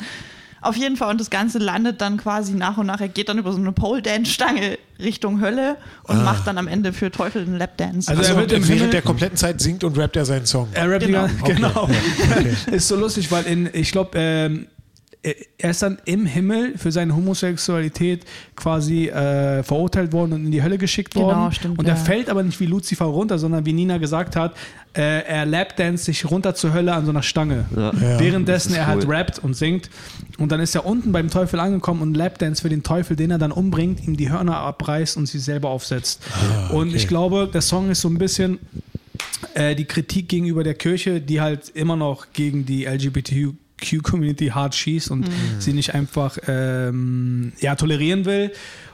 Auf 0.65 0.75
jeden 0.75 0.97
Fall, 0.97 1.09
und 1.11 1.21
das 1.21 1.29
Ganze 1.29 1.59
landet 1.59 2.01
dann 2.01 2.17
quasi 2.17 2.53
nach 2.53 2.77
und 2.77 2.87
nach, 2.87 2.99
er 3.01 3.07
geht 3.07 3.29
dann 3.29 3.37
über 3.37 3.51
so 3.51 3.57
eine 3.59 3.71
Pole-Dance-Stange 3.71 4.77
Richtung 4.99 5.41
Hölle 5.41 5.75
und 6.03 6.23
macht 6.23 6.47
dann 6.47 6.57
am 6.57 6.67
Ende 6.67 6.93
für 6.93 7.11
Teufel 7.11 7.41
einen 7.43 7.57
Lapdance. 7.57 8.09
Also 8.09 8.21
Also 8.21 8.33
er 8.33 8.39
wird 8.39 8.51
im 8.53 8.63
während 8.63 8.79
Himmel- 8.79 8.91
der 8.91 9.01
kompletten 9.01 9.37
Zeit 9.37 9.59
singt 9.61 9.83
und 9.83 9.97
rappt 9.97 10.15
er 10.15 10.25
seinen 10.25 10.45
Song. 10.45 10.69
Er 10.73 10.89
rappt 10.89 11.03
die 11.03 11.07
Genau. 11.07 11.27
ganze- 11.27 11.53
genau. 11.53 11.89
Ist 12.71 12.87
so 12.87 12.95
lustig, 12.95 13.29
weil 13.31 13.45
in, 13.45 13.69
ich 13.73 13.91
glaube, 13.91 14.11
ähm, 14.15 14.67
er 15.57 15.69
ist 15.71 15.81
dann 15.81 15.97
im 16.05 16.25
Himmel 16.25 16.77
für 16.77 16.91
seine 16.91 17.15
Homosexualität 17.15 18.25
quasi 18.55 19.07
äh, 19.07 19.63
verurteilt 19.63 20.13
worden 20.13 20.33
und 20.33 20.45
in 20.45 20.51
die 20.51 20.61
Hölle 20.61 20.77
geschickt 20.77 21.13
Genau, 21.13 21.27
worden. 21.27 21.51
stimmt, 21.51 21.79
und 21.79 21.87
er 21.87 21.95
ja. 21.95 21.99
fällt 21.99 22.29
aber 22.29 22.43
nicht 22.43 22.59
wie 22.59 22.65
Lucifer 22.67 23.05
runter, 23.05 23.39
sondern 23.39 23.65
wie 23.65 23.73
Nina 23.73 23.97
gesagt 23.97 24.35
hat, 24.35 24.55
äh, 24.93 25.23
er 25.25 25.45
lapdance 25.45 26.05
sich 26.05 26.29
runter 26.29 26.55
zur 26.55 26.73
Hölle 26.73 26.93
an 26.93 27.05
so 27.05 27.11
einer 27.11 27.23
Stange. 27.23 27.65
Ja. 27.75 27.91
Ja. 27.93 28.19
Währenddessen 28.19 28.73
er 28.75 28.87
halt 28.87 29.05
cool. 29.05 29.15
rappt 29.15 29.39
und 29.39 29.55
singt. 29.55 29.89
Und 30.37 30.51
dann 30.51 30.59
ist 30.59 30.75
er 30.75 30.85
unten 30.85 31.11
beim 31.11 31.29
Teufel 31.29 31.59
angekommen 31.59 32.01
und 32.01 32.15
lapdance 32.15 32.61
für 32.61 32.69
den 32.69 32.83
Teufel, 32.83 33.15
den 33.15 33.31
er 33.31 33.37
dann 33.37 33.51
umbringt, 33.51 34.05
ihm 34.07 34.15
die 34.17 34.29
Hörner 34.29 34.57
abreißt 34.57 35.17
und 35.17 35.25
sie 35.25 35.39
selber 35.39 35.69
aufsetzt. 35.69 36.21
Und 36.71 36.93
ich 36.95 37.07
glaube, 37.07 37.49
der 37.51 37.61
Song 37.61 37.89
ist 37.89 38.01
so 38.01 38.09
ein 38.09 38.17
bisschen 38.17 38.59
äh, 39.53 39.75
die 39.75 39.85
Kritik 39.85 40.29
gegenüber 40.29 40.63
der 40.63 40.75
Kirche, 40.75 41.19
die 41.21 41.41
halt 41.41 41.69
immer 41.69 41.95
noch 41.95 42.27
gegen 42.33 42.65
die 42.65 42.85
LGBTQ-Community 43.85 44.47
hart 44.47 44.75
schießt 44.75 45.11
und 45.11 45.29
sie 45.59 45.73
nicht 45.73 45.93
einfach 45.93 46.37
ähm, 46.47 47.53
ja, 47.59 47.75
tolerieren 47.75 48.25
will. 48.25 48.51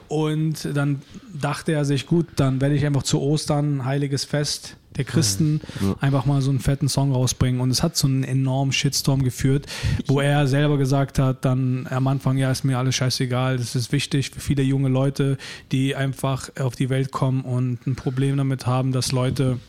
Und 0.08 0.68
dann 0.76 1.02
dachte 1.34 1.72
er 1.72 1.86
sich, 1.86 2.06
gut, 2.06 2.26
dann 2.36 2.60
werde 2.60 2.76
ich 2.76 2.86
einfach 2.86 3.04
zu 3.04 3.22
Ostern, 3.22 3.86
heiliges 3.86 4.26
Fest 4.26 4.76
der 4.98 5.06
Christen, 5.06 5.62
einfach 6.02 6.26
mal 6.26 6.42
so 6.42 6.50
einen 6.50 6.60
fetten 6.60 6.90
Song 6.90 7.14
rausbringen. 7.14 7.62
Und 7.62 7.72
es 7.72 7.82
hat 7.82 7.96
so 7.96 8.08
einen 8.08 8.26
enormen 8.26 8.74
Shitstorm 8.74 9.24
geführt, 9.24 9.68
wo 10.08 10.20
er 10.20 10.48
selber 10.48 10.78
gesagt 10.78 11.18
hat, 11.18 11.46
dann 11.46 11.88
am 11.90 12.08
Anfang, 12.08 12.38
ja, 12.38 12.52
ist 12.52 12.66
mir 12.66 12.78
alles 12.78 12.96
scheißegal, 12.96 13.56
das 13.56 13.74
ist 13.74 13.94
wichtig 13.94 14.32
für 14.32 14.42
viele 14.42 14.64
junge 14.64 14.90
Leute, 14.90 15.38
die 15.72 15.96
einfach 15.96 16.50
auf 16.60 16.76
die 16.76 16.90
Welt 16.90 17.12
kommen 17.12 17.44
und 17.44 17.88
ein 17.88 17.96
Problem 17.96 18.36
damit 18.36 18.66
haben, 18.66 18.92
dass 18.92 19.14
Leute 19.14 19.60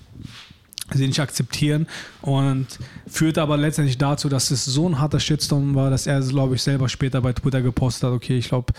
sie 0.95 1.07
nicht 1.07 1.21
akzeptieren 1.21 1.87
und 2.21 2.67
führt 3.07 3.39
aber 3.39 3.57
letztendlich 3.57 3.99
dazu, 3.99 4.29
dass 4.29 4.51
es 4.51 4.65
so 4.65 4.89
ein 4.89 4.99
harter 4.99 5.21
Shitstorm 5.21 5.75
war, 5.75 5.91
dass 5.91 6.07
er, 6.07 6.21
glaube 6.21 6.55
ich, 6.55 6.63
selber 6.63 6.89
später 6.89 7.21
bei 7.21 7.33
Twitter 7.33 7.63
gepostet 7.63 8.05
hat, 8.05 8.13
okay, 8.17 8.39
ich 8.39 8.49
glaube, 8.49 8.73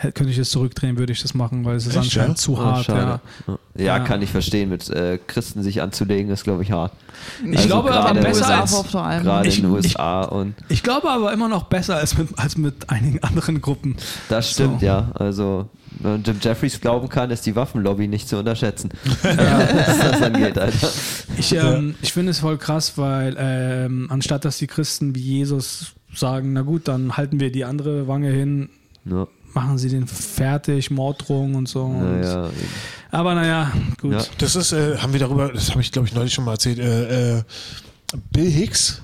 könnte 0.00 0.28
ich 0.28 0.38
es 0.38 0.50
zurückdrehen, 0.50 0.96
würde 0.96 1.12
ich 1.12 1.20
das 1.22 1.34
machen, 1.34 1.64
weil 1.64 1.74
es 1.76 1.84
ist 1.84 1.90
Echt, 1.96 2.04
anscheinend 2.04 2.30
ja? 2.30 2.34
zu 2.36 2.56
Ah, 2.56 2.64
hart. 2.76 2.84
schade. 2.84 3.20
Ja. 3.48 3.58
Ja, 3.76 3.84
Ja. 3.84 3.98
kann 4.00 4.22
ich 4.22 4.30
verstehen. 4.30 4.68
Mit 4.68 4.88
äh, 4.90 5.18
Christen 5.26 5.62
sich 5.64 5.82
anzulegen, 5.82 6.30
ist, 6.30 6.44
glaube 6.44 6.62
ich, 6.62 6.70
hart. 6.70 6.92
Ich 7.44 7.66
glaube 7.66 7.90
aber 7.92 8.14
besser 8.20 8.44
USA 8.46 8.60
als, 8.60 8.76
vor 8.90 9.02
allem. 9.04 9.24
Gerade 9.24 9.48
Ich- 9.48 9.58
in 9.58 9.64
den 9.64 9.72
ich- 9.78 9.86
USA 9.96 10.22
und 10.22 10.54
ich 10.68 10.82
glaube 10.84 11.10
aber 11.10 11.32
immer 11.32 11.48
noch 11.48 11.64
besser 11.64 11.96
als 11.96 12.16
mit, 12.16 12.28
als 12.38 12.56
mit 12.56 12.88
einigen 12.90 13.22
anderen 13.24 13.60
Gruppen. 13.60 13.96
das 14.28 14.52
stimmt, 14.52 14.80
So. 14.80 14.86
ja. 14.86 15.10
Also, 15.14 15.68
man 16.00 16.22
Jim 16.22 16.36
Jeffries 16.40 16.80
glauben 16.80 17.08
kann, 17.08 17.30
ist 17.30 17.46
die 17.46 17.56
Waffenlobby 17.56 18.08
nicht 18.08 18.28
zu 18.28 18.38
unterschätzen. 18.38 18.90
Was 19.22 19.98
das 19.98 20.22
angeht, 20.22 20.58
Alter. 20.58 20.88
Ich, 21.36 21.54
ähm, 21.54 21.94
ich 22.02 22.12
finde 22.12 22.30
es 22.30 22.40
voll 22.40 22.58
krass, 22.58 22.96
weil 22.96 23.36
ähm, 23.38 24.06
anstatt 24.10 24.44
dass 24.44 24.58
die 24.58 24.66
Christen 24.66 25.14
wie 25.14 25.20
Jesus 25.20 25.92
sagen, 26.14 26.52
na 26.52 26.62
gut, 26.62 26.88
dann 26.88 27.16
halten 27.16 27.40
wir 27.40 27.52
die 27.52 27.64
andere 27.64 28.08
Wange 28.08 28.30
hin, 28.30 28.70
Ja, 29.04 29.26
machen 29.54 29.78
sie 29.78 29.88
den 29.88 30.06
fertig, 30.06 30.90
Morddrohungen 30.90 31.56
und 31.56 31.68
so. 31.68 31.84
Und, 31.84 32.22
ja, 32.22 32.50
Aber 33.10 33.34
naja, 33.34 33.72
gut. 34.00 34.12
Ja. 34.12 34.22
Das 34.38 34.56
ist, 34.56 34.72
äh, 34.72 34.98
haben 34.98 35.12
wir 35.12 35.20
darüber, 35.20 35.52
das 35.52 35.70
habe 35.70 35.80
ich 35.80 35.92
glaube 35.92 36.08
ich 36.08 36.14
neulich 36.14 36.32
schon 36.32 36.44
mal 36.44 36.52
erzählt, 36.52 36.78
äh, 36.78 37.38
äh, 37.38 37.42
Bill 38.32 38.50
Hicks 38.50 39.02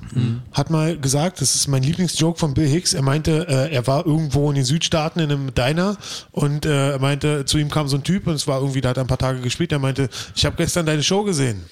hat 0.52 0.70
mal 0.70 0.96
gesagt, 0.96 1.40
das 1.40 1.54
ist 1.54 1.68
mein 1.68 1.82
Lieblingsjoke 1.82 2.38
von 2.38 2.54
Bill 2.54 2.68
Hicks, 2.68 2.94
er 2.94 3.02
meinte, 3.02 3.46
äh, 3.48 3.74
er 3.74 3.86
war 3.86 4.06
irgendwo 4.06 4.48
in 4.48 4.54
den 4.54 4.64
Südstaaten 4.64 5.20
in 5.20 5.30
einem 5.30 5.52
Diner 5.54 5.98
und 6.30 6.64
äh, 6.64 6.92
er 6.92 6.98
meinte, 6.98 7.44
zu 7.44 7.58
ihm 7.58 7.70
kam 7.70 7.88
so 7.88 7.96
ein 7.96 8.02
Typ 8.02 8.26
und 8.26 8.34
es 8.34 8.46
war 8.46 8.60
irgendwie, 8.60 8.80
da 8.80 8.90
hat 8.90 8.96
er 8.96 9.04
ein 9.04 9.08
paar 9.08 9.18
Tage 9.18 9.40
gespielt, 9.40 9.72
er 9.72 9.78
meinte, 9.78 10.08
ich 10.34 10.46
habe 10.46 10.56
gestern 10.56 10.86
deine 10.86 11.02
Show 11.02 11.24
gesehen. 11.24 11.64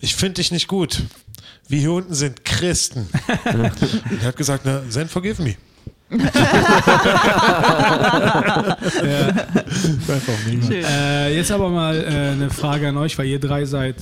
Ich 0.00 0.14
finde 0.16 0.34
dich 0.34 0.50
nicht 0.50 0.68
gut. 0.68 1.04
Wir 1.68 1.80
hier 1.80 1.92
unten 1.92 2.14
sind 2.14 2.44
Christen. 2.44 3.08
und 3.44 3.72
er 4.20 4.26
hat 4.28 4.36
gesagt, 4.36 4.64
na, 4.66 4.82
then 4.92 5.08
forgive 5.08 5.42
me. 5.42 5.56
Schön. 10.66 10.84
Äh, 10.84 11.34
jetzt 11.34 11.50
aber 11.50 11.68
mal 11.68 11.96
äh, 11.96 12.32
eine 12.32 12.50
Frage 12.50 12.88
an 12.88 12.96
euch, 12.96 13.18
weil 13.18 13.26
ihr 13.26 13.40
drei 13.40 13.64
seid 13.64 13.96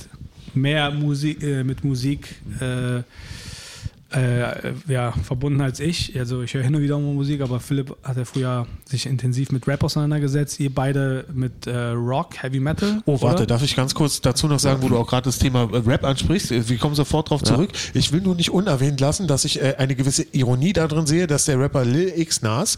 mehr 0.55 0.91
Musik, 0.91 1.41
äh, 1.43 1.63
mit 1.63 1.83
Musik 1.83 2.35
äh, 2.59 3.03
äh, 4.13 4.71
ja, 4.87 5.11
verbunden 5.11 5.61
als 5.61 5.79
ich. 5.79 6.17
Also 6.17 6.41
ich 6.43 6.53
höre 6.53 6.63
hin 6.63 6.75
und 6.75 6.81
wieder 6.81 6.97
mal 6.99 7.13
Musik, 7.13 7.41
aber 7.41 7.59
Philipp 7.59 7.95
hat 8.03 8.17
ja 8.17 8.23
früher 8.25 8.67
sich 8.85 9.07
intensiv 9.07 9.51
mit 9.51 9.67
Rap 9.67 9.83
auseinandergesetzt. 9.83 10.59
Ihr 10.59 10.73
beide 10.73 11.25
mit 11.33 11.65
äh, 11.67 11.75
Rock, 11.89 12.41
Heavy 12.43 12.59
Metal. 12.59 13.01
Oh, 13.05 13.21
warte, 13.21 13.37
oder? 13.39 13.47
darf 13.47 13.63
ich 13.63 13.75
ganz 13.75 13.95
kurz 13.95 14.21
dazu 14.21 14.47
noch 14.47 14.59
sagen, 14.59 14.81
wo 14.83 14.89
du 14.89 14.97
auch 14.97 15.07
gerade 15.07 15.23
das 15.25 15.39
Thema 15.39 15.63
äh, 15.73 15.77
Rap 15.77 16.03
ansprichst? 16.05 16.51
Wir 16.69 16.77
kommen 16.77 16.95
sofort 16.95 17.29
drauf 17.31 17.43
zurück. 17.43 17.71
Ich 17.93 18.11
will 18.13 18.21
nur 18.21 18.35
nicht 18.35 18.51
unerwähnt 18.51 18.99
lassen, 19.01 19.27
dass 19.27 19.43
ich 19.43 19.61
äh, 19.61 19.75
eine 19.79 19.95
gewisse 19.95 20.23
Ironie 20.33 20.71
darin 20.73 21.07
sehe, 21.07 21.25
dass 21.27 21.45
der 21.45 21.59
Rapper 21.59 21.83
Lil 21.83 22.13
X 22.15 22.41
Nas 22.41 22.77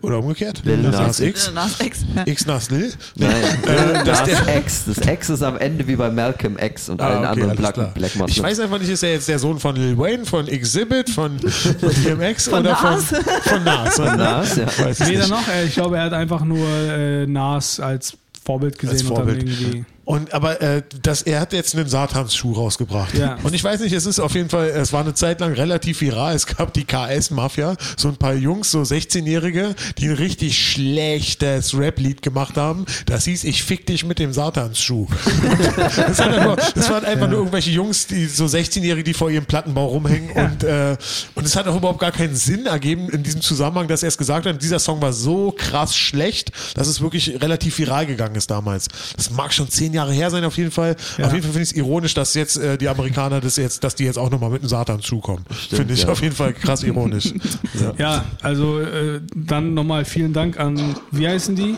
oder 0.00 0.20
umgekehrt 0.20 0.62
Lil 0.64 0.78
Nas 0.78 1.20
X 1.20 1.52
Nas 1.52 1.80
X. 1.80 2.04
X 2.24 2.46
Nas 2.46 2.70
Lil 2.70 2.92
Nein, 3.16 3.32
Äh, 3.66 4.04
das 4.04 4.22
der- 4.24 4.56
X. 4.58 4.84
Das 4.86 4.98
X 5.06 5.28
ist 5.30 5.42
am 5.42 5.56
Ende 5.58 5.86
wie 5.88 5.96
bei 5.96 6.10
Malcolm 6.10 6.56
X 6.56 6.88
und 6.88 7.00
Ah, 7.00 7.08
allen 7.08 7.18
okay, 7.18 7.26
anderen 7.42 7.56
Black. 7.56 7.94
Black 7.94 8.12
Ich 8.28 8.42
weiß 8.42 8.60
einfach 8.60 8.78
nicht, 8.78 8.88
ist 8.90 9.02
er 9.02 9.10
jetzt 9.12 9.28
der 9.28 9.38
Sohn 9.38 9.58
von 9.58 9.74
Lil 9.76 9.98
Wayne, 9.98 10.24
von 10.24 10.46
Exhibit, 10.76 11.10
von, 11.10 11.38
von 11.38 11.90
DMX 12.04 12.48
Von 12.48 12.60
oder 12.60 12.70
Nas? 12.72 13.04
von, 13.04 13.24
von 13.24 13.64
Nas? 13.64 13.94
Von 13.96 14.16
Nas, 14.16 14.56
ja. 14.56 14.66
Weiß 14.66 15.00
ich 15.00 15.06
Weder 15.08 15.18
nicht. 15.20 15.30
noch, 15.30 15.48
äh, 15.48 15.64
ich 15.66 15.72
glaube, 15.74 15.96
er 15.96 16.04
hat 16.04 16.12
einfach 16.12 16.44
nur 16.44 16.66
äh, 16.68 17.26
Nas 17.26 17.80
als 17.80 18.16
Vorbild 18.44 18.78
gesehen 18.78 18.92
Als 18.96 19.02
und 19.02 19.08
dann 19.10 19.16
Vorbild. 19.16 19.42
irgendwie. 19.42 19.84
Und 20.08 20.32
aber 20.32 20.62
äh, 20.62 20.82
das, 21.02 21.20
er 21.20 21.38
hat 21.38 21.52
jetzt 21.52 21.76
einen 21.76 21.86
Satansschuh 21.86 22.54
rausgebracht. 22.54 23.12
Ja. 23.12 23.36
Und 23.42 23.52
ich 23.52 23.62
weiß 23.62 23.80
nicht, 23.80 23.92
es 23.92 24.06
ist 24.06 24.20
auf 24.20 24.34
jeden 24.34 24.48
Fall, 24.48 24.68
es 24.68 24.90
war 24.90 25.02
eine 25.02 25.12
Zeit 25.12 25.38
lang 25.40 25.52
relativ 25.52 26.00
viral. 26.00 26.34
Es 26.34 26.46
gab 26.46 26.72
die 26.72 26.84
KS-Mafia, 26.84 27.76
so 27.94 28.08
ein 28.08 28.16
paar 28.16 28.32
Jungs, 28.32 28.70
so 28.70 28.80
16-Jährige, 28.80 29.74
die 29.98 30.06
ein 30.06 30.14
richtig 30.14 30.56
schlechtes 30.66 31.76
Rap-Lied 31.76 32.22
gemacht 32.22 32.56
haben. 32.56 32.86
Das 33.04 33.26
hieß, 33.26 33.44
ich 33.44 33.62
fick 33.62 33.84
dich 33.84 34.06
mit 34.06 34.18
dem 34.18 34.32
Satansschuh. 34.32 35.08
das, 35.76 36.20
einfach, 36.20 36.56
das 36.72 36.88
waren 36.88 37.04
einfach 37.04 37.28
nur 37.28 37.40
irgendwelche 37.40 37.72
Jungs, 37.72 38.06
die 38.06 38.24
so 38.28 38.46
16-Jährige, 38.46 39.04
die 39.04 39.12
vor 39.12 39.30
ihrem 39.30 39.44
Plattenbau 39.44 39.88
rumhängen. 39.88 40.30
Und, 40.30 40.64
äh, 40.64 40.96
und 41.34 41.37
es 41.48 41.56
hat 41.56 41.66
auch 41.66 41.76
überhaupt 41.76 41.98
gar 41.98 42.12
keinen 42.12 42.36
Sinn 42.36 42.66
ergeben 42.66 43.08
in 43.08 43.22
diesem 43.22 43.40
Zusammenhang, 43.40 43.88
dass 43.88 44.02
er 44.02 44.08
es 44.08 44.18
gesagt 44.18 44.46
hat, 44.46 44.62
dieser 44.62 44.78
Song 44.78 45.00
war 45.00 45.12
so 45.12 45.54
krass 45.56 45.96
schlecht, 45.96 46.52
dass 46.74 46.88
es 46.88 47.00
wirklich 47.00 47.40
relativ 47.40 47.78
viral 47.78 48.06
gegangen 48.06 48.34
ist 48.34 48.50
damals. 48.50 48.88
Das 49.16 49.30
mag 49.30 49.52
schon 49.52 49.68
zehn 49.68 49.94
Jahre 49.94 50.12
her 50.12 50.30
sein 50.30 50.44
auf 50.44 50.56
jeden 50.56 50.70
Fall. 50.70 50.96
Ja. 51.16 51.26
Auf 51.26 51.32
jeden 51.32 51.42
Fall 51.42 51.52
finde 51.52 51.62
ich 51.62 51.70
es 51.70 51.76
ironisch, 51.76 52.14
dass 52.14 52.34
jetzt 52.34 52.56
äh, 52.58 52.76
die 52.76 52.88
Amerikaner 52.88 53.40
das 53.40 53.56
jetzt, 53.56 53.82
dass 53.82 53.94
die 53.94 54.04
jetzt 54.04 54.18
auch 54.18 54.30
nochmal 54.30 54.50
mit 54.50 54.62
dem 54.62 54.68
Satan 54.68 55.00
zukommen. 55.00 55.44
Finde 55.70 55.94
ich 55.94 56.02
ja. 56.02 56.08
auf 56.10 56.20
jeden 56.20 56.34
Fall 56.34 56.52
krass 56.52 56.82
ironisch. 56.82 57.32
ja. 57.80 57.94
Ja, 57.98 58.24
also 58.42 58.80
äh, 58.80 59.20
dann 59.34 59.74
nochmal 59.74 60.04
vielen 60.04 60.32
Dank 60.32 60.58
an, 60.60 60.96
wie 61.10 61.26
heißen 61.26 61.56
die? 61.56 61.76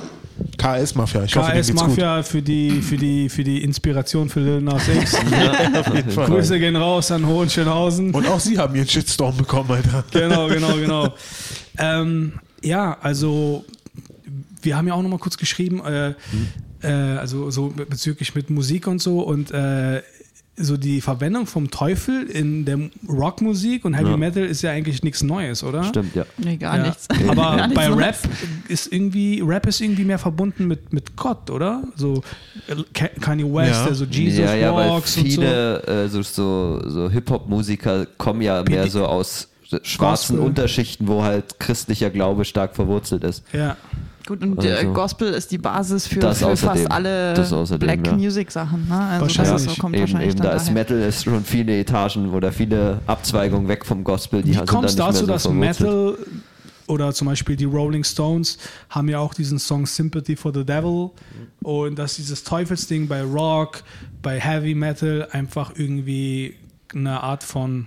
KS 0.57 0.95
Mafia. 0.95 1.25
Ich 1.25 1.37
hoffe, 1.37 1.53
KS. 1.53 1.73
Mafia 1.73 2.23
für 2.23 2.43
die, 2.43 2.83
für, 2.83 2.97
die, 2.97 3.29
für 3.29 3.45
die 3.45 3.63
Inspiration 3.63 4.29
für 4.29 4.41
Lil 4.41 4.61
Nas 4.61 4.89
X. 4.89 5.17
Grüße 6.15 6.59
gehen 6.59 6.77
raus 6.77 7.11
an 7.11 7.27
Hohenschönhausen. 7.27 8.13
Und 8.13 8.27
auch 8.27 8.41
sie 8.41 8.59
haben 8.59 8.75
ihren 8.75 8.89
Shitstorm 8.89 9.37
bekommen, 9.37 9.71
Alter. 9.71 10.05
Genau, 10.11 10.49
genau, 10.49 10.75
genau. 10.77 11.15
ähm, 11.79 12.35
ja, 12.63 12.97
also 13.01 13.65
wir 14.63 14.77
haben 14.77 14.87
ja 14.87 14.95
auch 14.95 15.03
nochmal 15.03 15.19
kurz 15.19 15.37
geschrieben, 15.37 15.83
äh, 15.85 16.15
äh, 16.83 17.19
also 17.19 17.51
so 17.51 17.69
bezüglich 17.69 18.35
mit 18.35 18.51
Musik 18.51 18.87
und 18.87 19.01
so 19.01 19.21
und 19.21 19.51
äh, 19.51 20.03
so 20.63 20.77
die 20.77 21.01
Verwendung 21.01 21.47
vom 21.47 21.71
Teufel 21.71 22.25
in 22.25 22.65
der 22.65 22.79
Rockmusik 23.09 23.85
und 23.85 23.95
Heavy 23.95 24.11
Ja. 24.11 24.17
Metal 24.17 24.45
ist 24.45 24.63
ja 24.63 24.71
eigentlich 24.71 25.03
nichts 25.03 25.23
Neues, 25.23 25.65
oder? 25.65 25.85
Stimmt, 25.85 26.15
ja. 26.15 26.25
Nee, 26.39 26.57
gar 26.57 26.77
Ja. 26.77 26.83
nichts. 26.87 27.09
Aber 27.29 27.35
Gar 27.57 27.67
nichts 27.69 27.75
bei 27.75 27.89
Neues. 27.89 28.01
Rap 28.07 28.17
ist 28.69 28.93
irgendwie, 28.93 29.41
Rap 29.41 29.67
ist 29.67 29.81
irgendwie 29.81 30.05
mehr 30.05 30.19
verbunden 30.19 30.67
mit, 30.69 30.93
mit 30.93 31.17
Gott, 31.17 31.51
oder? 31.51 31.83
So 31.97 32.23
Ka- 32.95 33.09
Kanye 33.21 33.45
West, 33.53 33.71
Ja. 33.73 33.85
der 33.87 33.95
so 33.95 34.05
Jesus 34.05 34.39
ja, 34.41 34.55
ja, 34.55 34.75
weil 34.75 34.91
Walks 34.91 35.17
und 35.17 35.23
so. 35.31 35.41
viele 35.41 35.83
äh, 35.85 36.09
so, 36.09 36.23
so, 36.23 36.83
so 36.89 37.11
Hip-Hop-Musiker 37.11 38.07
kommen 38.19 38.43
ja 38.43 38.63
mehr 38.63 38.89
so 38.89 39.07
aus 39.07 39.49
schwarzen 39.83 40.37
Gospel. 40.37 40.39
Unterschichten, 40.41 41.07
wo 41.09 41.23
halt 41.23 41.59
christlicher 41.61 42.11
Glaube 42.11 42.45
stark 42.45 42.75
verwurzelt 42.75 43.23
ist. 43.25 43.45
Ja. 43.53 43.77
Gut, 44.31 44.43
und 44.45 44.65
äh, 44.65 44.75
Also- 44.75 44.93
Gospel 44.93 45.33
ist 45.35 45.51
die 45.51 45.59
Basis 45.59 46.07
für, 46.07 46.21
Das 46.21 46.39
für 46.39 46.47
außerdem. 46.47 46.77
fast 46.83 46.93
alle 46.93 47.35
Das 47.35 47.53
außerdem, 47.53 47.85
Black 47.85 48.07
ja. 48.07 48.13
Music 48.13 48.53
Sachen. 48.53 48.87
Ne? 48.89 48.95
Also 48.95 49.27
das 49.27 49.39
Wahrscheinlich. 49.39 49.67
ist 49.67 49.75
so, 49.75 49.81
kommt 49.83 49.95
eben, 49.97 50.03
wahrscheinlich 50.03 50.31
eben 50.31 50.39
dann 50.39 50.47
da 50.47 50.53
ist 50.55 50.63
daher. 50.69 50.75
Metal 50.75 51.01
ist 51.01 51.25
schon 51.25 51.45
viele 51.45 51.79
Etagen 51.81 52.31
oder 52.31 52.53
viele 52.53 53.01
Abzweigungen 53.09 53.67
weg 53.67 53.85
vom 53.85 54.05
Gospel. 54.05 54.43
Die 54.43 54.51
Wie 54.51 54.55
sind 54.55 54.69
kommt 54.69 54.85
es 54.85 54.95
dazu, 54.95 55.25
mehr 55.27 55.35
dass 55.35 55.43
so 55.43 55.51
verwurzelt. 55.51 55.81
Metal 55.81 56.19
oder 56.87 57.13
zum 57.13 57.27
Beispiel 57.27 57.57
die 57.57 57.65
Rolling 57.65 58.05
Stones 58.05 58.57
haben 58.89 59.09
ja 59.09 59.19
auch 59.19 59.35
diesen 59.35 59.59
Song 59.59 59.85
Sympathy 59.85 60.37
for 60.37 60.55
the 60.55 60.65
Devil 60.65 61.11
und 61.65 61.99
dass 61.99 62.15
dieses 62.15 62.45
Teufelsding 62.45 63.09
bei 63.09 63.23
Rock, 63.25 63.83
bei 64.23 64.39
Heavy 64.39 64.77
Metal 64.77 65.27
einfach 65.33 65.73
irgendwie 65.77 66.55
eine 66.95 67.21
Art 67.21 67.43
von, 67.43 67.87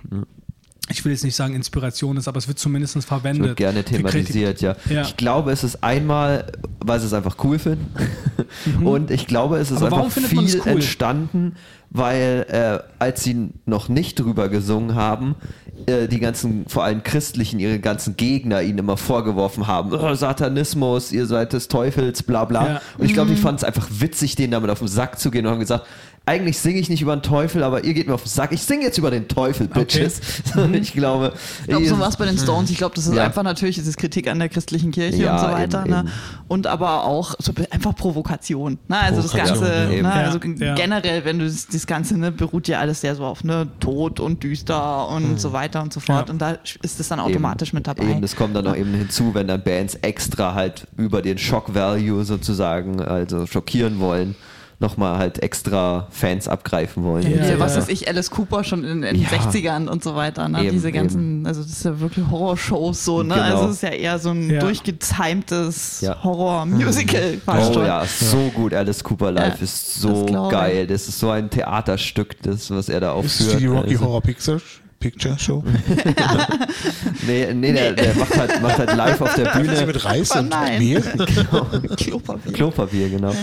ich 0.90 1.04
will 1.04 1.12
jetzt 1.12 1.24
nicht 1.24 1.34
sagen 1.34 1.54
Inspiration 1.54 2.16
ist, 2.18 2.28
aber 2.28 2.38
es 2.38 2.46
wird 2.46 2.58
zumindest 2.58 3.02
verwendet. 3.04 3.42
wird 3.48 3.56
gerne 3.56 3.82
thematisiert, 3.84 4.60
ja. 4.60 4.76
Ja. 4.90 5.02
Ich 5.02 5.16
glaube, 5.16 5.50
es 5.50 5.64
ist 5.64 5.82
einmal, 5.82 6.52
weil 6.80 7.00
sie 7.00 7.06
es 7.06 7.14
einfach 7.14 7.36
cool 7.42 7.58
finden. 7.58 7.90
Und 8.84 9.10
ich 9.10 9.26
glaube, 9.26 9.56
es 9.58 9.70
ist 9.70 9.80
Mhm. 9.80 9.86
Aber 9.86 10.04
einfach 10.04 10.20
viel 10.20 10.44
es 10.44 10.56
cool? 10.66 10.72
entstanden, 10.72 11.56
weil 11.90 12.46
äh, 12.48 12.78
als 12.98 13.22
sie 13.24 13.50
noch 13.66 13.88
nicht 13.88 14.18
drüber 14.20 14.48
gesungen 14.48 14.94
haben, 14.94 15.36
äh, 15.86 16.06
die 16.08 16.20
ganzen, 16.20 16.66
vor 16.68 16.84
allem 16.84 17.02
Christlichen, 17.02 17.60
ihre 17.60 17.78
ganzen 17.78 18.16
Gegner 18.16 18.62
ihnen 18.62 18.78
immer 18.78 18.96
vorgeworfen 18.96 19.66
haben, 19.66 19.92
oh, 19.92 20.14
Satanismus, 20.14 21.12
ihr 21.12 21.26
seid 21.26 21.52
des 21.54 21.68
Teufels, 21.68 22.22
bla 22.22 22.44
bla. 22.44 22.66
Ja. 22.66 22.80
Und 22.98 23.06
ich 23.06 23.14
glaube, 23.14 23.30
Mhm. 23.30 23.36
die 23.36 23.40
fanden 23.40 23.56
es 23.56 23.64
einfach 23.64 23.88
witzig, 23.90 24.36
denen 24.36 24.50
damit 24.52 24.70
auf 24.70 24.80
den 24.80 24.88
Sack 24.88 25.18
zu 25.18 25.30
gehen 25.30 25.46
und 25.46 25.52
haben 25.52 25.60
gesagt, 25.60 25.86
eigentlich 26.26 26.58
singe 26.58 26.78
ich 26.78 26.88
nicht 26.88 27.02
über 27.02 27.14
den 27.14 27.22
Teufel, 27.22 27.62
aber 27.62 27.84
ihr 27.84 27.92
geht 27.92 28.06
mir 28.06 28.14
auf 28.14 28.22
den 28.22 28.30
Sack. 28.30 28.50
Ich 28.52 28.62
singe 28.62 28.84
jetzt 28.84 28.96
über 28.96 29.10
den 29.10 29.28
Teufel, 29.28 29.68
Bitches. 29.68 30.20
Ich 30.72 30.92
glaube, 30.94 31.34
Ich 31.62 31.66
glaube, 31.68 31.86
so 31.86 31.98
war 31.98 32.08
es 32.08 32.16
bei 32.16 32.24
den 32.24 32.38
Stones. 32.38 32.70
Ich 32.70 32.78
glaube, 32.78 32.94
das 32.94 33.06
ist 33.06 33.14
Ja. 33.14 33.24
einfach 33.24 33.42
natürlich, 33.42 33.76
es 33.76 33.86
ist 33.86 33.98
Kritik 33.98 34.28
an 34.28 34.38
der 34.38 34.48
christlichen 34.48 34.90
Kirche 34.90 35.22
Ja, 35.22 35.34
und 35.34 35.40
so 35.40 35.46
weiter. 35.54 35.80
eben, 35.82 35.90
ne? 35.90 35.98
eben. 36.00 36.10
Und 36.48 36.66
aber 36.66 37.04
auch 37.04 37.34
so 37.38 37.52
einfach 37.70 37.94
Provokation. 37.94 38.78
Ne? 38.88 38.98
Also 38.98 39.20
das 39.20 39.32
Provokation, 39.32 39.60
Ganze, 39.60 39.74
ja. 39.82 39.86
ne? 39.88 39.96
Eben. 39.96 40.06
also 40.06 40.38
Ja, 40.64 40.74
generell, 40.74 41.24
wenn 41.26 41.38
du 41.40 41.44
das, 41.44 41.66
das 41.66 41.86
Ganze, 41.86 42.16
ne, 42.18 42.32
beruht 42.32 42.68
ja 42.68 42.78
alles 42.80 43.02
sehr 43.02 43.14
so 43.16 43.24
auf 43.24 43.44
ne, 43.44 43.68
Tod 43.80 44.18
und 44.18 44.42
düster 44.42 45.08
und 45.08 45.38
so 45.38 45.52
weiter 45.52 45.82
und 45.82 45.92
so 45.92 46.00
fort. 46.00 46.28
Ja. 46.28 46.32
Und 46.32 46.40
da 46.40 46.56
ist 46.82 47.00
es 47.00 47.08
dann 47.08 47.20
automatisch 47.20 47.74
mit 47.74 47.86
dabei. 47.86 48.04
Eben, 48.04 48.22
das 48.22 48.34
kommt 48.34 48.56
dann 48.56 48.66
auch 48.66 48.76
eben 48.76 48.94
hinzu, 48.94 49.34
wenn 49.34 49.46
dann 49.48 49.62
Bands 49.62 49.96
extra 49.96 50.54
halt 50.54 50.86
über 50.96 51.20
den 51.20 51.36
Shock 51.36 51.74
Value 51.74 52.24
sozusagen, 52.24 53.02
also 53.02 53.46
schockieren 53.46 54.00
wollen, 54.00 54.34
nochmal 54.80 55.18
halt 55.18 55.42
extra 55.42 56.06
Fans 56.10 56.48
abgreifen 56.48 57.04
wollen. 57.04 57.30
Ja, 57.30 57.46
ja. 57.46 57.58
was 57.60 57.76
ist 57.76 57.88
ich, 57.88 58.08
Alice 58.08 58.30
Cooper 58.30 58.64
schon 58.64 58.84
in 58.84 59.02
den 59.02 59.16
Ja. 59.16 59.28
60ern 59.28 59.86
und 59.88 60.02
so 60.02 60.14
weiter. 60.16 60.48
Ne? 60.48 60.62
Eben, 60.62 60.70
Diese 60.72 60.90
ganzen, 60.92 61.46
also 61.46 61.62
das 61.62 61.70
ist 61.70 61.84
ja 61.84 62.00
wirklich 62.00 62.26
Horrorshows 62.30 63.04
so, 63.04 63.22
ne? 63.22 63.34
Genau. 63.34 63.44
Also 63.46 63.64
es 63.68 63.76
ist 63.76 63.82
ja 63.82 63.88
eher 63.90 64.18
so 64.18 64.30
ein 64.30 64.50
Ja. 64.50 64.60
durchgetimtes 64.60 66.00
Ja. 66.00 66.22
Horror-Musical 66.22 67.38
fast 67.44 67.70
Oh 67.70 67.74
schon. 67.74 67.86
ja, 67.86 68.02
ist 68.02 68.30
so 68.30 68.50
gut. 68.54 68.74
Alice 68.74 69.02
Cooper 69.04 69.30
Live 69.32 69.56
Ja, 69.58 69.62
ist 69.62 69.86
das 69.88 69.94
so 70.02 70.26
ich. 70.26 70.50
geil. 70.50 70.86
Das 70.86 71.08
ist 71.08 71.18
so 71.18 71.30
ein 71.30 71.50
Theaterstück, 71.50 72.42
das, 72.42 72.70
was 72.70 72.88
er 72.88 73.00
da 73.00 73.18
Ist 73.20 73.40
das 73.40 73.46
aufführt. 73.46 73.60
die 73.62 73.66
Rocky 73.66 73.90
Also- 73.90 74.04
Horror 74.04 74.20
Picture, 74.22 74.60
Picture 75.04 75.38
Show? 75.38 75.62
Nee, 77.26 77.54
nee, 77.54 77.72
der, 77.72 77.92
der 77.92 78.14
macht, 78.16 78.36
halt, 78.36 78.60
macht 78.60 78.78
halt 78.78 78.94
live 78.94 79.20
auf 79.20 79.34
der 79.34 79.46
Bühne. 79.46 79.86
mit 79.86 80.04
Reis 80.04 80.30
und. 80.32 80.54
Mehl? 80.78 81.00
Klopapier. 81.96 82.52
Klopapier, 82.52 83.08
genau. 83.08 83.34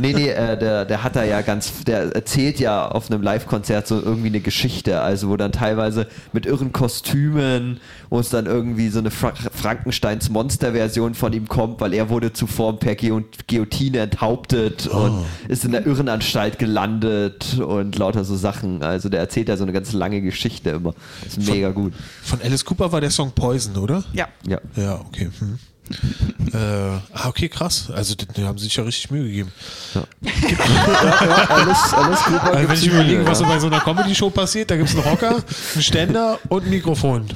Nee, 0.00 0.12
nee, 0.12 0.28
äh, 0.28 0.56
der, 0.56 0.84
der 0.84 1.02
hat 1.02 1.16
da 1.16 1.24
ja 1.24 1.40
ganz, 1.42 1.82
der 1.84 2.14
erzählt 2.14 2.60
ja 2.60 2.86
auf 2.86 3.10
einem 3.10 3.22
Live-Konzert 3.22 3.88
so 3.88 4.00
irgendwie 4.00 4.28
eine 4.28 4.40
Geschichte, 4.40 5.00
also 5.00 5.30
wo 5.30 5.36
dann 5.36 5.50
teilweise 5.50 6.06
mit 6.32 6.46
irren 6.46 6.72
Kostümen, 6.72 7.80
wo 8.10 8.18
es 8.18 8.30
dann 8.30 8.46
irgendwie 8.46 8.88
so 8.88 8.98
eine 8.98 9.10
Fra 9.10 9.32
Frankensteins 9.52 10.30
Monster-Version 10.30 11.14
von 11.14 11.32
ihm 11.32 11.48
kommt, 11.48 11.80
weil 11.80 11.94
er 11.94 12.08
wurde 12.08 12.32
zuvor 12.32 12.78
per 12.78 12.94
Geo 12.94 13.22
Guillotine 13.48 13.98
enthauptet 13.98 14.86
und 14.86 15.24
ist 15.48 15.64
in 15.64 15.72
der 15.72 15.86
Irrenanstalt 15.86 16.58
gelandet 16.58 17.58
und 17.58 17.96
lauter 17.98 18.24
so 18.24 18.36
Sachen. 18.36 18.82
Also 18.82 19.08
der 19.08 19.20
erzählt 19.20 19.48
ja 19.48 19.56
so 19.56 19.64
eine 19.64 19.72
ganz 19.72 19.92
lange 19.92 20.20
Geschichte 20.20 20.70
immer. 20.70 20.94
ist 21.26 21.38
mega 21.38 21.70
gut. 21.70 21.92
Von 22.22 22.40
Alice 22.42 22.64
Cooper 22.64 22.92
war 22.92 23.00
der 23.00 23.10
Song 23.10 23.32
Poison, 23.32 23.76
oder? 23.76 24.04
Ja. 24.12 24.28
Ja. 24.46 24.58
Ja, 24.76 25.00
okay. 25.00 25.30
Hm. 25.38 25.58
äh, 26.52 26.56
ah, 26.56 27.28
okay, 27.28 27.48
krass. 27.48 27.90
Also, 27.94 28.14
die, 28.14 28.26
die 28.26 28.44
haben 28.44 28.58
sich 28.58 28.74
ja 28.74 28.84
richtig 28.84 29.10
Mühe 29.10 29.24
gegeben. 29.24 29.52
Alles, 31.48 31.92
alles 31.92 32.24
gut. 32.24 32.40
Also, 32.40 32.68
wenn 32.68 32.78
ich 32.78 32.86
überlege, 32.86 33.26
was 33.26 33.38
so 33.38 33.44
bei 33.44 33.58
so 33.58 33.66
einer 33.66 33.80
Comedy-Show 33.80 34.30
passiert, 34.30 34.70
da 34.70 34.76
gibt 34.76 34.88
es 34.88 34.96
einen 34.96 35.04
Rocker, 35.04 35.42
einen 35.74 35.82
Ständer 35.82 36.38
und 36.48 36.64
ein 36.64 36.70
Mikrofon. 36.70 37.26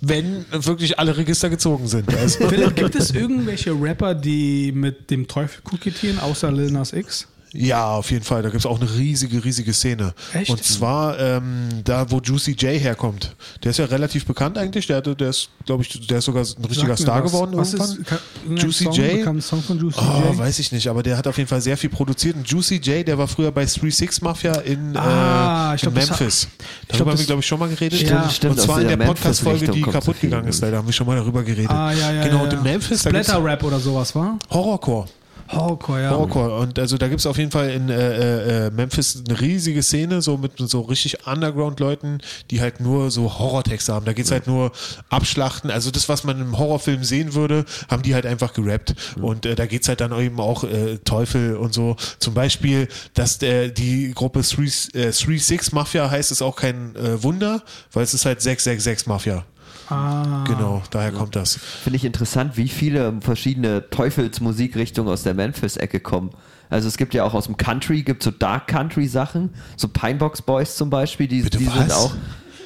Wenn 0.00 0.44
wirklich 0.50 0.98
alle 0.98 1.16
Register 1.16 1.48
gezogen 1.48 1.88
sind. 1.88 2.14
Also, 2.14 2.48
Philipp, 2.48 2.76
gibt 2.76 2.94
es 2.94 3.12
irgendwelche 3.12 3.72
Rapper, 3.72 4.14
die 4.14 4.72
mit 4.72 5.10
dem 5.10 5.26
Teufel 5.26 5.62
kokettieren, 5.62 6.18
außer 6.18 6.52
Lil 6.52 6.70
Nas 6.70 6.92
X? 6.92 7.28
Ja, 7.56 7.86
auf 7.96 8.10
jeden 8.10 8.24
Fall. 8.24 8.42
Da 8.42 8.48
gibt 8.50 8.60
es 8.60 8.66
auch 8.66 8.80
eine 8.80 8.90
riesige, 8.90 9.42
riesige 9.44 9.72
Szene. 9.72 10.14
Echt? 10.34 10.50
Und 10.50 10.62
zwar 10.64 11.18
ähm, 11.18 11.68
da, 11.84 12.10
wo 12.10 12.20
Juicy 12.20 12.52
J 12.52 12.78
herkommt. 12.80 13.34
Der 13.64 13.70
ist 13.70 13.78
ja 13.78 13.84
relativ 13.86 14.26
bekannt 14.26 14.58
eigentlich. 14.58 14.86
Der, 14.86 14.96
hatte, 14.98 15.16
der 15.16 15.30
ist, 15.30 15.48
glaube 15.64 15.82
ich, 15.82 16.06
der 16.06 16.18
ist 16.18 16.24
sogar 16.24 16.42
ein 16.44 16.64
richtiger 16.64 16.96
Star 16.96 17.24
was. 17.24 17.32
geworden 17.32 17.52
Was 17.56 17.72
irgendwann. 17.74 17.98
ist 18.00 18.06
kann- 18.06 18.56
Juicy 18.56 18.84
Song, 18.84 18.92
J? 18.94 19.12
bekannter 19.18 19.42
Song 19.42 19.62
von 19.62 19.78
Juicy 19.78 19.98
Oh, 20.00 20.28
J? 20.30 20.38
weiß 20.38 20.58
ich 20.58 20.72
nicht, 20.72 20.88
aber 20.88 21.02
der 21.02 21.16
hat 21.16 21.26
auf 21.26 21.36
jeden 21.38 21.48
Fall 21.48 21.60
sehr 21.60 21.76
viel 21.76 21.90
produziert. 21.90 22.36
Und 22.36 22.48
Juicy 22.48 22.76
J, 22.76 23.06
der 23.06 23.16
war 23.18 23.28
früher 23.28 23.50
bei 23.50 23.64
3-6 23.64 24.22
Mafia 24.22 24.52
in, 24.60 24.96
Ah, 24.96 25.72
äh, 25.72 25.76
ich 25.76 25.82
glaub, 25.82 25.94
in 25.94 26.00
hat- 26.02 26.08
Memphis. 26.10 26.48
ich 26.82 26.88
Darüber 26.88 26.96
glaub, 27.04 27.08
haben 27.12 27.18
wir, 27.18 27.26
glaube 27.26 27.40
ich, 27.40 27.46
schon 27.46 27.58
mal 27.58 27.68
geredet. 27.68 27.98
Stimmt, 27.98 28.22
und 28.24 28.32
stimmt, 28.32 28.60
zwar 28.60 28.76
aus 28.76 28.82
in 28.82 28.88
der 28.88 28.96
der 28.96 29.06
Podcast-Folge, 29.06 29.68
die 29.68 29.82
kaputt 29.82 30.20
gegangen 30.20 30.48
ist. 30.48 30.62
Da 30.62 30.70
haben 30.72 30.86
wir 30.86 30.92
schon 30.92 31.06
mal 31.06 31.16
darüber 31.16 31.42
geredet. 31.42 31.70
Ah, 31.70 31.92
ja, 31.92 32.12
ja. 32.12 32.22
Genau, 32.24 32.38
ja, 32.38 32.42
und 32.44 32.52
in 32.52 32.58
ja. 32.58 32.62
Memphis, 32.64 33.00
Splatter-Rap 33.00 33.62
oder 33.64 33.78
sowas, 33.80 34.14
war? 34.14 34.38
Horrorcore. 34.50 35.06
Horrorcore, 35.48 36.02
ja. 36.02 36.10
Horrorcore. 36.10 36.58
Und 36.58 36.78
also 36.78 36.98
da 36.98 37.08
gibt 37.08 37.20
es 37.20 37.26
auf 37.26 37.38
jeden 37.38 37.50
Fall 37.50 37.70
in 37.70 37.88
äh, 37.88 38.66
äh, 38.66 38.70
Memphis 38.70 39.22
eine 39.26 39.40
riesige 39.40 39.82
Szene, 39.82 40.22
so 40.22 40.36
mit 40.36 40.52
so 40.56 40.80
richtig 40.82 41.26
Underground-Leuten, 41.26 42.20
die 42.50 42.60
halt 42.60 42.80
nur 42.80 43.10
so 43.10 43.38
Horrortexte 43.38 43.92
haben. 43.92 44.06
Da 44.06 44.12
geht 44.12 44.26
es 44.26 44.30
halt 44.30 44.46
nur 44.46 44.72
Abschlachten. 45.08 45.70
Also 45.70 45.90
das, 45.90 46.08
was 46.08 46.24
man 46.24 46.40
im 46.40 46.58
Horrorfilm 46.58 47.04
sehen 47.04 47.34
würde, 47.34 47.64
haben 47.88 48.02
die 48.02 48.14
halt 48.14 48.26
einfach 48.26 48.52
gerappt. 48.52 48.94
Und 49.20 49.46
äh, 49.46 49.54
da 49.54 49.66
geht 49.66 49.82
es 49.82 49.88
halt 49.88 50.00
dann 50.00 50.18
eben 50.18 50.40
auch 50.40 50.64
äh, 50.64 50.98
Teufel 50.98 51.56
und 51.56 51.72
so. 51.74 51.96
Zum 52.18 52.34
Beispiel, 52.34 52.88
dass 53.14 53.38
der, 53.38 53.68
die 53.68 54.12
Gruppe 54.14 54.40
3-6 54.40 55.74
Mafia 55.74 56.10
heißt, 56.10 56.32
ist 56.32 56.42
auch 56.42 56.56
kein 56.56 56.96
äh, 56.96 57.22
Wunder, 57.22 57.62
weil 57.92 58.04
es 58.04 58.14
ist 58.14 58.26
halt 58.26 58.40
666 58.40 59.06
Mafia. 59.06 59.44
Ah. 59.88 60.44
Genau, 60.46 60.82
daher 60.90 61.12
kommt 61.12 61.36
das. 61.36 61.56
Finde 61.56 61.96
ich 61.96 62.04
interessant, 62.04 62.56
wie 62.56 62.68
viele 62.68 63.14
verschiedene 63.20 63.88
Teufelsmusikrichtungen 63.90 65.12
aus 65.12 65.22
der 65.22 65.34
Memphis-Ecke 65.34 66.00
kommen. 66.00 66.30
Also 66.68 66.88
es 66.88 66.96
gibt 66.96 67.14
ja 67.14 67.24
auch 67.24 67.34
aus 67.34 67.44
dem 67.46 67.56
Country, 67.56 68.02
gibt 68.02 68.22
so 68.22 68.32
Dark 68.32 68.66
Country 68.66 69.06
Sachen, 69.06 69.50
so 69.76 69.86
Pinebox 69.88 70.42
Boys 70.42 70.76
zum 70.76 70.90
Beispiel, 70.90 71.28
die, 71.28 71.42
Bitte 71.42 71.58
die 71.58 71.64
sind 71.66 71.92
auch, 71.92 72.12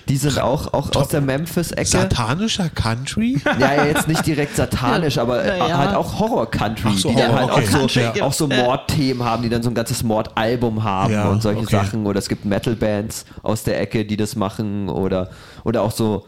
die 0.08 0.16
sind 0.16 0.40
auch, 0.40 0.72
auch 0.72 0.90
aus 0.96 1.08
der 1.08 1.20
Memphis-Ecke. 1.20 1.86
Satanischer 1.86 2.70
Country? 2.70 3.40
Ja, 3.58 3.74
ja, 3.74 3.84
jetzt 3.84 4.08
nicht 4.08 4.26
direkt 4.26 4.56
satanisch, 4.56 5.18
aber 5.18 5.44
Ja, 5.44 5.52
äh, 5.52 5.68
ja. 5.68 5.78
halt 5.78 5.94
auch 5.94 6.18
Horror-Country, 6.18 6.96
so, 6.96 7.10
die 7.10 7.16
dann 7.16 7.32
Horror, 7.32 7.40
halt 7.40 7.52
okay. 7.52 7.62
auch, 7.62 7.70
so, 7.70 7.78
Country 7.78 8.20
auch 8.22 8.32
so 8.32 8.48
ja. 8.48 8.64
Mordthemen 8.64 9.22
haben, 9.22 9.42
die 9.42 9.50
dann 9.50 9.62
so 9.62 9.68
ein 9.68 9.74
ganzes 9.74 10.02
Mordalbum 10.02 10.82
haben 10.82 11.12
Ja, 11.12 11.28
und 11.28 11.42
solche 11.42 11.60
okay. 11.60 11.76
Sachen. 11.76 12.06
Oder 12.06 12.18
es 12.18 12.28
gibt 12.30 12.46
Metal-Bands 12.46 13.26
aus 13.42 13.64
der 13.64 13.78
Ecke, 13.80 14.06
die 14.06 14.16
das 14.16 14.34
machen. 14.34 14.88
Oder, 14.88 15.28
oder 15.62 15.82
auch 15.82 15.92
so 15.92 16.24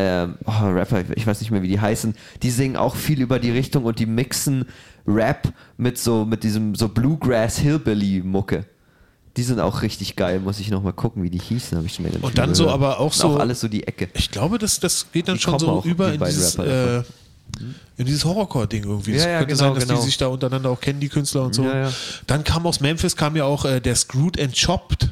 ähm, 0.00 0.34
oh, 0.46 0.66
Rapper, 0.66 1.02
ich 1.16 1.26
weiß 1.26 1.40
nicht 1.40 1.50
mehr, 1.50 1.60
wie 1.62 1.68
die 1.68 1.80
heißen, 1.80 2.14
die 2.42 2.50
singen 2.50 2.76
auch 2.76 2.94
viel 2.94 3.20
über 3.20 3.38
die 3.40 3.50
Richtung 3.50 3.84
und 3.84 3.98
die 3.98 4.06
mixen 4.06 4.66
Rap 5.06 5.52
mit 5.76 5.98
so, 5.98 6.24
mit 6.24 6.44
diesem 6.44 6.74
so 6.76 6.88
Bluegrass-Hillbilly-Mucke. 6.88 8.64
Die 9.36 9.42
sind 9.42 9.60
auch 9.60 9.82
richtig 9.82 10.16
geil, 10.16 10.40
muss 10.40 10.58
ich 10.58 10.70
nochmal 10.70 10.92
gucken, 10.92 11.22
wie 11.22 11.30
die 11.30 11.38
hießen, 11.38 11.76
habe 11.76 11.86
ich 11.86 11.94
schon 11.94 12.06
Und 12.06 12.38
dann 12.38 12.54
so 12.54 12.64
gehört. 12.64 12.80
aber 12.80 12.98
auch 13.00 13.06
Und 13.06 13.12
so- 13.14 13.28
Auch 13.28 13.40
alles 13.40 13.60
so 13.60 13.68
die 13.68 13.86
Ecke. 13.86 14.08
Ich 14.14 14.30
glaube, 14.30 14.58
das, 14.58 14.80
das 14.80 15.06
geht 15.12 15.28
dann 15.28 15.36
Die 15.36 15.42
schon 15.42 15.58
so 15.58 15.82
über 15.84 16.12
in 16.12 16.20
dieses, 16.24 16.56
äh, 16.56 17.02
in 17.96 18.04
dieses 18.06 18.24
Horrorcore-Ding 18.24 18.84
irgendwie. 18.84 19.14
Es 19.14 19.24
Ja, 19.24 19.30
ja, 19.30 19.38
könnte 19.38 19.54
genau, 19.54 19.66
sein, 19.68 19.74
dass 19.74 19.86
genau. 19.86 20.00
die 20.00 20.06
sich 20.06 20.16
da 20.16 20.26
untereinander 20.28 20.70
auch 20.70 20.80
kennen, 20.80 21.00
die 21.00 21.08
Künstler 21.08 21.42
und 21.44 21.54
so. 21.54 21.62
Ja. 21.64 21.90
Dann 22.26 22.42
kam 22.44 22.66
aus 22.66 22.80
Memphis 22.80 23.14
kam 23.16 23.36
ja 23.36 23.44
auch 23.44 23.64
äh, 23.64 23.80
der 23.80 23.94
Screwed 23.96 24.40
and 24.40 24.54
Chopped. 24.60 25.08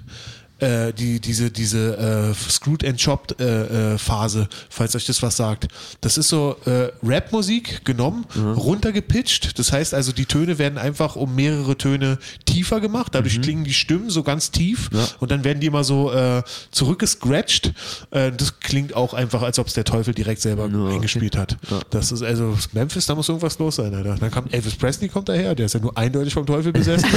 Äh, 0.58 0.94
die, 0.94 1.20
diese, 1.20 1.50
diese 1.50 2.32
äh, 2.32 2.34
Screwed 2.50 2.82
and 2.84 2.98
Chopped 3.02 3.38
äh, 3.40 3.94
äh, 3.94 3.98
Phase, 3.98 4.48
falls 4.70 4.96
euch 4.96 5.04
das 5.04 5.22
was 5.22 5.36
sagt. 5.36 5.68
Das 6.00 6.16
ist 6.16 6.28
so 6.30 6.56
äh, 6.64 6.88
Rap-Musik 7.06 7.84
genommen, 7.84 8.24
Mhm. 8.34 8.52
runtergepitcht. 8.52 9.58
Das 9.58 9.70
heißt 9.72 9.92
also, 9.92 10.12
die 10.12 10.24
Töne 10.24 10.58
werden 10.58 10.78
einfach 10.78 11.14
um 11.16 11.34
mehrere 11.34 11.76
Töne 11.76 12.18
tiefer 12.46 12.80
gemacht. 12.80 13.14
Dadurch 13.14 13.40
klingen 13.42 13.64
die 13.64 13.74
Stimmen 13.74 14.08
so 14.08 14.22
ganz 14.22 14.50
tief 14.50 14.90
Mhm. 14.90 14.98
Ja. 14.98 15.06
und 15.20 15.30
dann 15.30 15.44
werden 15.44 15.60
die 15.60 15.66
immer 15.66 15.84
so 15.84 16.10
äh, 16.12 16.42
zurückgescratcht. 16.70 17.72
Äh, 18.12 18.32
das 18.32 18.58
klingt 18.60 18.94
auch 18.94 19.12
einfach, 19.12 19.42
als 19.42 19.58
ob 19.58 19.66
es 19.66 19.74
der 19.74 19.84
Teufel 19.84 20.14
direkt 20.14 20.40
selber 20.40 20.68
Ja, 20.68 20.78
okay. 20.84 20.94
eingespielt 20.94 21.36
hat. 21.36 21.56
Ja. 21.70 21.80
Das 21.90 22.12
ist 22.12 22.22
also 22.22 22.56
Memphis, 22.72 23.04
da 23.04 23.14
muss 23.14 23.28
irgendwas 23.28 23.58
los 23.58 23.76
sein, 23.76 23.94
Alter. 23.94 24.16
Dann 24.16 24.30
kam 24.30 24.46
Elvis 24.50 24.74
Presley 24.76 25.08
kommt 25.08 25.28
daher, 25.28 25.54
der 25.54 25.66
ist 25.66 25.74
ja 25.74 25.80
nur 25.80 25.96
eindeutig 25.98 26.32
vom 26.32 26.46
Teufel 26.46 26.72
besessen. 26.72 27.08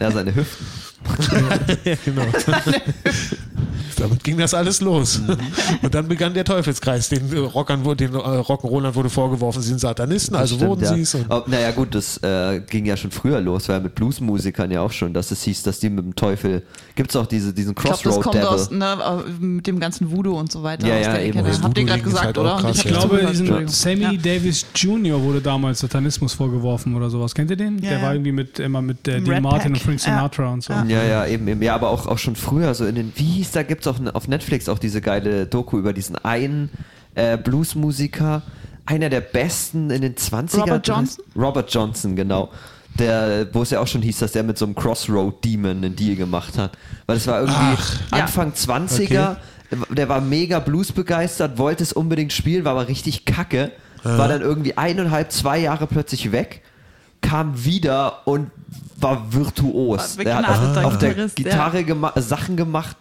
Ja, 0.00 0.10
seine 0.10 0.34
Hüften. 0.34 0.66
ja, 1.84 1.94
genau. 2.04 2.26
Damit 3.96 4.24
ging 4.24 4.38
das 4.38 4.54
alles 4.54 4.80
los. 4.80 5.20
Mhm. 5.20 5.36
Und 5.82 5.94
dann 5.94 6.08
begann 6.08 6.34
der 6.34 6.44
Teufelskreis. 6.44 7.08
Den 7.08 7.32
äh, 7.32 7.38
Rockern, 7.38 7.84
wurde- 7.84 8.06
den 8.08 8.14
äh, 8.14 8.18
Rock'n'Rollern 8.18 8.94
wurde 8.94 9.10
vorgeworfen, 9.10 9.62
sie 9.62 9.68
sind 9.68 9.80
Satanisten, 9.80 10.34
also 10.36 10.56
Stimmt, 10.56 10.70
wurden 10.70 10.84
ja. 10.84 10.94
sie 10.94 11.00
es. 11.02 11.16
Oh, 11.28 11.42
naja, 11.46 11.70
gut, 11.72 11.94
das 11.94 12.18
äh, 12.22 12.60
ging 12.68 12.86
ja 12.86 12.96
schon 12.96 13.10
früher 13.10 13.40
los, 13.40 13.68
weil 13.68 13.80
mit 13.80 13.94
Bluesmusikern 13.94 14.70
ja 14.70 14.80
auch 14.82 14.92
schon, 14.92 15.12
dass 15.12 15.30
es 15.30 15.42
hieß, 15.42 15.62
dass 15.62 15.78
die 15.80 15.90
mit 15.90 16.04
dem 16.04 16.14
Teufel. 16.14 16.62
Gibt 16.94 17.10
es 17.10 17.16
auch 17.16 17.26
diese, 17.26 17.52
diesen 17.52 17.70
Ich 17.70 17.76
glaube, 17.76 17.90
das 17.96 18.02
Crossroad 18.02 18.22
kommt 18.24 18.34
Devil? 18.36 18.46
aus, 18.48 18.70
ne, 18.70 18.98
äh, 19.40 19.44
mit 19.44 19.66
dem 19.66 19.80
ganzen 19.80 20.10
Voodoo 20.10 20.38
und 20.38 20.50
so 20.52 20.62
weiter 20.62 20.86
Ja, 20.86 20.96
aus 20.98 21.06
ja, 21.06 21.12
der 21.14 21.24
eben. 21.24 21.62
Habt 21.62 21.78
ihr 21.78 21.84
gerade 21.84 22.02
gesagt, 22.02 22.24
halt 22.24 22.38
oder? 22.38 22.56
Krass, 22.56 22.78
ich 22.78 22.84
ja. 22.84 22.90
Glaube, 22.90 23.26
diesen. 23.30 23.68
Sammy 23.68 24.00
Ja. 24.02 24.12
Davis 24.12 24.66
Jr. 24.74 25.22
wurde 25.22 25.40
damals 25.40 25.80
Satanismus 25.80 26.32
vorgeworfen 26.34 26.94
oder 26.94 27.10
sowas. 27.10 27.34
Kennt 27.34 27.50
ihr 27.50 27.56
den? 27.56 27.78
Ja, 27.78 27.90
Der 27.90 27.98
ja. 27.98 28.04
war 28.04 28.14
irgendwie 28.14 28.32
mit 28.32 28.58
immer 28.58 28.82
mit 28.82 29.06
äh, 29.08 29.20
Dean 29.20 29.42
Martin 29.42 29.72
Pack. 29.72 29.72
und 29.72 29.78
Frank 29.78 29.98
Ja. 30.00 30.04
Sinatra 30.04 30.52
und 30.52 30.62
so. 30.62 30.72
Ja. 30.72 30.84
Ja, 30.84 31.02
ja, 31.04 31.26
eben, 31.26 31.46
eben. 31.48 31.62
Ja, 31.62 31.74
aber 31.74 31.90
auch, 31.90 32.06
auch 32.06 32.18
schon 32.18 32.36
früher, 32.36 32.74
so 32.74 32.84
in 32.86 32.94
den, 32.94 33.12
wie 33.16 33.24
hieß, 33.24 33.52
da 33.52 33.62
gibt 33.62 33.79
es 33.82 33.86
auch 33.88 33.98
ne- 33.98 34.14
auf 34.14 34.28
Netflix 34.28 34.68
auch 34.68 34.78
diese 34.78 35.00
geile 35.00 35.46
Doku 35.46 35.78
über 35.78 35.92
diesen 35.92 36.16
einen 36.16 36.70
äh, 37.14 37.36
Bluesmusiker, 37.36 38.42
einer 38.86 39.08
der 39.08 39.20
besten 39.20 39.90
in 39.90 40.02
den 40.02 40.14
20ern. 40.14 40.60
Robert 40.60 40.88
Johnson? 40.88 41.24
Robert 41.36 41.72
Johnson, 41.72 42.16
genau. 42.16 42.50
Der, 42.98 43.46
wo 43.52 43.62
es 43.62 43.70
ja 43.70 43.80
auch 43.80 43.86
schon 43.86 44.02
hieß, 44.02 44.18
dass 44.18 44.32
der 44.32 44.42
mit 44.42 44.58
so 44.58 44.64
einem 44.64 44.74
Crossroad 44.74 45.44
Demon 45.44 45.78
einen 45.78 45.94
Deal 45.96 46.16
gemacht 46.16 46.58
hat. 46.58 46.72
Weil 47.06 47.16
es 47.16 47.26
war 47.26 47.40
irgendwie 47.40 47.58
Ach. 47.60 48.00
Ja. 48.12 48.24
Anfang 48.24 48.52
20er, 48.52 49.36
der 49.90 50.08
war 50.08 50.20
mega 50.20 50.58
Blues 50.58 50.90
begeistert, 50.92 51.56
wollte 51.58 51.82
es 51.84 51.92
unbedingt 51.92 52.32
spielen, 52.32 52.64
war 52.64 52.72
aber 52.72 52.88
richtig 52.88 53.24
kacke. 53.24 53.70
War 54.02 54.28
dann 54.28 54.40
irgendwie 54.40 54.78
eineinhalb, 54.78 55.30
zwei 55.30 55.58
Jahre 55.58 55.86
plötzlich 55.86 56.32
weg, 56.32 56.62
kam 57.20 57.64
wieder 57.64 58.26
und 58.26 58.50
war 58.96 59.32
virtuos. 59.32 60.16
War 60.16 60.24
Der 60.24 60.36
hat 60.36 60.48
auf, 60.48 60.84
auf 60.84 60.98
der 60.98 61.10
Gitarrist, 61.10 61.38
ja. 61.38 61.44
Gitarre 61.44 61.84
gema 61.84 62.12
Sachen 62.16 62.56
gemacht, 62.56 62.96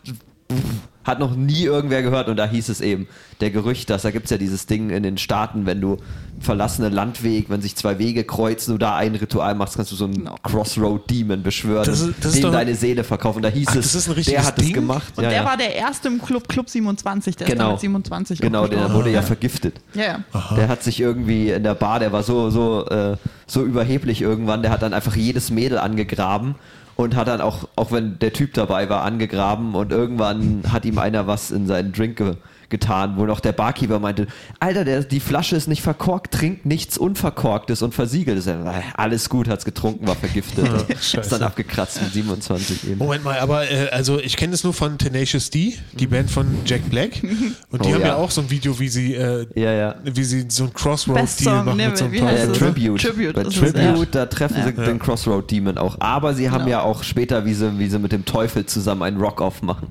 hat 1.06 1.20
noch 1.20 1.36
nie 1.36 1.64
irgendwer 1.64 2.04
gehört 2.04 2.28
und 2.28 2.38
da 2.38 2.46
hieß 2.48 2.70
es 2.70 2.82
eben, 2.82 3.08
der 3.40 3.50
Gerücht, 3.52 3.90
dass 3.90 4.02
da 4.04 4.12
gibt 4.12 4.26
es 4.26 4.32
ja 4.32 4.38
dieses 4.38 4.66
Ding 4.68 4.90
in 4.90 5.02
den 5.02 5.18
Staaten, 5.18 5.66
wenn 5.66 5.80
du 5.82 5.98
verlassene 6.40 6.90
Landweg, 6.90 7.50
wenn 7.50 7.62
sich 7.62 7.76
zwei 7.76 7.98
Wege 8.00 8.24
kreuzen, 8.24 8.74
du 8.74 8.78
da 8.78 8.96
ein 8.96 9.16
Ritual 9.16 9.56
machst, 9.56 9.76
kannst 9.76 9.92
du 9.92 9.96
so 9.96 10.06
einen 10.06 10.16
Genau. 10.16 10.36
Crossroad 10.44 11.10
Demon 11.10 11.42
beschwören 11.42 11.86
Das 11.86 12.02
und 12.02 12.10
ist- 12.12 12.20
das 12.20 12.26
ist 12.34 12.38
dem 12.38 12.44
doch- 12.44 12.52
deine 12.52 12.76
Seele 12.76 13.04
verkaufen. 13.04 13.42
Da 13.42 13.50
hieß 13.50 13.68
Ach, 13.70 13.76
es, 13.78 13.94
das 13.94 14.08
ist 14.08 14.10
ein 14.18 14.24
der 14.24 14.46
hat 14.46 14.58
es 14.60 14.66
Ding? 14.66 14.74
gemacht. 14.74 15.14
Und 15.16 15.24
ja, 15.24 15.30
der 15.30 15.40
ja. 15.40 15.46
war 15.46 15.58
der 15.58 15.74
erste 15.76 16.10
im 16.10 16.22
Club, 16.22 16.48
Club 16.48 16.70
27, 16.70 17.36
der 17.38 17.48
ist 17.48 17.52
Genau. 17.54 17.64
dann 17.66 17.72
mit 17.74 17.82
27 17.82 18.42
Genau, 18.42 18.68
der 18.68 18.94
wurde 18.94 19.10
ja 19.12 19.22
vergiftet. 19.22 19.76
Ja, 19.96 20.04
ja. 20.34 20.56
Der 20.56 20.68
hat 20.68 20.84
sich 20.84 21.00
irgendwie 21.00 21.50
in 21.52 21.64
der 21.64 21.76
Bar, 21.76 22.00
der 22.00 22.12
war 22.12 22.24
so, 22.24 22.50
so, 22.50 22.86
äh, 22.88 23.16
so 23.48 23.64
überheblich 23.64 24.22
irgendwann, 24.22 24.62
der 24.62 24.72
hat 24.72 24.82
dann 24.84 24.94
einfach 24.94 25.16
jedes 25.16 25.50
Mädel 25.50 25.78
angegraben 25.80 26.56
und 27.00 27.16
hat 27.16 27.30
dann 27.30 27.40
auch, 27.40 27.70
auch 27.78 27.94
wenn 27.94 28.20
der 28.20 28.34
Typ 28.34 28.54
dabei 28.54 28.90
war, 28.90 29.04
angegraben 29.04 29.74
und 29.74 29.94
irgendwann 29.94 30.64
hat 30.70 30.84
ihm 30.84 30.98
einer 30.98 31.28
was 31.28 31.50
in 31.50 31.66
seinen 31.66 31.94
Drink 31.94 32.18
ge 32.18 32.36
getan, 32.70 33.14
wo 33.18 33.26
noch 33.26 33.40
der 33.40 33.52
Barkeeper 33.52 34.00
meinte, 34.00 34.28
Alter, 34.60 34.86
der, 34.86 35.04
die 35.04 35.20
Flasche 35.20 35.56
ist 35.56 35.68
nicht 35.68 35.82
verkorkt, 35.82 36.34
trinkt 36.34 36.66
nichts 36.66 36.98
Unverkorktes 36.98 37.82
und 37.82 37.94
Versiegeltes. 37.94 38.48
Er, 38.48 38.66
"Äh, 38.66 38.82
Alles 38.96 39.30
gut, 39.30 39.48
hat's 39.48 39.66
getrunken, 39.66 40.08
war 40.08 40.16
vergiftet. 40.16 40.68
ist 40.90 41.32
dann 41.32 41.42
abgekratzt 41.44 42.02
mit 42.02 42.14
27 42.14 42.90
eben. 42.90 42.98
Moment 42.98 43.24
mal, 43.24 43.40
aber 43.40 43.70
äh, 43.70 43.90
also 43.92 44.20
ich 44.20 44.38
kenne 44.38 44.54
es 44.54 44.64
nur 44.64 44.74
von 44.74 44.98
Tenacious 44.98 45.50
D, 45.50 45.78
die 45.94 46.08
Band 46.08 46.30
von 46.32 46.48
Jack 46.66 46.90
Black. 46.90 47.12
Und 47.72 47.86
die 47.86 47.90
Oh, 47.90 47.94
haben 47.94 48.02
ja. 48.02 48.08
ja. 48.08 48.16
auch 48.16 48.32
so 48.32 48.42
ein 48.42 48.50
Video, 48.50 48.78
wie 48.80 48.90
sie, 48.90 49.16
äh, 49.16 49.46
Ja, 49.56 49.72
ja. 49.74 49.96
wie 50.04 50.24
sie 50.24 50.46
so 50.50 50.66
ein 50.66 50.74
Crossroad-Deal 50.74 51.64
machen 51.64 51.78
mit 51.78 51.98
so 51.98 52.06
einem 52.06 52.14
Äh? 52.14 52.48
Tribute. 52.52 53.02
Tribute 53.02 53.34
Bei 53.34 53.44
Tribute, 53.44 53.76
ja. 54.16 54.22
da 54.22 54.26
treffen 54.26 54.58
sie 54.64 54.74
Ja. 54.80 54.86
den 54.86 55.00
Crossroad 55.00 55.50
Demon 55.50 55.78
auch. 55.78 55.98
Aber 56.00 56.34
sie 56.34 56.50
haben 56.50 56.60
Genau. 56.66 56.70
ja 56.70 56.82
auch 56.82 57.04
später, 57.04 57.46
wie 57.46 57.54
sie, 57.54 57.78
wie 57.80 57.88
sie 57.88 58.00
mit 58.00 58.12
dem 58.12 58.26
Teufel 58.26 58.66
zusammen 58.66 59.04
einen 59.04 59.18
Rock-Off 59.18 59.62
machen. 59.62 59.88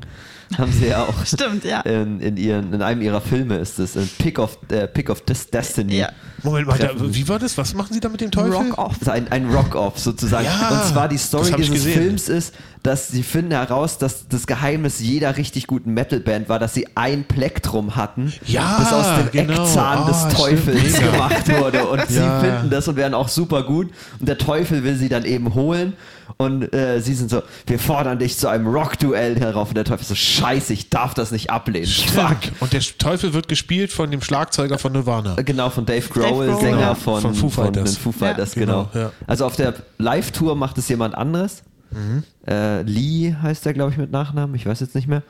Haben 0.58 0.72
sie 0.72 0.86
ja 0.86 1.04
auch. 1.04 1.26
Stimmt, 1.26 1.64
ja. 1.64 1.80
In, 1.80 2.20
in, 2.20 2.36
ihren, 2.36 2.72
in 2.72 2.80
einem 2.80 3.02
ihrer 3.02 3.20
Filme 3.20 3.56
ist 3.58 3.78
es 3.78 3.96
in 3.96 4.08
Pick 4.18 4.38
of, 4.38 4.58
äh, 4.70 4.86
Pick 4.88 5.10
of 5.10 5.20
Des 5.22 5.50
Destiny. 5.50 5.98
Ja. 5.98 6.10
Moment 6.42 6.68
mal, 6.68 6.78
da, 6.78 6.90
wie 6.96 7.28
war 7.28 7.38
das? 7.38 7.58
Was 7.58 7.74
machen 7.74 7.92
sie 7.92 8.00
da 8.00 8.08
mit 8.08 8.20
dem 8.20 8.30
Teufel? 8.30 8.52
Rock 8.52 8.78
off. 8.78 8.92
Das 8.98 9.02
ist 9.02 9.08
ein, 9.08 9.28
ein 9.30 9.50
Rock-Off 9.50 9.98
sozusagen. 9.98 10.46
Ja, 10.46 10.70
und 10.70 10.84
zwar 10.84 11.08
die 11.08 11.18
Story 11.18 11.52
dieses 11.56 11.72
gesehen. 11.72 11.92
Films 11.92 12.28
ist, 12.28 12.54
dass 12.82 13.08
sie 13.08 13.22
finden 13.22 13.52
heraus, 13.52 13.98
dass 13.98 14.28
das 14.28 14.46
Geheimnis 14.46 15.00
jeder 15.00 15.36
richtig 15.36 15.66
guten 15.66 15.94
Metalband 15.94 16.48
war, 16.48 16.58
dass 16.58 16.74
sie 16.74 16.86
ein 16.94 17.24
Plektrum 17.24 17.96
hatten, 17.96 18.32
Ja, 18.46 18.76
das 18.78 18.92
aus 18.92 19.06
dem 19.16 19.30
genau. 19.46 19.62
Eckzahn 19.64 20.06
des 20.06 20.16
Ah, 20.16 20.30
stimmt, 20.30 20.36
Teufels 20.36 20.92
mega. 21.00 21.10
gemacht 21.10 21.48
wurde. 21.60 21.86
Und 21.88 22.06
sie 22.08 22.18
Ja. 22.18 22.40
finden 22.40 22.70
das 22.70 22.86
und 22.88 22.96
werden 22.96 23.14
auch 23.14 23.28
super 23.28 23.62
gut. 23.62 23.90
Und 24.20 24.28
der 24.28 24.38
Teufel 24.38 24.84
will 24.84 24.96
sie 24.96 25.08
dann 25.08 25.24
eben 25.24 25.54
holen. 25.54 25.94
Und 26.36 26.72
äh, 26.74 27.00
sie 27.00 27.14
sind 27.14 27.30
so, 27.30 27.42
wir 27.66 27.78
fordern 27.78 28.18
dich 28.18 28.36
zu 28.38 28.48
einem 28.48 28.66
Rock-Duell 28.68 29.40
herauf. 29.40 29.68
Und 29.68 29.74
der 29.76 29.84
Teufel 29.84 30.04
so, 30.06 30.14
scheiße, 30.14 30.72
ich 30.72 30.90
darf 30.90 31.14
das 31.14 31.30
nicht 31.32 31.50
ablehnen. 31.50 31.86
Fuck. 31.88 32.36
Und 32.60 32.72
der 32.74 32.80
Teufel 32.98 33.32
wird 33.32 33.48
gespielt 33.48 33.90
von 33.92 34.10
dem 34.10 34.20
Schlagzeuger 34.22 34.78
von 34.78 34.92
Nirvana. 34.92 35.34
Genau, 35.42 35.70
von 35.70 35.84
Dave 35.86 36.06
Grohl, 36.08 36.46
Grohl, 36.46 36.60
Sänger 36.60 36.80
ja. 36.80 36.94
von, 36.94 37.22
Von 37.22 37.34
Foo 37.34 37.48
Fighters. 37.48 37.94
den 37.94 38.00
Foo 38.02 38.12
Fighters, 38.12 38.54
Ja. 38.54 38.60
genau. 38.60 38.88
Genau, 38.92 39.04
ja. 39.06 39.12
Also 39.26 39.46
auf 39.46 39.56
der 39.56 39.74
Live-Tour 39.96 40.54
macht 40.54 40.76
es 40.78 40.88
jemand 40.88 41.14
anderes. 41.16 41.62
Mhm. 41.90 42.22
Äh, 42.46 42.82
Lee 42.82 43.34
heißt 43.34 43.64
der, 43.64 43.74
glaube 43.74 43.92
ich, 43.92 43.98
mit 43.98 44.10
Nachnamen. 44.10 44.54
Ich 44.56 44.66
weiß 44.66 44.80
jetzt 44.80 44.94
nicht 44.94 45.08
mehr. 45.08 45.22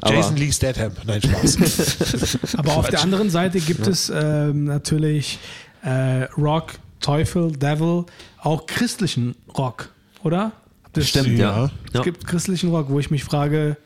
Aber 0.00 0.14
Jason 0.14 0.36
Lee 0.36 0.50
Statham. 0.50 0.92
Nein, 1.06 1.22
Spaß. 1.22 2.38
Aber 2.56 2.76
auf 2.76 2.88
der 2.88 3.02
anderen 3.02 3.30
Seite 3.30 3.60
gibt 3.60 3.86
es 3.86 4.10
ähm, 4.14 4.64
natürlich 4.64 5.38
äh, 5.82 6.24
Rock, 6.36 6.74
Teufel, 7.00 7.52
Devil, 7.52 8.04
auch 8.38 8.66
christlichen 8.66 9.36
Rock, 9.56 9.90
oder? 10.24 10.52
Das 10.92 11.08
Stimmt, 11.08 11.38
ja. 11.38 11.64
Ja. 11.64 11.70
Es 11.86 11.94
ja. 11.94 12.02
gibt 12.02 12.26
christlichen 12.26 12.70
Rock, 12.70 12.90
wo 12.90 12.98
ich 12.98 13.10
mich 13.10 13.24
frage, 13.24 13.76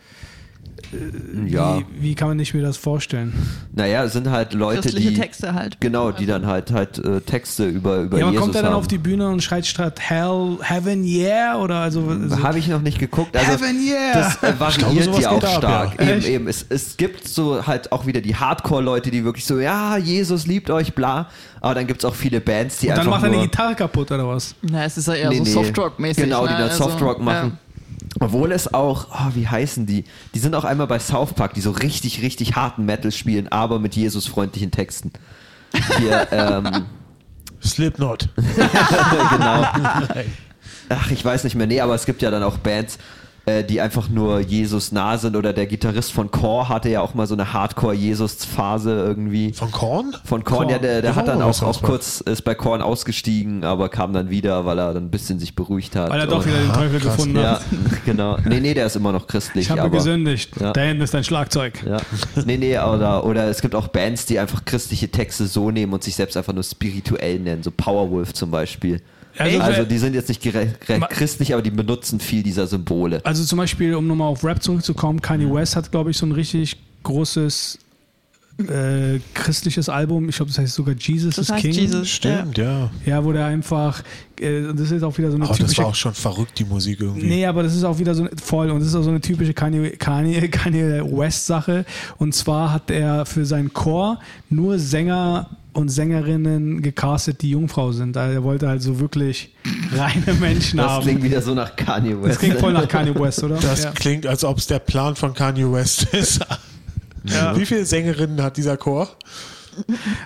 ja. 1.46 1.78
wie, 1.78 1.84
wie 2.00 2.14
kann 2.14 2.28
man 2.28 2.36
nicht 2.36 2.54
mir 2.54 2.62
das 2.62 2.76
vorstellen? 2.76 3.32
Naja, 3.74 4.04
es 4.04 4.12
sind 4.12 4.30
halt 4.30 4.52
Leute, 4.54 4.82
Christliche 4.82 5.10
die. 5.10 5.16
Texte 5.16 5.54
halt. 5.54 5.80
Genau, 5.80 6.12
die 6.12 6.26
dann 6.26 6.46
halt 6.46 6.70
halt 6.72 6.98
äh, 6.98 7.20
Texte 7.20 7.66
über, 7.66 7.98
über 8.02 8.18
Ja, 8.18 8.24
man 8.26 8.32
Jesus 8.34 8.44
kommt 8.44 8.54
da 8.56 8.62
dann 8.62 8.70
haben. 8.72 8.78
auf 8.78 8.86
die 8.88 8.98
Bühne 8.98 9.28
und 9.28 9.42
schreit 9.42 9.66
statt 9.66 10.00
Hell, 10.00 10.58
Heaven, 10.62 11.04
yeah, 11.04 11.58
oder 11.58 11.76
also, 11.76 12.02
also 12.08 12.42
Habe 12.42 12.58
ich 12.58 12.68
noch 12.68 12.82
nicht 12.82 12.98
geguckt. 12.98 13.36
Also 13.36 13.52
Heaven, 13.52 13.76
yeah! 13.84 14.12
Das 14.14 14.42
äh, 14.42 14.58
variiert 14.58 15.18
ja 15.20 15.30
auch 15.30 15.42
ab, 15.42 15.48
stark. 15.58 16.00
ja. 16.00 16.06
Eben, 16.08 16.18
Echt? 16.18 16.28
eben. 16.28 16.48
Es, 16.48 16.64
es 16.68 16.96
gibt 16.96 17.26
so 17.28 17.66
halt 17.66 17.92
auch 17.92 18.06
wieder 18.06 18.20
die 18.20 18.36
Hardcore-Leute, 18.36 19.10
die 19.10 19.24
wirklich 19.24 19.44
so, 19.44 19.58
ja, 19.60 19.96
Jesus 19.96 20.46
liebt 20.46 20.70
euch, 20.70 20.94
bla. 20.94 21.28
Aber 21.60 21.74
dann 21.74 21.86
gibt 21.86 22.00
es 22.00 22.04
auch 22.04 22.14
viele 22.14 22.40
Bands, 22.40 22.78
die 22.78 22.86
und 22.88 22.92
dann 22.92 23.06
einfach 23.06 23.20
macht 23.20 23.24
er 23.24 23.32
eine 23.32 23.42
Gitarre 23.42 23.74
kaputt, 23.74 24.12
oder 24.12 24.28
was? 24.28 24.54
Na, 24.62 24.84
es 24.84 24.96
ist 24.98 25.08
ja 25.08 25.14
eher 25.14 25.30
Nee, 25.30 25.38
so 25.38 25.42
nee. 25.44 25.50
Softrock-mäßig. 25.50 26.22
Genau, 26.24 26.46
die 26.46 26.52
ne? 26.52 26.58
dann 26.60 26.68
Also, 26.70 26.84
Softrock 26.84 27.20
machen. 27.20 27.58
Obwohl 28.26 28.50
es 28.50 28.74
auch, 28.74 29.06
oh, 29.12 29.34
wie 29.34 29.46
heißen 29.46 29.86
die? 29.86 30.02
Die 30.34 30.40
sind 30.40 30.56
auch 30.56 30.64
einmal 30.64 30.88
bei 30.88 30.98
South 30.98 31.34
Park, 31.34 31.54
die 31.54 31.60
so 31.60 31.70
richtig, 31.70 32.22
richtig 32.22 32.56
harten 32.56 32.84
Metal 32.84 33.12
spielen, 33.12 33.46
aber 33.46 33.78
mit 33.78 33.94
Jesus-freundlichen 33.94 34.72
Texten. 34.72 35.12
Hier, 35.98 36.26
ähm, 36.32 36.86
Slipknot. 37.62 38.30
genau. 38.36 39.64
Ach, 40.88 41.10
ich 41.12 41.24
weiß 41.24 41.44
nicht 41.44 41.54
mehr. 41.54 41.68
Nee, 41.68 41.80
aber 41.80 41.94
es 41.94 42.04
gibt 42.04 42.20
ja 42.20 42.32
dann 42.32 42.42
auch 42.42 42.58
Bands, 42.58 42.98
äh, 43.46 43.62
die 43.62 43.80
einfach 43.80 44.08
nur 44.08 44.40
Jesus 44.40 44.90
nah 44.90 45.16
sind. 45.18 45.36
Oder 45.36 45.52
der 45.52 45.66
Gitarrist 45.66 46.12
von 46.12 46.30
Core 46.30 46.68
hatte 46.68 46.88
ja 46.88 47.00
auch 47.00 47.14
mal 47.14 47.26
so 47.26 47.34
eine 47.34 47.52
Hardcore-Jesus-Phase 47.52 48.90
irgendwie. 48.90 49.52
Von 49.52 49.70
Korn? 49.70 50.16
Von 50.24 50.42
Korn, 50.44 50.68
ja, 50.68 50.78
der, 50.78 51.00
der 51.00 51.12
Ja, 51.12 51.16
hat 51.16 51.28
dann 51.28 51.38
was 51.38 51.62
auch, 51.62 51.68
auch 51.68 51.82
kurz, 51.82 52.20
ist 52.20 52.42
bei 52.42 52.54
Korn 52.56 52.82
ausgestiegen, 52.82 53.64
aber 53.64 53.88
kam 53.88 54.12
dann 54.12 54.30
wieder, 54.30 54.64
weil 54.64 54.78
er 54.78 54.94
dann 54.94 55.04
ein 55.04 55.10
bisschen 55.10 55.38
sich 55.38 55.54
beruhigt 55.54 55.94
hat. 55.94 56.10
Weil 56.10 56.20
er 56.20 56.26
doch 56.26 56.44
wieder 56.44 56.58
den 56.58 56.72
Teufel 56.72 56.98
krass. 57.00 57.16
gefunden 57.16 57.36
Ja, 57.36 57.52
hat. 57.52 57.64
genau. 58.04 58.36
Nee, 58.44 58.60
nee, 58.60 58.74
der 58.74 58.86
ist 58.86 58.96
immer 58.96 59.12
noch 59.12 59.26
christlich. 59.26 59.66
Ich 59.66 59.70
habe 59.70 59.82
aber, 59.82 59.90
gesündigt. 59.90 60.50
Ja. 60.60 60.72
Da 60.72 60.80
hinten 60.80 61.02
ist 61.02 61.14
dein 61.14 61.24
Schlagzeug. 61.24 61.84
Ja. 61.86 61.98
Nee, 62.44 62.56
nee, 62.56 62.76
oder, 62.78 63.24
oder 63.24 63.44
es 63.48 63.60
gibt 63.60 63.74
auch 63.74 63.88
Bands, 63.88 64.26
die 64.26 64.38
einfach 64.38 64.64
christliche 64.64 65.08
Texte 65.08 65.46
so 65.46 65.70
nehmen 65.70 65.92
und 65.92 66.02
sich 66.02 66.16
selbst 66.16 66.36
einfach 66.36 66.52
nur 66.52 66.64
spirituell 66.64 67.38
nennen, 67.38 67.62
so 67.62 67.70
Powerwolf 67.70 68.34
zum 68.34 68.50
Beispiel. 68.50 69.00
Also, 69.38 69.60
Also 69.60 69.84
die 69.84 69.98
sind 69.98 70.14
jetzt 70.14 70.28
nicht 70.28 70.42
christlich, 71.10 71.52
aber 71.52 71.62
die 71.62 71.70
benutzen 71.70 72.20
viel 72.20 72.42
dieser 72.42 72.66
Symbole. 72.66 73.24
Also 73.24 73.44
zum 73.44 73.58
Beispiel, 73.58 73.94
um 73.94 74.06
nochmal 74.06 74.28
auf 74.28 74.44
Rap 74.44 74.62
zurückzukommen, 74.62 75.20
Kanye 75.20 75.52
West 75.52 75.76
hat, 75.76 75.90
glaube 75.90 76.10
ich, 76.10 76.16
so 76.16 76.26
ein 76.26 76.32
richtig 76.32 76.76
großes 77.02 77.78
äh, 78.58 79.20
christliches 79.34 79.88
Album. 79.88 80.28
Ich 80.28 80.36
glaube, 80.36 80.50
das 80.50 80.58
heißt 80.58 80.74
sogar 80.74 80.94
Jesus 80.98 81.36
Das 81.36 81.46
is 81.46 81.52
heißt 81.52 81.62
King. 81.62 81.72
Jesus. 81.74 82.08
Stimmt, 82.08 82.56
ja. 82.56 82.90
Ja, 83.04 83.22
wo 83.24 83.32
der 83.32 83.46
einfach, 83.46 84.02
äh, 84.40 84.72
das 84.74 84.90
ist 84.90 85.02
auch 85.02 85.16
wieder 85.18 85.30
so 85.30 85.36
eine 85.36 85.44
Aber 85.44 85.52
das 85.52 85.58
typische 85.58 85.82
war 85.82 85.88
auch 85.88 85.94
schon 85.94 86.14
verrückt, 86.14 86.58
die 86.58 86.64
Musik 86.64 87.00
irgendwie. 87.00 87.26
Nee, 87.26 87.46
aber 87.46 87.62
das 87.62 87.74
ist 87.74 87.84
auch 87.84 87.98
wieder 87.98 88.14
so 88.14 88.26
voll 88.42 88.70
und 88.70 88.80
das 88.80 88.88
ist 88.88 88.94
auch 88.94 89.02
so 89.02 89.10
eine 89.10 89.20
typische 89.20 89.52
Kanye, 89.52 89.90
Kanye, 89.90 90.48
Kanye 90.48 91.02
West-Sache. 91.04 91.84
Und 92.16 92.34
zwar 92.34 92.72
hat 92.72 92.90
er 92.90 93.26
für 93.26 93.44
seinen 93.44 93.72
Chor 93.72 94.20
nur 94.48 94.78
Sänger 94.78 95.50
und 95.76 95.88
Sängerinnen 95.90 96.80
gecastet, 96.82 97.42
die 97.42 97.50
Jungfrau 97.50 97.92
sind. 97.92 98.16
Also 98.16 98.34
er 98.34 98.42
wollte 98.42 98.68
halt 98.68 98.82
so 98.82 98.98
wirklich 98.98 99.54
reine 99.92 100.34
Menschen 100.40 100.78
Das 100.78 100.90
haben. 100.90 101.02
klingt 101.02 101.22
wieder 101.22 101.42
so 101.42 101.54
nach 101.54 101.76
Kanye 101.76 102.16
West. 102.20 102.30
das 102.30 102.38
klingt 102.38 102.58
voll 102.58 102.72
nach 102.72 102.88
Kanye 102.88 103.14
West, 103.14 103.44
oder? 103.44 103.56
Das 103.56 103.84
ja. 103.84 103.90
klingt, 103.92 104.26
als 104.26 104.42
ob 104.44 104.58
es 104.58 104.66
der 104.66 104.78
Plan 104.78 105.14
von 105.16 105.34
Kanye 105.34 105.70
West 105.70 106.04
ist. 106.14 106.40
Ja. 107.24 107.56
Wie 107.56 107.66
viele 107.66 107.84
Sängerinnen 107.84 108.42
hat 108.42 108.56
dieser 108.56 108.76
Chor? 108.76 109.08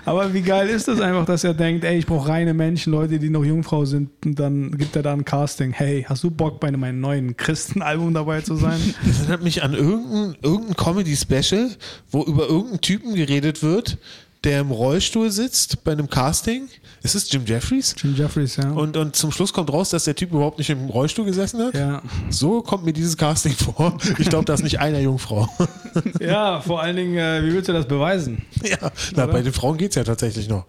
Aber 0.05 0.33
wie 0.33 0.41
geil 0.41 0.69
ist 0.69 0.87
das 0.87 1.01
einfach, 1.01 1.25
dass 1.25 1.43
er 1.43 1.53
denkt, 1.53 1.83
ey, 1.83 1.97
ich 1.97 2.05
brauche 2.05 2.29
reine 2.29 2.53
Menschen, 2.53 2.91
Leute, 2.91 3.19
die 3.19 3.29
noch 3.29 3.43
Jungfrau 3.43 3.85
sind. 3.85 4.09
Und 4.25 4.39
dann 4.39 4.77
gibt 4.77 4.95
er 4.95 5.03
da 5.03 5.11
ein 5.11 5.25
Casting. 5.25 5.73
Hey, 5.73 6.05
hast 6.07 6.23
du 6.23 6.31
Bock, 6.31 6.59
bei 6.59 6.71
meinem 6.71 7.01
neuen 7.01 7.35
Christenalbum 7.35 8.13
dabei 8.13 8.41
zu 8.41 8.55
sein? 8.55 8.79
Das 9.05 9.19
erinnert 9.19 9.43
mich 9.43 9.63
an 9.63 9.73
irgendein, 9.73 10.35
irgendein 10.41 10.75
Comedy-Special, 10.75 11.71
wo 12.11 12.23
über 12.23 12.47
irgendeinen 12.47 12.81
Typen 12.81 13.15
geredet 13.15 13.61
wird, 13.63 13.97
der 14.43 14.61
im 14.61 14.71
Rollstuhl 14.71 15.29
sitzt 15.31 15.83
bei 15.83 15.91
einem 15.91 16.09
Casting. 16.09 16.67
Ist 17.03 17.15
es 17.15 17.31
Jim 17.31 17.45
Jeffries? 17.45 17.95
Jim 18.01 18.15
Jeffries, 18.15 18.57
ja. 18.57 18.69
Und, 18.71 18.95
und 18.97 19.15
zum 19.15 19.31
Schluss 19.31 19.53
kommt 19.53 19.71
raus, 19.71 19.89
dass 19.89 20.03
der 20.03 20.15
Typ 20.15 20.31
überhaupt 20.31 20.57
nicht 20.59 20.69
im 20.69 20.89
Rollstuhl 20.89 21.25
gesessen 21.25 21.63
hat. 21.63 21.73
ja. 21.73 22.01
So 22.29 22.61
kommt 22.61 22.85
mir 22.85 22.93
dieses 22.93 23.17
Casting 23.17 23.53
vor. 23.53 23.97
Ich 24.19 24.29
glaube, 24.29 24.45
da 24.45 24.53
ist 24.53 24.63
nicht 24.63 24.79
einer 24.79 24.99
Jungfrau. 24.99 25.47
ja, 26.19 26.61
vor 26.61 26.81
allen 26.81 26.95
Dingen, 26.95 27.17
äh, 27.17 27.43
wie 27.43 27.53
willst 27.53 27.69
du 27.69 27.73
das 27.73 27.87
beweisen? 27.87 28.43
ja, 28.63 28.91
na, 29.15 29.25
bei 29.25 29.41
den 29.41 29.53
Frauen 29.53 29.77
geht 29.77 29.89
es 29.91 29.95
ja 29.95 30.03
tatsächlich 30.03 30.47
noch. 30.47 30.65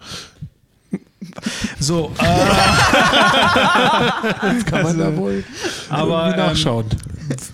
So, 1.79 2.13
äh, 2.19 2.25
Kann 4.65 4.83
man 4.83 4.99
da 4.99 5.17
wohl 5.17 5.45
aber, 5.89 6.31
ähm, 6.31 6.37
nachschauen. 6.37 6.87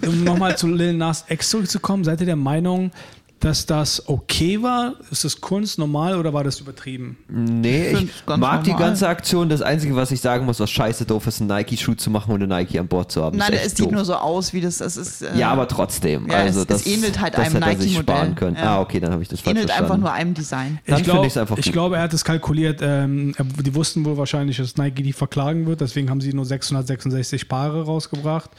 um 0.07 0.25
nochmal 0.25 0.57
zu 0.57 0.69
Lil 0.69 0.95
Nas 0.95 1.25
X 1.29 1.51
zurückzukommen, 1.51 2.03
seid 2.05 2.21
ihr 2.21 2.27
der 2.27 2.37
Meinung, 2.37 2.93
dass 3.41 3.67
das 3.67 4.09
okay 4.09 4.61
war? 4.63 4.95
Ist 5.13 5.23
das 5.25 5.41
Kunst 5.41 5.79
normal 5.79 6.19
oder 6.19 6.33
war 6.35 6.43
das 6.43 6.59
übertrieben? 6.59 7.17
Nee, 7.29 7.91
ich 7.93 8.27
ganz 8.27 8.41
mag 8.41 8.65
die 8.65 8.71
normal. 8.71 8.89
ganze 8.89 9.07
Aktion. 9.09 9.49
Das 9.49 9.63
Einzige, 9.63 9.95
was 9.95 10.11
ich 10.11 10.21
sagen 10.21 10.45
muss, 10.45 10.59
was 10.59 10.69
scheiße 10.71 11.05
doof 11.05 11.27
ist, 11.29 11.41
einen 11.41 11.49
Nike-Schuh 11.49 11.95
zu 11.95 12.11
machen 12.11 12.33
und 12.33 12.43
einen 12.43 12.49
Nike 12.51 12.81
an 12.81 12.89
Bord 12.89 13.13
zu 13.13 13.23
haben. 13.23 13.39
Nein, 13.39 13.53
es 13.53 13.77
sieht 13.77 13.87
doof. 13.87 13.93
nur 13.93 14.05
so 14.05 14.15
aus, 14.17 14.53
wie 14.53 14.61
das, 14.61 14.79
das 14.79 14.97
ist. 14.97 15.23
äh, 15.23 15.37
Ja, 15.39 15.51
aber 15.51 15.69
trotzdem. 15.69 16.27
Ja, 16.29 16.39
also 16.39 16.63
es- 16.63 16.67
das, 16.67 16.81
es 16.81 16.87
ähnelt 16.93 17.21
halt 17.21 17.35
das 17.39 17.47
einem 17.55 17.61
Nike-Modell. 17.61 18.03
sparen 18.03 18.35
können. 18.35 18.57
Ja. 18.57 18.77
Ah, 18.77 18.81
okay, 18.81 18.99
dann 18.99 19.13
habe 19.13 19.23
ich 19.23 19.29
das 19.29 19.41
falsch 19.41 19.53
ähnelt 19.57 19.71
einfach 19.71 19.79
verstanden. 19.87 20.03
nur 20.03 20.13
einem 20.13 20.35
Design. 20.35 20.67
Dann 20.87 20.95
ich 20.99 21.05
finde 21.05 21.11
glaube, 21.13 21.27
ich's 21.29 21.37
einfach 21.37 21.59
ich 21.59 21.65
gut. 21.67 21.73
glaube, 21.73 21.97
er 21.97 22.03
hat 22.03 22.13
es 22.15 22.25
kalkuliert. 22.25 22.81
Ähm, 22.83 23.35
die 23.65 23.75
wussten 23.75 24.05
wohl 24.05 24.17
wahrscheinlich, 24.17 24.57
dass 24.57 24.77
Nike 24.77 25.05
die 25.05 25.13
verklagen 25.13 25.67
wird. 25.67 25.81
Deswegen 25.81 26.11
haben 26.11 26.21
sie 26.21 26.33
nur 26.33 26.45
666 26.45 27.49
Paare 27.49 27.85
rausgebracht. 27.85 28.51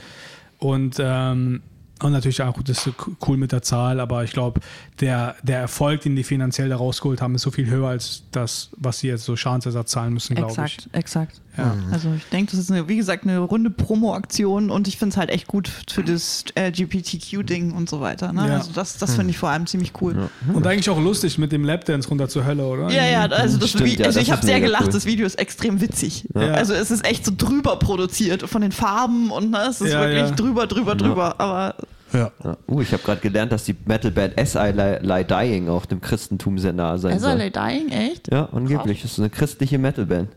Und, 0.58 0.96
ähm, 1.00 1.62
und 2.02 2.12
natürlich 2.12 2.42
auch, 2.42 2.62
das 2.64 2.88
ist 2.88 2.96
cool 3.28 3.38
mit 3.38 3.52
der 3.52 3.62
Zahl. 3.62 4.00
Aber 4.00 4.24
ich 4.24 4.32
glaube, 4.32 4.62
der, 5.00 5.36
der 5.44 5.60
Erfolg, 5.60 6.02
den 6.02 6.16
die 6.16 6.24
finanziell 6.24 6.70
da 6.70 6.78
rausgeholt 6.78 7.22
haben, 7.22 7.36
ist 7.36 7.42
so 7.42 7.52
viel 7.52 7.70
höher 7.70 7.90
als 7.90 8.24
das, 8.32 8.70
was 8.78 9.00
sie 9.00 9.08
jetzt 9.08 9.26
so 9.26 9.36
Schadensersatz 9.36 9.92
zahlen 9.92 10.14
müssen, 10.14 10.36
glaube 10.36 10.54
ich. 10.54 10.60
Exakt, 10.60 10.90
exakt. 10.94 11.42
Ja. 11.58 11.76
Also 11.92 12.10
ich 12.16 12.24
denke, 12.26 12.52
das 12.52 12.60
ist 12.62 12.72
eine, 12.72 12.88
wie 12.88 12.96
gesagt 12.96 13.24
eine 13.24 13.40
runde 13.40 13.70
Promo-Aktion 13.70 14.70
und 14.70 14.88
ich 14.88 14.98
finde 14.98 15.14
es 15.14 15.18
halt 15.18 15.30
echt 15.30 15.48
gut 15.48 15.70
für 15.90 16.04
das 16.04 16.46
LGBTQ-Ding 16.58 17.74
und 17.74 17.90
so 17.90 18.00
weiter. 18.00 18.32
Ne? 18.32 18.48
Ja. 18.48 18.54
Also 18.58 18.72
das, 18.74 18.98
das 18.98 19.16
finde 19.16 19.32
ich 19.32 19.38
vor 19.38 19.50
allem 19.50 19.68
ziemlich 19.68 19.94
cool. 20.02 20.30
Und 20.54 20.66
eigentlich 20.66 20.90
auch 20.90 21.00
lustig 21.02 21.38
mit 21.38 21.52
dem 21.52 21.64
Lapdance 21.64 22.08
runter 22.08 22.30
zur 22.30 22.46
Hölle, 22.46 22.66
oder? 22.66 22.90
Ja, 22.90 23.06
ja, 23.06 23.26
also, 23.26 23.58
das 23.58 23.72
Stimmt, 23.72 24.00
ja, 24.00 24.06
also 24.06 24.20
das 24.20 24.28
ich 24.28 24.32
habe 24.32 24.46
sehr 24.46 24.62
gelacht, 24.62 24.86
cool. 24.88 24.94
das 24.94 25.06
Video 25.06 25.26
ist 25.26 25.36
extrem 25.36 25.82
witzig. 25.82 26.26
Ja. 26.34 26.54
Also 26.54 26.74
es 26.74 26.92
ist 26.92 27.06
echt 27.06 27.26
so 27.26 27.32
drüber 27.36 27.78
produziert 27.78 28.48
von 28.48 28.62
den 28.62 28.72
Farben 28.72 29.32
und 29.32 29.52
ne, 29.52 29.68
es 29.70 29.82
ist 29.82 29.92
Ja, 29.92 30.02
wirklich 30.02 30.30
ja. 30.30 30.32
drüber, 30.32 30.68
drüber, 30.68 30.96
drüber. 30.96 31.40
Aber 31.40 31.76
Ja. 32.14 32.32
Ja. 32.44 32.58
Uh, 32.68 32.82
ich 32.82 32.92
habe 32.92 33.04
gerade 33.04 33.22
gelernt, 33.22 33.52
dass 33.52 33.66
die 33.66 33.76
Metalband 33.86 34.38
S.I. 34.38 34.72
Lie, 34.72 35.00
Lie 35.02 35.24
Dying 35.24 35.70
auch 35.70 35.86
dem 35.86 36.02
Christentum 36.02 36.58
sehr 36.58 36.74
nahe 36.74 36.98
sein 36.98 37.20
soll. 37.20 37.38
LA 37.38 37.50
Dying, 37.50 37.90
echt? 37.90 38.32
Ja, 38.32 38.50
angeblich. 38.52 39.02
Das 39.02 39.12
ist 39.12 39.20
eine 39.20 39.30
christliche 39.30 39.78
Metalband. 39.78 40.30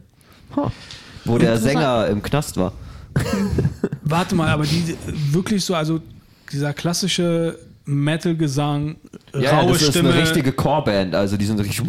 Huh. 0.57 0.71
Wo 1.25 1.39
der. 1.39 1.57
Sänger 1.59 2.07
im 2.09 2.23
Knast 2.23 2.57
war. 2.57 2.73
Warte 4.03 4.35
mal, 4.35 4.49
aber 4.49 4.65
die 4.65 4.97
wirklich 5.31 5.65
so, 5.65 5.75
also 5.75 6.01
dieser 6.51 6.73
klassische 6.73 7.59
Metal-Gesang, 7.85 8.97
Ja, 9.39 9.61
raue 9.61 9.73
das 9.73 9.83
ist 9.83 9.91
Stimme 9.91 10.11
eine 10.11 10.23
richtige 10.23 10.53
Chorband. 10.53 11.15
Also 11.15 11.37
die 11.37 11.45
sind 11.45 11.59
so 11.59 11.63
richtig. 11.63 11.87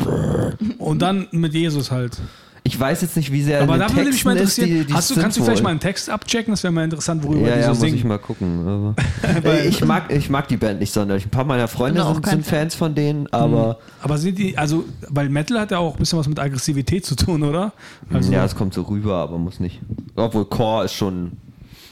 und 0.77 1.01
dann 1.01 1.27
mit 1.31 1.53
Jesus 1.53 1.91
halt. 1.91 2.17
Ich 2.65 2.79
weiß 2.79 3.01
jetzt 3.01 3.17
nicht, 3.17 3.29
wie 3.31 3.43
sehr 3.43 3.61
Aber 3.61 3.77
da 3.77 3.93
würde 3.93 4.09
mich 4.09 4.23
mal 4.23 4.37
interessieren, 4.37 4.69
ist, 4.69 4.79
die, 4.79 4.85
die 4.85 4.93
hast 4.93 5.09
du, 5.09 5.15
sind 5.15 5.23
kannst 5.23 5.37
du 5.37 5.43
vielleicht 5.43 5.63
mal 5.63 5.71
einen 5.71 5.81
Text 5.81 6.09
abchecken? 6.09 6.53
Das 6.53 6.63
wäre 6.63 6.71
mal 6.71 6.85
interessant, 6.85 7.21
worüber 7.21 7.47
Ja, 7.47 7.55
die 7.55 7.59
ja, 7.59 7.65
so 7.65 7.69
muss 7.71 7.79
singen. 7.81 7.95
ich 7.95 8.03
mal 8.05 8.19
gucken. 8.19 8.95
Ich, 9.67 9.83
mag, 9.83 10.11
ich 10.11 10.29
mag 10.29 10.47
die 10.47 10.55
Band 10.57 10.79
nicht 10.79 10.93
sonderlich. 10.93 11.25
Ein 11.25 11.29
paar 11.29 11.43
meiner 11.43 11.67
Freunde 11.67 11.99
Bin 11.99 12.03
auch 12.03 12.15
sind, 12.15 12.25
sind. 12.25 12.45
Fans 12.45 12.75
von 12.75 12.95
denen, 12.95 13.31
aber 13.33 13.79
Aber 14.01 14.17
sind 14.17 14.37
die, 14.37 14.57
also, 14.57 14.85
weil 15.09 15.27
Metal 15.29 15.59
hat 15.59 15.71
ja 15.71 15.79
auch 15.79 15.95
ein 15.95 15.99
bisschen 15.99 16.19
was 16.19 16.27
mit 16.27 16.39
Aggressivität 16.39 17.05
zu 17.05 17.15
tun, 17.15 17.43
oder? 17.43 17.73
Also, 18.11 18.31
ja, 18.31 18.45
es 18.45 18.55
kommt 18.55 18.73
so 18.73 18.83
rüber, 18.83 19.15
aber 19.15 19.37
muss 19.37 19.59
nicht. 19.59 19.81
Obwohl 20.15 20.45
Core 20.45 20.85
ist 20.85 20.93
schon. 20.93 21.33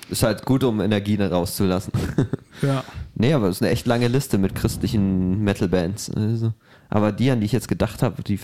Ist 0.09 0.24
halt 0.24 0.45
gut, 0.45 0.63
um 0.63 0.82
Energien 0.82 1.22
rauszulassen. 1.22 1.93
ja. 2.61 2.84
nee, 3.15 3.34
aber 3.34 3.47
es 3.47 3.57
ist 3.57 3.61
eine 3.61 3.72
echt 3.72 3.88
lange 3.88 4.09
Liste 4.09 4.38
mit 4.38 4.55
christlichen 4.55 5.41
Metal-Bands. 5.43 6.11
Also, 6.15 6.53
aber 6.89 7.11
die, 7.13 7.32
an 7.32 7.39
die 7.39 7.45
ich 7.45 7.53
jetzt 7.53 7.69
gedacht 7.69 8.03
habe, 8.03 8.22
die 8.24 8.39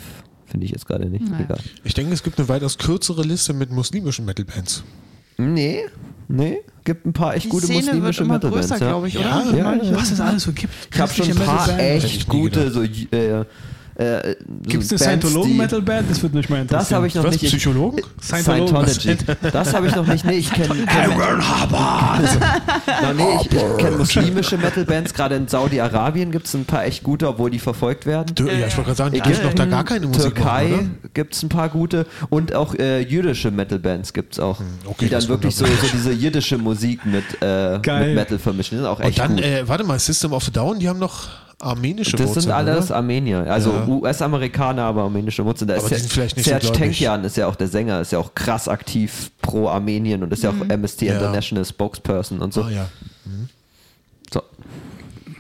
finde 0.58 0.66
ich 0.66 0.72
jetzt 0.72 0.88
gerade 0.88 1.06
nicht. 1.06 1.30
Naja. 1.30 1.46
Egal. 1.46 1.60
Ich 1.84 1.94
denke, 1.94 2.14
es 2.14 2.24
gibt 2.24 2.40
eine 2.40 2.50
weitaus 2.50 2.78
kürzere 2.80 3.22
Liste 3.22 3.54
mit 3.54 3.70
muslimischen 3.72 4.26
Metal-Bands. 4.26 4.84
Nee, 5.38 5.82
nee. 6.28 6.58
Gibt 6.84 7.06
ein 7.06 7.14
paar 7.14 7.36
echt 7.36 7.46
Die 7.46 7.50
gute 7.50 7.66
Szene 7.68 7.78
wird 7.84 7.94
muslimische 7.94 8.24
immer 8.24 8.34
Metal-Bands. 8.36 8.70
größer, 8.70 8.84
ja. 8.84 8.90
glaube 8.92 9.08
ich, 9.08 9.14
Ja, 9.14 9.44
oder? 9.48 9.56
ja, 9.58 9.76
ja. 9.76 9.96
Was 9.96 10.10
es 10.12 10.20
alles 10.20 10.44
so 10.44 10.52
gibt. 10.52 10.74
Ich 10.92 11.00
habe 11.00 11.14
schon 11.14 11.30
ein 11.30 11.36
paar 11.36 11.78
echt 11.80 12.28
gute, 12.28 12.72
so, 12.72 12.82
äh, 12.82 13.46
äh, 13.98 14.36
Gibt 14.64 14.84
es 14.84 14.92
eine 14.92 15.00
Scientologen-Metal-Band? 15.00 16.10
Das 16.10 16.22
würde 16.22 16.38
mich 16.38 16.50
mal 16.50 16.62
interessieren. 16.62 16.80
Das 16.90 16.92
habe 16.92 17.08
ich 17.08 17.16
noch 17.16 17.24
Was, 17.24 17.32
nicht. 17.32 17.44
Ich- 17.44 17.50
Psychologen? 17.52 18.02
Scientology. 18.22 19.18
Das 19.52 19.74
habe 19.74 19.88
ich 19.88 19.96
noch 19.96 20.06
nicht. 20.06 20.24
Nee, 20.24 20.38
ich 20.38 20.52
kenne. 20.52 20.68
Kenn, 20.86 21.10
no, 21.18 23.14
nee, 23.16 23.24
ich, 23.42 23.52
ich 23.52 23.78
kenne 23.78 23.98
muslimische 23.98 24.58
Metal-Bands. 24.58 25.14
Gerade 25.14 25.36
in 25.36 25.48
Saudi-Arabien 25.48 26.32
gibt 26.32 26.46
es 26.48 26.54
ein 26.54 26.66
paar 26.66 26.86
echt 26.86 27.04
gute, 27.04 27.28
obwohl 27.28 27.50
die 27.50 27.60
verfolgt 27.60 28.06
werden. 28.06 28.36
Ja, 28.38 28.68
ich 28.68 28.78
wollte 28.78 28.84
gerade 28.84 28.96
sagen, 28.96 29.14
die 29.16 29.22
dürfen 29.22 29.44
doch 29.44 29.54
da 29.54 29.66
gar 29.66 29.84
keine 29.84 30.08
Musik 30.08 30.36
Türkei 30.36 30.80
gibt 31.14 31.34
es 31.36 31.44
ein 31.44 31.50
paar 31.50 31.70
gute 31.70 32.06
und 32.30 32.54
auch 32.54 32.76
äh, 32.76 33.02
jüdische 33.02 33.50
Metal-Bands 33.52 34.14
gibt 34.14 34.34
es 34.34 34.40
auch, 34.40 34.60
Hm, 34.60 34.66
okay, 34.86 35.06
die 35.06 35.10
dann 35.10 35.28
wirklich 35.28 35.56
so, 35.56 35.66
so 35.66 35.72
diese 35.92 36.12
jiddische 36.12 36.58
Musik 36.58 37.06
mit, 37.06 37.24
äh, 37.42 37.78
mit 37.78 38.16
Metal 38.16 38.40
vermischen. 38.40 38.78
Die 38.78 38.84
sind 38.84 38.86
auch 38.86 39.00
echt 39.00 39.20
Und 39.20 39.30
dann, 39.30 39.36
gut. 39.38 39.46
äh, 39.46 39.68
warte 39.68 39.84
mal, 39.84 39.98
System 40.00 40.34
of 40.34 40.48
a 40.48 40.52
Down, 40.52 40.80
die 40.80 40.88
haben 40.90 41.00
noch 41.00 41.28
armenische 41.60 42.18
das 42.18 42.28
Wurzeln, 42.28 42.42
sind 42.44 42.52
alles 42.52 42.86
oder? 42.88 42.98
Armenier, 42.98 43.46
also 43.52 43.72
Ja. 43.72 43.88
US-Amerikaner, 43.88 44.84
aber 44.84 45.04
armenische 45.04 45.44
Wurzeln. 45.46 45.68
Da 45.68 45.76
Aber 45.76 45.84
ist 45.84 45.90
die 45.90 45.96
Ser- 45.96 46.00
sind 46.02 46.14
vielleicht 46.14 46.36
nicht 46.38 46.46
so 46.46 46.50
Serge 46.52 46.66
gläubig. 46.68 46.80
Tankian 46.82 47.24
ist 47.24 47.38
ja 47.38 47.48
auch 47.48 47.56
der 47.56 47.68
Sänger, 47.68 48.02
ist 48.02 48.12
ja 48.12 48.20
auch 48.20 48.36
krass 48.36 48.68
aktiv 48.68 49.32
pro 49.42 49.68
Armenien 49.70 50.22
und 50.24 50.32
ist 50.34 50.44
ja 50.44 50.52
auch 50.52 50.70
Amnesty 50.72 51.08
Ja. 51.08 51.16
International 51.16 51.66
Spokesperson 51.66 52.40
und 52.42 52.54
so. 52.54 52.64
Ah, 52.64 52.70
ja. 52.70 52.88
So. 53.26 53.32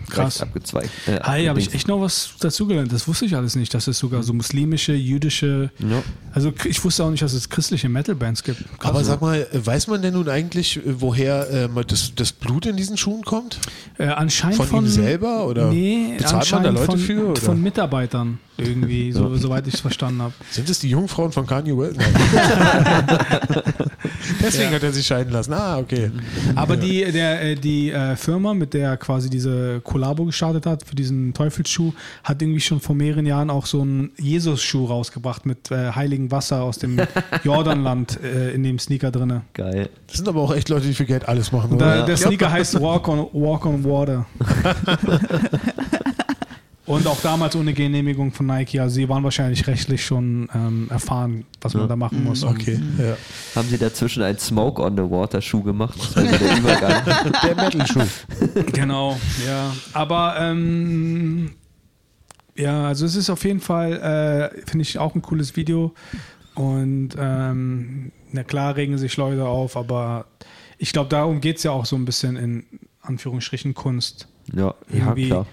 Krass. 0.09 0.41
Abgezweigt. 0.41 0.89
Äh, 1.07 1.19
Hey, 1.23 1.45
habe 1.45 1.59
ich 1.59 1.73
echt 1.73 1.87
noch 1.87 2.01
was 2.01 2.31
dazugelernt. 2.39 2.91
Das 2.91 3.07
wusste 3.07 3.25
ich 3.25 3.35
alles 3.35 3.55
nicht, 3.55 3.73
dass 3.73 3.87
es 3.87 3.97
sogar 3.99 4.23
so 4.23 4.33
muslimische, 4.33 4.93
jüdische. 4.93 5.71
Ja. 5.79 6.01
Also 6.31 6.53
ich 6.65 6.83
wusste 6.83 7.03
auch 7.03 7.09
nicht, 7.11 7.23
dass 7.23 7.33
es 7.33 7.49
christliche 7.49 7.89
Metal-Bands 7.89 8.43
gibt. 8.43 8.63
Krass. 8.79 8.89
Aber 8.89 9.03
sag 9.03 9.21
mal, 9.21 9.47
weiß 9.51 9.87
man 9.87 10.01
denn 10.01 10.13
nun 10.13 10.29
eigentlich, 10.29 10.77
äh, 10.77 10.81
woher 11.01 11.49
äh, 11.49 11.69
das, 11.87 12.13
das 12.15 12.31
Blut 12.31 12.65
in 12.65 12.77
diesen 12.77 12.97
Schuhen 12.97 13.23
kommt? 13.23 13.59
äh, 13.97 14.07
anscheinend 14.07 14.57
von 14.57 14.67
von, 14.67 14.85
ihm 14.85 14.89
selber, 14.89 15.47
oder 15.47 15.69
Nee, 15.69 16.15
bezahlt 16.17 16.21
man 16.51 16.63
da 16.63 16.69
anscheinend 16.69 16.73
Leute 16.79 16.85
von, 16.85 16.99
für, 16.99 17.27
oder? 17.31 17.41
von 17.41 17.61
Mitarbeitern. 17.61 18.39
Irgendwie, 18.57 19.11
so, 19.11 19.35
soweit 19.37 19.67
ich 19.67 19.75
es 19.75 19.79
verstanden 19.81 20.21
habe. 20.21 20.33
Sind 20.49 20.69
es 20.69 20.79
die 20.79 20.89
Jungfrauen 20.89 21.31
von 21.31 21.45
Kanye 21.45 21.77
West? 21.77 21.97
Deswegen 24.41 24.69
Ja. 24.69 24.75
hat 24.75 24.83
er 24.83 24.91
sich 24.91 25.05
scheiden 25.05 25.31
lassen. 25.31 25.53
Ah, 25.53 25.77
okay. 25.77 26.11
Aber 26.55 26.77
die, 26.77 27.09
der, 27.11 27.41
äh, 27.41 27.55
die 27.55 27.91
äh, 27.91 28.15
Firma, 28.15 28.53
mit 28.53 28.73
der 28.73 28.89
er 28.89 28.97
quasi 28.97 29.29
diese 29.29 29.81
Kollabo 29.81 30.25
gestartet 30.25 30.65
hat 30.65 30.83
für 30.85 30.95
diesen 30.95 31.33
Teufelsschuh, 31.33 31.93
hat 32.23 32.41
irgendwie 32.41 32.59
schon 32.59 32.79
vor 32.79 32.95
mehreren 32.95 33.25
Jahren 33.25 33.49
auch 33.49 33.65
so 33.65 33.81
einen 33.81 34.11
Jesus-Schuh 34.17 34.85
rausgebracht 34.85 35.45
mit 35.45 35.71
äh, 35.71 35.91
heiligem 35.91 36.31
Wasser 36.31 36.61
aus 36.63 36.79
dem 36.79 36.99
Jordanland 37.43 38.19
äh, 38.23 38.51
in 38.51 38.63
dem 38.63 38.79
Sneaker 38.79 39.11
drinne. 39.11 39.41
Geil. 39.53 39.89
Das 40.07 40.17
sind 40.17 40.27
aber 40.27 40.41
auch 40.41 40.53
echt 40.55 40.69
Leute, 40.69 40.87
die 40.87 40.93
für 40.93 41.05
Geld 41.05 41.27
alles 41.27 41.51
machen. 41.51 41.77
Da, 41.77 42.05
der 42.05 42.17
Sneaker 42.17 42.51
heißt 42.51 42.79
Walk 42.81 43.07
on, 43.07 43.27
Walk 43.33 43.65
on 43.65 43.83
Water. 43.83 44.25
Und 46.87 47.05
auch 47.05 47.19
damals 47.21 47.53
ohne 47.55 47.73
Genehmigung 47.73 48.31
von 48.31 48.45
Nike. 48.47 48.79
Also 48.79 48.95
sie 48.95 49.09
waren 49.09 49.21
wahrscheinlich 49.23 49.67
rechtlich 49.67 50.05
schon 50.05 50.47
ähm, 50.55 50.87
erfahren, 50.89 51.45
was 51.61 51.73
man 51.73 51.87
da 51.89 51.95
machen 51.97 52.23
muss. 52.23 52.43
um- 52.43 52.51
Okay, 52.55 52.79
ja. 52.97 53.17
Haben 53.55 53.67
sie 53.67 53.77
dazwischen 53.77 54.23
einen 54.23 54.39
Smoke 54.39 54.81
on 54.81 54.95
the 54.95 55.03
Water 55.03 55.41
Schuh 55.41 55.61
gemacht? 55.61 55.97
Das 55.99 56.15
war 56.15 56.23
so 56.25 56.37
der 56.37 56.57
Übergang. 56.57 57.03
Der 57.43 57.55
Metal-Schuh. 57.55 58.03
Genau, 58.71 59.17
ja. 59.45 59.73
Aber 59.93 60.35
ähm, 60.39 61.51
ja, 62.55 62.87
also 62.87 63.05
es 63.05 63.15
ist 63.15 63.29
auf 63.29 63.43
jeden 63.43 63.59
Fall, 63.59 64.51
äh, 64.55 64.61
finde 64.65 64.83
ich 64.83 64.97
auch 64.97 65.13
ein 65.13 65.21
cooles 65.21 65.55
Video. 65.57 65.93
Und 66.55 67.09
ähm, 67.19 68.11
na 68.31 68.43
klar 68.43 68.77
regen 68.77 68.97
sich 68.97 69.15
Leute 69.17 69.45
auf, 69.45 69.75
aber 69.77 70.25
ich 70.77 70.93
glaube, 70.93 71.09
darum 71.09 71.41
geht 71.41 71.57
es 71.57 71.63
ja 71.63 71.71
auch 71.71 71.85
so 71.85 71.95
ein 71.97 72.05
bisschen 72.05 72.37
in 72.37 72.65
Anführungsstrichen 73.01 73.73
Kunst. 73.73 74.27
Ja, 74.53 74.67
ja 74.67 74.73
Irgendwie, 74.89 75.27
klar. 75.27 75.45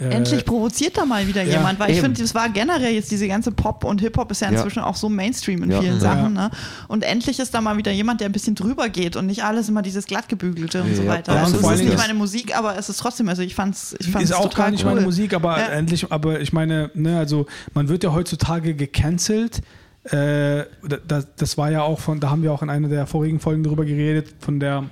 Äh, 0.00 0.08
Endlich 0.14 0.44
provoziert 0.46 0.96
da 0.96 1.04
mal 1.04 1.26
wieder 1.26 1.42
ja, 1.42 1.58
jemand, 1.58 1.78
weil 1.78 1.90
ich 1.90 1.98
eben. 1.98 2.06
finde, 2.06 2.22
das 2.22 2.34
war 2.34 2.48
generell 2.48 2.94
jetzt 2.94 3.10
diese 3.10 3.28
ganze 3.28 3.52
Pop 3.52 3.84
und 3.84 4.00
Hip-Hop 4.00 4.30
ist 4.30 4.40
ja 4.40 4.48
Ja. 4.50 4.56
inzwischen 4.56 4.82
auch 4.82 4.96
so 4.96 5.08
Mainstream 5.10 5.62
in 5.62 5.70
Ja. 5.70 5.80
vielen 5.80 5.94
Ja. 5.94 6.00
Sachen. 6.00 6.32
Ne? 6.32 6.50
Und 6.88 7.02
endlich 7.04 7.38
ist 7.38 7.52
da 7.52 7.60
mal 7.60 7.76
wieder 7.76 7.92
jemand, 7.92 8.20
der 8.20 8.28
ein 8.30 8.32
bisschen 8.32 8.54
drüber 8.54 8.88
geht 8.88 9.16
und 9.16 9.26
nicht 9.26 9.44
alles 9.44 9.68
immer 9.68 9.82
dieses 9.82 10.06
glattgebügelte 10.06 10.82
und 10.82 10.94
so 10.96 11.02
Ja, 11.02 11.08
weiter. 11.10 11.34
ja, 11.34 11.42
Also 11.42 11.58
es 11.58 11.80
ist 11.80 11.84
nicht 11.84 11.98
meine 11.98 12.14
Musik, 12.14 12.56
aber 12.56 12.78
es 12.78 12.88
ist 12.88 12.96
trotzdem, 12.98 13.28
also 13.28 13.42
ich 13.42 13.54
fand's, 13.54 13.94
ich 14.00 14.10
fand's 14.10 14.30
ist 14.30 14.36
auch 14.36 14.44
total 14.44 14.64
gar 14.66 14.70
nicht 14.70 14.84
cool. 14.84 14.90
meine 14.94 15.02
Musik, 15.02 15.34
aber 15.34 15.58
Ja. 15.58 15.66
endlich, 15.66 16.10
aber 16.10 16.40
ich 16.40 16.52
meine, 16.52 16.90
ne, 16.94 17.18
also 17.18 17.46
man 17.74 17.88
wird 17.88 18.02
ja 18.02 18.12
heutzutage 18.12 18.74
gecancelt. 18.74 19.60
Äh, 20.04 20.64
das, 21.06 21.26
das 21.36 21.58
war 21.58 21.70
ja 21.70 21.82
auch 21.82 22.00
von, 22.00 22.20
da 22.20 22.30
haben 22.30 22.42
wir 22.42 22.52
auch 22.52 22.62
in 22.62 22.70
einer 22.70 22.88
der 22.88 23.06
vorigen 23.06 23.38
Folgen 23.38 23.62
drüber 23.62 23.84
geredet, 23.84 24.34
von 24.40 24.58
der, 24.58 24.84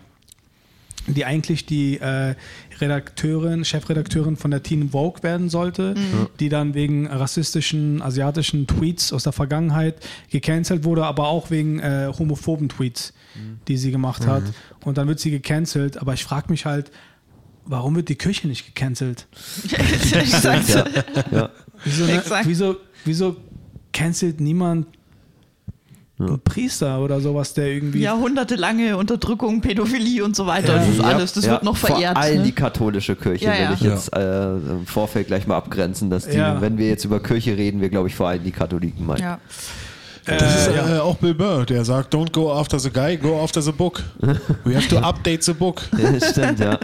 die 1.07 1.25
eigentlich 1.25 1.67
die 1.67 1.99
äh, 1.99 2.35
Redakteurin, 2.81 3.65
Chefredakteurin 3.65 4.37
von 4.37 4.51
der 4.51 4.63
Teen 4.63 4.91
Vogue 4.91 5.23
werden 5.23 5.49
sollte, 5.49 5.95
die 6.39 6.49
dann 6.49 6.75
wegen 6.75 7.07
rassistischen 7.07 8.03
asiatischen 8.03 8.67
Tweets 8.67 9.13
aus 9.13 9.23
der 9.23 9.33
Vergangenheit 9.33 9.97
gecancelt 10.31 10.85
wurde, 10.85 11.05
aber 11.05 11.29
auch 11.29 11.51
wegen 11.51 11.79
äh, 11.79 12.13
homophoben 12.19 12.69
Tweets, 12.69 13.13
die 13.69 13.77
sie 13.77 13.91
gemacht 13.91 14.27
hat. 14.27 14.45
Und 14.85 14.99
dann 14.99 15.09
wird 15.09 15.21
sie 15.21 15.31
gecancelt, 15.31 15.97
aber 15.97 16.15
ich 16.15 16.25
frage 16.25 16.47
mich 16.51 16.67
halt, 16.67 16.91
warum 17.65 17.97
wird 17.97 18.09
die 18.09 18.17
Kirche 18.17 18.49
nicht 18.49 18.67
gecancelt? 18.67 19.27
Exakt. 20.13 20.69
Ja, 20.69 20.85
ja. 21.31 21.51
Wieso, 21.85 22.05
ne, 22.05 22.23
wieso, 22.45 22.77
wieso 23.05 23.37
cancelt 23.93 24.41
niemand 24.41 24.87
einen 26.19 26.41
Priester 26.41 27.01
oder 27.01 27.21
sowas, 27.21 27.55
der 27.55 27.67
irgendwie. 27.69 28.01
Jahrhundertelange 28.01 28.97
Unterdrückung, 28.97 29.61
Pädophilie 29.61 30.25
und 30.25 30.35
so 30.35 30.47
weiter. 30.47 30.73
Ja. 30.75 30.79
Das 30.79 30.89
ist 30.89 30.99
Ja, 30.99 31.05
alles, 31.05 31.33
das 31.33 31.45
ja. 31.47 31.53
wird 31.53 31.63
noch 31.63 31.77
verehrt. 31.77 32.15
Vor 32.15 32.23
allem 32.23 32.39
ne? 32.39 32.43
die 32.45 32.53
katholische 32.53 33.15
Kirche 33.17 33.45
Ja, 33.45 33.53
will 33.53 33.61
ja. 33.61 33.73
ich 33.75 33.81
jetzt 33.83 34.13
äh, 34.17 34.51
im 34.57 34.87
Vorfeld 34.87 35.29
gleich 35.29 35.47
mal 35.47 35.57
abgrenzen, 35.57 36.11
dass 36.11 36.27
die, 36.27 36.37
Ja. 36.37 36.61
wenn 36.61 36.77
wir 36.79 36.89
jetzt 36.89 37.05
über 37.05 37.21
Kirche 37.21 37.57
reden, 37.57 37.81
wir 37.81 37.89
glaube 37.89 38.09
ich 38.09 38.15
vor 38.17 38.29
allem 38.29 38.43
die 38.43 38.51
Katholiken 38.51 39.07
meinen. 39.07 39.21
ja. 39.23 39.39
Das 40.29 40.61
ist 40.61 40.69
äh, 40.69 40.77
ja. 40.77 40.97
äh, 40.97 41.01
auch 41.01 41.17
Bill 41.17 41.35
Burr, 41.35 41.65
der 41.65 41.85
sagt, 41.85 42.15
don't 42.15 42.31
go 42.33 42.53
after 42.53 42.79
the 42.79 42.91
guy, 42.91 43.17
go 43.17 43.43
after 43.43 43.63
the 43.63 43.73
book. 43.73 44.03
We 44.65 44.75
have 44.75 44.89
to 44.89 44.99
update 45.03 45.43
the 45.43 45.53
book. 45.53 45.83
Ja, 45.97 46.31
stimmt, 46.31 46.61
ja. 46.61 46.79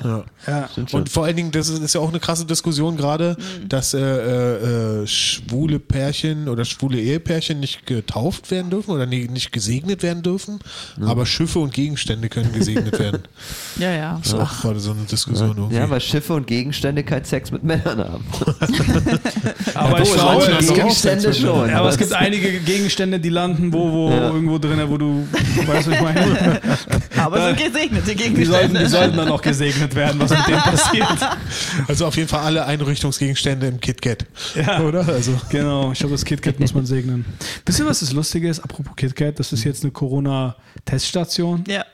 ja. 0.46 0.68
Stimmt 0.70 0.90
schon. 0.90 1.00
Und 1.00 1.08
vor 1.08 1.24
allen 1.24 1.36
Dingen, 1.36 1.50
das 1.50 1.68
ist, 1.68 1.82
ist 1.82 1.94
ja 1.94 2.00
auch 2.00 2.08
eine 2.08 2.20
krasse 2.20 2.44
Diskussion 2.44 2.96
gerade, 2.96 3.36
dass 3.66 3.94
äh, 3.94 4.00
äh, 4.00 5.02
äh, 5.02 5.06
schwule 5.06 5.78
Pärchen 5.78 6.48
oder 6.48 6.64
schwule 6.64 6.98
Ehepärchen 6.98 7.60
nicht 7.60 7.86
getauft 7.86 8.50
werden 8.50 8.70
dürfen 8.70 8.90
oder 8.90 9.06
nie, 9.06 9.28
nicht 9.28 9.52
gesegnet 9.52 10.02
werden 10.02 10.22
dürfen, 10.22 10.58
aber 11.00 11.26
Schiffe 11.26 11.58
und 11.58 11.72
Gegenstände 11.72 12.28
können 12.28 12.52
gesegnet 12.52 12.98
werden. 12.98 13.22
ja, 13.78 13.90
ja. 13.92 14.18
Das 14.18 14.28
ist 14.32 14.34
auch 14.34 14.60
gerade 14.60 14.80
so 14.80 14.92
eine 14.92 15.02
Diskussion 15.02 15.56
irgendwie. 15.56 15.76
Ja, 15.76 15.90
weil 15.90 16.00
Schiffe 16.00 16.34
und 16.34 16.46
Gegenstände 16.46 17.04
keinen 17.04 17.24
Sex 17.24 17.50
mit 17.50 17.64
Männern 17.64 17.98
haben. 17.98 18.24
Aber, 19.74 19.98
Ja, 19.98 20.02
ich 20.02 20.12
glaube, 20.12 20.64
Gegenstände 20.74 21.34
schon. 21.34 21.68
ja, 21.68 21.78
aber 21.78 21.88
es 21.88 21.98
gibt 21.98 22.12
einige 22.12 22.60
Gegenstände, 22.60 23.20
die 23.20 23.28
landen 23.34 23.72
wo, 23.72 23.92
wo 23.92 24.10
Ja. 24.10 24.30
irgendwo 24.30 24.58
drin, 24.58 24.80
wo 24.88 24.96
du, 24.96 25.26
weißt 25.66 25.86
du, 25.86 25.90
was 25.90 25.96
ich 25.96 26.00
meine? 26.00 26.60
Aber 27.16 27.36
es 27.50 27.58
sind 27.58 27.72
gesegnete 27.72 28.14
Die 28.14 28.16
sollten, 28.16 28.34
Gegenstände. 28.34 28.78
die 28.80 28.86
sollten 28.86 29.16
dann 29.16 29.28
auch 29.28 29.42
gesegnet 29.42 29.94
werden, 29.94 30.20
was 30.20 30.30
mit 30.30 30.46
denen 30.48 30.60
passiert. 30.60 31.06
Also 31.88 32.06
auf 32.06 32.16
jeden 32.16 32.28
Fall 32.28 32.40
alle 32.40 32.64
Einrichtungsgegenstände 32.64 33.66
im 33.66 33.80
KitKat. 33.80 34.24
Ja. 34.54 34.80
Oder? 34.80 35.06
Also. 35.06 35.32
Genau, 35.50 35.92
ich 35.92 35.98
glaube, 35.98 36.14
das 36.14 36.24
KitKat 36.24 36.58
muss 36.60 36.72
man 36.74 36.86
segnen. 36.86 37.24
Wisst 37.66 37.78
ihr, 37.80 37.86
was 37.86 38.00
das 38.00 38.12
Lustige 38.12 38.48
ist? 38.48 38.60
Apropos 38.60 38.94
KitKat, 38.96 39.38
das 39.38 39.52
ist 39.52 39.64
jetzt 39.64 39.82
eine 39.82 39.92
Corona-Teststation. 39.92 41.64
ja. 41.68 41.84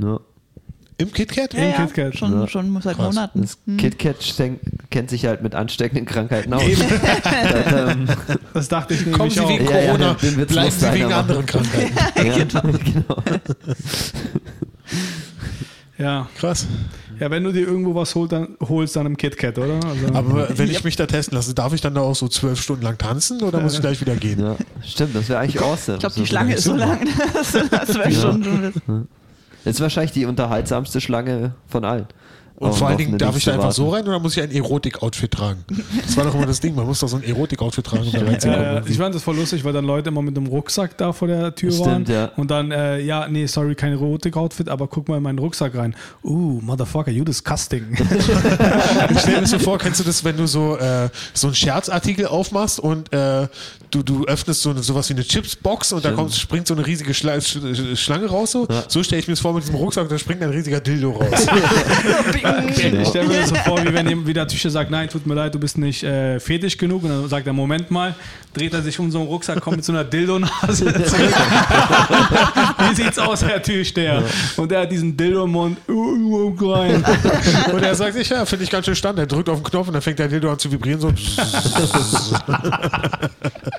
Ja. 0.00 0.20
Im 1.00 1.12
KitKat? 1.12 1.54
Ja, 1.54 1.62
ja, 1.62 1.72
KitKat. 1.86 2.16
Schon, 2.18 2.32
Ja. 2.40 2.48
schon 2.48 2.80
seit 2.82 2.96
Krass. 2.96 3.06
Monaten. 3.14 3.40
Das 3.42 3.58
KitKat 3.78 4.20
sten- 4.20 4.58
kennt 4.90 5.10
sich 5.10 5.24
halt 5.26 5.42
mit 5.42 5.54
ansteckenden 5.54 6.06
Krankheiten 6.06 6.52
aus. 6.52 6.62
Eben. 6.64 6.82
ähm, 7.76 8.08
Das 8.52 8.68
dachte 8.68 8.94
ich 8.94 9.04
Kommen 9.04 9.16
nämlich 9.16 9.34
Sie 9.34 9.40
auch. 9.40 9.48
wegen 9.48 9.64
Ja, 9.66 9.78
ja, 9.78 9.86
Corona, 9.92 10.14
den 10.14 10.36
Witz 10.38 10.52
bleiben 10.52 10.70
Sie 10.72 10.92
wegen 10.92 11.12
anderen 11.12 11.44
machen. 11.46 11.46
Krankheiten. 11.46 11.96
ja, 12.26 12.44
genau. 12.92 13.22
Ja. 15.98 16.28
Krass. 16.38 16.66
ja, 17.18 17.30
wenn 17.30 17.42
du 17.44 17.52
dir 17.52 17.66
irgendwo 17.66 17.94
was 17.94 18.14
holst, 18.14 18.32
dann 18.32 18.56
holst 18.60 18.94
dann 18.96 19.06
im 19.06 19.16
KitKat, 19.16 19.58
oder? 19.58 19.74
Also, 19.84 20.14
Aber 20.14 20.48
wenn 20.56 20.70
ich 20.70 20.84
mich 20.84 20.94
da 20.96 21.06
testen 21.06 21.36
lasse, 21.36 21.54
darf 21.54 21.72
ich 21.74 21.80
dann 21.80 21.94
da 21.94 22.00
auch 22.02 22.14
so 22.14 22.28
zwölf 22.28 22.60
Stunden 22.60 22.82
lang 22.84 22.98
tanzen 22.98 23.42
oder 23.42 23.60
muss 23.60 23.74
ich 23.74 23.80
gleich 23.80 24.00
wieder 24.00 24.14
gehen? 24.16 24.40
Ja, 24.40 24.56
stimmt, 24.84 25.14
das 25.16 25.28
wäre 25.28 25.40
eigentlich 25.40 25.60
awesome. 25.60 25.96
Ich 25.96 26.00
glaube, 26.00 26.14
die 26.16 26.26
Schlange 26.26 26.54
ist 26.54 26.64
so 26.64 26.74
lang, 26.74 27.00
dass 27.34 27.52
du 27.52 27.68
das 27.68 27.92
schon 27.92 28.42
schon 28.44 28.60
bist. 28.60 28.80
Das 29.64 29.74
ist 29.74 29.80
wahrscheinlich 29.80 30.12
die 30.12 30.26
unterhaltsamste 30.26 31.00
Schlange 31.00 31.54
von 31.66 31.84
allen. 31.84 32.06
Und 32.60 32.74
vor 32.74 32.88
allen 32.88 32.98
Dingen, 32.98 33.18
darf 33.18 33.36
ich 33.36 33.44
da 33.44 33.52
einfach 33.54 33.70
so 33.70 33.84
warten. 33.84 33.94
rein 33.94 34.08
oder 34.08 34.18
muss 34.18 34.36
ich 34.36 34.42
ein 34.42 34.50
Erotik-Outfit 34.50 35.30
tragen? 35.30 35.64
Das 36.04 36.16
war 36.16 36.24
doch 36.24 36.34
immer 36.34 36.46
das 36.46 36.58
Ding, 36.58 36.74
man 36.74 36.86
muss 36.86 36.98
doch 36.98 37.06
so 37.06 37.16
ein 37.16 37.22
Erotik-Outfit 37.22 37.86
tragen, 37.86 38.02
um 38.04 38.12
da 38.12 38.18
reinzukommen. 38.18 38.64
Äh, 38.64 38.82
ich 38.88 38.98
fand 38.98 39.14
das 39.14 39.22
voll 39.22 39.36
lustig, 39.36 39.62
weil 39.62 39.72
dann 39.72 39.84
Leute 39.84 40.08
immer 40.08 40.22
mit 40.22 40.36
dem 40.36 40.48
Rucksack 40.48 40.98
da 40.98 41.12
vor 41.12 41.28
der 41.28 41.54
Tür 41.54 41.70
Stimmt, 41.70 41.86
waren. 41.86 42.04
ja. 42.06 42.32
Und 42.36 42.50
dann, 42.50 42.72
äh, 42.72 42.98
ja, 42.98 43.28
nee, 43.28 43.46
sorry, 43.46 43.76
kein 43.76 43.92
Erotik-Outfit, 43.92 44.68
aber 44.68 44.88
guck 44.88 45.08
mal 45.08 45.18
in 45.18 45.22
meinen 45.22 45.38
Rucksack 45.38 45.76
rein. 45.76 45.94
Uh, 46.24 46.60
motherfucker, 46.60 47.12
you 47.12 47.22
disgusting. 47.22 47.96
Ich 49.10 49.20
stell 49.20 49.40
mir 49.40 49.46
so 49.46 49.58
vor, 49.60 49.78
kennst 49.78 50.00
du 50.00 50.04
das, 50.04 50.24
wenn 50.24 50.36
du 50.36 50.46
so, 50.46 50.76
äh, 50.76 51.08
so 51.34 51.46
einen 51.48 51.54
Scherzartikel 51.54 52.26
aufmachst 52.26 52.80
und 52.80 53.12
äh, 53.12 53.46
du, 53.90 54.02
du 54.02 54.24
öffnest 54.26 54.62
so 54.62 54.70
eine, 54.70 54.82
sowas 54.82 55.08
wie 55.08 55.14
eine 55.14 55.24
Chipsbox 55.24 55.92
und 55.92 56.04
da 56.04 56.12
kommt, 56.12 56.34
springt 56.34 56.66
so 56.66 56.74
eine 56.74 56.86
riesige 56.86 57.12
Schla 57.14 57.40
Sch 57.40 57.58
Schlange 57.94 58.26
raus. 58.26 58.52
So, 58.52 58.66
so 58.88 59.02
stelle 59.02 59.20
ich 59.20 59.28
mir 59.28 59.32
das 59.32 59.40
vor 59.40 59.52
mit 59.52 59.64
diesem 59.64 59.76
Rucksack, 59.76 60.08
da 60.08 60.18
springt 60.18 60.42
ein 60.42 60.50
riesiger 60.50 60.80
Dildo 60.80 61.10
raus. 61.12 61.46
Ich 62.38 63.08
stelle 63.08 63.28
mir 63.28 63.40
das 63.40 63.48
so 63.48 63.54
vor, 63.56 63.84
wie 63.84 63.92
wenn 63.92 64.24
der 64.38 64.48
Tycher 64.48 64.70
sagt, 64.70 64.90
nein, 64.90 65.08
tut 65.08 65.26
mir 65.26 65.34
leid, 65.34 65.54
du 65.54 65.58
bist 65.58 65.78
nicht 65.78 66.02
äh, 66.02 66.38
fetisch 66.38 66.76
genug. 66.76 67.02
Und 67.02 67.10
dann 67.10 67.28
sagt 67.28 67.46
er, 67.46 67.52
Moment 67.52 67.90
mal, 67.90 68.14
dreht 68.52 68.72
er 68.72 68.82
sich 68.82 68.98
um 68.98 69.10
so 69.10 69.18
einen 69.18 69.28
Rucksack, 69.28 69.60
kommt 69.60 69.76
mit 69.76 69.84
so 69.84 69.92
einer 69.92 70.04
Dildo-Nase 70.04 70.84
zurück. 71.04 71.34
wie 72.88 72.94
sieht's 72.94 73.18
aus, 73.18 73.42
Herr 73.42 73.62
Türsteher? 73.62 74.22
Und 74.56 74.70
er 74.72 74.82
hat 74.82 74.92
diesen 74.92 75.16
Dildo 75.16 75.44
im 75.44 75.50
Mund. 75.50 75.78
Uh, 75.88 75.92
uh, 75.92 76.54
klein. 76.54 77.04
Und 77.72 77.82
er 77.82 77.94
sagt 77.94 78.14
sich, 78.14 78.28
ja, 78.28 78.44
finde 78.44 78.64
ich 78.64 78.70
ganz 78.70 78.86
schön 78.86 78.94
stand. 78.94 79.18
Er 79.18 79.26
drückt 79.26 79.48
auf 79.48 79.58
den 79.58 79.64
Knopf 79.64 79.88
und 79.88 79.94
dann 79.94 80.02
fängt 80.02 80.18
der 80.18 80.28
Dildo 80.28 80.50
an 80.52 80.58
zu 80.58 80.70
vibrieren. 80.70 81.00
So. 81.00 81.12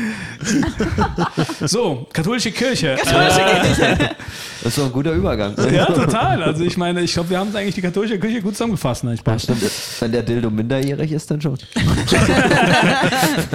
So, 1.66 2.06
katholische 2.12 2.50
Kirche. 2.52 2.96
Das 3.02 4.66
ist 4.72 4.78
doch 4.78 4.86
ein 4.86 4.92
guter 4.92 5.12
Übergang. 5.12 5.54
Ja, 5.72 5.86
total. 5.86 6.42
Also 6.42 6.64
ich 6.64 6.76
meine, 6.76 7.00
ich 7.02 7.12
glaube, 7.12 7.30
wir 7.30 7.38
haben 7.38 7.48
es 7.50 7.54
eigentlich 7.56 7.74
die 7.74 7.82
katholische 7.82 8.18
Kirche 8.18 8.40
gut 8.42 8.54
zusammengefasst. 8.54 9.04
Ne? 9.04 9.14
Ich 9.14 9.20
Ja, 9.26 9.38
stimmt. 9.38 9.62
Wenn 10.00 10.12
der 10.12 10.22
Dildo 10.22 10.50
minderjährig 10.50 11.12
ist, 11.12 11.30
dann 11.30 11.40
schon. 11.40 11.56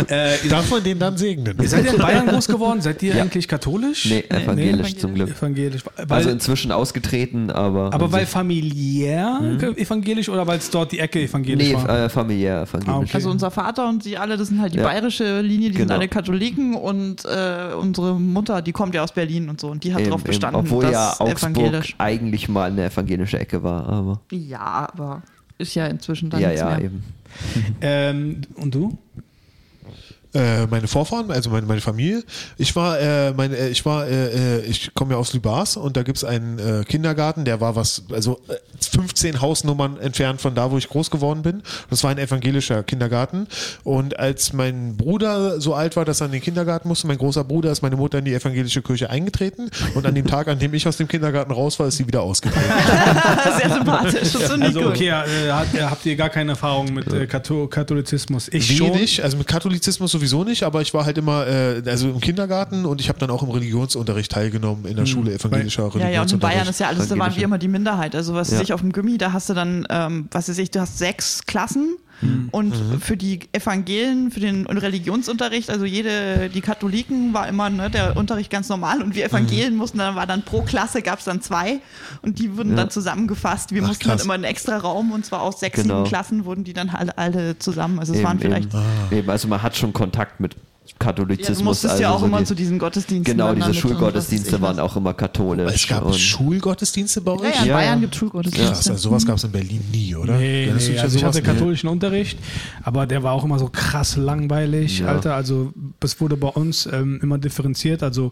äh, 0.08 0.38
Darf 0.50 0.70
man 0.70 0.84
den 0.84 1.00
dann 1.00 1.18
segnen? 1.18 1.56
ihr 1.62 1.68
seid 1.70 1.86
ihr 1.86 1.94
in 1.94 2.00
Bayern 2.00 2.28
groß 2.28 2.48
geworden? 2.48 2.82
Seid 2.82 3.02
ihr 3.04 3.16
Ja. 3.16 3.24
eigentlich 3.24 3.48
katholisch? 3.48 4.06
Nee, 4.06 4.24
evangelisch 4.30 4.94
nee, 4.94 4.98
zum 5.00 5.14
Glück. 5.16 5.30
Evangelisch. 5.30 5.82
Weil, 5.98 6.18
Also 6.18 6.30
inzwischen 6.30 6.72
ausgetreten, 6.72 7.52
aber. 7.52 7.94
aber 7.94 8.12
weil 8.12 8.26
familiär 8.26 9.40
evangelisch 9.76 10.30
oder 10.30 10.46
weil 10.48 10.58
es 10.60 10.70
dort 10.70 10.92
die 10.92 11.00
Ecke 11.00 11.22
evangelisch 11.22 11.68
Nee, 11.70 11.76
war? 11.76 12.06
äh, 12.06 12.10
familiär 12.10 12.62
evangelisch. 12.64 12.94
Ah, 12.96 13.00
okay. 13.00 13.10
Also 13.14 13.30
unser 13.30 13.52
Vater 13.52 13.88
und 13.90 14.04
sie 14.04 14.18
alle, 14.18 14.38
das 14.38 14.48
sind 14.50 14.62
halt 14.62 14.74
die 14.74 14.78
Ja. 14.78 14.84
bayerische 14.86 15.42
Linie, 15.42 15.70
die 15.70 15.78
sind 15.78 15.88
Genau. 15.88 16.00
alle 16.00 16.08
Katholiken 16.34 16.76
und 16.76 17.26
äh, 17.26 17.74
unsere 17.80 18.20
Mutter, 18.20 18.62
die 18.62 18.72
kommt 18.72 18.96
ja 18.96 19.04
aus 19.04 19.12
Berlin 19.12 19.50
und 19.50 19.60
so 19.62 19.70
und 19.70 19.84
die 19.84 19.94
hat 19.94 20.02
Eben, 20.02 20.10
darauf 20.10 20.22
eben. 20.22 20.28
bestanden, 20.28 20.60
Obwohl 20.60 20.84
dass 20.84 20.92
ja 20.92 21.10
Augsburg 21.20 21.58
evangelisch. 21.58 21.96
eigentlich 21.98 22.50
mal 22.50 22.72
eine 22.72 22.86
evangelische 22.86 23.40
Ecke 23.40 23.64
war, 23.64 23.88
aber. 23.88 24.22
Ja, 24.32 24.90
aber 24.94 25.22
ist 25.58 25.76
ja 25.76 25.86
inzwischen 25.88 26.30
dann 26.30 26.42
ja, 26.42 26.48
nichts 26.50 26.62
ja, 26.62 26.70
mehr. 26.70 26.82
eben. 26.82 27.04
Ähm, 27.82 28.42
und 28.58 28.76
du? 28.76 28.96
Äh, 30.34 30.66
meine 30.66 30.88
Vorfahren, 30.88 31.30
also 31.30 31.52
meine, 31.52 31.68
meine 31.68 31.82
Familie. 31.82 32.24
Ich 32.58 32.76
war, 32.76 33.00
äh, 33.00 33.34
meine, 33.34 33.56
äh, 33.56 33.70
ich 33.70 33.86
war, 33.86 34.08
äh, 34.08 34.62
ich 34.62 34.94
komme 34.96 35.14
ja 35.14 35.20
aus 35.20 35.34
Lübars 35.34 35.78
und 35.78 35.96
da 35.96 36.02
gibt's 36.02 36.24
einen 36.24 36.58
äh, 36.58 36.84
Kindergarten, 36.86 37.46
der 37.46 37.62
war 37.62 37.76
was, 37.76 38.04
also 38.12 38.40
äh, 38.48 38.56
15 38.84 39.42
Hausnummern 39.42 40.00
entfernt 40.00 40.42
von 40.42 40.56
da, 40.56 40.72
wo 40.72 40.78
ich 40.80 40.90
groß 40.90 41.12
geworden 41.12 41.44
bin. 41.44 41.62
Das 41.92 42.04
war 42.04 42.10
ein 42.10 42.18
evangelischer 42.18 42.82
Kindergarten. 42.82 43.48
Und 43.84 44.18
als 44.20 44.54
mein 44.54 44.98
Bruder 44.98 45.62
so 45.62 45.76
alt 45.76 45.96
war, 45.96 46.04
dass 46.04 46.22
er 46.22 46.26
in 46.26 46.32
den 46.32 46.42
Kindergarten 46.42 46.88
musste, 46.88 47.06
mein 47.06 47.20
großer 47.20 47.44
Bruder, 47.44 47.72
ist 47.72 47.84
meine 47.84 47.96
Mutter 47.96 48.18
in 48.18 48.26
die 48.26 48.34
evangelische 48.34 48.82
Kirche 48.82 49.12
eingetreten. 49.12 49.70
Und 49.94 50.08
an 50.08 50.16
dem 50.16 50.26
Tag, 50.26 50.48
an 50.48 50.58
dem 50.58 50.74
ich 50.74 50.88
aus 50.88 50.98
dem 50.98 51.08
Kindergarten 51.08 51.52
raus 51.52 51.80
war, 51.80 51.88
ist 51.88 51.98
sie 51.98 52.08
wieder 52.08 52.24
ausgetreten. 52.24 52.66
Sehr 53.60 53.70
sympathisch. 53.70 54.36
Also 54.60 54.88
okay, 54.88 55.12
habt 55.12 56.06
ihr 56.08 56.16
gar 56.16 56.30
keine 56.30 56.52
Erfahrung 56.52 56.92
mit 56.92 57.12
äh, 57.14 57.28
Katho 57.28 57.68
Katholizismus? 57.68 58.48
Ich 58.50 58.78
schon. 58.78 58.94
Wenig, 58.94 59.24
also 59.24 59.38
mit 59.38 59.48
Katholizismus 59.48 60.16
sowieso 60.28 60.44
nicht, 60.44 60.64
aber 60.64 60.82
ich 60.82 60.94
war 60.94 61.06
halt 61.06 61.18
immer, 61.18 61.46
äh, 61.48 61.82
also 61.86 62.10
im 62.10 62.20
Kindergarten 62.20 62.86
und 62.86 63.02
ich 63.02 63.10
habe 63.10 63.20
dann 63.20 63.30
auch 63.30 63.44
im 63.44 63.50
Religionsunterricht 63.50 64.32
teilgenommen 64.32 64.86
in 64.86 64.96
der 64.96 65.06
Schule 65.06 65.34
evangelischer 65.34 65.84
Ja, 65.84 65.88
ja, 65.88 65.92
und 65.92 65.96
in 65.96 66.02
Religionsunterricht. 66.02 66.42
Bayern 66.58 66.68
ist 66.70 66.80
ja 66.80 66.88
alles, 66.88 67.08
da 67.10 67.18
waren 67.18 67.36
wir 67.36 67.44
immer 67.44 67.58
die 67.58 67.68
Minderheit. 67.68 68.16
Also 68.16 68.34
was 68.34 68.50
Ja. 68.50 68.58
weiß 68.58 68.64
ich 68.64 68.74
auf 68.74 68.82
dem 68.82 68.92
Gimmi, 68.92 69.18
da 69.18 69.34
hast 69.34 69.50
du 69.50 69.54
dann, 69.54 69.86
ähm, 69.90 70.28
was 70.32 70.50
weiß 70.50 70.58
ich, 70.58 70.72
du 70.72 70.80
hast 70.80 70.98
sechs 70.98 71.46
Klassen 71.46 71.98
und 72.52 72.74
für 73.02 73.18
die 73.18 73.40
Evangelien, 73.52 74.32
für 74.32 74.40
den 74.40 74.66
Religionsunterricht, 74.68 75.70
also 75.70 75.86
jede, 75.86 76.50
die 76.50 76.62
Katholiken 76.62 77.34
war 77.34 77.48
immer 77.48 77.70
ne, 77.70 77.90
der 77.90 78.16
Unterricht 78.18 78.50
ganz 78.50 78.70
normal 78.70 79.02
und 79.02 79.16
wir 79.16 79.26
Evangelien 79.26 79.76
mussten 79.76 79.98
dann, 79.98 80.16
war 80.16 80.28
dann 80.28 80.44
pro 80.44 80.62
Klasse 80.62 81.02
gab 81.02 81.20
es 81.20 81.26
dann 81.26 81.42
zwei 81.42 81.80
und 82.22 82.40
die 82.40 82.56
wurden 82.58 82.76
dann 82.76 82.90
zusammengefasst. 82.90 83.74
Wir 83.74 83.84
Ach, 83.84 83.88
mussten 83.88 84.06
dann 84.08 84.18
krass. 84.18 84.26
immer 84.26 84.34
einen 84.36 84.44
extra 84.44 84.78
Raum 84.78 85.12
und 85.12 85.26
zwar 85.26 85.42
aus 85.42 85.60
sechs, 85.60 85.82
Genau. 85.82 85.98
sieben 85.98 86.08
Klassen 86.08 86.46
wurden 86.46 86.64
die 86.64 86.74
dann 86.74 86.90
alle, 86.90 87.18
alle 87.18 87.60
zusammen. 87.60 88.00
Also 88.00 88.14
es 88.14 88.20
Eben, 88.20 88.28
waren 88.28 88.40
vielleicht. 88.40 88.74
Eben, 88.74 88.84
eben, 89.20 89.30
also 89.30 89.48
man 89.48 89.62
hat 89.64 89.76
schon 89.76 89.94
Kontakt 89.94 90.40
mit 90.40 90.56
Ja, 90.86 90.94
Katholizismus. 91.00 91.58
du 91.58 91.64
musstest 91.64 91.92
also 91.92 92.04
ja 92.04 92.10
auch 92.12 92.20
so 92.20 92.26
immer 92.26 92.40
die, 92.40 92.46
zu 92.46 92.56
diesen 92.56 92.78
Gottesdiensten. 92.80 93.38
Genau, 93.38 93.54
diese 93.54 93.74
Schulgottesdienste 93.74 94.62
waren 94.62 94.80
auch 94.80 94.96
immer 94.96 95.14
katholisch. 95.14 95.74
es 95.74 95.88
gab 95.88 96.04
und 96.04 96.16
Schulgottesdienste 96.16 97.22
bei 97.22 97.32
euch? 97.32 97.42
Ja, 97.42 97.50
ja, 97.50 97.62
in 97.62 97.68
Ja, 97.68 97.74
Bayern 97.76 97.94
ja. 97.96 98.02
gibt 98.02 98.14
es 98.14 98.20
Schulgottesdienste. 98.20 98.74
Krass, 98.74 98.90
also 98.90 99.10
sowas 99.10 99.26
gab 99.26 99.38
es 99.38 99.44
in 99.44 99.52
Berlin 99.52 99.82
nie, 99.92 100.16
oder? 100.16 100.38
Nee, 100.38 100.66
nee. 100.66 100.70
an 100.98 101.00
Also 101.00 101.18
ich 101.18 101.24
hatte 101.24 101.42
katholischen 101.42 101.90
Unterricht, 101.90 102.38
aber 102.84 103.06
der 103.06 103.24
war 103.24 103.34
auch 103.34 103.44
immer 103.46 103.60
so 103.60 103.70
krass 103.70 104.18
langweilig, 104.18 105.00
Ja. 105.00 105.08
Alter. 105.08 105.36
Also 105.36 105.74
es 106.02 106.20
wurde 106.20 106.36
bei 106.38 106.50
uns 106.50 106.86
ähm, 106.92 107.20
immer 107.22 107.38
differenziert, 107.38 108.04
also 108.04 108.32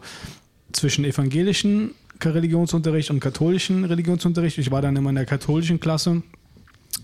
zwischen 0.72 1.04
evangelischen 1.04 1.92
Religionsunterricht 2.22 3.10
und 3.10 3.20
katholischen 3.20 3.84
Religionsunterricht. 3.84 4.58
Ich 4.58 4.70
war 4.70 4.82
dann 4.82 4.94
immer 4.96 5.10
in 5.10 5.16
der 5.16 5.26
katholischen 5.26 5.80
Klasse, 5.80 6.22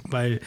weil 0.05 0.41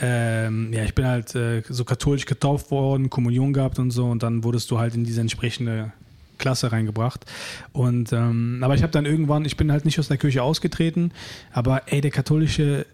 ähm, 0.00 0.72
ja, 0.72 0.82
ich 0.84 0.94
bin 0.94 1.06
halt 1.06 1.34
äh, 1.34 1.62
so 1.68 1.84
katholisch 1.84 2.26
getauft 2.26 2.70
worden, 2.70 3.10
Kommunion 3.10 3.52
gehabt 3.52 3.78
und 3.78 3.90
so 3.90 4.06
und 4.06 4.22
dann 4.22 4.44
wurdest 4.44 4.70
du 4.70 4.78
halt 4.78 4.94
in 4.94 5.04
diese 5.04 5.20
entsprechende 5.20 5.92
Klasse 6.38 6.72
reingebracht. 6.72 7.24
Und 7.72 8.12
ähm, 8.12 8.60
aber 8.62 8.74
ich 8.74 8.82
habe 8.82 8.92
dann 8.92 9.06
irgendwann, 9.06 9.44
ich 9.44 9.56
bin 9.56 9.70
halt 9.70 9.84
nicht 9.84 9.98
aus 9.98 10.08
der 10.08 10.16
Kirche 10.16 10.42
ausgetreten, 10.42 11.12
aber 11.52 11.82
ey, 11.86 12.00
der 12.00 12.10
katholische 12.10 12.86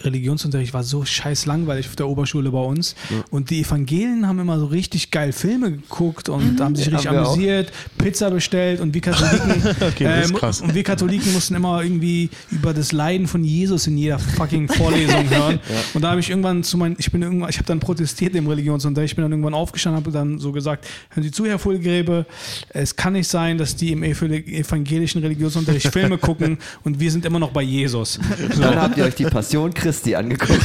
Religionsunterricht 0.00 0.74
war 0.74 0.82
so 0.82 1.04
scheiß 1.04 1.46
langweilig 1.46 1.86
auf 1.86 1.96
der 1.96 2.08
Oberschule 2.08 2.50
bei 2.50 2.60
uns. 2.60 2.94
Und 3.30 3.50
die 3.50 3.60
Evangelien 3.60 4.26
haben 4.26 4.38
immer 4.38 4.58
so 4.58 4.66
richtig 4.66 5.10
geil 5.10 5.32
Filme 5.32 5.72
geguckt 5.72 6.28
und 6.28 6.60
haben 6.60 6.76
sich 6.76 6.90
richtig 6.90 7.06
Haben 7.08 7.18
amüsiert, 7.18 7.72
Pizza 7.96 8.30
bestellt 8.30 8.80
und 8.80 8.92
wir 8.92 9.00
Katholiken, 9.00 9.62
Okay, 9.88 10.22
ist 10.22 10.32
mu- 10.32 10.38
krass. 10.38 10.60
und 10.60 10.74
wir 10.74 10.82
Katholiken 10.82 11.32
mussten 11.32 11.54
immer 11.54 11.82
irgendwie 11.82 12.28
über 12.50 12.74
das 12.74 12.92
Leiden 12.92 13.26
von 13.26 13.44
Jesus 13.44 13.86
in 13.86 13.96
jeder 13.96 14.18
fucking 14.18 14.68
Vorlesung 14.68 15.28
hören. 15.30 15.60
Und 15.94 16.02
da 16.02 16.10
habe 16.10 16.20
ich 16.20 16.28
irgendwann 16.30 16.62
zu 16.64 16.76
meinen, 16.76 16.96
ich 16.98 17.10
bin 17.10 17.22
irgendwann, 17.22 17.48
ich 17.50 17.56
habe 17.56 17.66
dann 17.66 17.80
protestiert 17.80 18.34
im 18.34 18.46
Religionsunterricht, 18.46 19.12
ich 19.12 19.16
bin 19.16 19.22
dann 19.22 19.32
irgendwann 19.32 19.54
aufgestanden, 19.54 20.02
habe 20.02 20.10
dann 20.12 20.38
so 20.38 20.52
gesagt, 20.52 20.86
hören 21.10 21.22
Sie 21.24 21.30
zu, 21.30 21.46
Herr 21.46 21.58
Vollgräbe, 21.58 22.26
es 22.70 22.96
kann 22.96 23.12
nicht 23.14 23.28
sein, 23.28 23.58
dass 23.58 23.76
die 23.76 23.92
im 23.92 24.02
evangelischen 24.02 25.22
Religionsunterricht 25.22 25.88
Filme 25.88 26.18
gucken 26.18 26.58
und 26.84 27.00
wir 27.00 27.10
sind 27.10 27.24
immer 27.24 27.38
noch 27.38 27.50
bei 27.50 27.62
Jesus. 27.62 28.18
dann 28.60 28.76
habt 28.80 28.96
ihr 28.98 29.04
euch 29.04 29.14
die 29.14 29.24
Passion 29.24 29.72
Christi 29.84 30.14
angeguckt. 30.14 30.60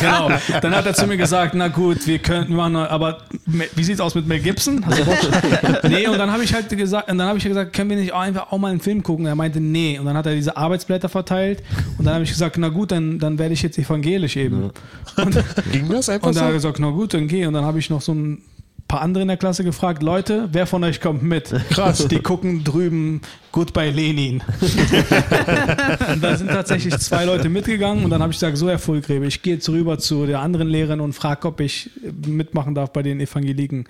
Genau. 0.00 0.30
Dann 0.60 0.74
hat 0.74 0.86
er 0.86 0.94
zu 0.94 1.06
mir 1.06 1.16
gesagt, 1.16 1.54
na 1.54 1.68
gut, 1.68 2.06
wir 2.06 2.18
können 2.18 2.48
wir 2.48 2.56
machen, 2.56 2.76
aber 2.76 3.18
wie 3.46 3.84
sieht's 3.84 4.00
aus 4.00 4.14
mit 4.14 4.26
Mel 4.26 4.40
Gibson? 4.40 4.84
Hast 4.84 4.98
du 4.98 5.04
Bock? 5.04 5.16
nee, 5.88 6.06
und 6.06 6.18
dann 6.18 6.30
habe 6.30 6.44
ich 6.44 6.52
halt 6.52 6.68
gesagt, 6.68 7.10
und 7.10 7.18
dann 7.18 7.28
habe 7.28 7.38
ich 7.38 7.44
gesagt, 7.44 7.72
können 7.72 7.90
wir 7.90 7.96
nicht 7.96 8.12
auch 8.12 8.20
einfach 8.20 8.52
auch 8.52 8.58
mal 8.58 8.70
einen 8.70 8.80
Film 8.80 9.02
gucken? 9.02 9.26
Er 9.26 9.34
meinte, 9.34 9.60
nee. 9.60 9.98
Und 9.98 10.06
dann 10.06 10.16
hat 10.16 10.26
er 10.26 10.34
diese 10.34 10.56
Arbeitsblätter 10.56 11.08
verteilt 11.08 11.62
und 11.98 12.04
dann 12.04 12.14
habe 12.14 12.24
ich 12.24 12.30
gesagt, 12.30 12.56
na 12.58 12.68
gut, 12.68 12.90
dann, 12.90 13.18
dann 13.18 13.38
werde 13.38 13.54
ich 13.54 13.62
jetzt 13.62 13.78
evangelisch 13.78 14.36
eben. 14.36 14.70
Und, 15.16 15.44
Ging 15.72 15.88
das 15.88 16.08
einfach 16.08 16.28
und 16.28 16.36
dann 16.36 16.44
hat 16.44 16.50
er 16.52 16.60
so? 16.60 16.68
gesagt, 16.68 16.78
na 16.80 16.90
gut, 16.90 17.14
dann 17.14 17.28
geh. 17.28 17.46
Und 17.46 17.54
dann 17.54 17.64
habe 17.64 17.78
ich 17.78 17.88
noch 17.88 18.02
so 18.02 18.12
ein 18.12 18.42
paar 18.88 19.00
andere 19.00 19.22
in 19.22 19.28
der 19.28 19.36
Klasse 19.36 19.64
gefragt, 19.64 20.02
Leute, 20.02 20.48
wer 20.52 20.66
von 20.66 20.84
euch 20.84 21.00
kommt 21.00 21.22
mit? 21.22 21.52
Krass. 21.70 22.06
Die 22.08 22.20
gucken 22.20 22.62
drüben 22.62 23.20
Goodbye 23.50 23.90
Lenin. 23.90 24.42
und 26.12 26.22
da 26.22 26.36
sind 26.36 26.48
tatsächlich 26.48 26.96
zwei 26.98 27.24
Leute 27.24 27.48
mitgegangen 27.48 28.04
und 28.04 28.10
dann 28.10 28.22
habe 28.22 28.32
ich 28.32 28.38
gesagt, 28.38 28.56
so 28.56 28.68
Herr 28.68 28.78
Vollgräbe, 28.78 29.26
ich 29.26 29.42
gehe 29.42 29.54
jetzt 29.54 29.68
rüber 29.68 29.98
zu 29.98 30.26
der 30.26 30.40
anderen 30.40 30.68
Lehrerin 30.68 31.00
und 31.00 31.14
frage, 31.14 31.48
ob 31.48 31.60
ich 31.60 31.90
mitmachen 32.26 32.74
darf 32.74 32.92
bei 32.92 33.02
den 33.02 33.20
Evangeliken. 33.20 33.88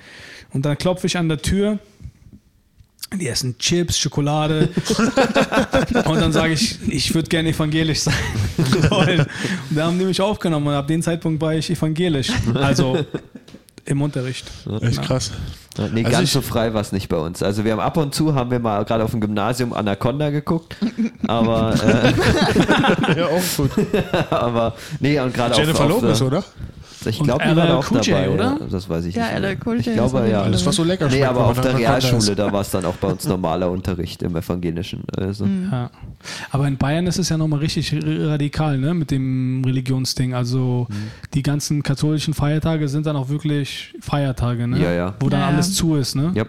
Und 0.52 0.64
dann 0.64 0.78
klopfe 0.78 1.08
ich 1.08 1.16
an 1.18 1.28
der 1.28 1.42
Tür. 1.42 1.78
Die 3.14 3.28
essen 3.28 3.56
Chips, 3.58 3.98
Schokolade. 3.98 4.68
und 6.06 6.20
dann 6.20 6.32
sage 6.32 6.54
ich, 6.54 6.76
ich 6.88 7.14
würde 7.14 7.28
gerne 7.28 7.50
evangelisch 7.50 8.00
sein. 8.00 8.14
wollen. 8.90 9.20
und 9.20 9.76
da 9.76 9.86
haben 9.86 9.98
die 9.98 10.04
mich 10.04 10.20
aufgenommen 10.20 10.66
und 10.66 10.74
ab 10.74 10.88
dem 10.88 11.02
Zeitpunkt 11.02 11.40
war 11.40 11.54
ich 11.54 11.70
evangelisch. 11.70 12.30
Also 12.54 12.98
im 13.86 14.02
Unterricht. 14.02 14.50
Echt 14.80 15.02
krass. 15.02 15.30
Nee, 15.92 16.04
Also 16.04 16.18
ganz 16.18 16.32
so 16.32 16.40
frei 16.40 16.72
war 16.74 16.80
es 16.80 16.92
nicht 16.92 17.08
bei 17.08 17.16
uns. 17.18 17.42
Also 17.42 17.64
wir 17.64 17.72
haben 17.72 17.80
ab 17.80 17.96
und 17.96 18.14
zu, 18.14 18.34
haben 18.34 18.50
wir 18.50 18.58
mal 18.58 18.84
gerade 18.84 19.04
auf 19.04 19.10
dem 19.10 19.20
Gymnasium 19.20 19.72
Anaconda 19.72 20.30
geguckt, 20.30 20.76
aber, 21.26 21.74
äh, 21.82 23.14
Ja, 23.18 23.26
auch 23.26 23.56
gut. 23.56 23.70
aber 24.30 24.74
nee, 25.00 25.18
und 25.20 25.34
gerade 25.34 25.54
Jennifer 25.56 25.84
auf, 25.84 25.92
auf 25.92 26.02
Lopez, 26.02 26.18
der- 26.18 26.26
oder? 26.26 26.44
Ich 27.06 27.18
glaube, 27.22 27.44
die 27.48 27.56
war 27.56 27.66
da 27.66 27.76
auch 27.76 27.90
J, 27.90 28.06
dabei. 28.06 28.30
oder? 28.30 28.44
Ja, 28.60 28.66
das 28.70 28.88
weiß 28.88 29.04
ich 29.06 29.14
Ja, 29.14 29.30
nicht. 29.32 29.40
Mehr. 29.40 29.56
Cool 29.64 29.76
J 29.76 29.86
ich 29.86 29.92
glaube, 29.94 30.28
ja. 30.28 30.42
Alles, 30.42 30.64
was 30.66 30.76
so 30.76 30.84
lecker 30.84 31.08
Nee, 31.08 31.24
aber 31.24 31.46
auf 31.46 31.60
der 31.60 31.76
Realschule, 31.78 32.34
da 32.34 32.52
war 32.52 32.60
es 32.60 32.70
dann 32.70 32.84
auch 32.84 32.96
bei 32.96 33.08
uns 33.08 33.26
normaler 33.26 33.70
Unterricht 33.70 34.22
im 34.22 34.36
evangelischen. 34.36 35.04
Also. 35.16 35.44
Mhm. 35.46 35.68
Ja. 35.70 35.90
Aber 36.50 36.66
in 36.68 36.76
Bayern 36.76 37.06
ist 37.06 37.18
es 37.18 37.28
ja 37.28 37.36
nochmal 37.36 37.60
richtig 37.60 37.94
radikal, 38.04 38.78
ne, 38.78 38.94
mit 38.94 39.10
dem 39.10 39.62
Religionsding. 39.64 40.34
Also 40.34 40.86
die 41.34 41.42
ganzen 41.42 41.82
katholischen 41.82 42.34
Feiertage 42.34 42.88
sind 42.88 43.06
dann 43.06 43.16
auch 43.16 43.28
wirklich 43.28 43.94
Feiertage, 44.00 44.66
ne? 44.66 44.78
Ja, 44.82 44.92
ja. 44.92 45.14
Wo 45.20 45.28
dann 45.28 45.40
Ja, 45.40 45.48
ja. 45.48 45.54
alles 45.54 45.74
zu 45.74 45.96
ist, 45.96 46.14
ne? 46.16 46.32
Ja, 46.34 46.44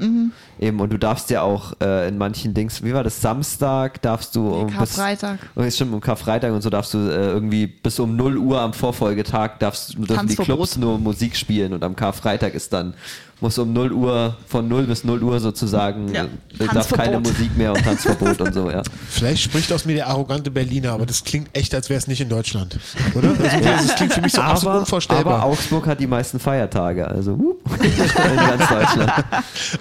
eben. 0.60 0.80
Und 0.80 0.92
du 0.92 0.98
darfst 0.98 1.30
ja 1.30 1.42
auch 1.42 1.74
äh, 1.82 2.08
in 2.08 2.18
manchen 2.18 2.54
Dings, 2.54 2.84
wie 2.84 2.94
war 2.94 3.04
das, 3.04 3.22
Samstag 3.22 4.02
darfst 4.02 4.36
du 4.36 4.50
um 4.50 4.68
bis, 4.68 4.76
Karfreitag. 4.76 5.40
Oh, 5.56 5.70
stimmt, 5.70 5.94
um 5.94 6.02
Karfreitag 6.02 6.52
und 6.54 6.62
so 6.62 6.70
darfst 6.70 6.94
du 6.94 6.98
äh, 6.98 7.28
irgendwie 7.28 7.68
bis 7.68 8.00
um 8.00 8.16
0 8.16 8.38
Uhr 8.38 8.62
am 8.62 8.74
Vorfolgetag 8.74 9.60
darfst, 9.60 9.96
dürfen 9.98 10.28
die. 10.28 10.36
Clubs 10.36 10.78
nur 10.78 10.98
Musik 10.98 11.36
spielen 11.36 11.74
und 11.74 11.84
am 11.84 11.96
Karfreitag 11.96 12.54
ist 12.54 12.72
dann, 12.74 12.94
muss 13.40 13.58
um 13.60 13.72
0 13.72 13.92
Uhr, 13.92 14.36
von 14.48 14.68
0 14.68 14.86
bis 14.86 15.04
0 15.04 15.22
Uhr 15.22 15.40
sozusagen, 15.40 16.14
Ja, 16.14 16.28
darf 16.74 16.92
keine. 16.92 17.20
Musik 17.20 17.56
mehr 17.56 17.74
und 17.74 17.84
Tanzverbot 17.84 18.42
und 18.42 18.54
so, 18.54 18.72
ja. 18.72 18.82
Vielleicht 19.10 19.44
spricht 19.44 19.72
aus 19.72 19.86
mir 19.86 19.96
der 19.96 20.08
arrogante 20.08 20.50
Berliner, 20.50 20.92
aber 20.92 21.06
das 21.06 21.24
klingt 21.24 21.50
echt, 21.54 21.74
als 21.76 21.90
wäre 21.90 21.98
es 21.98 22.08
nicht 22.08 22.22
in 22.22 22.30
Deutschland. 22.30 22.80
Oder? 23.14 23.30
Also, 23.30 23.60
das 23.60 23.96
klingt 23.96 24.14
für 24.14 24.22
mich 24.22 24.34
so 24.34 24.42
absolut 24.42 24.72
aber 24.72 24.80
unvorstellbar. 24.80 25.44
Augsburg 25.44 25.86
hat 25.88 26.00
die 26.00 26.08
meisten 26.08 26.40
Feiertage, 26.40 27.08
also 27.08 27.34
in 27.84 28.36
ganz 28.38 28.68
Deutschland. 28.70 29.14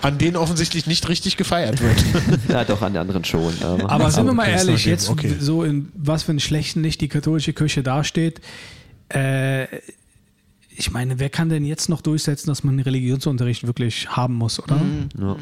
an 0.02 0.18
denen 0.18 0.36
offensichtlich 0.36 0.86
nicht 0.86 1.08
richtig 1.08 1.36
gefeiert 1.36 1.80
wird. 1.80 1.96
Ja, 2.48 2.64
doch, 2.64 2.82
an 2.82 2.92
den 2.92 3.00
anderen 3.00 3.24
schon. 3.24 3.52
Aber, 3.62 3.90
Aber 3.90 4.10
sind 4.10 4.26
wir 4.26 4.32
mal 4.32 4.42
okay, 4.44 4.54
ist 4.54 4.66
ehrlich, 4.66 4.84
jetzt 4.84 5.08
okay. 5.10 5.34
so 5.38 5.62
in 5.64 5.90
was 5.94 6.22
für 6.22 6.32
einem 6.32 6.40
schlechten 6.40 6.82
Licht 6.82 7.00
die 7.00 7.08
katholische 7.08 7.52
Kirche 7.52 7.82
dasteht, 7.82 8.40
äh, 9.08 9.66
ich 10.76 10.90
meine, 10.90 11.18
wer 11.18 11.30
kann 11.30 11.48
denn 11.48 11.64
jetzt 11.64 11.88
noch 11.88 12.00
durchsetzen, 12.00 12.48
dass 12.48 12.62
man 12.62 12.74
einen 12.74 12.84
Religionsunterricht 12.84 13.66
wirklich 13.66 14.08
haben 14.10 14.34
muss, 14.34 14.60
oder? 14.62 14.80
ja. 15.18 15.36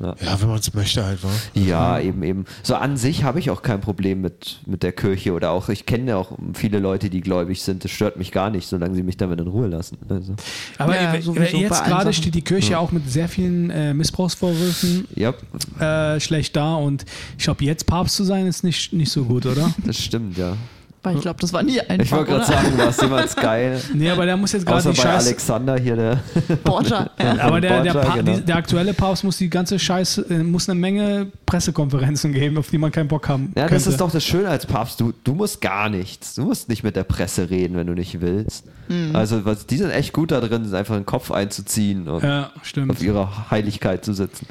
Ja, 0.00 0.40
wenn 0.40 0.48
man 0.48 0.58
es 0.58 0.74
möchte 0.74 1.04
halt, 1.04 1.22
wa? 1.22 1.28
Ja, 1.54 2.00
eben, 2.00 2.24
eben. 2.24 2.44
So 2.64 2.74
an 2.74 2.96
sich 2.96 3.22
habe 3.22 3.38
ich 3.38 3.50
auch 3.50 3.62
kein 3.62 3.80
Problem 3.80 4.20
mit, 4.20 4.58
mit 4.66 4.82
der 4.82 4.90
Kirche 4.90 5.32
oder 5.32 5.52
auch, 5.52 5.68
ich 5.68 5.86
kenne 5.86 6.10
ja 6.10 6.16
auch 6.16 6.36
viele 6.54 6.80
Leute, 6.80 7.08
die 7.08 7.20
gläubig 7.20 7.62
sind. 7.62 7.84
Das 7.84 7.92
stört 7.92 8.16
mich 8.16 8.32
gar 8.32 8.50
nicht, 8.50 8.66
solange 8.66 8.96
sie 8.96 9.04
mich 9.04 9.16
damit 9.16 9.38
in 9.38 9.46
Ruhe 9.46 9.68
lassen. 9.68 9.98
Also, 10.08 10.34
Aber 10.78 10.96
Ja, 10.96 11.14
jetzt 11.14 11.84
gerade 11.84 12.12
steht 12.12 12.34
die 12.34 12.42
Kirche 12.42 12.78
auch 12.80 12.90
mit 12.90 13.08
sehr 13.08 13.28
vielen 13.28 13.70
äh, 13.70 13.94
Missbrauchsvorwürfen 13.94 15.06
ja, 15.14 15.34
äh, 15.78 16.18
schlecht 16.18 16.56
da 16.56 16.74
und 16.74 17.04
ich 17.38 17.44
glaube, 17.44 17.64
jetzt 17.64 17.86
Papst 17.86 18.16
zu 18.16 18.24
sein 18.24 18.48
ist 18.48 18.64
nicht, 18.64 18.92
nicht 18.92 19.12
so 19.12 19.24
gut, 19.24 19.46
oder? 19.46 19.72
das 19.86 20.02
stimmt, 20.02 20.36
ja. 20.36 20.56
Weil 21.04 21.16
ich 21.16 21.22
glaube, 21.22 21.40
das 21.40 21.52
war 21.52 21.64
nie 21.64 21.80
einfach, 21.80 22.04
Ich 22.04 22.12
wollte 22.12 22.30
gerade 22.30 22.44
sagen, 22.44 22.78
war 22.78 22.88
es 22.88 23.00
jemals 23.00 23.34
geil. 23.34 23.80
Nee, 23.94 24.08
aber 24.10 24.24
der 24.24 24.36
muss 24.36 24.52
jetzt 24.52 24.64
gerade 24.64 24.88
die 24.88 24.94
Scheiße. 24.94 25.26
Alexander 25.28 25.76
hier, 25.76 25.96
der. 25.96 26.18
Borgia. 26.64 27.10
Ja. 27.22 27.38
Aber 27.40 27.60
der, 27.60 27.82
der, 27.82 27.92
Borgia, 27.92 28.22
genau. 28.22 28.36
die, 28.36 28.44
der 28.44 28.56
aktuelle 28.56 28.94
Papst 28.94 29.24
muss 29.24 29.36
die 29.36 29.50
ganze 29.50 29.78
Scheiße, 29.78 30.26
äh, 30.30 30.42
muss 30.42 30.68
eine 30.68 30.78
Menge 30.78 31.26
Pressekonferenzen 31.46 32.32
geben, 32.32 32.56
auf 32.58 32.70
die 32.70 32.78
man 32.78 32.92
keinen 32.92 33.08
Bock 33.08 33.28
haben 33.28 33.52
Ja, 33.56 33.62
könnte. 33.62 33.74
das 33.74 33.86
ist 33.88 34.00
doch 34.00 34.12
das 34.12 34.24
Schöne 34.24 34.48
als 34.48 34.66
Papst. 34.66 35.00
Du, 35.00 35.12
du 35.24 35.34
musst 35.34 35.60
gar 35.60 35.88
nichts. 35.88 36.34
Du 36.36 36.42
musst 36.44 36.68
nicht 36.68 36.84
mit 36.84 36.94
der 36.94 37.04
Presse 37.04 37.50
reden, 37.50 37.76
wenn 37.76 37.86
du 37.88 37.94
nicht 37.94 38.20
willst. 38.20 38.64
Mhm. 38.88 39.14
Also, 39.14 39.44
was, 39.44 39.66
die 39.66 39.78
sind 39.78 39.90
echt 39.90 40.12
gut 40.12 40.30
da 40.30 40.40
drin, 40.40 40.72
einfach 40.72 40.94
den 40.94 41.06
Kopf 41.06 41.30
einzuziehen 41.32 42.06
und 42.08 42.22
Ja, 42.22 42.50
auf 42.88 43.02
ihrer 43.02 43.50
Heiligkeit 43.50 44.04
zu 44.04 44.12
sitzen. 44.12 44.46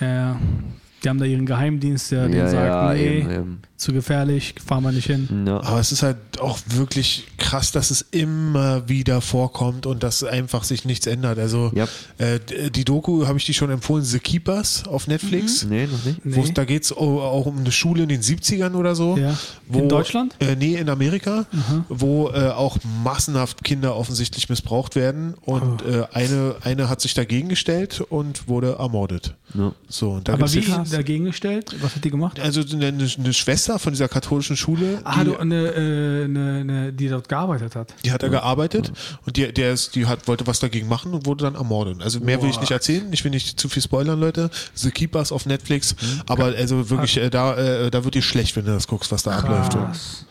Ja, 0.00 0.06
ja. 0.12 0.36
Die 1.02 1.08
haben 1.08 1.18
da 1.18 1.24
ihren 1.24 1.46
Geheimdienst, 1.46 2.12
der 2.12 2.22
Ja, 2.22 2.28
denen 2.28 2.48
sagt, 2.48 2.66
ja, 2.66 2.92
nee, 2.92 3.18
eben, 3.18 3.30
eben. 3.30 3.62
Zu 3.82 3.92
gefährlich, 3.92 4.54
fahren 4.64 4.82
wir 4.84 4.92
nicht 4.92 5.06
hin. 5.06 5.44
Ja. 5.46 5.60
Aber 5.62 5.78
es 5.80 5.92
ist 5.92 6.02
halt 6.02 6.16
auch 6.40 6.58
wirklich 6.68 7.26
krass, 7.38 7.72
dass 7.72 7.90
es 7.90 8.02
immer 8.10 8.88
wieder 8.88 9.20
vorkommt 9.20 9.86
und 9.86 10.02
dass 10.02 10.24
einfach 10.24 10.64
sich 10.64 10.84
nichts 10.84 11.06
ändert. 11.06 11.38
Also 11.38 11.72
Ja. 11.74 11.86
äh, 12.18 12.38
die 12.70 12.84
Doku 12.84 13.26
habe 13.26 13.38
ich 13.38 13.44
die 13.44 13.54
schon 13.54 13.70
empfohlen, 13.70 14.04
The 14.04 14.18
Keepers 14.20 14.84
auf 14.86 15.06
Netflix. 15.08 15.64
Nee, 15.64 15.86
noch 15.86 16.04
nicht. 16.04 16.24
Nee. 16.24 16.52
Da 16.54 16.64
geht 16.64 16.84
es 16.84 16.92
auch 16.92 17.46
um 17.46 17.58
eine 17.58 17.72
Schule 17.72 18.04
in 18.04 18.08
den 18.08 18.22
70ern 18.22 18.74
oder 18.74 18.94
so. 18.94 19.16
Ja. 19.16 19.36
Wo, 19.68 19.80
In 19.80 19.88
Deutschland? 19.88 20.34
Äh, 20.40 20.56
nee, 20.56 20.76
in 20.76 20.88
Amerika, 20.88 21.46
wo 21.88 22.28
äh, 22.30 22.48
auch 22.50 22.78
massenhaft 23.04 23.64
Kinder 23.64 23.96
offensichtlich 23.96 24.48
missbraucht 24.48 24.94
werden. 24.96 25.34
Und 25.42 25.82
Oh. 25.82 25.88
äh, 25.88 26.06
eine, 26.12 26.56
eine 26.62 26.88
hat 26.88 27.00
sich 27.00 27.14
dagegen 27.14 27.48
gestellt 27.48 28.00
und 28.08 28.48
wurde 28.48 28.76
ermordet. 28.78 29.34
Ja. 29.54 29.72
So, 29.88 30.12
und 30.12 30.28
da 30.28 30.34
Aber 30.34 30.50
wie 30.52 30.64
dagegen 30.90 31.24
gestellt? 31.26 31.74
Was 31.80 31.94
hat 31.96 32.04
die 32.04 32.10
gemacht? 32.10 32.40
also 32.40 32.62
eine, 32.72 32.86
eine 32.88 33.32
Schwester 33.34 33.71
von 33.78 33.92
dieser 33.92 34.08
katholischen 34.08 34.56
Schule, 34.56 35.00
Ah, 35.04 35.18
die, 35.20 35.30
du, 35.30 35.36
eine, 35.36 35.66
äh, 35.68 36.24
eine, 36.24 36.58
eine, 36.60 36.92
die 36.92 37.08
dort 37.08 37.28
gearbeitet 37.28 37.76
hat. 37.76 37.94
die 38.04 38.12
hat 38.12 38.22
da 38.22 38.28
gearbeitet 38.28 38.92
und 39.26 39.36
die, 39.36 39.52
der 39.52 39.72
ist, 39.72 39.94
die 39.94 40.06
hat, 40.06 40.26
wollte 40.28 40.46
was 40.46 40.60
dagegen 40.60 40.88
machen 40.88 41.12
und 41.14 41.26
wurde 41.26 41.44
dann 41.44 41.54
ermordet. 41.54 42.02
Also 42.02 42.20
mehr 42.20 42.40
will 42.42 42.48
ich 42.48 42.56
Boah. 42.56 42.60
nicht 42.62 42.70
erzählen, 42.72 43.06
ich 43.12 43.22
will 43.24 43.30
nicht 43.30 43.58
zu 43.60 43.68
viel 43.68 43.82
spoilern, 43.82 44.18
Leute. 44.20 44.50
The 44.74 44.90
Keepers 44.90 45.32
auf 45.32 45.46
Netflix, 45.46 45.94
Mhm. 46.00 46.22
aber 46.26 46.44
also 46.46 46.90
wirklich, 46.90 47.16
äh, 47.16 47.30
da, 47.30 47.56
äh, 47.56 47.90
da 47.90 48.04
wird 48.04 48.14
dir 48.14 48.22
schlecht, 48.22 48.56
wenn 48.56 48.64
du 48.64 48.72
das 48.72 48.86
guckst, 48.86 49.10
was 49.12 49.22
da 49.22 49.32
abläuft. 49.38 49.72
Krass. 49.72 50.26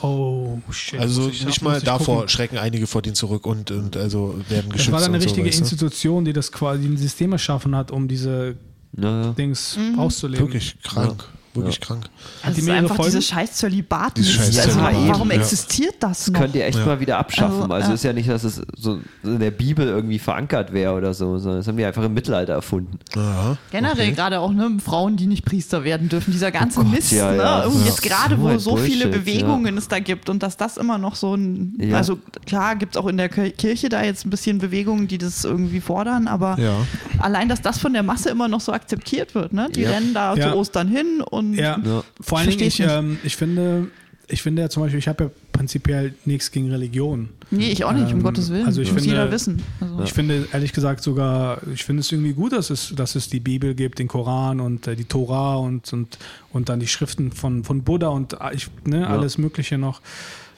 Oh, 0.00 0.58
shit. 0.70 1.00
Also 1.00 1.22
nicht 1.28 1.60
mal 1.60 1.80
davor 1.80 2.14
gucken. 2.16 2.28
schrecken 2.28 2.58
einige 2.58 2.86
vor 2.86 3.02
denen 3.02 3.16
zurück 3.16 3.46
und, 3.46 3.72
und 3.72 3.96
also 3.96 4.38
werden 4.48 4.70
geschützt. 4.70 4.88
Das 4.88 4.92
war 4.92 5.00
dann 5.00 5.10
eine 5.14 5.20
so, 5.20 5.24
richtige 5.26 5.46
weißt 5.46 5.58
du? 5.58 5.62
Institution, 5.64 6.24
die 6.24 6.32
das 6.32 6.52
quasi 6.52 6.86
ein 6.86 6.96
System 6.96 7.32
erschaffen 7.32 7.74
hat, 7.74 7.90
um 7.90 8.06
diese 8.06 8.54
Ja, 8.96 9.22
ja. 9.24 9.32
Dings 9.32 9.76
auszuleben. 9.96 10.46
Wirklich 10.46 10.76
krank, 10.84 11.24
wirklich 11.58 11.80
krank. 11.80 12.04
Hat 12.42 12.52
die 12.56 12.60
Das 12.60 12.64
ist 12.64 12.70
einfach 12.70 12.96
Folgen? 12.96 13.10
diese 13.12 13.22
scheiß 13.22 13.52
Zölibat. 13.54 14.16
Dieses 14.16 14.32
scheiß 14.32 14.58
also, 14.58 14.70
Zölibat, 14.80 14.94
warum 15.08 15.30
ja. 15.30 15.36
existiert 15.36 15.94
das 16.00 16.28
noch? 16.30 16.40
Könnt 16.40 16.54
ihr 16.54 16.64
echt 16.66 16.78
Ja. 16.78 16.86
mal 16.86 17.00
wieder 17.00 17.18
abschaffen. 17.18 17.62
Also, 17.62 17.74
Also, 17.74 17.88
ja. 17.88 17.94
ist 17.94 18.04
ja 18.04 18.12
nicht, 18.12 18.28
dass 18.28 18.44
es 18.44 18.62
so 18.76 19.00
in 19.24 19.38
der 19.38 19.50
Bibel 19.50 19.86
irgendwie 19.86 20.18
verankert 20.18 20.72
wäre 20.72 20.94
oder 20.94 21.14
so, 21.14 21.38
sondern 21.38 21.60
das 21.60 21.68
haben 21.68 21.76
die 21.76 21.84
einfach 21.84 22.02
im 22.04 22.14
Mittelalter 22.14 22.52
erfunden. 22.54 22.98
Aha. 23.16 23.56
Generell 23.70 24.12
gerade 24.12 24.40
auch 24.40 24.52
ne, 24.52 24.76
Frauen, 24.84 25.16
die 25.16 25.26
nicht 25.26 25.44
Priester 25.44 25.84
werden 25.84 26.08
dürfen, 26.08 26.32
dieser 26.32 26.50
ganze 26.50 26.80
Oh 26.80 26.82
Gott, 26.84 26.92
Mist. 26.92 27.12
ja, 27.12 27.30
ne? 27.32 27.36
ja. 27.38 27.62
Irgendwie 27.64 27.80
Ja. 27.80 27.86
Jetzt 27.86 28.02
gerade, 28.02 28.40
wo 28.40 28.56
so 28.58 28.76
viele 28.76 29.06
Bullshit, 29.06 29.24
Bewegungen 29.24 29.76
es 29.78 29.88
da 29.88 29.98
gibt 29.98 30.28
und 30.28 30.42
dass 30.42 30.56
das 30.56 30.76
immer 30.76 30.98
noch 30.98 31.14
so 31.14 31.34
ein. 31.34 31.74
Ja. 31.80 31.96
Also 31.96 32.18
klar 32.46 32.76
gibt 32.76 32.94
es 32.96 33.00
auch 33.00 33.06
in 33.06 33.16
der 33.16 33.28
Ki- 33.28 33.50
Kirche 33.52 33.88
da 33.88 34.02
jetzt 34.02 34.24
ein 34.26 34.30
bisschen 34.30 34.58
Bewegungen, 34.58 35.08
die 35.08 35.18
das 35.18 35.44
irgendwie 35.44 35.80
fordern, 35.80 36.28
aber 36.28 36.58
Ja. 36.58 36.74
allein, 37.18 37.48
dass 37.48 37.62
das 37.62 37.78
von 37.78 37.92
der 37.92 38.02
Masse 38.02 38.30
immer 38.30 38.48
noch 38.48 38.60
so 38.60 38.72
akzeptiert 38.72 39.34
wird. 39.34 39.52
Ne? 39.52 39.68
Die 39.74 39.82
Ja. 39.82 39.90
rennen 39.90 40.14
da 40.14 40.34
Ja. 40.34 40.50
zu 40.52 40.56
Ostern 40.56 40.88
hin 40.88 41.20
und. 41.28 41.47
Ja, 41.54 41.78
Ja. 41.84 42.02
vor 42.20 42.38
allen 42.38 42.48
Ich 42.48 42.56
Dingen, 42.56 42.68
ich, 42.68 42.80
ähm, 42.80 43.18
ich 43.24 43.36
finde, 43.36 43.88
ich 44.30 44.42
finde 44.42 44.62
ja 44.62 44.68
zum 44.68 44.82
Beispiel, 44.82 44.98
ich 44.98 45.08
habe 45.08 45.24
ja 45.24 45.30
prinzipiell 45.52 46.14
nichts 46.24 46.50
gegen 46.50 46.70
Religion. 46.70 47.30
Nee, 47.50 47.70
ich 47.70 47.84
auch 47.84 47.92
nicht, 47.92 48.04
um 48.12 48.18
Ähm, 48.18 48.22
Gottes 48.22 48.50
Willen. 48.50 48.66
also 48.66 48.82
ich 48.82 48.92
muss 48.92 49.02
finde- 49.02 49.16
jeder 49.16 49.32
wissen. 49.32 49.62
Also, 49.80 50.02
Ich 50.02 50.12
finde 50.12 50.46
ehrlich 50.52 50.72
gesagt 50.74 51.02
sogar, 51.02 51.58
ich 51.72 51.82
finde 51.84 52.00
es 52.00 52.12
irgendwie 52.12 52.34
gut, 52.34 52.52
dass 52.52 52.68
es, 52.70 52.92
dass 52.94 53.14
es 53.14 53.30
die 53.30 53.40
Bibel 53.40 53.74
gibt, 53.74 53.98
den 53.98 54.06
Koran 54.08 54.60
und 54.60 54.86
äh, 54.86 54.96
die 54.96 55.06
Tora 55.06 55.56
und, 55.56 55.90
und, 55.94 56.18
und 56.52 56.68
dann 56.68 56.78
die 56.78 56.86
Schriften 56.88 57.32
von, 57.32 57.64
von 57.64 57.82
Buddha 57.82 58.08
und 58.08 58.34
äh, 58.34 58.36
ich, 58.54 58.68
ne, 58.84 59.06
alles 59.08 59.38
Mögliche 59.38 59.78
noch. 59.78 60.02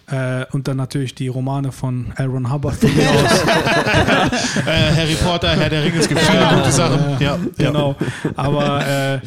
Äh, 0.09 0.45
und 0.51 0.67
dann 0.67 0.77
natürlich 0.77 1.15
die 1.15 1.29
Romane 1.29 1.71
von 1.71 2.07
L. 2.17 2.27
Ron 2.27 2.51
Hubbard 2.53 2.75
von 2.75 2.93
mir 2.97 3.09
aus. 3.09 3.45
Äh, 4.67 4.95
Harry 4.97 5.15
Potter, 5.15 5.51
Herr 5.51 5.69
der 5.71 5.85
Ringe, 5.85 5.99
es 5.99 6.09
gibt 6.09 6.21
viele 6.21 6.47
gute 6.57 6.73
Sachen. 6.73 7.21
Ja, 7.21 7.39
genau. 7.57 7.95
Aber 8.37 8.87
äh, 8.87 9.21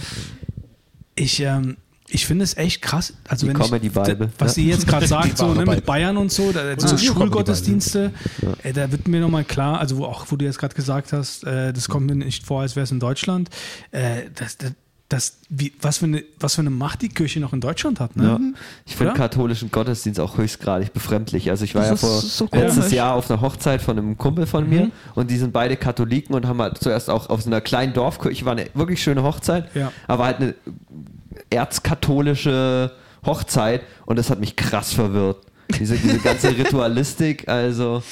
ich, 1.15 1.39
ähm, 1.41 1.77
ich 2.09 2.25
finde 2.25 2.43
es 2.43 2.57
echt 2.57 2.81
krass. 2.81 3.13
Also 3.27 3.45
Die 3.45 3.53
wenn 3.53 3.59
Comedy 3.59 3.87
ich, 3.87 3.93
Bible, 3.93 4.29
was 4.37 4.55
ja. 4.55 4.63
sie 4.63 4.69
jetzt 4.69 4.87
gerade 4.87 5.07
sagt, 5.07 5.37
so 5.37 5.53
ne, 5.53 5.65
mit 5.65 5.85
Bayern 5.85 6.17
und 6.17 6.31
so, 6.31 6.51
da, 6.51 6.79
so 6.79 6.95
Ja. 6.95 6.97
Schulgottesdienste, 6.97 8.11
äh, 8.63 8.73
da 8.73 8.91
wird 8.91 9.07
mir 9.07 9.19
nochmal 9.21 9.43
klar, 9.43 9.79
also 9.79 9.97
wo 9.97 10.05
auch, 10.05 10.25
wo 10.29 10.35
du 10.35 10.45
jetzt 10.45 10.59
gerade 10.59 10.75
gesagt 10.75 11.13
hast, 11.13 11.43
äh, 11.43 11.73
das 11.73 11.89
kommt 11.89 12.07
mir 12.07 12.15
nicht 12.15 12.45
vor, 12.45 12.61
als 12.61 12.75
wäre 12.75 12.83
es 12.83 12.91
in 12.91 12.99
Deutschland. 12.99 13.49
Äh, 13.91 14.23
das, 14.35 14.57
das, 14.57 14.73
das, 15.13 15.37
wie, 15.47 15.73
was, 15.79 15.99
für 15.99 16.05
eine, 16.05 16.23
was 16.39 16.55
für 16.55 16.61
eine 16.61 16.71
Macht 16.71 17.03
die 17.03 17.09
Kirche 17.09 17.39
noch 17.39 17.53
in 17.53 17.61
Deutschland 17.61 17.99
hat. 17.99 18.15
Ne? 18.15 18.23
Ja. 18.23 18.39
Ich 18.87 18.95
finde 18.95 19.13
katholischen 19.13 19.69
Gottesdienst 19.69 20.19
auch 20.19 20.37
höchstgradig 20.39 20.91
befremdlich. 20.91 21.51
Also 21.51 21.65
ich 21.65 21.75
war 21.75 21.83
Das 21.87 22.01
ja 22.01 22.07
vor 22.07 22.19
so 22.19 22.49
letztes. 22.51 22.91
Jahr 22.91 23.13
auf 23.13 23.29
einer 23.29 23.39
Hochzeit 23.39 23.83
von 23.83 23.95
einem 23.99 24.17
Kumpel 24.17 24.47
von 24.47 24.67
mir 24.67 24.89
und 25.13 25.29
die 25.29 25.37
sind 25.37 25.53
beide 25.53 25.77
Katholiken 25.77 26.33
und 26.33 26.47
haben 26.47 26.59
halt 26.59 26.79
zuerst 26.79 27.11
auch 27.11 27.29
auf 27.29 27.43
so 27.43 27.49
einer 27.49 27.61
kleinen 27.61 27.93
Dorfkirche, 27.93 28.43
war 28.45 28.53
eine 28.53 28.67
wirklich 28.73 29.03
schöne 29.03 29.21
Hochzeit, 29.21 29.69
Ja. 29.75 29.91
aber 30.07 30.25
halt 30.25 30.37
eine 30.37 30.55
erzkatholische 31.51 32.91
Hochzeit 33.25 33.83
und 34.05 34.17
das 34.17 34.29
hat 34.29 34.39
mich 34.39 34.55
krass 34.55 34.93
verwirrt. 34.93 35.37
Diese, 35.79 35.95
diese 35.95 36.19
ganze 36.19 36.49
Ritualistik, 36.57 37.47
also 37.47 38.03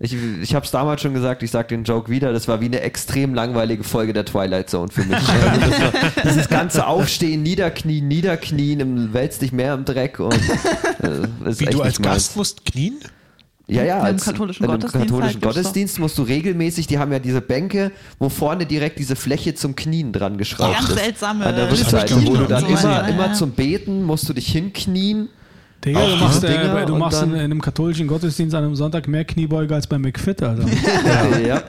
ich, 0.00 0.16
ich 0.42 0.54
habe 0.54 0.64
es 0.64 0.70
damals 0.70 1.02
schon 1.02 1.12
gesagt, 1.12 1.42
ich 1.42 1.50
sage 1.50 1.68
den 1.68 1.84
Joke 1.84 2.10
wieder, 2.10 2.32
das 2.32 2.46
war 2.46 2.60
wie 2.60 2.66
eine 2.66 2.80
extrem 2.80 3.34
langweilige 3.34 3.82
Folge 3.82 4.12
der 4.12 4.24
Twilight 4.24 4.70
Zone 4.70 4.90
für 4.90 5.04
mich. 5.04 5.18
Also 5.28 5.70
das 5.70 5.80
war, 5.80 6.22
dieses 6.24 6.48
ganze 6.48 6.86
Aufstehen, 6.86 7.42
Niederknien, 7.42 8.06
Niederknien, 8.06 8.80
im, 8.80 9.12
wälzt 9.12 9.42
dich 9.42 9.52
mehr 9.52 9.74
im 9.74 9.84
Dreck 9.84 10.20
und 10.20 10.34
äh, 10.34 11.48
ist 11.48 11.60
Wie 11.60 11.64
echt 11.64 11.74
du 11.74 11.82
als. 11.82 12.00
Gast 12.00 12.36
musst 12.36 12.64
knien? 12.64 12.98
Ja, 13.66 13.84
ja, 13.84 14.00
als 14.00 14.24
katholischen 14.24 14.64
in 14.64 14.70
einem 14.70 14.80
Gottesdienst 14.80 15.08
katholischen 15.08 15.42
halt 15.42 15.54
Gottesdienst 15.54 15.98
musst 15.98 16.16
du 16.16 16.22
regelmäßig, 16.22 16.86
die 16.86 16.98
haben 16.98 17.12
ja 17.12 17.18
diese 17.18 17.42
Bänke, 17.42 17.92
wo 18.18 18.30
vorne 18.30 18.64
direkt 18.64 18.98
diese 18.98 19.14
Fläche 19.14 19.54
zum 19.54 19.76
Knien 19.76 20.12
dran 20.12 20.38
geschraubt 20.38 20.74
Ganz 20.74 20.88
ist. 20.88 20.98
seltsame 20.98 21.44
An 21.44 21.54
der 21.54 21.70
Rückseite, 21.70 22.26
wo 22.26 22.36
du 22.36 22.46
dann 22.46 22.64
so 22.64 22.66
immer, 22.68 23.08
immer 23.08 23.32
zum 23.34 23.50
Beten 23.50 24.04
musst 24.04 24.26
du 24.28 24.32
dich 24.32 24.48
hinknien. 24.48 25.28
Digga, 25.84 26.00
du 26.06 26.12
Ach, 26.16 26.20
machst, 26.20 26.42
Dinger 26.42 26.82
äh, 26.82 26.86
du 26.86 26.96
machst 26.96 27.22
in, 27.22 27.30
dann- 27.30 27.38
in 27.38 27.44
einem 27.44 27.60
katholischen 27.60 28.08
Gottesdienst 28.08 28.54
an 28.54 28.64
einem 28.64 28.74
Sonntag 28.74 29.06
mehr 29.06 29.24
Kniebeuge 29.24 29.74
als 29.74 29.86
bei 29.86 29.98
McFit, 29.98 30.42
Alter. 30.42 30.66
Ja. 31.46 31.62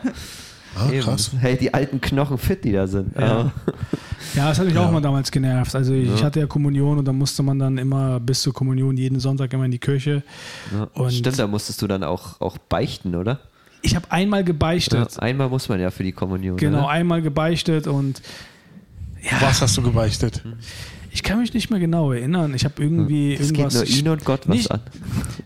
Ah, 0.75 0.89
Eben. 0.91 1.01
krass. 1.01 1.31
Hey, 1.39 1.57
die 1.57 1.73
alten 1.73 1.99
Knochen 1.99 2.37
fit, 2.37 2.63
die 2.63 2.71
da 2.71 2.87
sind. 2.87 3.13
Ja. 3.19 3.51
Ja, 4.35 4.49
das 4.49 4.59
hat 4.59 4.65
mich 4.67 4.77
auch 4.77 4.85
Ja. 4.85 4.91
mal 4.91 5.01
damals 5.01 5.29
genervt. 5.31 5.75
Also 5.75 5.93
ich 5.93 6.23
hatte 6.23 6.39
ja 6.39 6.45
Kommunion 6.47 6.97
und 6.99 7.05
da 7.05 7.11
musste 7.11 7.41
man 7.43 7.57
dann 7.59 7.77
immer 7.77 8.19
bis 8.19 8.41
zur 8.43 8.53
Kommunion 8.53 8.95
jeden 8.95 9.19
Sonntag 9.19 9.51
immer 9.53 9.65
in 9.65 9.71
die 9.71 9.79
Kirche. 9.79 10.23
Ja. 10.73 10.83
Und- 10.93 11.11
Stimmt, 11.13 11.37
da 11.39 11.47
musstest 11.47 11.81
du 11.81 11.87
dann 11.87 12.03
auch, 12.03 12.39
auch 12.39 12.57
beichten, 12.57 13.15
oder? 13.15 13.39
Ich 13.81 13.95
habe 13.95 14.11
einmal 14.11 14.41
Ja, 14.41 14.45
gebeichtet. 14.45 15.19
einmal 15.19 15.49
muss 15.49 15.69
man 15.69 15.79
ja 15.79 15.89
für 15.89 16.03
die 16.03 16.11
Kommunion. 16.11 16.57
Genau, 16.57 16.79
oder? 16.79 16.89
einmal 16.89 17.21
gebeichtet 17.21 17.87
und 17.87 18.21
Was 19.41 19.61
hast 19.61 19.75
du 19.77 19.81
gebeichtet? 19.81 20.43
Ich 21.11 21.23
kann 21.23 21.39
mich 21.39 21.53
nicht 21.53 21.69
mehr 21.69 21.79
genau 21.79 22.11
erinnern. 22.11 22.53
Ich 22.53 22.65
habe 22.65 22.75
irgendwie 22.81 23.33
Es 23.35 23.51
geht 23.53 23.73
nur 23.73 23.85
ihn 23.85 24.07
und 24.09 24.25
Gott 24.25 24.41
was 24.47 24.55
nicht, 24.55 24.71
an. 24.71 24.79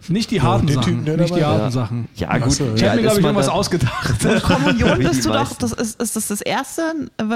nicht 0.10 0.32
die 0.32 0.42
harten 0.42 0.68
den 0.68 0.76
Sachen. 0.76 1.06
Typen, 1.06 1.20
nicht 1.20 1.36
die 1.36 1.44
harten 1.44 1.62
Ja. 1.64 1.72
Sachen. 1.72 2.08
Ja, 2.16 2.38
gut. 2.38 2.52
so, 2.52 2.64
ja. 2.66 2.74
Ich 2.76 2.82
wie 2.82 2.86
habe 2.88 2.96
mir, 2.98 3.02
glaube 3.04 3.20
ich, 3.20 3.26
irgendwas? 3.26 3.48
Kommunion 3.48 3.60
ausgedacht. 3.60 4.24
Wie 4.24 4.74
die 5.02 5.04
bist 5.10 5.26
du 5.26 5.30
doch, 5.32 5.54
das 5.58 5.72
ist, 5.74 6.02
ist 6.02 6.16
das 6.16 6.28
das 6.28 6.42
erste? 6.42 6.82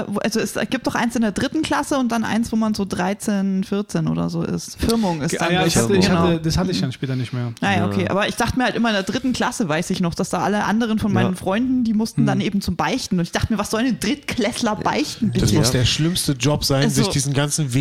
Wo- 0.06 0.18
Also 0.18 0.40
es 0.40 0.54
gibt 0.70 0.86
doch 0.86 0.94
eins 0.94 1.16
in 1.16 1.22
der 1.22 1.32
dritten 1.32 1.62
Klasse 1.62 1.98
und 1.98 2.10
dann 2.12 2.24
eins, 2.24 2.52
wo 2.52 2.56
man 2.56 2.74
so 2.74 2.84
13, 2.84 3.64
14 3.64 4.08
oder 4.08 4.28
so 4.30 4.42
ist. 4.42 4.76
Firmung 4.78 5.22
ist 5.22 5.40
Ah, 5.40 5.44
dann 5.44 5.54
ja, 5.54 5.58
das. 5.64 5.68
ich 5.68 5.76
hatte, 5.76 5.96
ich 5.96 6.06
genau. 6.06 6.18
hatte, 6.20 6.40
das 6.40 6.58
hatte 6.58 6.70
ich 6.70 6.80
dann 6.80 6.92
später 6.92 7.16
nicht 7.16 7.32
mehr. 7.32 7.52
Naja, 7.60 7.86
okay. 7.86 8.08
Aber 8.08 8.28
ich 8.28 8.34
dachte 8.36 8.58
mir 8.58 8.64
halt 8.64 8.74
immer 8.76 8.88
in 8.90 8.94
der 8.94 9.02
dritten 9.04 9.32
Klasse, 9.32 9.68
weiß 9.68 9.90
ich 9.90 10.00
noch, 10.00 10.14
dass 10.14 10.30
da 10.30 10.38
alle 10.40 10.64
anderen 10.64 10.98
von 10.98 11.12
meinen 11.12 11.30
Ja. 11.34 11.36
Freunden, 11.36 11.84
die 11.84 11.94
mussten 11.94 12.26
dann 12.26 12.40
eben 12.40 12.60
zum 12.60 12.76
Beichten. 12.76 13.18
Und 13.18 13.24
ich 13.24 13.32
dachte 13.32 13.52
mir, 13.52 13.58
was 13.58 13.70
soll 13.70 13.80
ein 13.80 13.98
Drittklässler 14.00 14.76
beichten? 14.76 15.32
Das 15.32 15.42
bitte? 15.42 15.54
muss 15.56 15.70
der 15.70 15.84
schlimmste 15.84 16.32
Job 16.32 16.64
sein, 16.64 16.84
Also- 16.84 17.02
sich 17.02 17.08
diesen 17.12 17.32
ganzen 17.32 17.72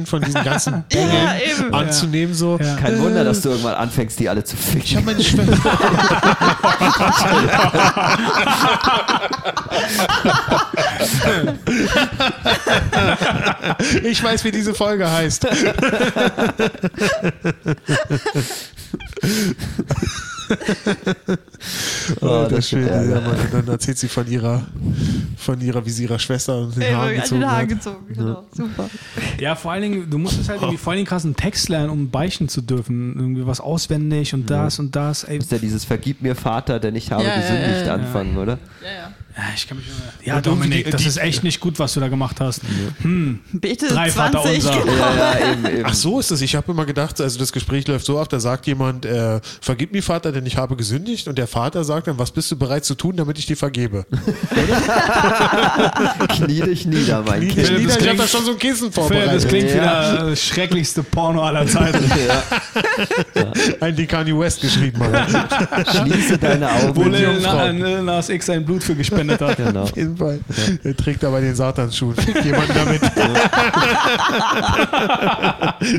Wehwehchen 0.00 0.06
von 0.06 0.22
diesen 0.22 0.44
ganzen 0.44 0.84
eben. 0.90 1.74
anzunehmen. 1.74 2.34
So. 2.34 2.58
Ja. 2.60 2.76
Kein 2.76 2.98
Wunder, 3.00 3.24
dass 3.24 3.40
du 3.42 3.50
irgendwann 3.50 3.74
anfängst, 3.74 4.18
die 4.18 4.28
alle 4.28 4.42
zu 4.44 4.56
Ich 4.56 4.62
ficken. 4.62 4.96
habe 4.96 5.06
meine 5.06 5.22
Schwester. 5.24 5.56
ich 14.02 14.22
weiß, 14.22 14.44
wie 14.44 14.50
diese 14.50 14.74
Folge 14.74 15.10
heißt. 15.10 15.46
Oh, 22.20 22.46
das 22.48 22.72
Ärger. 22.72 23.04
Ja, 23.04 23.20
Mann. 23.20 23.36
Und 23.38 23.54
dann 23.54 23.68
erzählt 23.68 23.98
sie 23.98 24.08
von 24.08 24.26
ihrer, 24.26 24.62
von 25.36 25.60
ihrer, 25.60 25.84
wie 25.84 25.90
sie 25.90 26.04
ihrer 26.04 26.18
Schwester 26.18 26.58
und 26.58 26.74
den 26.76 26.82
Ey, 26.82 26.92
Haaren 26.92 27.08
an 27.08 27.12
den 27.14 27.20
gezogen 27.22 27.44
Haaren 27.46 27.60
hat. 27.62 27.68
gezogen. 27.68 28.06
Genau. 28.14 28.44
Super. 28.56 28.90
Ja, 29.38 29.54
vor 29.54 29.72
allen 29.72 29.82
Dingen, 29.82 30.10
du 30.10 30.18
musst 30.18 30.40
es 30.40 30.48
halt 30.48 30.60
irgendwie 30.60 30.78
vor 30.82 30.92
allen 30.92 30.98
Dingen 30.98 31.08
krass 31.08 31.24
einen 31.24 31.36
Text 31.36 31.68
lernen, 31.68 31.90
um 31.90 32.10
beichten 32.10 32.48
zu 32.48 32.60
dürfen. 32.62 33.14
Irgendwie 33.16 33.46
was 33.46 33.60
auswendig 33.60 34.34
und 34.34 34.48
das 34.50 34.78
und 34.78 34.96
das. 34.96 35.24
Ey, 35.24 35.36
Das 35.38 35.46
ist 35.46 35.52
ja 35.52 35.58
dieses 35.58 35.84
Vergib 35.84 36.22
mir 36.22 36.34
Vater, 36.34 36.80
denn 36.80 36.96
ich 36.96 37.12
habe 37.12 37.22
Ja, 37.24 37.30
ja, 37.30 37.36
gesündigt 37.40 37.80
ja, 37.80 37.86
ja. 37.86 37.94
anfangen, 37.94 38.36
oder? 38.36 38.58
Ja, 38.82 38.88
ja. 38.92 39.12
Ja, 39.36 39.42
ich 39.54 39.68
kann 39.68 39.76
mich 39.78 39.86
immer, 39.86 39.96
ja, 40.24 40.34
irgendwie 40.36 40.48
Dominik, 40.50 40.84
die- 40.86 40.90
das 40.90 41.02
die- 41.02 41.08
ist 41.08 41.16
echt 41.18 41.44
nicht 41.44 41.60
gut, 41.60 41.78
was 41.78 41.94
du 41.94 42.00
da 42.00 42.08
gemacht 42.08 42.40
hast. 42.40 42.62
Bete 43.52 43.88
Drei 43.88 44.10
20. 44.10 44.62
Vaterunser. 44.64 44.84
Genau. 44.84 44.96
Ja, 44.96 45.38
ja, 45.38 45.52
eben, 45.52 45.66
eben. 45.78 45.84
Ach 45.86 45.94
so 45.94 46.20
ist 46.20 46.30
es. 46.30 46.40
Ich 46.42 46.54
habe 46.56 46.72
immer 46.72 46.84
gedacht, 46.84 47.20
also 47.20 47.38
das 47.38 47.52
Gespräch 47.52 47.86
läuft 47.86 48.04
so 48.06 48.18
ab, 48.18 48.28
da 48.28 48.40
sagt 48.40 48.66
jemand, 48.66 49.04
äh, 49.06 49.40
vergib 49.60 49.92
mir 49.92 50.02
Vater, 50.02 50.32
denn 50.32 50.46
ich 50.46 50.56
habe 50.56 50.76
gesündigt. 50.76 51.28
Und 51.28 51.38
der 51.38 51.46
Vater 51.46 51.84
sagt 51.84 52.06
dann, 52.08 52.18
was 52.18 52.30
bist 52.30 52.50
du 52.50 52.56
bereit 52.56 52.84
zu 52.84 52.94
tun, 52.94 53.16
damit 53.16 53.38
ich 53.38 53.46
dir 53.46 53.56
vergebe? 53.56 54.04
Knie 56.28 56.60
dich 56.62 56.86
nieder, 56.86 57.22
mein 57.26 57.40
Kind. 57.48 57.58
das 57.58 57.70
nieder, 57.70 57.80
ich 57.80 57.90
habe 57.90 57.98
klingt- 58.04 58.20
da 58.20 58.28
schon 58.28 58.44
so 58.44 58.52
ein 58.52 58.58
Kissen 58.58 58.92
Philipp, 58.92 58.94
das 58.94 59.06
vorbereitet. 59.44 59.48
klingt 59.48 59.68
Ja. 59.70 59.74
wieder 59.74 60.30
das 60.30 60.42
schrecklichste 60.42 61.02
Porno 61.02 61.42
aller 61.42 61.66
Zeiten. 61.66 62.04
Ein, 63.80 63.96
den 63.96 64.06
Kanye 64.08 64.38
West 64.38 64.60
geschrieben 64.60 65.00
hat. 65.02 65.96
Schließe 65.96 66.38
deine 66.38 66.66
Wo 66.94 67.02
Augen. 67.02 67.40
Na- 67.42 67.70
Lil 67.70 68.02
Nas 68.02 68.28
X 68.28 68.46
sein 68.46 68.64
Blut 68.64 68.82
für 68.82 68.94
gespendet 68.94 69.19
hat. 69.28 69.56
Genau. 69.56 69.82
Auf 69.82 69.96
jeden 69.96 70.16
Fall. 70.16 70.40
Er 70.82 70.96
trägt 70.96 71.22
dabei 71.22 71.40
den 71.40 71.54
Satansschuh. 71.54 72.12
Fickt 72.12 72.44
jemand 72.44 72.70
damit. 72.70 73.00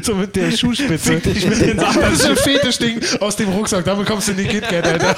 so 0.04 0.16
mit 0.16 0.36
der 0.36 0.52
Schuhspitze. 0.52 1.20
Fick 1.20 1.24
dich 1.24 1.48
mit 1.48 1.62
den 1.62 1.78
Das 1.78 1.96
ist 1.96 2.26
ein 2.26 2.36
Fetischding 2.38 3.00
aus 3.20 3.36
dem 3.36 3.50
Rucksack. 3.50 3.86
Damit 3.86 4.08
kommst 4.08 4.28
du 4.28 4.32
in 4.32 4.38
die 4.38 4.46
KitKat, 4.46 4.88
Alter. 4.88 5.16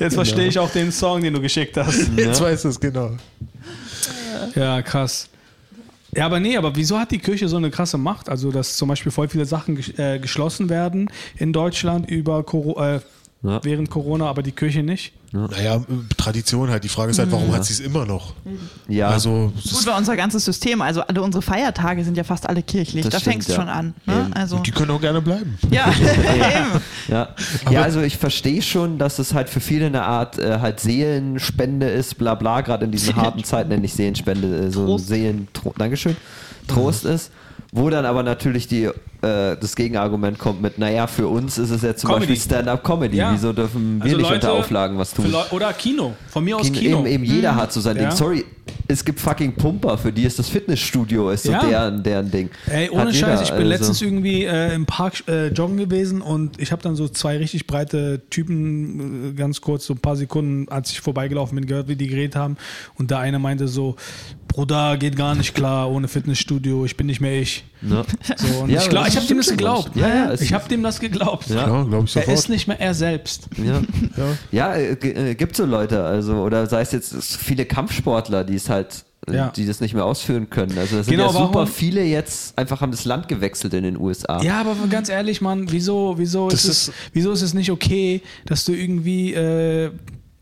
Jetzt 0.00 0.14
verstehe 0.14 0.48
ich 0.48 0.58
auch 0.58 0.70
den 0.70 0.90
Song, 0.90 1.22
den 1.22 1.34
du 1.34 1.40
geschickt 1.40 1.76
hast. 1.76 2.10
Jetzt 2.16 2.40
weißt 2.40 2.64
du 2.64 2.68
es, 2.68 2.80
genau. 2.80 3.10
Ja, 4.54 4.82
krass. 4.82 5.28
Ja, 6.14 6.26
aber 6.26 6.40
nee, 6.40 6.56
aber 6.56 6.74
wieso 6.74 6.98
hat 6.98 7.12
die 7.12 7.18
Kirche 7.18 7.48
so 7.48 7.56
eine 7.56 7.70
krasse 7.70 7.96
Macht? 7.96 8.28
Also, 8.28 8.50
dass 8.50 8.76
zum 8.76 8.88
Beispiel 8.88 9.12
voll 9.12 9.28
viele 9.28 9.44
Sachen 9.44 9.76
ges 9.76 9.96
äh, 9.96 10.18
geschlossen 10.18 10.68
werden 10.68 11.08
in 11.36 11.52
Deutschland 11.52 12.10
über 12.10 12.42
Coro 12.42 12.82
äh, 12.82 13.00
Ja. 13.42 13.60
während 13.64 13.88
Corona, 13.88 14.26
aber 14.26 14.42
die 14.42 14.52
Kirche 14.52 14.82
nicht. 14.82 15.14
Naja, 15.32 15.80
Tradition 16.18 16.68
halt. 16.68 16.84
Die 16.84 16.88
Frage 16.88 17.12
ist 17.12 17.18
halt, 17.18 17.32
warum 17.32 17.52
hat 17.54 17.64
sie 17.64 17.72
es 17.72 17.80
immer 17.80 18.04
noch? 18.04 18.34
Ja, 18.86 19.08
Also, 19.08 19.52
es 19.56 19.72
Gut, 19.72 19.86
weil 19.86 19.96
unser 19.96 20.14
ganzes 20.16 20.44
System, 20.44 20.82
also 20.82 21.00
alle 21.02 21.22
unsere 21.22 21.40
Feiertage 21.40 22.04
sind 22.04 22.18
ja 22.18 22.24
fast 22.24 22.46
alle 22.46 22.62
kirchlich. 22.62 23.04
Das 23.04 23.12
da 23.12 23.20
stimmt, 23.20 23.32
fängt 23.32 23.42
es 23.44 23.48
ja. 23.48 23.54
schon 23.54 23.68
an. 23.68 23.94
Ne? 24.04 24.28
Also, 24.34 24.58
die 24.58 24.72
können 24.72 24.90
auch 24.90 25.00
gerne 25.00 25.22
bleiben. 25.22 25.56
ja, 25.70 25.88
eben. 25.90 26.82
Ja, 27.08 27.28
ja 27.70 27.82
also 27.82 28.00
ich 28.02 28.18
verstehe 28.18 28.60
schon, 28.60 28.98
dass 28.98 29.18
es 29.18 29.32
halt 29.32 29.48
für 29.48 29.60
viele 29.60 29.86
eine 29.86 30.02
Art 30.02 30.38
äh, 30.38 30.58
halt 30.58 30.80
Seelenspende 30.80 31.88
ist, 31.88 32.18
bla 32.18 32.34
bla, 32.34 32.60
gerade 32.60 32.84
in 32.84 32.90
diesen 32.90 33.16
harten 33.16 33.44
Zeiten 33.44 33.70
nenne 33.70 33.86
ich 33.86 33.94
Seelenspende, 33.94 34.66
äh, 34.66 34.70
so. 34.70 34.98
Seelen, 34.98 35.48
Dankeschön, 35.78 36.16
Trost 36.66 37.04
ist. 37.04 37.30
Wo 37.72 37.88
dann 37.88 38.04
aber 38.04 38.24
natürlich 38.24 38.66
die, 38.66 38.90
äh, 39.22 39.56
das 39.60 39.76
Gegenargument 39.76 40.38
kommt 40.38 40.62
mit, 40.62 40.78
naja, 40.78 41.06
für 41.06 41.28
uns 41.28 41.58
ist 41.58 41.70
es 41.70 41.82
ja 41.82 41.94
zum 41.94 42.08
Comedy. 42.10 42.32
Beispiel 42.32 42.44
Stand-up-Comedy. 42.44 43.16
Ja. 43.16 43.32
Wieso 43.32 43.52
dürfen 43.52 43.98
wir 43.98 44.04
Also 44.04 44.16
nicht 44.16 44.22
Leute- 44.24 44.34
unter 44.36 44.52
Auflagen 44.54 44.98
was 44.98 45.12
tun? 45.12 45.26
Oder 45.50 45.72
Kino. 45.74 46.14
Von 46.28 46.44
mir 46.44 46.56
aus 46.56 46.64
Kino, 46.72 46.78
Kino. 46.78 46.98
Eben, 47.00 47.06
eben 47.06 47.24
jeder 47.24 47.54
hat 47.56 47.72
so 47.72 47.80
sein 47.80 47.96
Ja. 47.96 48.08
Ding. 48.08 48.16
Sorry, 48.16 48.44
es 48.88 49.04
gibt 49.04 49.20
fucking 49.20 49.52
Pumper, 49.54 49.98
für 49.98 50.12
die 50.12 50.22
ist 50.24 50.38
das 50.38 50.48
Fitnessstudio, 50.48 51.30
ist 51.30 51.44
so 51.44 51.52
Ja. 51.52 51.64
deren, 51.64 52.02
deren 52.02 52.30
Ding. 52.30 52.50
Ey, 52.66 52.88
ohne 52.90 53.12
Scheiß, 53.12 53.42
ich 53.42 53.48
bin 53.50 53.58
also. 53.58 53.68
letztens 53.68 54.02
irgendwie 54.02 54.44
äh, 54.44 54.74
im 54.74 54.86
Park 54.86 55.22
äh, 55.28 55.48
joggen 55.48 55.76
gewesen 55.76 56.22
und 56.22 56.60
ich 56.60 56.72
habe 56.72 56.82
dann 56.82 56.96
so 56.96 57.08
zwei 57.08 57.36
richtig 57.36 57.66
breite 57.66 58.22
Typen 58.30 59.30
äh, 59.30 59.32
ganz 59.34 59.60
kurz, 59.60 59.86
so 59.86 59.94
ein 59.94 59.98
paar 59.98 60.16
Sekunden, 60.16 60.68
als 60.70 60.90
ich 60.92 61.00
vorbeigelaufen 61.00 61.56
bin, 61.56 61.66
gehört, 61.66 61.88
wie 61.88 61.96
die 61.96 62.06
geredet 62.06 62.36
haben. 62.36 62.56
Und 62.96 63.10
der 63.10 63.18
eine 63.18 63.38
meinte 63.38 63.68
so, 63.68 63.96
Bruder, 64.48 64.96
geht 64.96 65.14
gar 65.16 65.34
nicht 65.36 65.54
klar 65.54 65.88
ohne 65.90 66.08
Fitnessstudio, 66.08 66.84
ich 66.84 66.96
bin 66.96 67.06
nicht 67.06 67.20
mehr 67.20 67.40
ich. 67.40 67.64
Ja. 67.82 68.02
So, 68.36 68.66
Ja, 68.66 68.80
ich 68.80 68.88
glaub, 68.88 69.04
das 69.06 69.09
ich 69.10 69.16
habe 69.16 69.26
dem 69.26 69.36
das 69.38 69.48
geglaubt. 69.50 69.90
Ja, 69.94 70.08
ja, 70.08 70.32
ich 70.34 70.52
habe 70.52 70.68
dem 70.68 70.82
das 70.82 71.00
geglaubt. 71.00 71.48
Ja. 71.48 71.56
Ja, 71.68 71.82
glaube 71.84 72.04
ich 72.06 72.16
Er 72.16 72.22
sofort. 72.22 72.38
ist 72.38 72.48
nicht 72.48 72.68
mehr 72.68 72.80
er 72.80 72.94
selbst. 72.94 73.48
Ja, 73.56 73.82
Ja. 74.16 74.36
ja 74.50 74.74
äh, 74.74 74.92
äh, 75.30 75.34
gibt 75.34 75.56
so 75.56 75.64
Leute, 75.64 76.02
also, 76.02 76.36
oder 76.42 76.66
sei 76.66 76.80
es 76.82 76.92
jetzt 76.92 77.14
viele 77.36 77.64
Kampfsportler, 77.66 78.44
die 78.44 78.54
es 78.54 78.68
halt, 78.68 79.04
äh, 79.28 79.34
Ja. 79.34 79.52
die 79.54 79.66
das 79.66 79.80
nicht 79.80 79.94
mehr 79.94 80.04
ausführen 80.04 80.48
können. 80.50 80.76
Also 80.78 80.96
das 80.96 81.06
sind 81.06 81.16
Genau, 81.16 81.26
ja 81.26 81.32
super 81.32 81.54
warum- 81.54 81.66
viele 81.68 82.02
jetzt 82.04 82.56
einfach 82.58 82.80
haben 82.80 82.90
das 82.92 83.04
Land 83.04 83.28
gewechselt 83.28 83.74
in 83.74 83.82
den 83.84 83.96
USA. 83.98 84.40
Ja, 84.42 84.60
aber 84.60 84.74
ganz 84.88 85.08
ehrlich, 85.08 85.40
Mann, 85.40 85.66
wieso, 85.70 86.14
wieso, 86.16 86.48
Das 86.48 86.64
ist 86.64 86.88
es, 86.88 86.92
wieso 87.12 87.32
ist 87.32 87.42
es 87.42 87.52
nicht 87.54 87.70
okay, 87.70 88.22
dass 88.46 88.64
du 88.64 88.72
irgendwie 88.72 89.34
äh, 89.34 89.90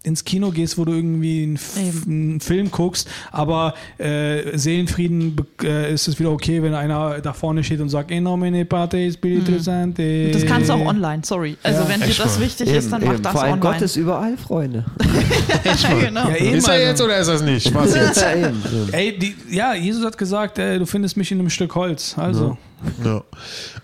ins 0.04 0.24
Kino 0.24 0.50
gehst, 0.50 0.78
wo 0.78 0.84
du 0.84 0.92
irgendwie 0.92 1.42
einen, 1.42 1.58
Eben. 1.76 2.02
einen 2.30 2.40
Film 2.40 2.70
guckst, 2.70 3.08
aber 3.32 3.74
äh, 3.98 4.56
Seelenfrieden 4.56 5.36
äh, 5.62 5.92
ist 5.92 6.06
es 6.08 6.18
wieder 6.18 6.30
okay, 6.30 6.62
wenn 6.62 6.72
einer 6.74 7.20
da 7.20 7.32
vorne 7.32 7.64
steht 7.64 7.80
und 7.80 7.88
sagt, 7.88 8.10
"Eh 8.10 8.20
nomine 8.20 8.64
Patris 8.64 9.14
Spiritus 9.14 9.64
Sancti." 9.64 10.30
Das 10.32 10.46
kannst 10.46 10.68
du 10.68 10.74
auch 10.74 10.86
online, 10.86 11.22
sorry. 11.24 11.56
Also 11.62 11.82
Ja. 11.82 11.88
wenn 11.88 12.00
dir 12.00 12.14
das 12.14 12.40
wichtig 12.40 12.68
ist, 12.70 12.92
dann 12.92 13.04
mach 13.04 13.18
das 13.20 13.32
Vor 13.32 13.42
allem 13.42 13.54
online. 13.54 13.74
Gott 13.74 13.82
ist 13.82 13.96
überall, 13.96 14.36
Freunde. 14.36 14.84
ja, 15.64 15.94
genau. 16.00 16.28
Ja, 16.28 16.36
eben, 16.36 16.54
Ist 16.56 16.68
er 16.68 16.80
jetzt 16.80 17.02
oder 17.02 17.18
ist 17.18 17.28
er 17.28 17.34
es 17.34 17.42
nicht? 17.42 17.74
Was 17.74 17.94
jetzt? 17.94 18.20
Ja, 18.20 18.32
eben, 18.34 18.62
eben. 18.72 18.92
Ey, 18.92 19.18
die, 19.18 19.34
ja, 19.50 19.74
Jesus 19.74 20.04
hat 20.04 20.16
gesagt, 20.16 20.58
äh, 20.58 20.78
du 20.78 20.86
findest 20.86 21.16
mich 21.16 21.30
in 21.32 21.40
einem 21.40 21.50
Stück 21.50 21.74
Holz. 21.74 22.16
Also, 22.16 22.56
Ja. 23.04 23.22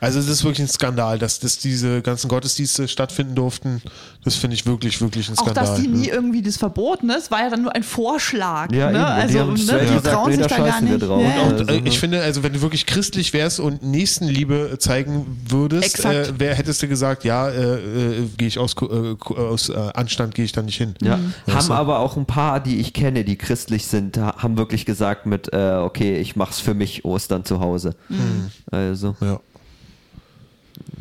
Also 0.01 0.18
es 0.18 0.28
ist 0.28 0.45
wirklich 0.45 0.61
ein 0.61 0.68
Skandal, 0.68 1.18
dass, 1.18 1.40
dass 1.40 1.59
diese 1.59 2.01
ganzen 2.03 2.28
Gottesdienste 2.28 2.86
stattfinden 2.88 3.34
durften. 3.34 3.82
Das 4.24 4.36
finde 4.36 4.55
ich 4.55 4.66
wirklich, 4.66 5.01
wirklich 5.01 5.28
ein 5.28 5.36
Auch 5.38 5.42
Skandal. 5.42 5.64
dass 5.66 5.76
die 5.80 5.88
ne? 5.88 5.97
nie 5.99 6.09
irgendwie 6.09 6.42
das 6.42 6.57
verboten 6.57 7.11
ist, 7.11 7.30
war 7.30 7.40
ja 7.45 7.51
dann 7.51 7.62
nur 7.62 7.74
ein 7.74 7.82
Vorschlag. 7.82 8.70
Ja, 8.72 8.90
ne? 8.90 9.05
Also 9.07 9.45
ne? 9.45 9.55
die 9.55 9.61
gesagt, 9.62 10.07
trauen 10.07 10.32
sich 10.32 10.47
da 10.47 10.57
gar 10.59 10.80
nicht. 10.80 11.03
drauf. 11.03 11.20
Ja, 11.22 11.28
ja. 11.28 11.42
Und 11.42 11.61
Also, 11.61 11.72
äh, 11.72 11.82
ich 11.84 11.99
finde, 11.99 12.22
also 12.22 12.42
wenn 12.42 12.53
du 12.53 12.62
wirklich 12.62 12.86
christlich 12.86 13.32
wärst 13.32 13.61
und 13.61 13.82
Nächstenliebe 13.82 14.76
zeigen 14.78 15.40
würdest, 15.49 16.05
äh, 16.05 16.32
wer 16.38 16.55
hättest 16.55 16.82
du 16.82 16.88
gesagt, 16.88 17.24
ja, 17.24 17.49
äh, 17.49 17.74
äh, 18.22 18.28
gehe 18.36 18.49
ich 18.49 18.59
aus, 18.59 18.74
äh, 18.80 19.16
aus 19.38 19.68
äh, 19.68 19.74
Anstand 19.95 20.34
gehe 20.34 20.45
ich 20.45 20.53
da 20.53 20.62
nicht 20.62 20.76
hin. 20.76 20.95
Ja, 21.03 21.16
Mhm. 21.16 21.34
haben 21.53 21.72
aber 21.72 21.99
auch 21.99 22.16
ein 22.16 22.26
paar, 22.26 22.61
die 22.61 22.78
ich 22.80 22.92
kenne, 22.92 23.24
die 23.24 23.36
christlich 23.36 23.86
sind, 23.86 24.16
ha- 24.18 24.36
haben 24.38 24.57
wirklich 24.57 24.84
gesagt 24.86 25.26
mit, 25.26 25.53
äh, 25.53 25.76
okay, 25.82 26.16
ich 26.18 26.36
mach's 26.36 26.61
für 26.61 26.74
mich 26.74 27.05
Ostern 27.05 27.45
zu 27.45 27.61
Hause. 27.61 27.95
Mhm. 28.09 28.51
Also, 28.91 29.14
Ja. 29.20 29.41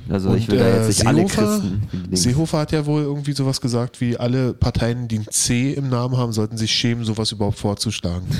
also 0.09 0.35
ich 0.35 0.47
will 0.49 0.59
da 0.59 0.67
jetzt 0.67 0.87
nicht 0.89 1.07
alle 1.07 1.21
äh, 1.23 1.27
Seehofer, 1.27 1.45
Christen. 1.59 1.87
Dings. 1.93 2.23
Seehofer 2.23 2.59
hat 2.59 2.71
ja 2.71 2.85
wohl 2.85 3.01
irgendwie 3.03 3.33
sowas 3.33 3.59
gesagt, 3.61 3.99
wie 4.01 4.17
alle 4.17 4.53
Parteien, 4.53 5.07
die 5.07 5.19
ein 5.19 5.27
C 5.29 5.73
im 5.73 5.89
Namen 5.89 6.17
haben, 6.17 6.33
sollten 6.33 6.57
sich 6.57 6.71
schämen, 6.71 7.03
sowas 7.05 7.31
überhaupt 7.31 7.57
vorzuschlagen. 7.59 8.27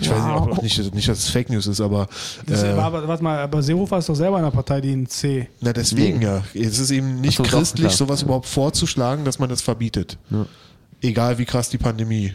Ich 0.00 0.10
weiß 0.10 0.24
nicht, 0.24 0.34
ob 0.34 0.62
nicht, 0.62 0.94
nicht, 0.94 1.08
dass 1.08 1.18
es 1.18 1.28
Fake 1.30 1.48
News 1.48 1.68
ist, 1.68 1.80
aber 1.80 2.08
das 2.46 2.64
äh, 2.64 2.70
aber, 2.70 3.06
warte 3.06 3.22
mal, 3.22 3.38
aber 3.38 3.62
Seehofer 3.62 3.98
ist 3.98 4.08
doch 4.08 4.16
selber 4.16 4.38
in 4.38 4.42
einer 4.44 4.50
Partei, 4.50 4.80
die 4.80 4.90
ein 4.92 5.06
C. 5.06 5.48
na 5.60 5.72
deswegen 5.72 6.18
Nee. 6.18 6.24
ja. 6.24 6.42
Es 6.54 6.80
ist 6.80 6.90
eben 6.90 7.20
nicht 7.20 7.36
so, 7.36 7.44
doch, 7.44 7.50
christlich, 7.52 7.86
klar. 7.86 7.96
sowas 7.96 8.22
überhaupt 8.22 8.46
vorzuschlagen, 8.46 9.24
dass 9.24 9.38
man 9.38 9.48
das 9.48 9.62
verbietet. 9.62 10.18
Egal 11.00 11.38
wie 11.38 11.44
krass 11.44 11.68
die 11.68 11.78
Pandemie 11.78 12.32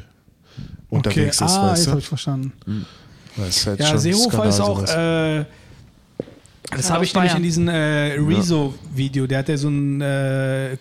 Okay, 0.90 0.96
unterwegs 0.96 1.42
ist, 1.42 1.42
ah, 1.42 1.64
weißt 1.72 1.78
jetzt 1.80 1.86
du? 1.88 1.92
habe 1.92 2.00
ich 2.00 2.08
verstanden. 2.08 2.54
Das 3.36 3.50
ist 3.58 3.68
halt 3.68 3.80
Ja, 3.82 3.88
schon 3.88 4.00
Seehofer 4.00 4.30
Skandal, 4.30 4.50
ist 4.50 4.60
auch. 4.62 4.78
sowas. 4.78 4.92
Äh, 4.96 5.46
das 6.76 6.90
Ja, 6.90 6.96
habe 6.96 7.06
ich 7.06 7.14
nämlich 7.14 7.36
in 7.36 7.44
diesem 7.44 7.68
äh, 7.70 8.14
Rezo-Video. 8.20 9.26
Der 9.26 9.40
hat 9.40 9.50
ja 9.50 9.56
so 9.58 9.70
ein 9.70 10.02
äh, 10.02 10.76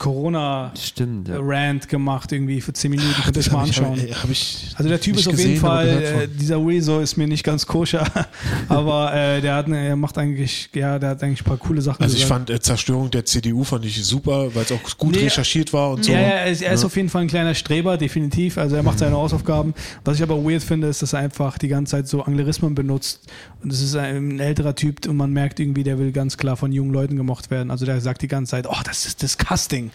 Stimmt, 0.76 1.28
ja. 1.28 1.36
Corona-Rant 1.36 1.88
gemacht, 1.88 2.32
irgendwie 2.32 2.60
für 2.60 2.72
10 2.72 2.90
Minuten. 2.90 3.08
Könnt 3.22 3.36
ihr 3.36 3.40
euch 3.40 3.44
Das 3.46 3.52
mal 3.52 3.60
hab 3.60 3.68
ich- 3.68 3.78
anschauen. 3.78 4.00
Hab, 4.22 4.30
ich 4.30 4.66
Also 4.74 4.88
der 4.88 5.00
Typ 5.00 5.16
ist 5.16 5.28
auf 5.28 5.38
jeden 5.38 5.52
gesehen, 5.54 5.64
aber 5.64 5.76
Fall, 5.76 5.88
äh, 6.24 6.28
dieser 6.28 6.56
Rezo 6.64 7.00
ist 7.00 7.16
mir 7.16 7.26
nicht 7.28 7.44
ganz 7.44 7.66
koscher, 7.66 8.04
aber 8.68 9.14
äh, 9.14 9.40
der 9.40 9.54
hat, 9.54 9.68
er 9.68 9.96
macht 9.96 10.18
eigentlich, 10.18 10.68
ja, 10.74 10.98
der 10.98 11.10
hat 11.10 11.22
eigentlich 11.22 11.42
ein 11.42 11.44
paar 11.44 11.56
coole 11.56 11.80
Sachen 11.80 12.02
Also 12.02 12.16
ich 12.16 12.22
gesagt. 12.22 12.48
fand 12.48 12.50
äh, 12.50 12.60
Zerstörung 12.60 13.10
der 13.10 13.24
CDU 13.24 13.62
fand 13.64 13.84
ich 13.84 14.02
super, 14.04 14.54
weil 14.54 14.64
es 14.64 14.72
auch 14.72 14.98
gut 14.98 15.14
Nee, 15.14 15.22
recherchiert 15.24 15.72
war 15.72 15.90
und 15.92 16.04
so. 16.04 16.12
Ja, 16.12 16.18
ja, 16.20 16.26
er 16.28 16.46
ist, 16.50 16.62
er 16.62 16.72
ist 16.72 16.84
auf 16.84 16.96
jeden 16.96 17.08
Fall 17.08 17.22
ein 17.22 17.28
kleiner 17.28 17.54
Streber, 17.54 17.96
definitiv. 17.96 18.58
Also 18.58 18.76
er 18.76 18.82
macht 18.82 18.98
seine 18.98 19.16
Hausaufgaben. 19.16 19.74
Was 20.04 20.16
ich 20.16 20.22
aber 20.22 20.36
weird 20.44 20.62
finde, 20.62 20.88
ist, 20.88 21.02
dass 21.02 21.12
er 21.12 21.20
einfach 21.20 21.58
die 21.58 21.68
ganze 21.68 21.92
Zeit 21.92 22.08
so 22.08 22.22
Anglizismen 22.22 22.74
benutzt. 22.74 23.20
Und 23.62 23.72
das 23.72 23.80
ist 23.80 23.94
ein 23.96 24.40
älterer 24.40 24.74
Typ 24.74 25.06
und 25.06 25.16
man 25.16 25.32
merkt 25.32 25.60
irgendwie, 25.60 25.75
der 25.82 25.98
will 25.98 26.12
ganz 26.12 26.36
klar 26.36 26.56
von 26.56 26.72
jungen 26.72 26.92
Leuten 26.92 27.16
gemocht 27.16 27.50
werden. 27.50 27.70
Also 27.70 27.86
der 27.86 28.00
sagt 28.00 28.22
die 28.22 28.28
ganze 28.28 28.50
Zeit, 28.52 28.66
oh, 28.68 28.80
das 28.84 29.06
ist 29.06 29.22
disgusting. 29.22 29.90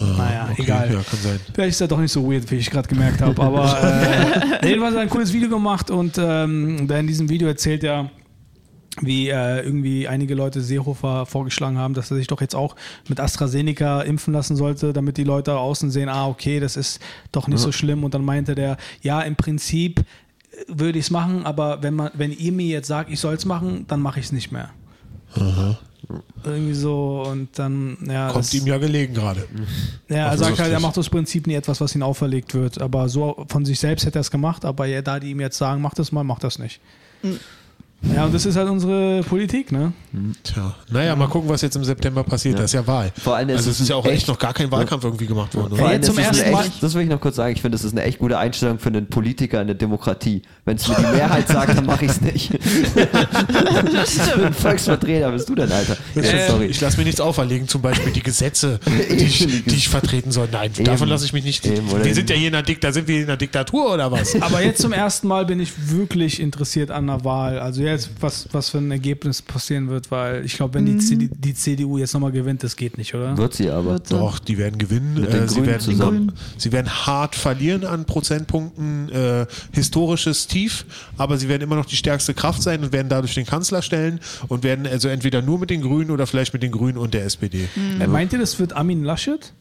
naja, 0.00 0.48
Okay, 0.52 0.62
egal. 0.62 0.92
Ja, 0.92 1.00
kann 1.02 1.20
sein. 1.20 1.40
Vielleicht 1.54 1.70
ist 1.70 1.80
er 1.80 1.88
doch 1.88 1.98
nicht 1.98 2.12
so 2.12 2.30
weird, 2.30 2.50
wie 2.50 2.56
ich 2.56 2.70
gerade 2.70 2.88
gemerkt 2.88 3.20
habe. 3.20 3.40
Aber 3.42 4.60
äh, 4.62 4.68
jedenfalls 4.68 4.92
hat 4.92 5.00
er 5.00 5.02
ein 5.02 5.10
cooles 5.10 5.32
Video 5.32 5.48
gemacht 5.48 5.90
und 5.90 6.18
ähm, 6.18 6.88
in 6.90 7.06
diesem 7.06 7.28
Video 7.28 7.48
erzählt 7.48 7.84
er, 7.84 8.10
wie 9.00 9.28
äh, 9.30 9.60
irgendwie 9.62 10.06
einige 10.06 10.34
Leute 10.34 10.60
Seehofer 10.60 11.24
vorgeschlagen 11.24 11.78
haben, 11.78 11.94
dass 11.94 12.10
er 12.10 12.18
sich 12.18 12.26
doch 12.26 12.40
jetzt 12.40 12.54
auch 12.54 12.76
mit 13.08 13.20
AstraZeneca 13.20 14.02
impfen 14.02 14.34
lassen 14.34 14.54
sollte, 14.54 14.92
damit 14.92 15.16
die 15.16 15.24
Leute 15.24 15.56
außen 15.56 15.90
sehen, 15.90 16.08
ah, 16.10 16.28
okay, 16.28 16.60
das 16.60 16.76
ist 16.76 17.00
doch 17.32 17.48
nicht 17.48 17.60
so 17.60 17.72
schlimm. 17.72 18.04
Und 18.04 18.12
dann 18.12 18.24
meinte 18.24 18.54
der, 18.54 18.76
ja, 19.00 19.22
im 19.22 19.36
Prinzip 19.36 20.04
würde 20.68 20.98
ich 20.98 21.06
es 21.06 21.10
machen, 21.10 21.44
aber 21.44 21.82
wenn 21.82 21.94
man, 21.94 22.10
wenn 22.14 22.32
ihr 22.32 22.52
mir 22.52 22.66
jetzt 22.66 22.88
sagt, 22.88 23.10
ich 23.10 23.20
soll 23.20 23.34
es 23.34 23.44
machen, 23.44 23.86
dann 23.88 24.00
mache 24.00 24.20
ich 24.20 24.26
es 24.26 24.32
nicht 24.32 24.52
mehr. 24.52 24.70
Irgendwie 26.44 26.74
so 26.74 27.24
und 27.26 27.58
dann, 27.58 27.96
ja. 28.06 28.30
Kommt 28.30 28.44
das, 28.44 28.54
ihm 28.54 28.66
ja 28.66 28.78
gelegen 28.78 29.14
gerade. 29.14 29.46
ja, 30.08 30.28
er 30.28 30.38
sagt 30.38 30.58
halt, 30.58 30.72
er 30.72 30.80
macht 30.80 30.98
aus 30.98 31.08
Prinzip 31.08 31.46
nie 31.46 31.54
etwas, 31.54 31.80
was 31.80 31.94
ihm 31.94 32.02
auferlegt 32.02 32.54
wird. 32.54 32.80
Aber 32.80 33.08
so 33.08 33.44
von 33.48 33.64
sich 33.64 33.78
selbst 33.78 34.04
hätte 34.04 34.18
er 34.18 34.22
es 34.22 34.30
gemacht, 34.30 34.64
aber 34.64 34.86
ja, 34.86 35.00
da 35.00 35.20
die 35.20 35.30
ihm 35.30 35.40
jetzt 35.40 35.58
sagen, 35.58 35.80
mach 35.80 35.94
das 35.94 36.12
mal, 36.12 36.24
mach 36.24 36.38
das 36.38 36.58
nicht. 36.58 36.80
Ja, 38.14 38.24
und 38.24 38.34
das 38.34 38.46
ist 38.46 38.56
halt 38.56 38.68
unsere 38.68 39.22
Politik, 39.22 39.70
ne? 39.70 39.92
Tja, 40.42 40.74
naja, 40.90 41.16
mal 41.16 41.26
gucken, 41.28 41.48
was 41.48 41.62
jetzt 41.62 41.74
im 41.74 41.84
September 41.84 42.22
passiert. 42.22 42.58
Das 42.58 42.66
ist 42.66 42.74
ja 42.74 42.86
Wahl. 42.86 43.12
Vor 43.22 43.34
allem 43.36 43.48
ist 43.48 43.56
also 43.58 43.70
es 43.70 43.80
ist 43.80 43.88
ja 43.88 43.96
auch 43.96 44.04
echt- 44.04 44.28
noch 44.28 44.38
gar 44.38 44.52
kein 44.52 44.70
Wahlkampf 44.70 45.04
irgendwie 45.04 45.26
gemacht 45.26 45.54
worden. 45.54 45.70
Vor 45.70 45.78
Oder? 45.78 45.88
allem 45.88 46.02
zum 46.02 46.18
ersten 46.18 46.50
Mal- 46.50 46.66
echt, 46.66 46.82
das 46.82 46.92
will 46.94 47.02
ich 47.02 47.08
noch 47.08 47.20
kurz 47.20 47.36
sagen, 47.36 47.54
ich 47.54 47.62
finde, 47.62 47.76
das 47.76 47.84
ist 47.84 47.92
eine 47.92 48.02
echt 48.02 48.18
gute 48.18 48.36
Einstellung 48.38 48.78
für 48.78 48.88
einen 48.90 49.06
Politiker 49.06 49.60
in 49.62 49.68
der 49.68 49.76
Demokratie. 49.76 50.42
Wenn 50.66 50.76
es 50.76 50.86
mir 50.86 50.96
die 50.96 51.02
Mehrheit 51.16 51.48
sagt, 51.48 51.76
dann 51.78 51.86
mache 51.86 52.04
ich 52.04 52.10
es 52.10 52.20
nicht. 52.20 52.50
ein 54.44 54.52
Volksvertreter 54.54 55.30
bist 55.32 55.48
du 55.48 55.54
denn, 55.54 55.70
Alter? 55.72 55.96
Ja, 56.14 56.46
sorry. 56.48 56.66
Ich 56.66 56.80
lasse 56.80 56.98
mir 56.98 57.04
nichts 57.04 57.20
auferlegen, 57.20 57.68
zum 57.68 57.82
Beispiel 57.82 58.12
die 58.12 58.22
Gesetze, 58.22 58.80
die 59.10 59.14
ich, 59.24 59.38
die 59.64 59.74
ich 59.74 59.88
vertreten 59.88 60.30
soll. 60.30 60.48
Nein, 60.52 60.72
davon 60.84 61.08
lasse 61.08 61.24
ich 61.24 61.32
mich 61.32 61.44
nicht. 61.44 61.64
Eben, 61.66 61.90
wir 61.90 62.04
in- 62.04 62.14
sind 62.14 62.30
ja 62.30 62.36
hier 62.36 62.48
in 62.48 62.54
einer 62.54 62.62
Diktatur, 62.62 62.92
sind 62.92 63.08
wir 63.08 63.16
in 63.18 63.24
einer 63.24 63.36
Diktatur 63.36 63.94
oder 63.94 64.10
was? 64.12 64.40
Aber 64.42 64.62
jetzt 64.62 64.80
zum 64.82 64.92
ersten 64.92 65.26
Mal 65.28 65.46
bin 65.46 65.60
ich 65.60 65.72
wirklich 65.90 66.40
interessiert 66.40 66.90
an 66.90 67.06
der 67.06 67.24
Wahl. 67.24 67.58
Also 67.58 67.82
jetzt, 67.82 68.10
was, 68.20 68.48
was 68.52 68.68
für 68.70 68.78
ein 68.78 68.90
Ergebnis 68.90 69.42
passieren 69.42 69.88
wird, 69.88 70.01
weil 70.10 70.44
ich 70.44 70.54
glaube, 70.54 70.74
wenn 70.74 70.86
die, 70.86 70.98
CD, 70.98 71.28
die 71.32 71.54
CDU 71.54 71.98
jetzt 71.98 72.12
nochmal 72.14 72.32
gewinnt, 72.32 72.62
das 72.62 72.76
geht 72.76 72.98
nicht, 72.98 73.14
oder? 73.14 73.36
Wird 73.36 73.54
sie 73.54 73.70
aber. 73.70 73.92
Wird. 73.92 74.10
Doch, 74.12 74.38
die 74.38 74.58
werden 74.58 74.78
gewinnen. 74.78 75.14
Mit 75.14 75.32
den 75.32 75.44
Äh, 75.44 75.48
sie, 75.48 75.64
werden, 75.66 75.80
zusammen. 75.80 76.32
sie 76.58 76.72
werden 76.72 76.88
hart 77.06 77.34
verlieren 77.34 77.84
an 77.84 78.04
Prozentpunkten. 78.04 79.08
Äh, 79.10 79.46
historisches 79.72 80.46
Tief, 80.46 80.84
aber 81.16 81.36
sie 81.38 81.48
werden 81.48 81.62
immer 81.62 81.76
noch 81.76 81.86
die 81.86 81.96
stärkste 81.96 82.34
Kraft 82.34 82.62
sein 82.62 82.82
und 82.82 82.92
werden 82.92 83.08
dadurch 83.08 83.34
den 83.34 83.46
Kanzler 83.46 83.82
stellen 83.82 84.20
und 84.48 84.62
werden 84.64 84.86
also 84.86 85.08
entweder 85.08 85.42
nur 85.42 85.58
mit 85.58 85.70
den 85.70 85.82
Grünen 85.82 86.10
oder 86.10 86.26
vielleicht 86.26 86.52
mit 86.52 86.62
den 86.62 86.72
Grünen 86.72 86.98
und 86.98 87.14
der 87.14 87.24
SPD. 87.24 87.68
Äh, 88.00 88.06
Meint 88.06 88.32
ihr, 88.32 88.38
das 88.38 88.58
wird 88.58 88.74
Armin 88.74 89.04
Laschet? 89.04 89.52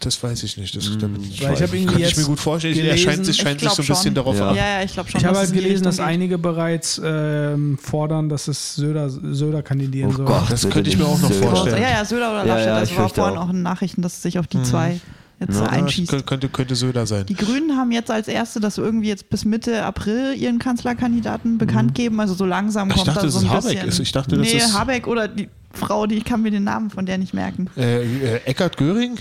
Das 0.00 0.22
weiß 0.22 0.42
ich 0.42 0.56
nicht. 0.58 0.76
Das, 0.76 0.84
damit, 0.98 1.22
Weil 1.42 1.54
ich 1.54 1.62
habe 1.62 1.76
irgendwie 1.76 1.84
kann 1.86 1.94
ich 2.02 2.08
jetzt 2.08 2.18
mir 2.18 2.24
gut 2.24 2.38
vorstellen. 2.40 2.74
Er 2.76 2.82
gelesen- 2.82 2.98
scheint 3.04 3.24
sich, 3.26 3.36
Ich 3.36 3.42
scheint 3.42 3.60
sich 3.60 3.70
so 3.70 3.82
ein 3.82 3.86
bisschen 3.86 4.02
schon. 4.04 4.14
darauf 4.14 4.36
Ja. 4.38 4.50
ab. 4.50 4.56
Ja, 4.56 4.78
ja, 4.78 4.82
ich 4.84 4.92
glaube 4.92 5.10
schon. 5.10 5.20
Ich 5.20 5.26
habe 5.26 5.38
halt 5.38 5.52
gelesen, 5.52 5.84
dass 5.84 5.96
geht. 5.96 6.04
einige 6.06 6.36
bereits 6.38 7.00
ähm, 7.02 7.78
fordern, 7.80 8.28
dass 8.28 8.48
es 8.48 8.74
Söder, 8.74 9.08
Söder 9.08 9.62
kandidieren 9.62 10.10
Oh 10.12 10.16
soll. 10.16 10.26
Gott, 10.26 10.50
Das 10.50 10.68
könnte 10.68 10.90
ich 10.90 10.98
mir 10.98 11.06
auch 11.06 11.18
noch 11.20 11.30
Söder. 11.32 11.48
vorstellen. 11.48 11.82
Ja, 11.82 11.90
ja, 11.90 12.04
Söder 12.04 12.30
oder 12.30 12.46
Ja, 12.46 12.54
Laschet. 12.54 12.66
ja, 12.66 12.80
das 12.80 12.90
ich 12.90 12.96
war 12.96 13.04
fürchte 13.04 13.20
vorhin 13.22 13.38
auch. 13.38 13.46
auch 13.46 13.50
in 13.50 13.62
Nachrichten, 13.62 14.02
dass 14.02 14.14
es 14.16 14.22
sich 14.22 14.38
auf 14.38 14.46
die 14.46 14.62
zwei 14.62 15.00
jetzt 15.40 15.54
Ja, 15.58 15.66
einschießt. 15.66 16.26
Könnte, 16.26 16.48
könnte, 16.50 16.74
Söder 16.76 17.06
sein. 17.06 17.24
Die 17.26 17.34
Grünen 17.34 17.76
haben 17.76 17.92
jetzt 17.92 18.10
als 18.10 18.28
erste, 18.28 18.60
dass 18.60 18.74
sie 18.74 18.82
irgendwie 18.82 19.08
jetzt 19.08 19.30
bis 19.30 19.44
Mitte 19.46 19.84
April 19.84 20.34
ihren 20.36 20.58
Kanzlerkandidaten 20.58 21.56
bekannt 21.58 21.94
geben. 21.94 22.20
Also 22.20 22.34
so 22.34 22.44
langsam 22.44 22.88
Ich 22.90 22.96
kommt 22.96 23.08
dachte, 23.08 23.22
da 23.26 23.28
so 23.30 23.40
dass 23.40 23.50
ein 23.50 23.58
es 23.58 23.64
Habeck 23.64 23.72
bisschen. 23.76 23.88
ist. 23.88 23.98
Ich 24.00 24.12
dachte, 24.12 24.36
das 24.36 24.46
nee, 24.52 24.58
ist- 24.58 24.78
Habeck 24.78 25.06
oder 25.06 25.28
die 25.28 25.48
Frau, 25.72 26.06
die 26.06 26.16
ich 26.16 26.24
kann 26.24 26.42
mir 26.42 26.50
den 26.50 26.64
Namen 26.64 26.90
von 26.90 27.06
der 27.06 27.16
nicht 27.16 27.32
merken. 27.32 27.68
Äh, 27.78 28.02
äh, 28.02 28.40
Eckart 28.44 28.76
Göring? 28.76 29.16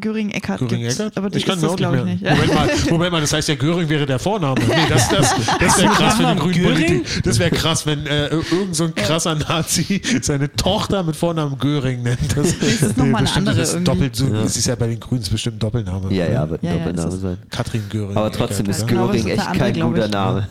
Göring-Eckert 0.00 0.60
Göring 0.60 0.84
Eckert? 0.84 1.16
aber 1.16 1.30
die 1.30 1.38
ich 1.38 1.46
kann 1.46 1.56
ist 1.56 1.62
das 1.64 1.70
auch 1.72 1.76
glaube 1.76 1.98
ich 1.98 2.04
nicht. 2.04 2.22
Moment, 2.22 2.54
mal, 2.54 2.70
Moment 2.90 3.12
mal, 3.12 3.20
das 3.20 3.32
heißt 3.32 3.48
ja 3.48 3.54
Göring 3.54 3.88
wäre 3.88 4.06
der 4.06 4.18
Vorname. 4.18 4.60
Nee, 4.66 4.74
das, 4.88 5.08
das, 5.08 5.34
das 5.60 5.78
wäre 5.78 5.88
krass 5.92 6.14
für 6.14 6.22
den 6.22 6.36
Nachnamen 6.36 6.52
grünen. 6.52 7.02
Das 7.24 7.38
wäre 7.38 7.50
krass, 7.50 7.86
wenn 7.86 8.06
äh, 8.06 8.28
irgend 8.28 8.74
so 8.74 8.84
ein 8.84 8.94
krasser 8.94 9.34
Nazi 9.34 10.00
seine 10.22 10.52
Tochter 10.52 11.02
mit 11.02 11.16
Vornamen 11.16 11.58
Göring 11.58 12.02
nennt. 12.02 12.36
Das, 12.36 12.52
ist 12.52 12.96
noch 12.96 13.06
mal 13.06 13.18
eine 13.18 13.32
andere 13.34 13.60
ist 13.60 13.76
doppelt 13.84 14.16
so. 14.16 14.26
Das 14.28 14.56
ist 14.56 14.66
ja 14.66 14.74
bei 14.74 14.86
den 14.88 15.00
Grünen 15.00 15.22
ist 15.22 15.30
bestimmt 15.30 15.56
ein 15.56 15.60
Doppelname. 15.60 16.12
Ja, 16.14 16.26
ja, 16.26 16.48
wird 16.48 16.62
ein 16.62 16.66
Ja, 16.66 16.72
ja, 16.72 16.78
Doppelname 16.78 17.08
ist 17.08 17.14
es. 17.14 17.20
sein. 17.20 17.38
Katrin 17.50 17.82
Göring. 17.90 18.16
Aber 18.16 18.32
trotzdem 18.32 18.66
ist 18.66 18.76
Eckert, 18.78 18.88
Genau, 18.88 19.06
Göring 19.06 19.24
das 19.24 19.32
ist 19.32 19.38
echt 19.38 19.38
der 19.40 19.48
andere, 19.50 19.72
kein 19.72 19.90
guter 19.90 20.04
ich. 20.06 20.10
Name. 20.12 20.48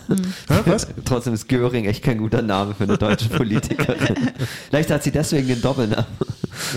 Hä, 0.49 0.55
was? 0.65 0.87
Trotzdem 1.05 1.33
ist 1.33 1.47
Göring 1.47 1.85
echt 1.85 2.03
kein 2.03 2.17
guter 2.17 2.41
Name 2.41 2.73
für 2.75 2.83
eine 2.83 2.97
deutsche 2.97 3.29
Politikerin. 3.29 4.15
Vielleicht 4.69 4.89
hat 4.91 5.03
sie 5.03 5.11
deswegen 5.11 5.47
den 5.47 5.61
Doppelnamen. 5.61 6.05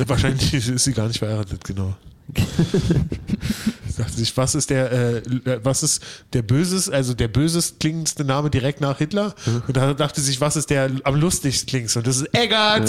Wahrscheinlich 0.07 0.53
ist 0.55 0.85
sie 0.85 0.93
gar 0.93 1.09
nicht 1.09 1.19
verheiratet, 1.19 1.63
genau. 1.65 1.95
Dachte 3.97 4.13
sich, 4.13 4.37
was 4.37 4.57
ist 4.57 4.71
der, 4.71 4.91
äh, 4.91 5.23
was 5.63 5.85
ist 5.85 6.03
der 6.33 6.43
böses, 6.43 6.91
also 6.91 7.15
der 7.15 7.29
bösest 7.29 7.79
klingendste 7.79 8.25
Name 8.25 8.51
direkt 8.51 8.81
nach 8.81 8.99
Hitler? 8.99 9.35
Und 9.69 9.77
da 9.77 9.95
dachte 9.95 10.21
sich, 10.21 10.41
was 10.41 10.57
ist 10.57 10.71
der 10.71 10.91
am 11.05 11.15
lustigst 11.15 11.69
klingendste? 11.69 12.01
Und 12.01 12.07
das 12.09 12.17
ist 12.17 12.29
Eggert. 12.35 12.89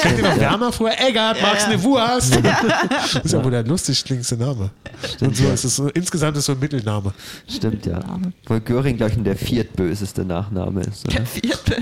Kennt 0.00 0.18
ihr 0.18 0.24
noch 0.24 0.38
Werner 0.38 0.72
früher? 0.72 0.98
Eggert, 0.98 1.42
magst 1.42 1.66
du 1.66 1.72
eine 1.72 1.82
Wurst? 1.82 2.38
Das 3.12 3.24
ist 3.24 3.32
ja 3.32 3.44
wohl 3.44 3.50
der 3.50 3.64
lustigst 3.64 4.06
klingendste 4.06 4.36
Name. 4.36 4.70
Und 5.20 5.36
so 5.36 5.48
ist 5.50 5.64
es 5.64 5.76
so, 5.76 5.88
insgesamt 5.88 6.36
ist 6.36 6.40
es 6.40 6.46
so 6.46 6.52
ein 6.52 6.60
Mittelname. 6.60 7.12
Stimmt, 7.48 7.84
ja. 7.86 8.00
Weil 8.46 8.60
Göring, 8.60 8.96
glaube 8.96 9.12
ich, 9.12 9.22
der 9.22 9.36
viertböseste 9.36 10.24
Nachname 10.24 10.82
ist. 10.82 11.04
Oder? 11.06 11.16
Der 11.16 11.26
vierte. 11.26 11.76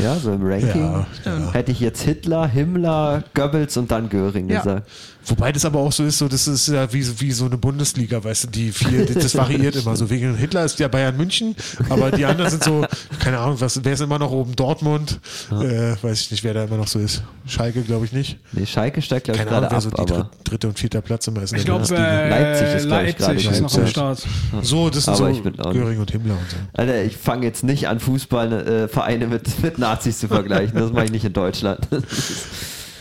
Ja, 0.00 0.16
so 0.16 0.32
im 0.32 0.42
Ranking. 0.46 0.80
Ja, 0.80 1.06
ja. 1.24 1.52
Hätte 1.52 1.72
ich 1.72 1.80
jetzt 1.80 2.02
Hitler, 2.02 2.46
Himmler, 2.46 3.24
Goebbels 3.34 3.76
und 3.76 3.90
dann 3.90 4.08
Göring 4.08 4.48
Ja. 4.48 4.60
gesagt. 4.60 4.88
Wobei 5.26 5.52
das 5.52 5.64
aber 5.64 5.80
auch 5.80 5.92
so 5.92 6.04
ist, 6.04 6.18
so 6.18 6.28
das 6.28 6.48
ist 6.48 6.68
ja 6.68 6.92
wie, 6.92 7.20
wie 7.20 7.32
so 7.32 7.44
eine 7.44 7.56
Bundesliga, 7.56 8.22
weißt 8.22 8.44
du, 8.44 8.48
die 8.48 8.72
vier, 8.72 9.06
das 9.14 9.36
variiert 9.36 9.76
immer 9.76 9.94
so. 9.96 10.08
Wegen 10.10 10.34
Hitler 10.36 10.64
ist 10.64 10.78
ja 10.78 10.88
Bayern 10.88 11.16
München, 11.16 11.54
aber 11.88 12.10
die 12.10 12.24
anderen 12.24 12.50
sind 12.50 12.64
so, 12.64 12.84
keine 13.18 13.38
Ahnung, 13.38 13.60
was, 13.60 13.84
wer 13.84 13.92
ist 13.92 14.00
immer 14.00 14.18
noch 14.18 14.30
oben? 14.30 14.56
Dortmund, 14.56 15.20
äh, 15.50 15.94
weiß 16.02 16.22
ich 16.22 16.30
nicht, 16.30 16.44
wer 16.44 16.54
da 16.54 16.64
immer 16.64 16.78
noch 16.78 16.88
so 16.88 16.98
ist. 16.98 17.22
Schalke, 17.46 17.82
glaube 17.82 18.06
ich 18.06 18.12
nicht. 18.12 18.38
Nee, 18.52 18.66
Schalke 18.66 19.02
steigt, 19.02 19.24
glaube 19.24 19.38
ich, 19.38 19.44
Keine 19.44 19.50
gerade 19.50 19.68
Ahnung, 19.70 19.82
wer 19.92 19.98
ab, 19.98 20.04
so 20.04 20.04
die 20.04 20.14
aber, 20.14 20.30
dritt, 20.30 20.50
dritte 20.50 20.68
und 20.68 20.78
vierter 20.78 21.00
Platz 21.02 21.26
immer 21.26 21.42
ist. 21.42 21.52
Ich 21.52 21.64
glaube, 21.64 21.84
äh, 21.94 22.28
Leipzig 22.28 22.74
ist, 22.76 22.86
glaub 22.86 23.02
ich, 23.02 23.18
Leipzig 23.18 23.44
gerade 23.44 23.56
ist 23.56 23.60
noch 23.60 23.78
am. 23.78 23.86
Start. 23.86 24.26
so, 24.62 24.90
das 24.90 25.04
sind 25.04 25.14
aber 25.14 25.26
so 25.26 25.28
ich 25.28 25.42
bin 25.42 25.60
auch 25.60 25.72
Göring 25.72 25.98
und 25.98 26.10
Himmler 26.10 26.34
und 26.34 26.50
so. 26.50 26.56
Alter, 26.72 27.04
ich 27.04 27.16
fange 27.16 27.44
jetzt 27.46 27.62
nicht 27.64 27.88
an, 27.88 28.00
Fußballvereine 28.00 29.26
mit, 29.26 29.62
mit 29.62 29.78
Nazis 29.78 30.18
zu 30.18 30.28
vergleichen. 30.28 30.78
Das 30.78 30.92
mache 30.92 31.06
ich 31.06 31.10
nicht 31.12 31.24
in 31.24 31.32
Deutschland. 31.32 31.86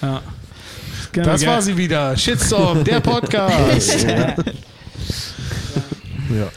Ja. 0.02 0.22
Genau, 1.12 1.26
Das 1.28 1.46
war 1.46 1.62
sie 1.62 1.76
wieder. 1.76 2.16
Shitstorm, 2.16 2.84
der 2.84 3.00
Podcast. 3.02 4.04
ja. 4.04 4.36
ja. 6.30 6.50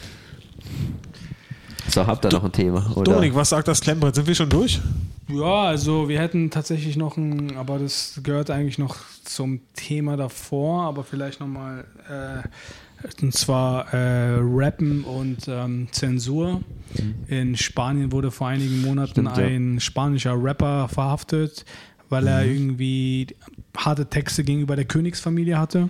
So, 1.88 2.06
habt 2.06 2.24
ihr 2.24 2.30
noch 2.30 2.44
ein 2.44 2.52
Thema? 2.52 2.90
Oder? 2.94 3.12
Dominik, 3.12 3.34
was 3.34 3.50
sagt 3.50 3.68
das 3.68 3.80
Klemmbrett? 3.80 4.14
Sind 4.14 4.26
wir 4.26 4.34
schon 4.34 4.48
durch? 4.48 4.80
Ja, 5.28 5.64
also 5.64 6.08
wir 6.08 6.18
hätten 6.20 6.50
tatsächlich 6.50 6.96
noch 6.96 7.16
ein, 7.16 7.56
aber 7.56 7.78
das 7.78 8.20
gehört 8.22 8.50
eigentlich 8.50 8.78
noch 8.78 8.96
zum 9.24 9.60
Thema 9.74 10.16
davor, 10.16 10.84
aber 10.84 11.04
vielleicht 11.04 11.40
nochmal, 11.40 11.84
äh, 12.08 12.48
und 13.22 13.34
zwar 13.34 13.92
äh, 13.92 14.38
Rappen 14.40 15.04
und 15.04 15.48
ähm, 15.48 15.88
Zensur. 15.92 16.62
In 17.28 17.56
Spanien 17.56 18.12
wurde 18.12 18.30
vor 18.30 18.48
einigen 18.48 18.82
Monaten 18.82 19.12
Stimmt, 19.12 19.36
ja. 19.36 19.44
ein 19.44 19.80
spanischer 19.80 20.34
Rapper 20.42 20.88
verhaftet, 20.88 21.64
weil 22.12 22.28
er 22.28 22.44
irgendwie 22.44 23.26
harte 23.76 24.06
Texte 24.06 24.44
gegenüber 24.44 24.76
der 24.76 24.84
Königsfamilie 24.84 25.58
hatte. 25.58 25.88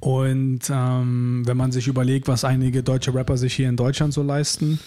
Und 0.00 0.60
ähm, 0.68 1.42
wenn 1.46 1.56
man 1.56 1.70
sich 1.70 1.86
überlegt, 1.86 2.26
was 2.26 2.44
einige 2.44 2.82
deutsche 2.82 3.14
Rapper 3.14 3.36
sich 3.36 3.54
hier 3.54 3.68
in 3.68 3.76
Deutschland 3.76 4.12
so 4.12 4.22
leisten, 4.24 4.80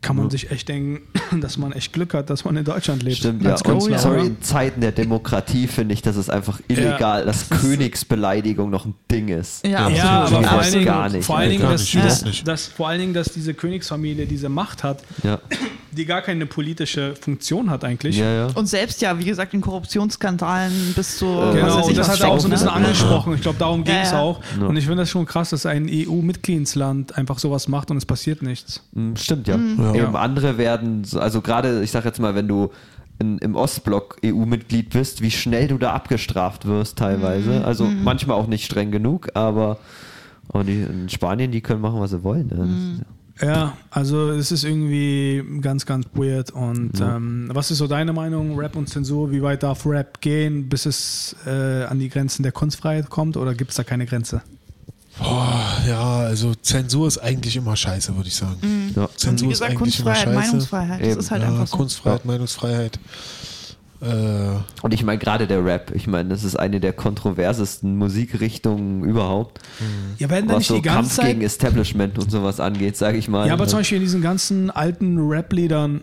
kann 0.00 0.16
man 0.16 0.30
sich 0.30 0.50
echt 0.50 0.68
denken, 0.68 1.02
dass 1.40 1.58
man 1.58 1.72
echt 1.72 1.92
Glück 1.92 2.14
hat, 2.14 2.30
dass 2.30 2.44
man 2.44 2.56
in 2.56 2.64
Deutschland 2.64 3.02
lebt. 3.02 3.18
Stimmt, 3.18 3.42
ja. 3.42 3.56
Und 3.64 3.98
sorry, 3.98 4.26
in 4.28 4.40
Zeiten 4.40 4.80
der 4.80 4.92
Demokratie 4.92 5.66
finde 5.66 5.92
ich, 5.92 6.02
dass 6.02 6.16
es 6.16 6.30
einfach 6.30 6.60
illegal, 6.68 7.26
dass 7.26 7.50
Königsbeleidigung 7.50 8.70
noch 8.70 8.86
ein 8.86 8.94
Ding 9.10 9.28
ist. 9.28 9.66
Ja, 9.66 9.88
Ja, 9.90 10.22
absolut. 10.22 10.38
aber 10.38 10.48
vor 10.48 10.52
allen, 10.52 10.58
das 10.60 10.70
Dingen, 10.70 10.84
gar 10.84 11.08
nicht, 11.10 11.24
vor 11.26 11.38
allen 11.38 11.50
Dingen, 11.50 11.62
Alter. 11.64 11.72
dass, 11.72 11.92
Gar 11.92 12.02
nicht, 12.02 12.10
dass, 12.10 12.20
das 12.20 12.24
nicht. 12.24 12.48
dass, 12.48 12.66
vor 12.68 12.88
allen 12.88 13.00
Dingen, 13.00 13.14
dass 13.14 13.32
diese 13.32 13.54
Königsfamilie 13.54 14.26
diese 14.26 14.48
Macht 14.48 14.84
hat, 14.84 15.02
Ja, 15.24 15.40
die 15.92 16.04
gar 16.04 16.22
keine 16.22 16.46
politische 16.46 17.14
Funktion 17.16 17.70
hat 17.70 17.84
eigentlich. 17.84 18.16
ja, 18.18 18.32
ja. 18.32 18.46
Und 18.54 18.66
selbst 18.68 19.00
ja, 19.00 19.18
wie 19.18 19.24
gesagt, 19.24 19.54
in 19.54 19.60
Korruptionsskandalen 19.60 20.92
bis 20.94 21.18
zu. 21.18 21.26
Äh, 21.26 21.28
was 21.36 21.54
Genau, 21.54 21.66
weiß 21.66 21.84
ich, 21.84 21.88
und 21.90 21.96
das 21.98 22.08
was 22.08 22.14
hat 22.14 22.20
er 22.22 22.28
auch 22.30 22.40
so 22.40 22.48
ein 22.48 22.50
bisschen 22.50 22.66
ne? 22.66 22.72
angesprochen. 22.72 23.34
Ich 23.34 23.40
glaube, 23.42 23.58
darum 23.58 23.84
ging 23.84 23.94
es 23.96 24.10
Ja, 24.10 24.18
ja. 24.18 24.22
auch. 24.22 24.40
Ja. 24.60 24.66
Und 24.66 24.76
ich 24.76 24.84
finde 24.84 25.02
das 25.02 25.10
schon 25.10 25.26
krass, 25.26 25.50
dass 25.50 25.66
ein 25.66 25.88
EU-Mitgliedsland 25.90 27.16
einfach 27.16 27.38
sowas 27.38 27.68
macht 27.68 27.90
und 27.90 27.96
es 27.96 28.06
passiert 28.06 28.42
nichts. 28.42 28.82
Mm, 28.92 29.14
Stimmt, 29.16 29.48
ja. 29.48 29.56
Ja. 29.56 29.94
Eben 29.94 30.16
andere 30.16 30.58
werden, 30.58 31.04
so- 31.04 31.20
also 31.20 31.40
gerade, 31.40 31.82
ich 31.82 31.90
sag 31.90 32.04
jetzt 32.04 32.20
mal, 32.20 32.34
wenn 32.34 32.48
du 32.48 32.70
in, 33.18 33.38
im 33.38 33.56
Ostblock 33.56 34.18
EU-Mitglied 34.24 34.90
bist, 34.90 35.22
wie 35.22 35.30
schnell 35.30 35.66
du 35.68 35.78
da 35.78 35.92
abgestraft 35.92 36.66
wirst 36.66 36.98
teilweise. 36.98 37.64
Also 37.64 37.84
manchmal 37.84 38.36
auch 38.36 38.46
nicht 38.46 38.64
streng 38.64 38.90
genug, 38.92 39.28
aber 39.34 39.78
und 40.48 40.66
die, 40.66 40.82
in 40.82 41.08
Spanien, 41.08 41.50
die 41.50 41.60
können 41.60 41.80
machen, 41.80 42.00
was 42.00 42.10
sie 42.10 42.22
wollen. 42.22 42.46
Ne? 42.46 43.04
Das 43.40 43.48
ist- 43.48 43.54
Ja, 43.56 43.76
also 43.90 44.30
es 44.30 44.50
ist 44.52 44.64
irgendwie 44.64 45.42
ganz, 45.60 45.86
ganz 45.86 46.06
weird. 46.14 46.50
Und 46.50 47.00
ähm, 47.00 47.48
was 47.52 47.70
ist 47.70 47.78
so 47.78 47.86
deine 47.86 48.12
Meinung, 48.12 48.58
Rap 48.58 48.76
und 48.76 48.88
Zensur? 48.88 49.30
Wie 49.30 49.42
weit 49.42 49.62
darf 49.62 49.86
Rap 49.86 50.20
gehen, 50.20 50.68
bis 50.68 50.86
es 50.86 51.36
äh, 51.46 51.84
an 51.84 51.98
die 51.98 52.08
Grenzen 52.08 52.42
der 52.42 52.52
Kunstfreiheit 52.52 53.10
kommt? 53.10 53.36
Oder 53.36 53.54
gibt 53.54 53.70
es 53.70 53.76
da 53.76 53.84
keine 53.84 54.06
Grenze? 54.06 54.42
Boah, 55.20 55.60
ja, 55.88 56.18
also 56.20 56.54
Zensur 56.54 57.08
ist 57.08 57.18
eigentlich 57.18 57.56
immer 57.56 57.74
scheiße, 57.74 58.14
würde 58.14 58.28
ich 58.28 58.36
sagen. 58.36 58.92
Ja. 58.94 59.06
Und 59.06 59.18
Zensur 59.18 59.48
wie 59.48 59.52
ist 59.52 59.58
gesagt, 59.60 59.80
eigentlich 59.80 59.98
immer 60.00 60.14
scheiße. 60.14 60.32
Meinungsfreiheit. 60.34 61.00
Das 61.00 61.08
Eben, 61.08 61.18
ist 61.20 61.30
halt 61.32 61.42
ja, 61.42 61.48
einfach 61.48 61.66
so. 61.66 61.76
Kunstfreiheit, 61.76 62.24
Meinungsfreiheit. 62.24 63.00
Äh, 64.00 64.06
Und 64.82 64.94
ich 64.94 65.02
meine 65.02 65.18
gerade 65.18 65.46
der 65.46 65.64
Rap, 65.64 65.90
ich 65.94 66.06
meine, 66.06 66.28
das 66.28 66.44
ist 66.44 66.56
eine 66.56 66.78
der 66.80 66.92
kontroversesten 66.92 67.96
Musikrichtungen 67.96 69.02
überhaupt, 69.04 69.60
Ja, 70.18 70.30
werden 70.30 70.46
da 70.48 70.54
was 70.54 70.58
nicht 70.60 70.68
so 70.68 70.76
die 70.76 70.82
ganze 70.82 70.98
Kampf 71.00 71.14
Zeit. 71.16 71.26
gegen 71.26 71.42
Establishment 71.42 72.18
und 72.18 72.30
sowas 72.30 72.60
angeht, 72.60 72.96
sage 72.96 73.18
ich 73.18 73.28
mal. 73.28 73.46
Ja, 73.48 73.54
aber 73.54 73.64
Ne? 73.64 73.70
zum 73.70 73.80
Beispiel 73.80 73.96
in 73.98 74.04
diesen 74.04 74.22
ganzen 74.22 74.70
alten 74.70 75.18
Rap-Liedern 75.18 76.02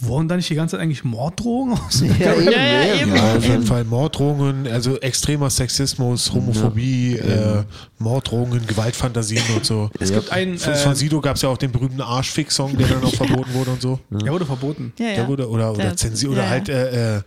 Wurden 0.00 0.28
da 0.28 0.36
nicht 0.36 0.48
die 0.48 0.54
ganze 0.54 0.76
Zeit 0.76 0.82
eigentlich 0.82 1.04
Morddrohungen 1.04 1.78
aus? 1.86 2.00
Ja, 2.00 2.32
eben, 2.34 2.44
Ja, 2.44 2.50
ja, 2.50 2.94
eben. 3.02 3.14
Ja, 3.14 3.36
auf 3.36 3.44
jeden. 3.44 3.62
Fall 3.64 3.84
Morddrohungen, 3.84 4.66
also 4.66 4.96
extremer 5.00 5.50
Sexismus, 5.50 6.32
Homophobie, 6.32 7.16
äh, 7.16 7.64
Morddrohungen, 7.98 8.66
Gewaltfantasien 8.66 9.42
und 9.54 9.64
so. 9.66 9.90
Es 10.00 10.10
gibt 10.12 10.32
einen, 10.32 10.56
Von, 10.58 10.74
von 10.74 10.92
äh, 10.92 10.96
Sido 10.96 11.20
gab 11.20 11.36
es 11.36 11.42
ja 11.42 11.50
auch 11.50 11.58
den 11.58 11.70
berühmten 11.70 12.00
Arschfix-Song, 12.00 12.78
der 12.78 12.88
dann 12.88 13.04
auch 13.04 13.14
verboten 13.14 13.52
wurde 13.52 13.70
und 13.72 13.82
so. 13.82 14.00
der 14.10 14.32
wurde 14.32 14.46
verboten. 14.46 14.92
Ja, 14.98 15.06
ja. 15.06 15.14
Der 15.16 15.28
wurde, 15.28 15.48
oder, 15.50 15.72
oder 15.72 15.84
ja, 15.94 16.28
oder 16.30 16.42
ja. 16.44 16.48
halt 16.48 16.68
äh, 16.70 17.16
äh, 17.18 17.22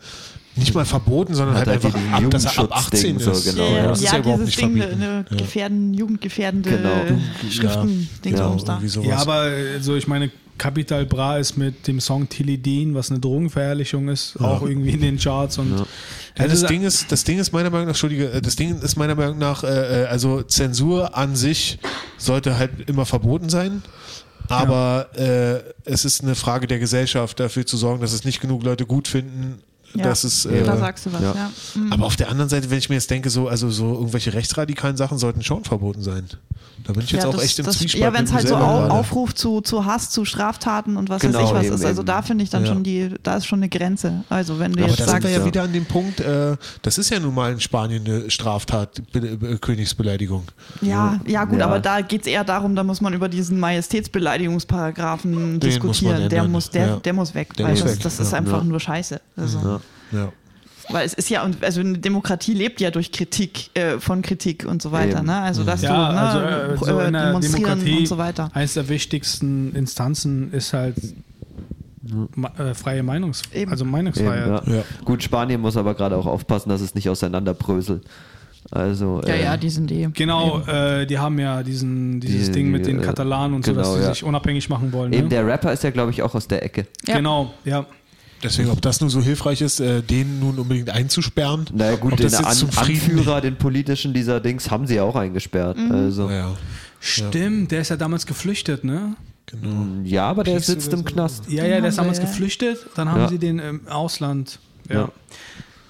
nicht 0.55 0.73
mal 0.73 0.84
verboten, 0.84 1.34
sondern 1.35 1.55
Hat 1.57 1.68
halt 1.68 1.84
halt 1.84 1.95
einfach, 1.95 2.11
ab, 2.26 2.30
dass 2.31 2.45
er 2.45 2.59
ab 2.59 2.69
18 2.76 3.05
Jugendschutzding 3.19 3.35
ist. 3.35 3.43
so, 3.45 3.51
genau, 3.51 3.63
Ja, 3.65 3.72
ja. 3.72 3.84
ja, 3.84 3.88
das 3.89 4.01
ist 4.01 4.11
ja 4.11 4.18
überhaupt 4.18 4.41
dieses 4.41 4.57
nicht 4.57 4.61
Ding, 4.61 4.77
verbieten. 4.77 5.03
eine 5.03 5.26
Ja. 5.30 5.38
gefährden, 5.38 5.93
jugendgefährdende 5.93 6.69
Genau. 6.72 7.19
Schriften, 7.51 8.09
Dingsbums 8.26 8.63
da. 8.65 8.73
irgendwie 8.73 8.88
sowas. 8.89 9.07
Ja, 9.07 9.18
aber 9.18 9.51
so, 9.80 9.95
ich 9.95 10.07
meine, 10.07 10.31
Capital 10.61 11.07
Bra 11.07 11.38
ist 11.39 11.57
mit 11.57 11.88
dem 11.88 11.99
Song 11.99 12.29
Tilly 12.29 12.59
Dean, 12.59 12.93
was 12.93 13.09
eine 13.09 13.19
Drogenverherrlichung 13.19 14.09
ist, 14.09 14.39
auch 14.39 14.61
irgendwie 14.61 14.91
in 14.91 15.01
den 15.01 15.17
Charts 15.17 15.57
und 15.57 15.71
Ja, 15.71 15.85
Also 16.38 16.51
das 16.51 16.61
da- 16.61 16.67
Ding 16.67 16.83
ist, 16.83 17.11
das 17.11 17.23
Ding 17.23 17.39
ist 17.39 17.51
meiner 17.51 17.71
Meinung 17.71 17.85
nach, 17.88 17.93
Entschuldige, 17.93 18.29
äh, 18.31 18.41
das 18.43 18.55
Ding 18.57 18.79
ist 18.79 18.95
meiner 18.95 19.15
Meinung 19.15 19.39
nach, 19.39 19.63
äh, 19.63 20.03
äh, 20.03 20.05
also 20.05 20.43
Zensur 20.43 21.17
an 21.17 21.35
sich 21.35 21.79
sollte 22.19 22.59
halt 22.59 22.88
immer 22.88 23.07
verboten 23.07 23.49
sein. 23.49 23.81
Aber 24.49 25.09
äh, 25.17 25.61
es 25.89 26.05
ist 26.05 26.21
eine 26.23 26.35
Frage 26.35 26.67
der 26.67 26.77
Gesellschaft, 26.77 27.39
dafür 27.39 27.65
zu 27.65 27.75
sorgen, 27.77 28.01
dass 28.01 28.13
es 28.13 28.23
nicht 28.23 28.39
genug 28.39 28.63
Leute 28.63 28.85
gut 28.85 29.07
finden, 29.07 29.63
Ja, 29.95 30.03
dass 30.05 30.23
es. 30.23 30.45
Äh, 30.45 30.63
da 30.63 30.77
sagst 30.77 31.05
du 31.05 31.13
was, 31.13 31.22
ja. 31.22 31.34
ja. 31.34 31.51
Mhm. 31.76 31.93
aber 31.93 32.05
auf 32.05 32.15
der 32.15 32.30
anderen 32.30 32.49
Seite, 32.49 32.69
wenn 32.69 32.77
ich 32.77 32.89
mir 32.89 32.95
jetzt 32.95 33.09
denke, 33.11 33.30
so, 33.30 33.47
also 33.47 33.69
so 33.69 33.93
irgendwelche 33.93 34.34
rechtsradikalen 34.34 34.97
Sachen 34.97 35.18
sollten 35.18 35.41
schon 35.43 35.63
verboten 35.63 36.01
sein. 36.01 36.26
Da 36.84 36.93
bin 36.93 37.03
ich 37.03 37.11
jetzt 37.11 37.23
Ja, 37.23 37.30
auch 37.30 37.34
das- 37.35 37.43
echt 37.43 37.59
im 37.59 37.65
das, 37.65 37.77
Zwiespalt. 37.77 38.03
Ja, 38.03 38.11
wenn 38.13 38.23
es 38.23 38.31
halt 38.34 38.41
so 38.47 38.55
selber 38.55 38.68
au 38.68 38.77
gerade. 38.80 38.91
Aufruf 38.91 39.35
zu, 39.35 39.61
zu 39.61 39.85
Hass, 39.85 40.09
zu 40.09 40.26
Straftaten 40.26 40.97
und 40.97 41.09
was 41.09 41.22
Genau, 41.22 41.39
weiß 41.39 41.47
ich 41.49 41.53
was 41.53 41.65
eben, 41.65 41.76
ist. 41.76 41.85
Also 41.85 42.01
eben. 42.01 42.07
da 42.07 42.22
finde 42.23 42.43
ich 42.43 42.49
dann 42.49 42.65
Ja. 42.65 42.73
schon 42.73 42.84
die, 42.84 43.09
da 43.22 43.35
ist 43.35 43.45
schon 43.45 43.59
eine 43.59 43.69
Grenze. 43.69 44.23
Also 44.30 44.57
wenn 44.57 44.72
du 44.73 44.80
Aber 44.80 44.88
jetzt 44.89 44.99
da 44.99 45.03
sind 45.05 45.11
sagst, 45.11 45.23
wir 45.27 45.31
ja 45.31 45.39
ja. 45.39 45.45
wieder 45.45 45.63
an 45.63 45.73
dem 45.73 45.85
Punkt, 45.85 46.19
äh, 46.22 46.55
das 46.81 46.97
ist 46.97 47.09
ja 47.11 47.19
nun 47.19 47.35
mal 47.35 47.51
in 47.51 47.59
Spanien 47.59 48.03
eine 48.05 48.31
Straftat, 48.31 49.01
Be 49.11 49.19
Be 49.38 49.57
Königsbeleidigung. 49.59 50.43
ja, 50.81 51.19
ja 51.27 51.43
gut, 51.45 51.59
Ja. 51.59 51.65
aber 51.65 51.80
da 51.80 52.01
geht 52.01 52.22
es 52.22 52.27
eher 52.27 52.43
darum, 52.43 52.76
da 52.76 52.84
muss 52.84 52.99
man 52.99 53.13
über 53.13 53.30
diesen 53.30 53.59
Majestätsbeleidigungsparagraphen 53.59 55.31
Den 55.34 55.51
muss 55.53 55.59
diskutieren. 55.59 56.30
der, 56.30 56.47
muss, 56.47 56.69
der, 56.69 56.88
Ja. 56.88 56.95
der 56.97 57.13
muss 57.13 57.35
weg. 57.35 57.53
Der 57.57 57.65
weil 57.65 57.73
muss 57.73 57.84
das, 57.84 57.91
weg, 57.93 57.99
das 58.03 58.19
ist 58.19 58.31
ja. 58.31 58.38
einfach 58.39 58.59
Ja. 58.59 58.63
nur 58.63 58.80
Scheiße. 58.80 59.22
Also, 59.38 59.81
Ja. 60.11 60.31
Weil 60.89 61.05
es 61.05 61.13
ist 61.13 61.29
ja, 61.29 61.43
und 61.43 61.63
also 61.63 61.79
eine 61.79 61.97
Demokratie 61.99 62.53
lebt 62.53 62.81
ja 62.81 62.91
durch 62.91 63.11
Kritik, 63.11 63.69
äh, 63.75 63.99
von 63.99 64.21
Kritik 64.21 64.65
und 64.65 64.81
so 64.81 64.91
weiter. 64.91 65.19
Eben. 65.19 65.27
Ne? 65.27 65.35
Also 65.39 65.63
dass 65.63 65.81
ja, 65.83 65.89
du 65.89 66.13
ne, 66.13 66.19
also 66.19 66.39
äh, 66.39 66.77
so 66.77 66.99
äh, 66.99 67.11
demonstrieren 67.11 67.63
Demokratie 67.79 67.97
und 67.99 68.07
so 68.07 68.17
weiter. 68.17 68.49
eines 68.53 68.73
der 68.73 68.89
wichtigsten 68.89 69.73
Instanzen 69.75 70.51
ist 70.51 70.73
halt 70.73 70.95
ma- 72.35 72.51
äh, 72.57 72.73
freie 72.73 73.03
Meinungs 73.03 73.43
Eben. 73.53 73.71
also 73.71 73.83
Eben, 73.83 73.91
Meinungsfreiheit. 73.91 74.67
ja. 74.67 74.73
Ja. 74.77 74.83
Gut, 75.05 75.23
Spanien 75.23 75.61
muss 75.61 75.77
aber 75.77 75.93
gerade 75.93 76.17
auch 76.17 76.25
aufpassen, 76.25 76.69
dass 76.69 76.81
es 76.81 76.95
nicht 76.95 77.07
auseinanderbröselt. 77.09 78.03
Also, 78.69 79.21
Ja, 79.25 79.33
äh, 79.33 79.43
ja, 79.43 79.57
die 79.57 79.69
sind 79.69 79.91
eh. 79.91 80.07
Genau, 80.13 80.61
äh, 80.61 81.05
die 81.05 81.17
haben 81.19 81.39
ja 81.39 81.61
diesen, 81.63 82.19
dieses 82.19 82.47
Die- 82.47 82.53
Ding 82.53 82.69
mit 82.71 82.85
den 82.85 82.99
äh, 82.99 83.03
Katalanen 83.03 83.55
und 83.55 83.65
so, 83.65 83.71
genau, 83.73 83.83
dass 83.83 83.93
sie 83.95 84.01
ja. 84.01 84.13
sich 84.13 84.23
unabhängig 84.23 84.69
machen 84.69 84.93
wollen. 84.93 85.11
Eben 85.13 85.23
Ne? 85.23 85.29
der 85.29 85.47
Rapper 85.47 85.73
ist 85.73 85.83
ja, 85.83 85.89
glaube 85.89 86.11
ich, 86.11 86.21
auch 86.21 86.33
aus 86.35 86.47
der 86.47 86.63
Ecke. 86.63 86.85
Ja. 87.05 87.17
Genau, 87.17 87.53
ja. 87.65 87.85
Deswegen, 88.43 88.69
ob 88.69 88.81
das 88.81 89.01
nun 89.01 89.09
so 89.09 89.22
hilfreich 89.22 89.61
ist, 89.61 89.80
äh, 89.80 90.01
den 90.01 90.39
nun 90.39 90.57
unbedingt 90.57 90.89
einzusperren. 90.89 91.65
Naja, 91.73 91.95
gut, 91.95 92.18
den 92.19 92.34
An 92.34 92.45
Anführer, 92.45 93.39
den 93.41 93.55
politischen 93.55 94.13
dieser 94.13 94.39
Dings, 94.39 94.72
haben 94.72 94.88
sie 94.88 94.95
ja 94.95 95.03
auch 95.03 95.15
eingesperrt. 95.15 95.77
Mhm. 95.77 95.91
Also, 95.91 96.30
Ja, 96.30 96.55
Stimmt, 96.99 97.72
der 97.72 97.81
ist 97.81 97.89
ja 97.89 97.97
damals 97.97 98.26
geflüchtet, 98.26 98.84
ne? 98.84 99.15
genau. 99.47 99.85
ja, 100.03 100.27
aber 100.30 100.43
der 100.43 100.53
Peace 100.53 100.68
sitzt 100.68 100.93
im 100.93 100.99
so. 100.99 101.05
Knast. 101.05 101.43
Ja, 101.49 101.65
ja, 101.65 101.80
der 101.81 101.89
ist 101.89 101.97
damals 101.97 102.19
geflüchtet, 102.19 102.77
dann 102.95 103.09
haben 103.09 103.22
Ja. 103.22 103.27
sie 103.27 103.38
den 103.39 103.59
im 103.59 103.88
Ausland. 103.88 104.59
Ja. 104.89 104.95
Ja. 104.95 105.09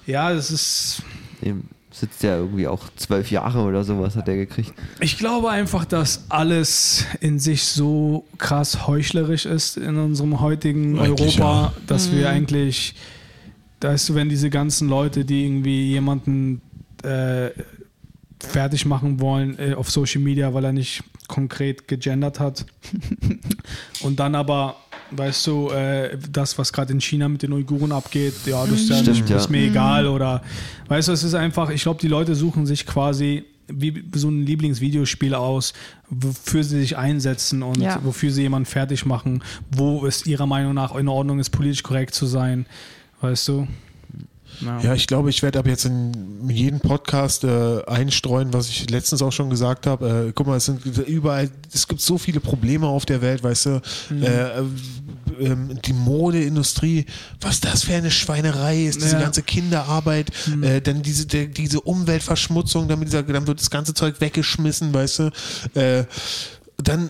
Ja, 0.06 0.34
das 0.34 0.50
ist. 0.50 1.02
Eben, 1.42 1.68
sitzt 1.92 2.22
ja 2.22 2.36
irgendwie 2.36 2.66
auch 2.66 2.88
zwölf 2.96 3.30
Jahre 3.30 3.60
oder 3.60 3.84
sowas 3.84 4.16
hat 4.16 4.26
der 4.26 4.36
gekriegt. 4.36 4.72
Ich 5.00 5.18
glaube 5.18 5.50
einfach, 5.50 5.84
dass 5.84 6.24
alles 6.30 7.04
in 7.20 7.38
sich 7.38 7.64
so 7.64 8.24
krass 8.38 8.86
heuchlerisch 8.86 9.46
ist 9.46 9.76
in 9.76 9.96
unserem 9.98 10.40
heutigen 10.40 10.98
Eigentlich 10.98 11.38
Europa, 11.40 11.74
dass 11.86 12.12
wir 12.12 12.28
eigentlich, 12.28 12.94
weißt 13.80 14.08
du, 14.08 14.14
wenn 14.14 14.28
diese 14.28 14.50
ganzen 14.50 14.88
Leute, 14.88 15.24
die 15.24 15.44
irgendwie 15.44 15.90
jemanden 15.90 16.62
äh, 17.02 17.50
fertig 18.38 18.86
machen 18.86 19.20
wollen 19.20 19.58
äh, 19.58 19.74
auf 19.74 19.90
Social 19.90 20.20
Media, 20.20 20.54
weil 20.54 20.64
er 20.64 20.72
nicht 20.72 21.04
konkret 21.28 21.88
gegendert 21.88 22.40
hat. 22.40 22.66
Und 24.02 24.18
dann 24.18 24.34
aber 24.34 24.76
Weißt 25.14 25.46
du, 25.46 25.68
äh, 25.70 26.16
das, 26.30 26.58
was 26.58 26.72
gerade 26.72 26.92
in 26.92 27.00
China 27.00 27.28
mit 27.28 27.42
den 27.42 27.52
Uiguren 27.52 27.92
abgeht, 27.92 28.34
ja, 28.46 28.64
das 28.64 28.80
ist, 28.80 28.88
ja 28.90 28.96
Stimmt, 28.96 29.18
nicht, 29.18 29.30
ja. 29.30 29.36
ist 29.36 29.50
mir 29.50 29.66
egal. 29.66 30.06
Oder 30.06 30.42
weißt 30.88 31.08
du, 31.08 31.12
es 31.12 31.22
ist 31.22 31.34
einfach, 31.34 31.70
ich 31.70 31.82
glaube, 31.82 32.00
die 32.00 32.08
Leute 32.08 32.34
suchen 32.34 32.66
sich 32.66 32.86
quasi 32.86 33.44
wie 33.68 34.04
so 34.14 34.28
ein 34.28 34.44
Lieblingsvideospiel 34.44 35.34
aus, 35.34 35.72
wofür 36.10 36.64
sie 36.64 36.80
sich 36.80 36.96
einsetzen 36.96 37.62
und 37.62 37.80
Ja. 37.80 38.00
wofür 38.02 38.30
sie 38.30 38.42
jemanden 38.42 38.66
fertig 38.66 39.06
machen, 39.06 39.42
wo 39.70 40.04
es 40.06 40.26
ihrer 40.26 40.46
Meinung 40.46 40.74
nach 40.74 40.94
in 40.96 41.08
Ordnung 41.08 41.38
ist, 41.38 41.50
politisch 41.50 41.82
korrekt 41.82 42.14
zu 42.14 42.26
sein. 42.26 42.66
Weißt 43.20 43.48
du? 43.48 43.66
Ja, 44.82 44.94
ich 44.94 45.06
glaube, 45.06 45.30
ich 45.30 45.42
werde 45.42 45.58
ab 45.58 45.66
jetzt 45.66 45.84
in 45.84 46.48
jeden 46.48 46.80
Podcast 46.80 47.44
äh, 47.44 47.82
einstreuen, 47.86 48.52
was 48.52 48.68
ich 48.68 48.88
letztens 48.90 49.22
auch 49.22 49.32
schon 49.32 49.50
gesagt 49.50 49.86
habe. 49.86 50.26
Äh, 50.28 50.32
guck 50.34 50.46
mal, 50.46 50.56
es 50.56 50.66
sind 50.66 50.84
überall, 51.06 51.50
es 51.72 51.88
gibt 51.88 52.00
so 52.00 52.18
viele 52.18 52.40
Probleme 52.40 52.86
auf 52.86 53.04
der 53.06 53.20
Welt, 53.22 53.42
weißt 53.42 53.66
du. 53.66 53.82
Mhm. 54.10 54.22
Äh, 54.22 54.48
ähm, 55.40 55.78
die 55.84 55.92
Modeindustrie, 55.92 57.06
was 57.40 57.60
das 57.60 57.84
für 57.84 57.94
eine 57.94 58.10
Schweinerei 58.10 58.84
ist, 58.84 59.00
diese 59.02 59.16
Ja. 59.16 59.22
ganze 59.22 59.42
Kinderarbeit, 59.42 60.30
Mhm. 60.46 60.62
äh, 60.62 60.80
dann 60.80 61.02
diese, 61.02 61.26
der, 61.26 61.46
diese 61.46 61.80
Umweltverschmutzung, 61.80 62.86
damit 62.88 63.08
dieser, 63.08 63.22
dann 63.22 63.46
wird 63.46 63.60
das 63.60 63.70
ganze 63.70 63.94
Zeug 63.94 64.20
weggeschmissen, 64.20 64.92
weißt 64.94 65.18
du. 65.20 65.30
Äh, 65.74 66.04
dann 66.78 67.06
äh, 67.06 67.08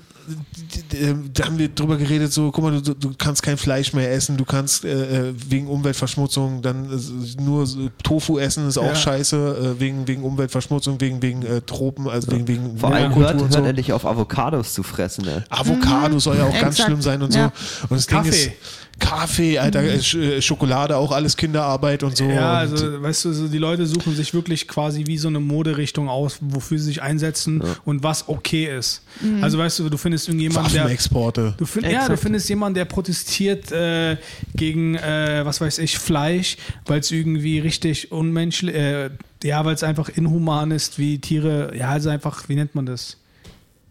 da 1.35 1.44
haben 1.47 1.59
wir 1.59 1.69
drüber 1.69 1.97
geredet, 1.97 2.32
so, 2.32 2.51
guck 2.51 2.65
mal, 2.65 2.81
du, 2.81 2.94
du 2.94 3.12
kannst 3.19 3.43
kein 3.43 3.57
Fleisch 3.57 3.93
mehr 3.93 4.11
essen, 4.12 4.36
du 4.36 4.44
kannst 4.44 4.85
äh, 4.85 5.28
äh, 5.28 5.35
wegen 5.49 5.66
Umweltverschmutzung 5.66 6.62
dann 6.62 6.86
äh, 6.86 7.43
nur 7.43 7.66
so 7.66 7.89
Tofu 8.03 8.39
essen, 8.39 8.66
ist 8.69 8.78
auch 8.78 8.86
Ja. 8.86 8.94
scheiße, 8.94 9.74
äh, 9.77 9.81
wegen, 9.81 10.07
wegen 10.09 10.23
Umweltverschmutzung, 10.23 11.01
wegen, 11.01 11.20
wegen 11.23 11.43
äh, 11.43 11.61
Tropen, 11.62 12.09
also 12.09 12.31
wegen, 12.32 12.49
wegen 12.49 12.78
Vor 12.78 12.93
allem 12.94 13.15
hört, 13.15 13.35
und 13.35 13.40
hört 13.43 13.53
so. 13.53 13.59
endlich 13.62 13.93
auf, 13.93 14.07
Avocados 14.07 14.74
zu 14.74 14.82
fressen. 14.82 15.24
Ne? 15.24 15.44
Avocado 15.51 16.19
soll 16.19 16.36
ja 16.36 16.44
auch 16.44 16.53
ganz 16.53 16.77
Exakt. 16.77 16.89
schlimm 16.89 17.03
sein 17.03 17.23
und 17.23 17.32
so. 17.32 17.39
Ja. 17.39 17.53
Und 17.89 17.93
das 17.99 18.07
Ding 18.07 18.16
Kaffee. 18.19 18.28
ist, 18.31 18.51
Kaffee, 18.99 19.59
Alter, 19.59 19.82
äh, 19.82 20.01
Sch 20.01 20.15
äh, 20.15 20.43
Schokolade, 20.43 20.97
auch 20.97 21.11
alles 21.12 21.36
Kinderarbeit 21.36 22.03
und 22.03 22.16
so. 22.16 22.24
Ja, 22.24 22.53
also 22.55 23.03
weißt 23.03 23.24
du, 23.24 23.32
so 23.32 23.49
die 23.49 23.59
Leute 23.59 23.86
suchen 23.86 24.15
sich 24.15 24.32
wirklich 24.35 24.69
quasi 24.69 25.07
wie 25.07 25.19
so 25.19 25.28
eine 25.28 25.40
Moderichtung 25.40 26.09
aus, 26.09 26.36
wofür 26.40 26.78
sie 26.78 26.85
sich 26.85 27.03
einsetzen 27.03 27.62
und 27.85 28.03
was 28.05 28.28
okay 28.28 28.77
ist. 28.78 29.03
Also 29.40 29.59
weißt 29.59 29.81
du, 29.81 29.89
du 29.89 29.97
findest 29.97 30.28
irgendjemanden, 30.28 30.61
der 30.70 30.82
Waffenexporte. 30.82 31.55
Du 31.56 31.66
find, 31.66 31.86
ja, 31.86 32.09
du 32.09 32.16
findest 32.16 32.48
jemanden, 32.48 32.74
der 32.74 32.84
protestiert 32.84 33.70
äh, 33.72 34.16
gegen, 34.55 34.94
äh, 34.97 35.43
was 35.44 35.60
weiß 35.60 35.78
ich, 35.78 35.98
Fleisch, 35.98 36.56
weil 36.86 37.01
es 37.01 37.10
irgendwie 37.10 37.59
richtig 37.59 38.12
unmenschlich, 38.12 38.74
äh, 38.74 39.10
ja, 39.43 39.64
weil 39.64 39.74
es 39.74 39.82
einfach 39.82 40.09
inhuman 40.09 40.70
ist, 40.70 40.98
wie 40.98 41.18
Tiere, 41.18 41.76
ja, 41.76 41.90
also 41.90 42.10
einfach, 42.10 42.48
wie 42.48 42.55
nennt 42.55 42.74
man 42.74 42.86
das? 42.86 43.16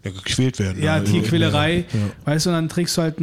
Ja, 0.04 0.12
gequält 0.12 0.58
werden. 0.60 0.82
Ja, 0.82 0.96
Also, 0.96 1.12
Tierquälerei, 1.12 1.86
Ja. 1.94 2.00
weißt 2.26 2.46
du, 2.46 2.50
und 2.50 2.56
dann 2.56 2.70
trägst 2.70 2.98
du 2.98 3.02
halt 3.04 3.16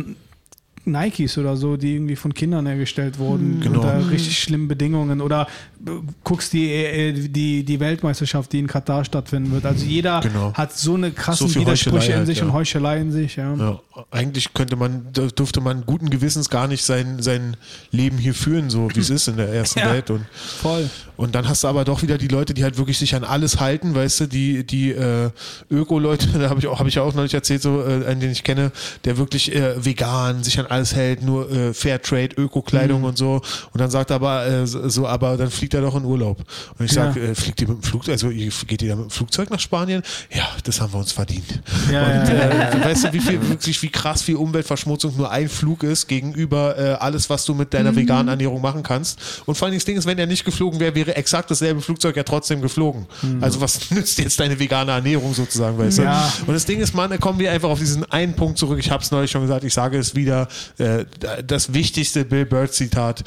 Nikes 0.90 1.36
oder 1.38 1.56
so, 1.56 1.76
die 1.76 1.94
irgendwie 1.94 2.16
von 2.16 2.32
Kindern 2.34 2.66
hergestellt 2.66 3.18
wurden, 3.18 3.60
Genau. 3.60 3.80
unter 3.80 4.10
richtig 4.10 4.38
schlimmen 4.38 4.68
Bedingungen. 4.68 5.20
Oder 5.20 5.46
äh, 5.86 5.90
guckst 6.24 6.52
die, 6.52 6.70
äh, 6.72 7.12
die, 7.12 7.64
die 7.64 7.80
Weltmeisterschaft, 7.80 8.52
die 8.52 8.58
in 8.60 8.66
Katar 8.66 9.04
stattfinden 9.04 9.52
wird. 9.52 9.64
Also 9.66 9.84
jeder 9.84 10.20
Genau. 10.20 10.52
hat 10.54 10.72
so 10.76 10.94
eine 10.94 11.10
krassen 11.10 11.48
So 11.48 11.60
Widersprüche 11.60 12.12
in 12.12 12.18
halt, 12.18 12.26
sich 12.26 12.38
ja. 12.38 12.44
und 12.44 12.52
Heuchelei 12.52 13.00
in 13.00 13.12
sich, 13.12 13.36
ja. 13.36 13.54
Ja, 13.54 13.80
eigentlich 14.10 14.52
könnte 14.54 14.76
man, 14.76 15.12
dürfte 15.12 15.60
man 15.60 15.84
guten 15.86 16.10
Gewissens 16.10 16.48
gar 16.50 16.68
nicht 16.68 16.84
sein, 16.84 17.20
sein 17.22 17.56
Leben 17.90 18.18
hier 18.18 18.34
führen, 18.34 18.70
so 18.70 18.88
wie 18.94 19.00
es 19.00 19.10
ist 19.10 19.28
in 19.28 19.36
der 19.36 19.48
ersten 19.48 19.78
Ja. 19.80 19.92
Welt. 19.92 20.10
Und, 20.10 20.24
Voll. 20.60 20.88
und 21.16 21.34
dann 21.34 21.48
hast 21.48 21.64
du 21.64 21.68
aber 21.68 21.84
doch 21.84 22.02
wieder 22.02 22.18
die 22.18 22.28
Leute, 22.28 22.54
die 22.54 22.62
halt 22.64 22.78
wirklich 22.78 22.98
sich 22.98 23.14
an 23.14 23.24
alles 23.24 23.60
halten, 23.60 23.94
weißt 23.94 24.20
du, 24.20 24.26
die, 24.26 24.64
die 24.64 24.90
äh, 24.92 25.30
Öko-Leute, 25.70 26.28
da 26.38 26.48
habe 26.50 26.60
ich, 26.60 26.66
auch- 26.66 26.78
hab 26.78 26.86
ich 26.86 26.94
ja 26.94 27.02
auch 27.02 27.14
neulich 27.14 27.34
erzählt, 27.34 27.62
so 27.62 27.82
äh, 27.82 28.06
einen, 28.06 28.20
den 28.20 28.30
ich 28.30 28.44
kenne, 28.44 28.72
der 29.04 29.18
wirklich 29.18 29.54
äh, 29.54 29.84
vegan 29.84 30.42
sich 30.44 30.58
an 30.58 30.66
alles 30.66 30.77
hält, 30.94 31.22
nur 31.22 31.50
äh, 31.50 31.74
Fairtrade, 31.74 32.34
Öko-Kleidung 32.36 33.04
und 33.04 33.16
so. 33.18 33.40
Und 33.72 33.80
dann 33.80 33.90
sagt 33.90 34.10
er 34.10 34.16
aber, 34.16 34.46
äh, 34.46 34.66
so, 34.66 35.06
aber 35.06 35.36
dann 35.36 35.50
fliegt 35.50 35.74
er 35.74 35.80
doch 35.80 35.96
in 35.96 36.04
Urlaub. 36.04 36.38
Und 36.78 36.84
ich 36.86 36.92
Ja. 36.92 37.06
sage, 37.06 37.20
äh, 37.20 37.34
fliegt 37.34 37.60
ihr 37.60 37.68
mit 37.68 37.78
dem 37.78 37.82
Flugzeug, 37.82 38.12
also 38.12 38.28
geht 38.28 38.82
ihr 38.82 38.88
da 38.90 38.96
mit 38.96 39.06
dem 39.06 39.10
Flugzeug 39.10 39.50
nach 39.50 39.60
Spanien? 39.60 40.02
Ja, 40.32 40.48
das 40.64 40.80
haben 40.80 40.92
wir 40.92 40.98
uns 40.98 41.12
verdient. 41.12 41.60
Ja, 41.92 42.02
und 42.02 42.28
ja, 42.28 42.70
äh, 42.70 42.84
weißt 42.84 43.04
du, 43.04 43.12
wie 43.12 43.20
viel 43.20 43.48
wirklich, 43.48 43.80
wie 43.82 43.88
krass 43.90 44.22
viel 44.22 44.36
Umweltverschmutzung 44.36 45.16
nur 45.16 45.30
ein 45.30 45.48
Flug 45.48 45.82
ist 45.82 46.06
gegenüber 46.08 46.78
äh, 46.78 46.92
alles, 46.94 47.28
was 47.30 47.44
du 47.44 47.54
mit 47.54 47.72
deiner 47.74 47.94
veganen 47.94 48.28
Ernährung 48.28 48.60
machen 48.60 48.82
kannst. 48.82 49.18
Und 49.46 49.54
vor 49.56 49.66
allem 49.66 49.74
das 49.74 49.84
Ding 49.84 49.96
ist, 49.96 50.06
wenn 50.06 50.18
er 50.18 50.26
nicht 50.26 50.44
geflogen 50.44 50.80
wäre, 50.80 50.94
wäre 50.94 51.16
exakt 51.16 51.50
dasselbe 51.50 51.80
Flugzeug 51.80 52.16
ja 52.16 52.22
trotzdem 52.22 52.60
geflogen. 52.60 53.06
Also 53.40 53.60
was 53.60 53.90
nützt 53.90 54.18
jetzt 54.18 54.38
deine 54.40 54.58
vegane 54.58 54.92
Ernährung 54.92 55.34
sozusagen, 55.34 55.78
weißt 55.78 55.98
du? 55.98 56.02
Und 56.46 56.54
das 56.54 56.64
Ding 56.66 56.80
ist, 56.80 56.94
Mann, 56.94 57.10
da 57.10 57.16
kommen 57.18 57.38
wir 57.38 57.50
einfach 57.52 57.68
auf 57.68 57.78
diesen 57.78 58.04
einen 58.10 58.34
Punkt 58.34 58.58
zurück. 58.58 58.78
Ich 58.78 58.90
habe 58.90 59.02
es 59.02 59.10
neulich 59.10 59.30
schon 59.30 59.42
gesagt, 59.42 59.64
ich 59.64 59.74
sage 59.74 59.98
es 59.98 60.14
wieder. 60.14 60.48
Äh, 60.78 61.04
das 61.46 61.72
wichtigste 61.74 62.24
Bill 62.24 62.46
Bird 62.46 62.72
Zitat. 62.72 63.24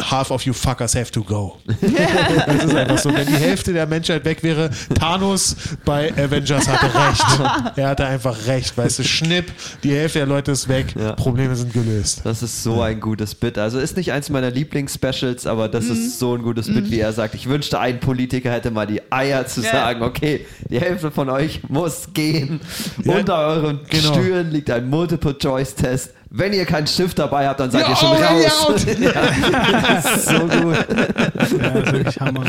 Half 0.00 0.30
of 0.30 0.42
you 0.46 0.54
fuckers 0.54 0.94
have 0.96 1.12
to 1.12 1.22
go. 1.22 1.58
das 2.46 2.64
ist 2.64 2.74
einfach 2.74 2.98
so. 2.98 3.12
Wenn 3.14 3.26
die 3.26 3.34
Hälfte 3.36 3.74
der 3.74 3.86
Menschheit 3.86 4.24
weg 4.24 4.42
wäre, 4.42 4.70
Thanos 4.98 5.54
bei 5.84 6.10
Avengers 6.14 6.66
hatte 6.66 6.86
recht. 6.86 7.76
Er 7.76 7.88
hatte 7.90 8.06
einfach 8.06 8.46
recht. 8.46 8.76
Weißt 8.76 8.98
du, 9.00 9.04
Schnipp, 9.04 9.52
die 9.84 9.92
Hälfte 9.94 10.20
der 10.20 10.26
Leute 10.26 10.52
ist 10.52 10.66
weg, 10.68 10.94
Ja. 10.98 11.12
Probleme 11.12 11.54
sind 11.54 11.74
gelöst. 11.74 12.22
Das 12.24 12.42
ist 12.42 12.62
so 12.62 12.80
ein 12.80 13.00
gutes 13.00 13.34
Bit. 13.34 13.58
Also 13.58 13.78
ist 13.78 13.96
nicht 13.98 14.12
eins 14.12 14.30
meiner 14.30 14.50
Lieblings-Specials, 14.50 15.46
aber 15.46 15.68
das 15.68 15.84
Mhm. 15.84 15.92
ist 15.92 16.18
so 16.18 16.34
ein 16.36 16.42
gutes 16.42 16.68
Bit, 16.68 16.90
wie 16.90 16.98
er 16.98 17.12
sagt. 17.12 17.34
Ich 17.34 17.46
wünschte, 17.48 17.78
ein 17.78 18.00
Politiker 18.00 18.50
hätte 18.50 18.70
mal 18.70 18.86
die 18.86 19.02
Eier 19.12 19.46
zu 19.46 19.60
Ja. 19.60 19.72
sagen, 19.72 20.02
okay, 20.02 20.46
die 20.70 20.80
Hälfte 20.80 21.10
von 21.10 21.28
euch 21.28 21.60
muss 21.68 22.08
gehen. 22.14 22.60
Ja, 23.04 23.16
Unter 23.18 23.36
euren 23.46 23.80
genau. 23.90 24.14
Stühlen 24.14 24.50
liegt 24.50 24.70
ein 24.70 24.88
Multiple-Choice-Test. 24.88 26.12
Wenn 26.34 26.54
ihr 26.54 26.64
keinen 26.64 26.86
Stift 26.86 27.18
dabei 27.18 27.46
habt, 27.46 27.60
dann 27.60 27.70
seid 27.70 27.82
Ja, 27.82 27.90
ihr 27.90 27.96
schon 27.96 28.08
already 28.08 28.46
raus. 28.46 28.86
ja, 28.98 30.02
das 30.02 30.16
ist 30.16 30.28
so 30.28 30.38
gut. 30.38 30.76
Ja, 30.76 31.26
das 31.34 31.52
ist 31.52 31.92
wirklich 31.92 32.20
Hammer. 32.20 32.44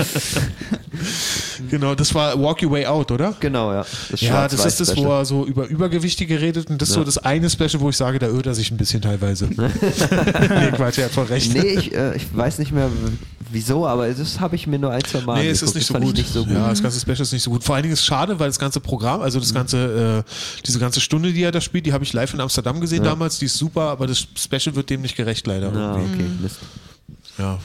Genau, 1.70 1.96
das 1.96 2.14
war 2.16 2.40
Walk 2.42 2.62
Your 2.64 2.72
Way 2.72 2.86
Out, 2.86 3.12
oder? 3.12 3.34
Genau, 3.40 3.72
ja. 3.74 3.86
Das 4.12 4.22
Ja, 4.22 4.48
das 4.48 4.66
ist 4.66 4.80
das, 4.80 4.96
wo 4.98 5.06
er 5.08 5.26
so 5.26 5.46
über 5.46 5.68
Übergewichtige 5.68 6.40
redet 6.42 6.70
und 6.70 6.82
das 6.82 6.90
ist 6.90 6.96
Ja. 6.96 7.02
so 7.02 7.06
das 7.06 7.18
eine 7.20 7.50
Special, 7.50 7.80
wo 7.80 7.90
ich 7.90 7.98
sage, 7.98 8.20
da 8.20 8.28
irrt 8.28 8.46
er 8.46 8.54
sich 8.56 8.72
ein 8.72 8.78
bisschen 8.78 9.02
teilweise. 9.02 9.46
nee, 9.48 10.72
Quatsch, 10.76 10.98
er 11.00 11.06
hat 11.06 11.12
voll 11.12 11.26
recht. 11.26 11.54
Nee, 11.54 11.62
ich, 11.80 11.94
äh, 11.94 12.16
ich 12.16 12.26
weiß 12.36 12.60
nicht 12.60 12.72
mehr 12.72 12.90
wieso, 13.52 13.86
aber 13.88 14.10
das 14.10 14.40
habe 14.40 14.56
ich 14.56 14.66
mir 14.68 14.80
nur 14.80 14.92
ein, 14.92 15.04
zwei 15.04 15.22
Mal 15.22 15.42
Nee, 15.44 15.50
es 15.50 15.62
ist 15.62 15.76
nicht 15.76 15.86
so, 15.88 15.94
gut. 15.94 16.16
nicht 16.18 16.32
so 16.34 16.44
gut. 16.44 16.54
Ja, 16.54 16.70
das 16.70 16.82
ganze 16.82 17.00
Special 17.00 17.22
ist 17.22 17.34
nicht 17.34 17.44
so 17.44 17.52
gut. 17.52 17.64
Vor 17.64 17.76
allen 17.76 17.84
Dingen 17.84 17.94
ist 17.94 18.00
es 18.00 18.06
schade, 18.06 18.40
weil 18.40 18.48
das 18.48 18.58
ganze 18.60 18.80
Programm, 18.80 19.22
also 19.22 19.40
das 19.40 19.54
ganze, 19.54 20.24
äh, 20.28 20.32
diese 20.66 20.80
ganze 20.80 21.00
Stunde, 21.02 21.32
die 21.34 21.44
er 21.44 21.52
da 21.52 21.62
spielt, 21.62 21.86
die 21.86 21.94
habe 21.94 22.04
ich 22.04 22.14
live 22.14 22.34
in 22.34 22.42
Amsterdam 22.42 22.82
gesehen 22.82 23.04
Ja. 23.04 23.12
damals, 23.12 23.38
die 23.40 23.46
ist 23.46 23.58
super, 23.58 23.84
aber 23.84 24.08
das 24.08 24.26
Special 24.36 24.76
wird 24.76 24.90
dem 24.90 25.02
nicht 25.02 25.16
gerecht 25.16 25.46
leider. 25.46 25.72
Ja, 25.72 25.98
irgendwie. 25.98 26.24
okay, 26.24 26.32
Mist. 26.42 26.58
Ja. 27.38 27.60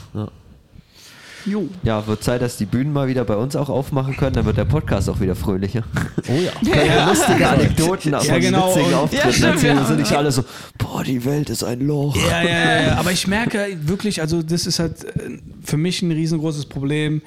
Jo. 1.45 1.67
Ja, 1.83 2.05
wird 2.07 2.23
Zeit, 2.23 2.41
dass 2.41 2.57
die 2.57 2.65
Bühnen 2.65 2.91
mal 2.93 3.07
wieder 3.07 3.23
bei 3.25 3.35
uns 3.35 3.55
auch 3.55 3.69
aufmachen 3.69 4.15
können, 4.17 4.33
dann 4.33 4.45
wird 4.45 4.57
der 4.57 4.65
Podcast 4.65 5.09
auch 5.09 5.19
wieder 5.19 5.35
fröhlicher. 5.35 5.83
Oh 6.27 6.33
ja. 6.33 6.51
Können 6.73 6.89
wir 6.91 7.05
lustige 7.07 7.47
Anekdoten 7.49 8.11
Ja, 8.11 8.37
genau. 8.39 8.69
witzigen 8.75 8.93
Auftritten 8.93 9.27
Ja, 9.27 9.33
stimmt, 9.33 9.53
erzählen. 9.53 9.75
ja. 9.77 9.81
Wir 9.81 9.87
sind 9.87 9.99
nicht 9.99 10.13
alle 10.13 10.31
so, 10.31 10.43
boah, 10.77 11.03
die 11.03 11.23
Welt 11.25 11.49
ist 11.49 11.63
ein 11.63 11.81
Loch. 11.81 12.15
Ja, 12.15 12.41
ja, 12.43 12.49
ja, 12.49 12.81
ja. 12.87 12.95
Aber 12.99 13.11
ich 13.11 13.27
merke 13.27 13.65
wirklich, 13.83 14.21
also 14.21 14.41
das 14.43 14.65
ist 14.67 14.79
halt 14.79 15.03
äh, 15.03 15.39
für 15.63 15.77
mich 15.77 16.01
ein 16.01 16.11
riesengroßes 16.11 16.65
Problem. 16.65 17.21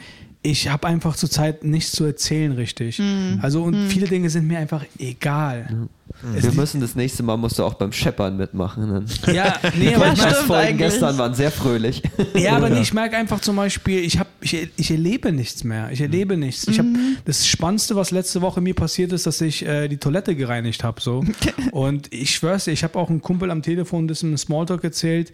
Ich 0.44 0.68
habe 0.68 0.88
einfach 0.88 1.14
zurzeit 1.14 1.62
nichts 1.62 1.92
zu 1.92 2.04
erzählen, 2.04 2.52
richtig. 2.52 3.00
Also 3.40 3.62
und 3.62 3.88
viele 3.88 4.08
Dinge 4.08 4.28
sind 4.28 4.48
mir 4.48 4.58
einfach 4.58 4.84
egal. 4.98 5.88
Es 6.36 6.42
Wir 6.44 6.52
müssen 6.52 6.80
das 6.80 6.94
nächste 6.94 7.22
Mal 7.22 7.36
musst 7.36 7.58
du 7.58 7.64
auch 7.64 7.74
beim 7.74 7.92
Scheppern 7.92 8.36
mitmachen. 8.36 8.88
Dann. 8.88 9.34
ja, 9.34 9.54
nee, 9.78 9.88
Die 9.90 9.94
aber 9.94 10.06
Ja, 10.08 10.12
ich 10.14 10.50
eigentlich. 10.50 10.76
gestern 10.78 11.16
waren 11.18 11.34
sehr 11.34 11.50
fröhlich. 11.50 12.02
Ja, 12.34 12.56
aber 12.56 12.68
Ja. 12.68 12.74
nee, 12.74 12.80
ich 12.82 12.92
merke 12.92 13.16
einfach 13.16 13.40
zum 13.40 13.56
Beispiel, 13.56 14.00
ich, 14.00 14.18
hab, 14.18 14.26
ich, 14.40 14.68
ich 14.76 14.90
erlebe 14.90 15.32
nichts 15.32 15.64
mehr. 15.64 15.90
Ich 15.92 16.00
erlebe 16.00 16.36
nichts. 16.36 16.66
Ich 16.68 16.78
hab, 16.78 16.86
das 17.24 17.46
Spannendste, 17.46 17.96
was 17.96 18.10
letzte 18.10 18.42
Woche 18.42 18.60
mir 18.60 18.74
passiert 18.74 19.12
ist, 19.12 19.26
dass 19.26 19.40
ich 19.40 19.64
äh, 19.64 19.88
die 19.88 19.96
Toilette 19.98 20.34
gereinigt 20.36 20.84
habe. 20.84 21.00
So. 21.00 21.24
Und 21.72 22.12
ich 22.12 22.34
schwör's 22.34 22.64
dir, 22.64 22.72
ich 22.72 22.84
habe 22.84 22.98
auch 22.98 23.10
einen 23.10 23.22
Kumpel 23.22 23.50
am 23.50 23.62
Telefon, 23.62 24.08
das 24.08 24.22
im 24.22 24.36
Smalltalk 24.36 24.84
erzählt, 24.84 25.32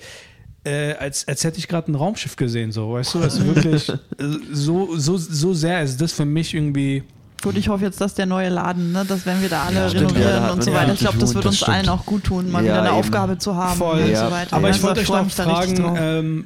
äh, 0.69 0.95
als, 0.99 1.27
als 1.27 1.45
hätte 1.45 1.59
ich 1.59 1.69
gerade 1.69 1.91
ein 1.91 1.95
Raumschiff 1.95 2.37
gesehen. 2.37 2.73
So. 2.73 2.93
Weißt 2.93 3.15
du, 3.15 3.21
also 3.21 3.45
wirklich, 3.47 3.89
äh, 3.89 3.97
so, 4.53 4.97
so, 4.97 5.17
so 5.17 5.55
sehr 5.55 5.83
ist 5.83 6.01
das 6.01 6.13
für 6.13 6.25
mich 6.25 6.55
irgendwie. 6.55 7.03
Gut, 7.43 7.57
ich 7.57 7.69
hoffe 7.69 7.85
jetzt, 7.85 8.01
dass 8.01 8.15
der 8.15 8.27
neue 8.27 8.49
Laden, 8.49 8.91
ne, 8.93 9.05
dass 9.07 9.25
wenn 9.25 9.41
wir 9.41 9.49
da 9.49 9.63
alle 9.65 9.89
stimmt, 9.89 10.11
renovieren 10.11 10.43
ja, 10.45 10.51
und 10.51 10.65
so 10.65 10.71
ja 10.73 10.77
weiter, 10.79 10.93
ich 10.95 10.99
glaube, 10.99 11.19
das 11.19 11.35
wird 11.35 11.45
das 11.45 11.51
uns 11.51 11.57
stimmt. 11.59 11.77
allen 11.77 11.89
auch 11.89 12.05
gut 12.05 12.25
tun, 12.25 12.51
mal 12.51 12.65
Ja, 12.65 12.73
wieder 12.73 12.81
eine 12.81 12.89
eben. 12.89 12.99
Aufgabe 12.99 13.39
zu 13.39 13.55
haben 13.55 13.79
Voll. 13.79 14.01
und 14.03 14.11
Ja. 14.11 14.27
so 14.27 14.33
weiter. 14.33 14.57
Aber 14.57 14.71
ich 14.71 14.83
wollte 14.83 15.01
euch 15.01 15.09
noch 15.09 15.31
fragen, 15.31 15.97
ähm, 15.97 16.45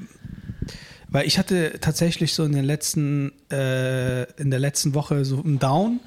weil 1.09 1.27
ich 1.27 1.39
hatte 1.39 1.79
tatsächlich 1.81 2.35
so 2.35 2.45
in 2.45 2.53
der 2.53 2.63
letzten, 2.63 3.33
äh, 3.51 4.25
in 4.41 4.51
der 4.51 4.59
letzten 4.61 4.95
Woche 4.95 5.25
so 5.25 5.43
einen 5.43 5.59
Down. 5.59 6.01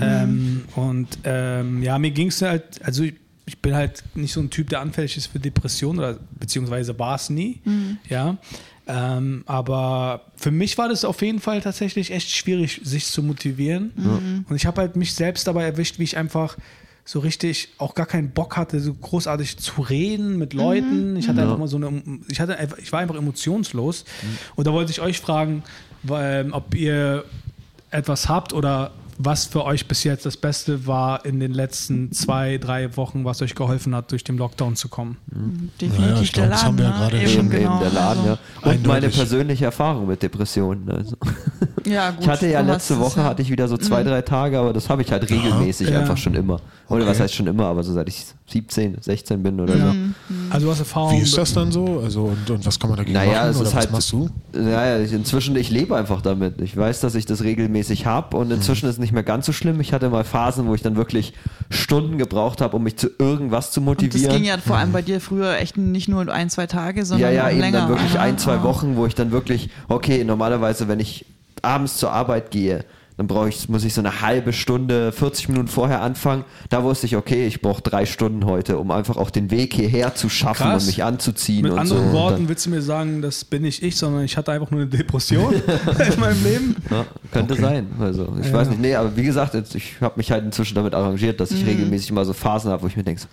Ähm, 0.00 0.64
und 0.74 1.06
ähm, 1.24 1.82
ja, 1.82 1.98
mir 1.98 2.10
ging 2.10 2.28
es 2.28 2.42
halt, 2.42 2.64
also 2.84 3.04
ich, 3.04 3.14
ich 3.46 3.58
bin 3.62 3.74
halt 3.74 4.02
nicht 4.14 4.32
so 4.32 4.40
ein 4.40 4.50
Typ, 4.50 4.68
der 4.70 4.80
anfällig 4.80 5.16
ist 5.16 5.28
für 5.28 5.38
Depressionen 5.38 5.98
oder 6.00 6.18
beziehungsweise 6.38 6.98
war 6.98 7.14
es 7.14 7.30
nie. 7.30 7.60
Ja. 8.08 8.36
Ähm, 8.88 9.42
aber 9.46 10.22
für 10.36 10.50
mich 10.50 10.76
war 10.78 10.88
das 10.88 11.04
auf 11.04 11.22
jeden 11.22 11.40
Fall 11.40 11.60
tatsächlich 11.60 12.12
echt 12.12 12.30
schwierig, 12.30 12.80
sich 12.84 13.06
zu 13.06 13.22
motivieren. 13.22 13.92
Und 14.48 14.56
ich 14.56 14.66
habe 14.66 14.80
halt 14.80 14.96
mich 14.96 15.14
selbst 15.14 15.46
dabei 15.46 15.64
erwischt, 15.64 15.98
wie 15.98 16.04
ich 16.04 16.16
einfach 16.16 16.56
so 17.04 17.20
richtig 17.20 17.68
auch 17.78 17.94
gar 17.94 18.06
keinen 18.06 18.30
Bock 18.30 18.56
hatte, 18.56 18.80
so 18.80 18.92
großartig 18.92 19.58
zu 19.58 19.80
reden 19.80 20.38
mit 20.38 20.52
Leuten. 20.52 21.14
Ich 21.16 21.28
hatte 21.28 21.40
einfach 21.42 21.58
mal 21.58 21.68
so 21.68 21.76
eine, 21.76 22.02
ich 22.28 22.40
hatte 22.40 22.58
einfach, 22.58 22.78
ich 22.78 22.90
war 22.92 22.98
einfach 22.98 23.14
emotionslos. 23.14 24.04
Und 24.56 24.66
da 24.66 24.72
wollte 24.72 24.90
ich 24.90 25.00
euch 25.00 25.20
fragen, 25.20 25.62
weil, 26.02 26.50
ob 26.50 26.74
ihr 26.74 27.24
etwas 27.90 28.28
habt 28.28 28.52
oder 28.52 28.90
was 29.18 29.46
für 29.46 29.64
euch 29.64 29.88
bis 29.88 30.04
jetzt 30.04 30.26
das 30.26 30.36
Beste 30.36 30.86
war 30.86 31.24
in 31.24 31.40
den 31.40 31.52
letzten 31.52 32.12
zwei, 32.12 32.58
drei 32.58 32.96
Wochen, 32.96 33.24
was 33.24 33.40
euch 33.42 33.54
geholfen 33.54 33.94
hat, 33.94 34.10
durch 34.12 34.24
den 34.24 34.36
Lockdown 34.36 34.76
zu 34.76 34.88
kommen. 34.88 35.16
Definitiv 35.80 35.98
Naja, 36.00 36.20
ich 36.20 36.32
glaub, 36.32 36.44
der 36.46 36.50
das 36.50 36.64
haben 36.64 36.78
wir 36.78 36.84
ja 36.84 36.90
ne? 36.90 36.96
gerade 36.96 37.18
Eben, 37.22 37.50
genau, 37.50 37.70
eben 37.72 37.80
der 37.80 37.90
Laden, 37.90 38.18
also, 38.20 38.28
ja. 38.30 38.38
Und 38.72 38.82
meine 38.86 38.94
Eindeutig. 38.96 39.16
persönliche 39.16 39.64
Erfahrung 39.66 40.06
mit 40.06 40.22
Depressionen. 40.22 40.90
Also. 40.90 41.16
ja. 41.86 42.10
gut, 42.10 42.20
Ich 42.22 42.28
hatte 42.28 42.46
ja 42.48 42.60
letzte 42.60 42.98
Woche 42.98 43.20
ja. 43.20 43.26
hatte 43.26 43.42
ich 43.42 43.50
wieder 43.50 43.68
so 43.68 43.76
zwei, 43.76 44.02
drei 44.02 44.22
Tage, 44.22 44.58
aber 44.58 44.72
das 44.72 44.88
habe 44.90 45.02
ich 45.02 45.10
halt 45.10 45.28
regelmäßig 45.30 45.88
Ja. 45.90 46.00
einfach 46.00 46.16
schon 46.16 46.34
immer. 46.34 46.60
Oder 46.88 47.00
Okay. 47.02 47.10
was 47.10 47.20
heißt 47.20 47.34
schon 47.34 47.46
immer, 47.46 47.64
aber 47.66 47.82
so 47.82 47.92
seit 47.92 48.08
ich 48.08 48.24
17, 48.48 48.98
16 49.00 49.42
bin 49.42 49.58
oder 49.60 49.76
Ja. 49.76 49.86
so. 49.88 49.92
Mhm. 49.94 50.14
Also 50.50 50.66
du 50.66 50.72
hast 50.72 50.78
Erfahrung. 50.80 51.12
Wie 51.18 51.22
ist 51.22 51.36
das 51.36 51.52
dann 51.52 51.72
so? 51.72 52.00
Also 52.00 52.24
und, 52.24 52.48
und 52.50 52.64
was 52.66 52.78
kann 52.78 52.90
man 52.90 52.96
dagegen 52.98 53.14
Naja, 53.14 53.38
machen? 53.40 53.50
es 53.50 53.56
Oder 53.56 53.68
ist 53.68 53.74
was 53.74 53.80
halt. 53.82 53.92
machst 53.92 54.12
du? 54.12 54.28
Naja, 54.52 55.00
ich, 55.00 55.12
inzwischen, 55.12 55.56
ich 55.56 55.70
lebe 55.70 55.96
einfach 55.96 56.22
damit. 56.22 56.60
Ich 56.60 56.76
weiß, 56.76 57.00
dass 57.00 57.14
ich 57.16 57.26
das 57.26 57.42
regelmäßig 57.42 58.06
habe 58.06 58.36
und 58.36 58.50
inzwischen 58.52 58.86
ist 58.88 58.96
es 58.96 58.98
nicht 59.06 59.12
mehr 59.12 59.22
ganz 59.22 59.46
so 59.46 59.52
schlimm. 59.52 59.80
Ich 59.80 59.92
hatte 59.92 60.10
mal 60.10 60.24
Phasen, 60.24 60.66
wo 60.66 60.74
ich 60.74 60.82
dann 60.82 60.96
wirklich 60.96 61.32
Stunden 61.70 62.18
gebraucht 62.18 62.60
habe, 62.60 62.76
um 62.76 62.82
mich 62.82 62.96
zu 62.96 63.08
irgendwas 63.18 63.70
zu 63.70 63.80
Und 63.80 63.86
das 63.86 64.04
motivieren. 64.04 64.36
ging 64.36 64.44
ja 64.44 64.58
vor 64.58 64.76
allem 64.76 64.92
bei 64.92 65.02
dir 65.02 65.20
früher 65.20 65.56
echt 65.58 65.76
nicht 65.76 66.08
nur 66.08 66.28
ein, 66.28 66.50
zwei 66.50 66.66
Tage, 66.66 67.04
sondern 67.04 67.32
ja, 67.32 67.44
ja, 67.44 67.50
eben 67.50 67.60
länger. 67.60 67.78
dann 67.78 67.88
wirklich 67.88 68.18
ein, 68.18 68.36
zwei. 68.38 68.62
Wochen, 68.62 68.96
wo 68.96 69.06
ich 69.06 69.14
dann 69.14 69.30
wirklich, 69.30 69.70
okay, 69.88 70.24
normalerweise, 70.24 70.88
wenn 70.88 70.98
ich 70.98 71.24
abends 71.62 71.98
zur 71.98 72.10
Arbeit 72.12 72.50
gehe, 72.50 72.84
dann 73.16 73.26
brauche 73.28 73.48
ich, 73.48 73.68
muss 73.70 73.82
ich 73.84 73.94
so 73.94 74.02
eine 74.02 74.20
halbe 74.20 74.52
Stunde, 74.52 75.10
40 75.10 75.48
Minuten 75.48 75.68
vorher 75.68 76.02
anfangen. 76.02 76.44
Da 76.68 76.82
wusste 76.84 77.06
ich, 77.06 77.16
okay, 77.16 77.46
ich 77.46 77.62
brauche 77.62 77.80
drei 77.80 78.04
Stunden 78.04 78.44
heute, 78.44 78.76
um 78.78 78.90
einfach 78.90 79.16
auch 79.16 79.30
den 79.30 79.50
Weg 79.50 79.72
hierher 79.72 80.14
zu 80.14 80.28
schaffen 80.28 80.64
Krass. 80.64 80.82
und 80.82 80.86
mich 80.88 81.02
anzuziehen 81.02 81.62
Mit 81.62 81.72
und 81.72 81.78
anderen 81.78 82.08
so. 82.08 82.12
Worten 82.12 82.48
willst 82.50 82.66
du 82.66 82.70
mir 82.70 82.82
sagen, 82.82 83.22
das 83.22 83.44
bin 83.44 83.62
nicht 83.62 83.82
ich, 83.82 83.96
sondern 83.96 84.22
ich 84.24 84.36
hatte 84.36 84.52
einfach 84.52 84.70
nur 84.70 84.82
eine 84.82 84.90
Depression 84.90 85.54
in 86.14 86.20
meinem 86.20 86.44
Leben. 86.44 86.76
ja, 86.90 87.06
könnte 87.32 87.54
sein. 87.54 87.86
Also 87.98 88.34
ich 88.40 88.48
Ja. 88.48 88.52
weiß 88.52 88.68
nicht, 88.68 88.80
nee, 88.82 88.94
aber 88.94 89.16
wie 89.16 89.24
gesagt, 89.24 89.54
jetzt, 89.54 89.74
ich 89.74 89.94
habe 90.02 90.14
mich 90.18 90.30
halt 90.30 90.44
inzwischen 90.44 90.74
damit 90.74 90.94
arrangiert, 90.94 91.40
dass 91.40 91.50
ich 91.52 91.62
Mhm. 91.62 91.68
regelmäßig 91.70 92.12
mal 92.12 92.24
so 92.26 92.34
Phasen 92.34 92.70
habe, 92.70 92.82
wo 92.82 92.86
ich 92.86 92.96
mir 92.96 93.02
denke, 93.04 93.22
so, 93.22 93.28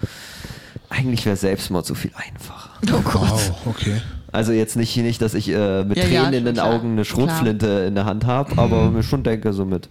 eigentlich 0.89 1.25
wäre 1.25 1.35
Selbstmord 1.35 1.85
so 1.85 1.93
viel 1.95 2.11
einfacher. 2.15 2.69
Oh 2.89 3.01
Gott. 3.01 3.29
Wow, 3.31 3.51
okay. 3.65 4.01
Also 4.33 4.51
jetzt 4.51 4.75
nicht, 4.75 4.97
nicht 4.97 5.21
dass 5.21 5.33
ich 5.35 5.47
äh, 5.49 5.83
mit 5.85 5.97
Ja, 5.97 6.03
ja, 6.05 6.21
Tränen 6.23 6.33
in 6.39 6.45
den 6.45 6.55
klar, 6.55 6.73
Augen 6.73 6.93
eine 6.93 7.05
Schrotflinte 7.05 7.67
in 7.87 7.95
der 7.95 8.05
Hand 8.05 8.25
habe, 8.25 8.57
aber 8.57 8.89
mir 8.91 9.03
schon 9.03 9.23
denke 9.23 9.53
so 9.53 9.63
mit, 9.63 9.87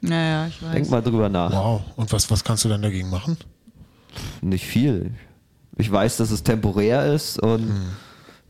Ja, 0.00 0.10
ja, 0.16 0.46
ich 0.46 0.62
weiß. 0.62 0.72
denk 0.72 0.90
mal 0.90 1.02
drüber 1.02 1.28
nach. 1.28 1.52
Wow. 1.52 1.80
Und 1.96 2.12
was, 2.12 2.30
was 2.30 2.44
kannst 2.44 2.64
du 2.64 2.68
dann 2.68 2.82
dagegen 2.82 3.10
machen? 3.10 3.36
Nicht 4.40 4.64
viel. 4.64 5.10
Ich 5.76 5.90
weiß, 5.90 6.18
dass 6.18 6.30
es 6.30 6.42
temporär 6.44 7.12
ist 7.12 7.38
und 7.40 7.62
Hm. 7.68 7.86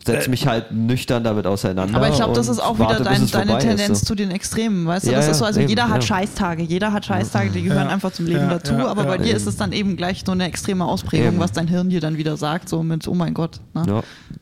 Setze 0.05 0.29
mich 0.29 0.47
halt 0.47 0.71
nüchtern 0.71 1.25
damit 1.25 1.47
auseinander. 1.47 1.97
Aber 1.97 2.09
ich 2.11 2.17
glaube, 2.17 2.35
das 2.35 2.49
ist 2.49 2.59
auch 2.61 2.75
wieder 2.75 2.89
warte, 2.89 3.05
dein, 3.05 3.27
deine 3.27 3.47
vorbei 3.53 3.59
ist, 3.59 3.65
Tendenz 3.67 4.01
so. 4.01 4.07
zu 4.07 4.15
den 4.15 4.31
Extremen, 4.31 4.87
weißt 4.87 5.07
du? 5.07 5.11
Ja, 5.11 5.17
das 5.17 5.27
ja, 5.27 5.33
ist 5.33 5.39
so, 5.39 5.45
also 5.47 5.61
eben, 5.61 5.69
jeder 5.71 5.89
hat 5.89 6.03
ja. 6.03 6.03
Scheißtage, 6.03 6.63
jeder 6.63 6.93
hat 6.93 7.07
Scheißtage, 7.07 7.51
die 7.51 7.63
gehören 7.63 7.87
Ja, 7.89 7.93
einfach 7.95 8.13
zum 8.13 8.27
Leben 8.27 8.41
ja, 8.41 8.49
dazu, 8.49 8.75
ja, 8.75 8.87
aber 8.87 9.05
bei 9.05 9.17
ja. 9.17 9.23
dir 9.23 9.35
ist 9.37 9.47
es 9.47 9.57
dann 9.57 9.73
eben 9.73 9.97
gleich 9.97 10.23
so 10.27 10.33
eine 10.33 10.45
extreme 10.45 10.85
Ausprägung, 10.85 11.29
Eben. 11.29 11.39
was 11.39 11.53
dein 11.53 11.69
Hirn 11.69 11.89
dir 11.89 12.01
dann 12.01 12.19
wieder 12.19 12.37
sagt, 12.37 12.69
so 12.69 12.83
mit, 12.83 13.09
oh 13.09 13.15
mein 13.15 13.33
Gott. 13.33 13.61
Ne? 13.75 13.85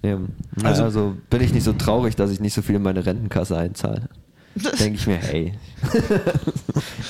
Ja, 0.02 0.10
eben. 0.10 0.34
Also- 0.64 0.82
Also, 0.84 1.16
bin 1.30 1.40
ich 1.42 1.52
nicht 1.54 1.64
so 1.64 1.72
traurig, 1.74 2.16
dass 2.16 2.30
ich 2.32 2.40
nicht 2.40 2.54
so 2.54 2.62
viel 2.62 2.74
in 2.76 2.82
meine 2.82 3.06
Rentenkasse 3.06 3.56
einzahle. 3.56 4.08
Denke 4.80 4.96
ich 4.96 5.06
mir, 5.06 5.16
hey, 5.18 5.54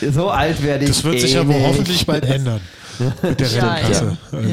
so 0.13 0.29
alt 0.29 0.63
werde 0.63 0.85
ich 0.85 0.91
Das 0.91 1.05
wird 1.05 1.15
eh 1.17 1.19
sich 1.21 1.35
ja 1.35 1.47
wohl 1.47 1.55
nicht. 1.55 1.67
hoffentlich 1.67 2.07
bald 2.07 2.25
ändern. 2.25 2.61
Mit 3.23 3.41
der 3.41 3.49
Ja, 3.49 3.73
Rentenkasse. 3.75 4.19
ja. 4.33 4.39
Also, 4.39 4.51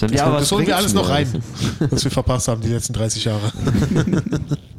Das, 0.00 0.12
ja, 0.12 0.26
aber 0.26 0.38
das 0.38 0.52
holen 0.52 0.66
wir 0.66 0.76
alles 0.76 0.94
noch 0.94 1.08
rein, 1.08 1.42
was 1.90 2.04
wir 2.04 2.10
verpasst 2.10 2.48
haben 2.48 2.60
die 2.60 2.68
letzten 2.68 2.92
30 2.92 3.24
Jahre. 3.24 3.52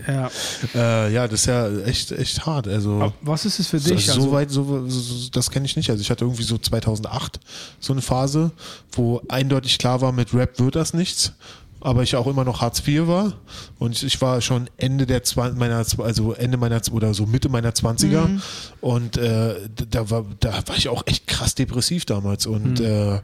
Ja. 0.08 0.32
Äh, 0.74 1.14
ja, 1.14 1.28
das 1.28 1.42
ist 1.42 1.46
ja 1.48 1.70
echt, 1.82 2.12
echt 2.12 2.46
hart. 2.46 2.68
Also, 2.68 2.94
Aber 2.94 3.14
Was 3.22 3.46
ist 3.46 3.60
es 3.60 3.68
für 3.68 3.80
dich? 3.80 4.08
so 4.08 4.14
Also, 4.14 4.32
weit, 4.32 4.50
so, 4.50 4.88
so, 4.88 5.30
das 5.32 5.52
kenne 5.52 5.66
ich 5.66 5.76
nicht. 5.76 5.90
Also 5.90 6.02
ich 6.02 6.10
hatte 6.10 6.26
irgendwie 6.26 6.44
so 6.44 6.58
2008 6.58 7.40
so 7.80 7.94
eine 7.94 8.02
Phase, 8.02 8.52
wo 8.92 9.22
eindeutig 9.28 9.78
klar 9.78 10.02
war, 10.02 10.12
mit 10.12 10.34
Rap 10.34 10.58
wird 10.60 10.76
das 10.76 10.94
nichts. 10.94 11.34
Aber 11.82 12.04
ich 12.04 12.16
auch 12.16 12.28
immer 12.28 12.44
noch 12.44 12.60
Hartz 12.60 12.86
IV 12.86 13.08
war 13.08 13.34
und 13.78 14.02
ich, 14.04 14.20
war 14.20 14.42
schon 14.42 14.70
Ende 14.76 15.06
der 15.06 15.24
Zwan 15.24 15.58
meiner 15.58 15.86
also 16.00 16.34
Ende 16.34 16.58
meiner 16.58 16.82
oder 16.92 17.14
so 17.14 17.26
Mitte 17.26 17.48
meiner 17.48 17.72
20er 17.72 18.42
und 18.82 19.16
äh, 19.16 19.56
da 19.90 20.10
war 20.10 20.26
da 20.42 20.62
war 20.66 20.76
ich 20.76 20.90
auch 20.90 21.04
echt 21.06 21.26
krass 21.28 21.56
depressiv 21.56 22.04
damals 22.04 22.48
und 22.48 22.82
äh, 22.82 23.22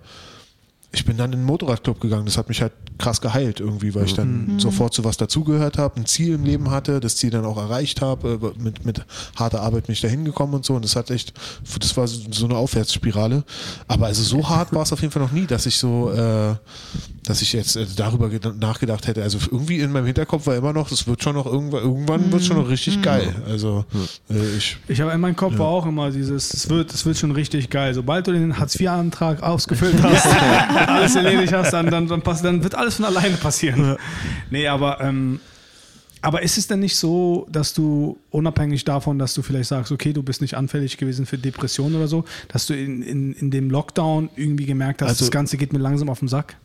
ich 0.96 1.06
bin 1.06 1.18
dann 1.18 1.34
in 1.34 1.40
den 1.40 1.46
Motorradclub 1.46 2.00
gegangen. 2.00 2.26
Das 2.26 2.38
hat 2.38 2.50
mich 2.50 2.62
halt 2.62 2.72
krass 2.98 3.20
geheilt 3.22 3.60
irgendwie, 3.60 3.94
weil 3.94 4.06
ich 4.06 4.14
dann 4.14 4.58
sofort 4.58 4.94
zu 4.94 5.04
was 5.04 5.18
dazugehört 5.18 5.78
habe, 5.78 5.98
ein 6.00 6.06
Ziel 6.06 6.36
im 6.36 6.46
Leben 6.46 6.72
hatte, 6.72 7.00
das 7.02 7.18
Ziel 7.18 7.30
dann 7.30 7.44
auch 7.46 7.58
erreicht 7.58 8.02
habe. 8.02 8.40
äh, 8.58 8.62
Mit, 8.64 8.86
mit 8.86 9.06
harter 9.36 9.62
Arbeit 9.62 9.88
bin 9.88 9.94
ich 9.94 10.02
da 10.02 10.08
hingekommen 10.08 10.56
und 10.56 10.66
so. 10.66 10.74
Und 10.76 10.86
das 10.86 10.96
hat 10.96 11.12
echt, 11.12 11.34
das 11.80 11.96
war 11.98 12.08
so 12.08 12.46
eine 12.46 12.56
Aufwärtsspirale. 12.56 13.44
Aber 13.88 14.06
also 14.08 14.24
so 14.24 14.48
hart 14.48 14.74
war 14.74 14.84
es 14.84 14.94
auf 14.94 15.02
jeden 15.02 15.12
Fall 15.12 15.22
noch 15.22 15.32
nie, 15.34 15.46
dass 15.46 15.66
ich 15.66 15.78
so, 15.78 16.12
äh, 16.12 16.56
dass 17.24 17.42
ich 17.42 17.52
jetzt 17.54 17.76
äh, 17.76 17.86
darüber 17.96 18.28
ged- 18.28 18.54
nachgedacht 18.60 19.08
hätte. 19.08 19.22
Also 19.24 19.38
irgendwie 19.52 19.80
in 19.80 19.92
meinem 19.92 20.06
Hinterkopf 20.06 20.48
war 20.48 20.56
immer 20.56 20.72
noch, 20.74 20.90
es 20.92 21.06
wird 21.08 21.22
schon 21.22 21.36
noch 21.36 21.46
irgendwann, 21.48 21.82
irgendwann 21.84 22.32
wird 22.32 22.44
schon 22.46 22.58
noch 22.58 22.70
richtig 22.70 23.02
geil. 23.02 23.36
Also 23.50 23.84
äh, 24.30 24.58
ich 24.58 24.78
Ich 24.88 25.02
habe 25.02 25.12
in 25.12 25.20
meinem 25.20 25.36
Kopf 25.36 25.58
war 25.58 25.68
auch 25.68 25.86
immer 25.86 26.12
dieses, 26.12 26.54
es 26.54 26.70
wird, 26.70 26.94
es 26.94 27.06
wird 27.06 27.18
schon 27.18 27.32
richtig 27.32 27.70
geil. 27.70 27.94
Sobald 27.94 28.28
du 28.28 28.32
den 28.32 28.58
Hartz-IV-Antrag 28.58 29.44
ausgefüllt 29.44 29.96
hast, 30.04 30.26
alles 30.88 31.16
erledigt 31.16 31.54
hast, 31.54 31.72
dann, 31.72 31.90
dann, 31.90 32.08
dann, 32.08 32.22
pass, 32.22 32.42
dann 32.42 32.64
wird 32.64 32.76
alles 32.76 32.96
von 32.96 33.06
alleine 33.06 33.36
passieren. 33.38 33.98
Nee, 34.50 34.68
aber, 34.68 35.02
ähm, 35.02 35.40
aber 36.22 36.42
ist 36.42 36.58
es 36.58 36.66
denn 36.68 36.80
nicht 36.80 36.96
so, 36.96 37.46
dass 37.52 37.74
du 37.74 38.18
unabhängig 38.32 38.84
davon, 38.84 39.20
dass 39.20 39.34
du 39.36 39.42
vielleicht 39.44 39.70
sagst, 39.70 39.92
okay, 39.92 40.12
du 40.12 40.24
bist 40.24 40.42
nicht 40.42 40.56
anfällig 40.56 40.98
gewesen 40.98 41.26
für 41.26 41.38
Depressionen 41.38 41.96
oder 41.98 42.08
so, 42.08 42.26
dass 42.48 42.66
du 42.66 42.74
in, 42.76 43.02
in, 43.04 43.34
in 43.34 43.52
dem 43.52 43.70
Lockdown 43.70 44.30
irgendwie 44.36 44.66
gemerkt 44.66 45.02
hast, 45.02 45.10
Also- 45.10 45.26
das 45.26 45.32
Ganze 45.32 45.58
geht 45.58 45.72
mir 45.74 45.80
langsam 45.80 46.10
auf 46.10 46.20
den 46.20 46.28
Sack? 46.28 46.56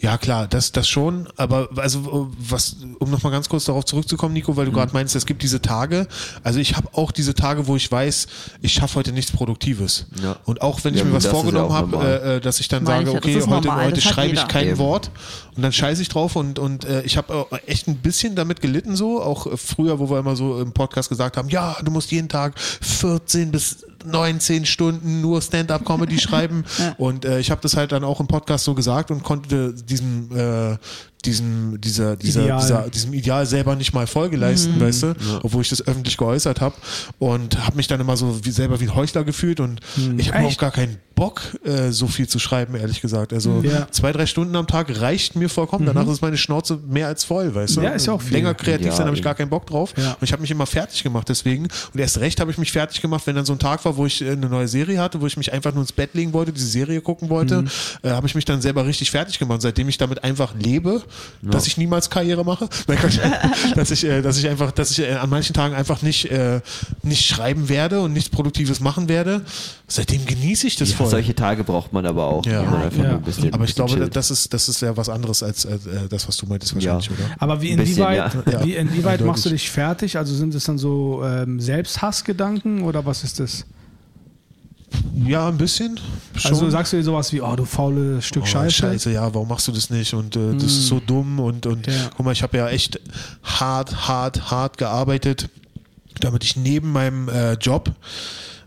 Ja, 0.00 0.16
klar, 0.16 0.46
das, 0.46 0.70
das 0.70 0.88
schon. 0.88 1.28
Aber 1.36 1.68
also 1.76 2.30
was, 2.38 2.76
um 3.00 3.10
nochmal 3.10 3.32
ganz 3.32 3.48
kurz 3.48 3.64
darauf 3.64 3.84
zurückzukommen, 3.84 4.32
Nico, 4.32 4.56
weil 4.56 4.66
du 4.66 4.72
gerade 4.72 4.92
meinst, 4.92 5.16
es 5.16 5.26
gibt 5.26 5.42
diese 5.42 5.60
Tage. 5.60 6.06
Also 6.44 6.60
ich 6.60 6.76
habe 6.76 6.88
auch 6.92 7.10
diese 7.10 7.34
Tage, 7.34 7.66
wo 7.66 7.74
ich 7.74 7.90
weiß, 7.90 8.28
ich 8.62 8.72
schaffe 8.72 8.96
heute 8.96 9.12
nichts 9.12 9.32
Produktives. 9.32 10.06
Ja. 10.22 10.36
Und 10.44 10.62
auch 10.62 10.84
wenn 10.84 10.94
ich 10.94 11.00
Ja, 11.00 11.04
mir 11.04 11.12
gut, 11.12 11.24
was 11.24 11.30
vorgenommen 11.30 11.70
ja 11.70 11.76
habe, 11.76 11.96
äh, 11.96 12.36
äh, 12.36 12.40
dass 12.40 12.60
ich 12.60 12.68
dann 12.68 12.84
Meine 12.84 13.06
sage, 13.06 13.10
ich 13.10 13.16
okay, 13.16 13.34
heute, 13.40 13.48
normal, 13.66 13.86
heute 13.86 14.00
schreibe 14.00 14.34
ich 14.34 14.46
kein 14.46 14.68
Eben. 14.68 14.78
Wort 14.78 15.10
und 15.56 15.62
dann 15.62 15.72
scheiße 15.72 16.00
ich 16.02 16.08
drauf 16.08 16.36
und, 16.36 16.60
und 16.60 16.84
äh, 16.84 17.02
ich 17.02 17.16
habe 17.16 17.46
echt 17.66 17.88
ein 17.88 17.96
bisschen 17.96 18.36
damit 18.36 18.60
gelitten 18.60 18.94
so, 18.94 19.20
auch 19.20 19.48
früher, 19.58 19.98
wo 19.98 20.08
wir 20.08 20.20
immer 20.20 20.36
so 20.36 20.60
im 20.60 20.72
Podcast 20.72 21.08
gesagt 21.08 21.36
haben, 21.36 21.48
ja, 21.48 21.76
du 21.82 21.90
musst 21.90 22.12
jeden 22.12 22.28
Tag 22.28 22.54
14 22.60 23.50
bis 23.50 23.84
19 24.04 24.66
Stunden 24.66 25.20
nur 25.20 25.42
Stand-up-Comedy 25.42 26.18
schreiben. 26.20 26.64
Und 26.96 27.24
äh, 27.24 27.40
ich 27.40 27.50
habe 27.50 27.60
das 27.60 27.76
halt 27.76 27.92
dann 27.92 28.04
auch 28.04 28.20
im 28.20 28.26
Podcast 28.26 28.64
so 28.64 28.74
gesagt 28.74 29.10
und 29.10 29.22
konnte 29.22 29.74
diesem 29.74 30.30
äh, 30.36 30.76
diesem 31.24 31.80
dieser 31.80 32.16
dieser, 32.16 32.42
Ideal. 32.42 32.60
dieser 32.60 32.88
diesem 32.90 33.12
Ideal 33.12 33.44
selber 33.46 33.74
nicht 33.76 33.92
mal 33.92 34.06
Folge 34.06 34.36
leisten, 34.36 34.80
weißt 34.80 35.02
du, 35.02 35.14
obwohl 35.42 35.62
ich 35.62 35.68
das 35.68 35.86
öffentlich 35.86 36.16
geäußert 36.16 36.60
habe 36.60 36.74
und 37.18 37.64
habe 37.66 37.76
mich 37.76 37.86
dann 37.88 38.00
immer 38.00 38.16
so 38.16 38.44
wie, 38.44 38.50
selber 38.50 38.78
wie 38.80 38.84
ein 38.84 38.94
Heuchler 38.94 39.24
gefühlt 39.24 39.60
und 39.60 39.80
ich 40.16 40.32
habe 40.32 40.46
auch 40.46 40.56
gar 40.56 40.70
keinen 40.70 40.96
Bock 41.16 41.40
äh, 41.64 41.90
so 41.90 42.06
viel 42.06 42.28
zu 42.28 42.38
schreiben, 42.38 42.76
ehrlich 42.76 43.00
gesagt. 43.00 43.32
Also 43.32 43.60
Ja. 43.64 43.88
zwei 43.90 44.12
drei 44.12 44.26
Stunden 44.26 44.54
am 44.54 44.68
Tag 44.68 45.00
reicht 45.00 45.34
mir 45.34 45.48
vollkommen. 45.48 45.84
Danach 45.84 46.06
ist 46.06 46.22
meine 46.22 46.36
Schnauze 46.36 46.78
mehr 46.88 47.08
als 47.08 47.24
voll, 47.24 47.52
weißt 47.52 47.76
du. 47.76 47.80
Ja, 47.80 47.90
ist 47.90 48.06
ja 48.06 48.12
auch 48.12 48.22
viel. 48.22 48.34
Länger 48.34 48.54
kreativ 48.54 48.86
Ja, 48.86 48.92
sein 48.92 49.06
habe 49.06 49.16
ich 49.16 49.22
gar 49.24 49.34
keinen 49.34 49.50
Bock 49.50 49.66
drauf. 49.66 49.92
Ja. 49.96 50.12
Und 50.12 50.22
ich 50.22 50.30
habe 50.30 50.40
mich 50.42 50.50
immer 50.52 50.66
fertig 50.66 51.02
gemacht 51.02 51.28
deswegen. 51.28 51.66
Und 51.92 51.98
erst 51.98 52.20
recht 52.20 52.38
habe 52.40 52.52
ich 52.52 52.58
mich 52.58 52.70
fertig 52.70 53.02
gemacht, 53.02 53.26
wenn 53.26 53.34
dann 53.34 53.44
so 53.44 53.52
ein 53.52 53.58
Tag 53.58 53.84
war, 53.84 53.96
wo 53.96 54.06
ich 54.06 54.22
äh, 54.22 54.30
eine 54.30 54.48
neue 54.48 54.68
Serie 54.68 55.00
hatte, 55.00 55.20
wo 55.20 55.26
ich 55.26 55.36
mich 55.36 55.52
einfach 55.52 55.72
nur 55.74 55.82
ins 55.82 55.90
Bett 55.90 56.14
legen 56.14 56.32
wollte, 56.32 56.52
diese 56.52 56.68
Serie 56.68 57.00
gucken 57.00 57.28
wollte, 57.30 57.62
Mhm. 57.62 57.68
äh, 58.04 58.10
habe 58.10 58.28
ich 58.28 58.36
mich 58.36 58.44
dann 58.44 58.60
selber 58.62 58.86
richtig 58.86 59.10
fertig 59.10 59.40
gemacht. 59.40 59.60
Seitdem 59.60 59.88
ich 59.88 59.98
damit 59.98 60.22
einfach 60.22 60.54
lebe, 60.54 61.02
dass 61.42 61.66
ich 61.66 61.76
niemals 61.76 62.10
Karriere 62.10 62.44
mache, 62.44 62.68
Nein, 62.86 62.98
dass 63.74 63.90
ich, 63.90 64.04
äh, 64.04 64.22
dass 64.22 64.38
ich 64.38 64.48
einfach, 64.48 64.70
dass 64.72 64.90
ich 64.92 65.00
äh, 65.00 65.12
an 65.14 65.30
manchen 65.30 65.54
Tagen 65.54 65.74
einfach 65.74 66.02
nicht, 66.02 66.30
äh, 66.30 66.60
nicht 67.02 67.26
schreiben 67.26 67.68
werde 67.68 68.00
und 68.00 68.12
nichts 68.12 68.30
Produktives 68.30 68.80
machen 68.80 69.08
werde. 69.08 69.42
Seitdem 69.86 70.26
genieße 70.26 70.66
ich 70.66 70.76
das 70.76 70.90
Ja, 70.90 70.96
voll. 70.96 71.08
solche 71.08 71.34
Tage 71.34 71.64
braucht 71.64 71.92
man 71.92 72.04
aber 72.06 72.26
auch. 72.26 72.44
Ja. 72.46 72.60
wo 72.66 72.70
man 72.70 72.82
einfach 72.82 73.02
Ja. 73.04 73.16
bisschen, 73.16 73.52
Aber 73.54 73.64
ich 73.64 73.74
glaube, 73.74 73.92
chillt. 73.94 74.14
das 74.16 74.30
ist, 74.30 74.52
das 74.52 74.68
ist 74.68 74.82
ja 74.82 74.96
was 74.96 75.08
anderes 75.08 75.42
als 75.42 75.64
äh, 75.64 75.78
das, 76.10 76.28
was 76.28 76.36
du 76.36 76.46
meintest 76.46 76.74
wahrscheinlich, 76.74 77.06
Ja. 77.06 77.12
oder? 77.12 77.34
Aber 77.38 77.62
wie 77.62 77.74
bisschen, 77.74 77.92
inwieweit, 78.04 78.34
ja. 78.52 78.64
wie, 78.64 78.74
inwieweit 78.74 79.20
machst 79.22 79.44
du 79.46 79.50
dich 79.50 79.70
fertig? 79.70 80.16
Also 80.18 80.34
sind 80.34 80.54
es 80.54 80.64
dann 80.64 80.78
so 80.78 81.22
ähm, 81.24 81.58
Selbsthassgedanken 81.60 82.82
oder 82.82 83.04
was 83.06 83.24
ist 83.24 83.40
das? 83.40 83.64
Ja, 85.26 85.48
ein 85.48 85.58
bisschen. 85.58 85.98
Schon. 86.36 86.50
Also 86.52 86.70
sagst 86.70 86.92
du 86.92 86.96
dir 86.96 87.02
sowas 87.04 87.32
wie, 87.32 87.40
oh 87.42 87.54
du 87.56 87.64
faules 87.64 88.24
Stück 88.24 88.44
Oh, 88.44 88.46
Scheiße? 88.46 88.70
Scheiße, 88.76 89.12
ja, 89.12 89.32
warum 89.34 89.48
machst 89.48 89.68
du 89.68 89.72
das 89.72 89.90
nicht? 89.90 90.14
Und 90.14 90.36
äh, 90.36 90.54
das 90.54 90.64
ist 90.64 90.86
so 90.86 91.00
dumm 91.00 91.40
und, 91.40 91.66
und 91.66 91.86
Ja. 91.86 91.92
guck 92.16 92.24
mal, 92.24 92.32
ich 92.32 92.42
habe 92.42 92.56
ja 92.56 92.68
echt 92.68 93.00
hart, 93.42 94.08
hart, 94.08 94.50
hart 94.50 94.78
gearbeitet, 94.78 95.48
damit 96.20 96.44
ich 96.44 96.56
neben 96.56 96.92
meinem 96.92 97.28
äh, 97.28 97.54
Job 97.54 97.90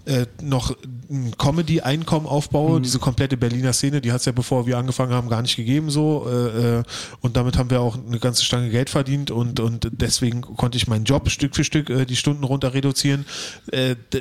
äh, 0.05 0.25
noch 0.41 0.75
ein 1.09 1.35
Comedy-Einkommen 1.37 2.25
aufbaue. 2.25 2.81
Diese 2.81 2.99
komplette 2.99 3.37
Berliner 3.37 3.73
Szene, 3.73 4.01
die 4.01 4.11
hat 4.11 4.19
es 4.19 4.25
ja, 4.25 4.31
bevor 4.31 4.65
wir 4.65 4.77
angefangen 4.77 5.13
haben, 5.13 5.29
gar 5.29 5.41
nicht 5.41 5.55
gegeben 5.55 5.89
so. 5.89 6.27
Äh, 6.29 6.79
äh, 6.79 6.83
und 7.21 7.37
damit 7.37 7.57
haben 7.57 7.69
wir 7.69 7.81
auch 7.81 7.97
eine 7.97 8.19
ganze 8.19 8.43
Stange 8.43 8.69
Geld 8.69 8.89
verdient 8.89 9.31
und, 9.31 9.59
und 9.59 9.89
deswegen 9.91 10.41
konnte 10.41 10.77
ich 10.77 10.87
meinen 10.87 11.05
Job 11.05 11.29
Stück 11.29 11.55
für 11.55 11.63
Stück 11.63 11.89
äh, 11.89 12.05
die 12.05 12.15
Stunden 12.15 12.43
runter 12.43 12.73
reduzieren. 12.73 13.25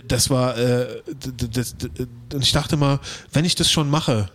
Das 0.08 0.30
war, 0.30 0.54
das, 0.54 1.76
d- 1.76 1.88
und 2.32 2.42
ich 2.42 2.52
dachte 2.52 2.76
mal, 2.76 3.00
wenn 3.32 3.44
ich 3.44 3.54
das 3.54 3.70
schon 3.70 3.90
mache, 3.90 4.30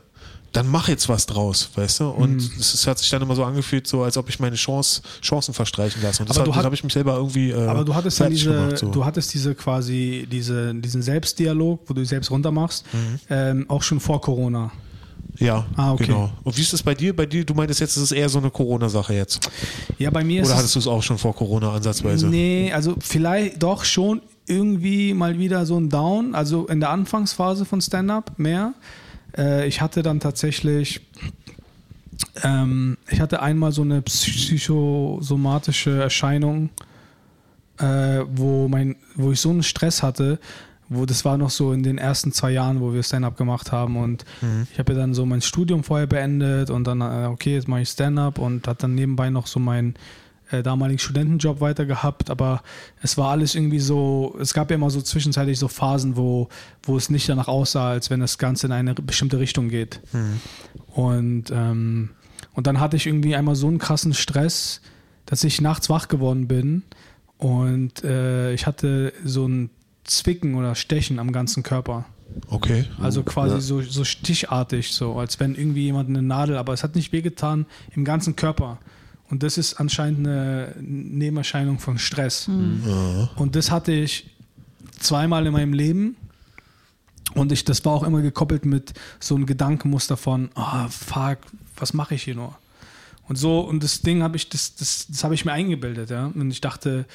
dann 0.55 0.67
mach 0.67 0.87
jetzt 0.87 1.09
was 1.09 1.25
draus, 1.25 1.69
weißt 1.75 1.99
du? 1.99 2.09
Und 2.09 2.31
Mhm. 2.35 2.51
es, 2.59 2.73
es 2.73 2.87
hat 2.87 2.97
sich 2.99 3.09
dann 3.09 3.21
immer 3.21 3.35
so 3.35 3.43
angefühlt, 3.43 3.87
so 3.87 4.03
als 4.03 4.17
ob 4.17 4.29
ich 4.29 4.39
meine 4.39 4.55
Chance, 4.55 5.01
Chancen 5.21 5.53
verstreichen 5.53 6.01
lasse. 6.01 6.23
Und 6.23 6.29
das, 6.29 6.39
hat- 6.39 6.55
habe 6.55 6.75
ich 6.75 6.83
mich 6.83 6.93
selber 6.93 7.15
irgendwie. 7.17 7.51
Äh, 7.51 7.67
Aber 7.67 7.83
du 7.83 7.93
hattest 7.93 8.19
dann 8.19 8.27
fertig 8.27 8.43
diese, 8.43 8.53
gemacht, 8.55 8.77
so. 8.77 8.87
du 8.91 9.03
hattest 9.05 9.33
diese 9.33 9.53
quasi, 9.55 10.27
diese, 10.31 10.73
diesen 10.75 11.01
Selbstdialog, 11.01 11.81
wo 11.87 11.93
du 11.93 12.01
dich 12.01 12.09
selbst 12.09 12.31
runtermachst, 12.31 12.85
Mhm. 12.93 13.19
ähm, 13.29 13.65
auch 13.69 13.83
schon 13.83 13.99
vor 13.99 14.21
Corona. 14.21 14.71
ja, 15.37 15.65
Ah, 15.75 15.91
okay. 15.91 16.05
genau. 16.05 16.31
Und 16.43 16.55
wie 16.57 16.61
ist 16.61 16.71
das 16.71 16.81
bei 16.81 16.95
dir? 16.95 17.13
Bei 17.13 17.25
dir, 17.25 17.43
du 17.43 17.53
meintest 17.53 17.81
jetzt, 17.81 17.97
es 17.97 18.03
ist 18.03 18.11
eher 18.13 18.29
so 18.29 18.37
eine 18.39 18.49
Corona-Sache 18.49 19.13
jetzt. 19.13 19.49
Ja, 19.97 20.09
bei 20.09 20.23
mir 20.23 20.41
ist 20.41 20.47
Oder 20.47 20.53
es, 20.53 20.59
hattest 20.59 20.75
du 20.75 20.79
es 20.79 20.87
auch 20.87 21.03
schon 21.03 21.17
vor 21.17 21.35
Corona 21.35 21.73
ansatzweise? 21.73 22.27
Nee, 22.27 22.71
also 22.73 22.95
vielleicht 22.99 23.61
doch 23.61 23.83
schon 23.83 24.21
irgendwie 24.47 25.13
mal 25.13 25.37
wieder 25.37 25.65
so 25.65 25.75
ein 25.77 25.89
Down, 25.89 26.35
also 26.35 26.67
in 26.67 26.79
der 26.79 26.91
Anfangsphase 26.91 27.65
von 27.65 27.81
Stand-Up 27.81 28.31
mehr. 28.37 28.73
Äh, 29.37 29.67
ich 29.67 29.81
hatte 29.81 30.01
dann 30.01 30.19
tatsächlich, 30.19 31.01
ähm, 32.43 32.97
ich 33.09 33.21
hatte 33.21 33.41
einmal 33.41 33.71
so 33.71 33.81
eine 33.81 34.01
psychosomatische 34.01 36.01
Erscheinung, 36.01 36.69
äh, 37.79 38.21
wo, 38.27 38.67
mein, 38.67 38.95
wo 39.15 39.31
ich 39.31 39.39
so 39.39 39.49
einen 39.49 39.63
Stress 39.63 40.03
hatte, 40.03 40.39
wo 40.87 41.05
das 41.05 41.25
war 41.25 41.37
noch 41.37 41.49
so 41.49 41.73
in 41.73 41.83
den 41.83 41.97
ersten 41.97 42.31
zwei 42.31 42.51
Jahren, 42.51 42.79
wo 42.79 42.93
wir 42.93 43.01
Stand-up 43.01 43.37
gemacht 43.37 43.71
haben 43.71 43.97
und 43.97 44.23
ich 44.71 44.77
habe 44.77 44.93
ja 44.93 44.99
dann 44.99 45.15
so 45.15 45.25
mein 45.25 45.41
Studium 45.41 45.83
vorher 45.83 46.05
beendet 46.05 46.69
und 46.69 46.85
dann, 46.85 47.01
äh, 47.01 47.25
okay, 47.25 47.55
jetzt 47.55 47.67
mache 47.67 47.81
ich 47.81 47.89
Stand-up 47.89 48.37
und 48.37 48.67
hat 48.67 48.83
dann 48.83 48.93
nebenbei 48.93 49.31
noch 49.31 49.47
so 49.47 49.59
meinen 49.59 49.95
äh, 50.59 50.63
damaligen 50.63 50.99
Studentenjob 50.99 51.61
weiter 51.61 51.85
gehabt, 51.85 52.29
aber 52.29 52.61
es 53.01 53.17
war 53.17 53.31
alles 53.31 53.55
irgendwie 53.55 53.79
so, 53.79 54.35
es 54.39 54.53
gab 54.53 54.69
ja 54.69 54.75
immer 54.75 54.89
so 54.89 55.01
zwischenzeitlich 55.01 55.59
so 55.59 55.67
Phasen, 55.67 56.17
wo, 56.17 56.49
wo 56.83 56.97
es 56.97 57.09
nicht 57.09 57.27
danach 57.29 57.47
aussah, 57.47 57.89
als 57.89 58.09
wenn 58.09 58.19
das 58.19 58.37
Ganze 58.37 58.67
in 58.67 58.73
eine 58.73 58.93
bestimmte 58.93 59.39
Richtung 59.39 59.69
geht. 59.69 60.01
Und, 60.87 61.51
ähm, 61.51 62.09
und 62.53 62.67
dann 62.67 62.79
hatte 62.79 62.97
ich 62.97 63.05
irgendwie 63.05 63.35
einmal 63.35 63.55
so 63.55 63.67
einen 63.67 63.79
krassen 63.79 64.13
Stress, 64.13 64.81
dass 65.25 65.43
ich 65.43 65.61
nachts 65.61 65.89
wach 65.89 66.07
geworden 66.07 66.47
bin 66.47 66.83
und 67.37 68.03
äh, 68.03 68.53
ich 68.53 68.65
hatte 68.65 69.13
so 69.23 69.47
ein 69.47 69.69
Zwicken 70.03 70.55
oder 70.55 70.75
Stechen 70.75 71.19
am 71.19 71.31
ganzen 71.31 71.63
Körper. 71.63 72.05
Okay. 72.49 72.85
Also 72.99 73.23
quasi 73.23 73.55
ja. 73.55 73.61
so, 73.61 73.81
so 73.81 74.03
stichartig, 74.03 74.93
so 74.93 75.17
als 75.17 75.39
wenn 75.39 75.55
irgendwie 75.55 75.83
jemand 75.83 76.09
eine 76.09 76.21
Nadel, 76.21 76.57
aber 76.57 76.73
es 76.73 76.83
hat 76.83 76.95
nicht 76.95 77.11
wehgetan 77.11 77.65
im 77.95 78.05
ganzen 78.05 78.35
Körper. 78.35 78.79
Und 79.29 79.43
das 79.43 79.57
ist 79.57 79.75
anscheinend 79.75 80.27
eine 80.27 80.75
Nebenerscheinung 80.79 81.79
von 81.79 81.97
Stress. 81.97 82.47
Und 83.35 83.55
das 83.55 83.71
hatte 83.71 83.91
ich 83.91 84.29
zweimal 84.99 85.45
in 85.47 85.53
meinem 85.53 85.73
Leben. 85.73 86.15
Und 87.33 87.51
ich, 87.51 87.65
das 87.65 87.83
war 87.85 87.93
auch 87.93 88.03
immer 88.03 88.21
gekoppelt 88.21 88.65
mit 88.65 88.93
so 89.19 89.35
einem 89.35 89.45
Gedankenmuster 89.45 90.15
von, 90.15 90.49
ah, 90.55 90.87
fuck, 90.89 91.39
was 91.75 91.93
mache 91.93 92.15
ich 92.15 92.23
hier 92.23 92.35
nur? 92.35 92.55
Und 93.27 93.37
so, 93.37 93.59
und 93.61 93.83
das 93.83 94.01
Ding 94.01 94.21
habe 94.21 94.37
ich, 94.37 94.49
das, 94.49 94.75
das, 94.75 95.07
das 95.09 95.23
habe 95.23 95.33
ich 95.33 95.45
mir 95.45 95.51
eingebildet, 95.51 96.11
ja. 96.11 96.27
Und 96.27 96.51
ich 96.51 96.61
dachte, 96.61 97.05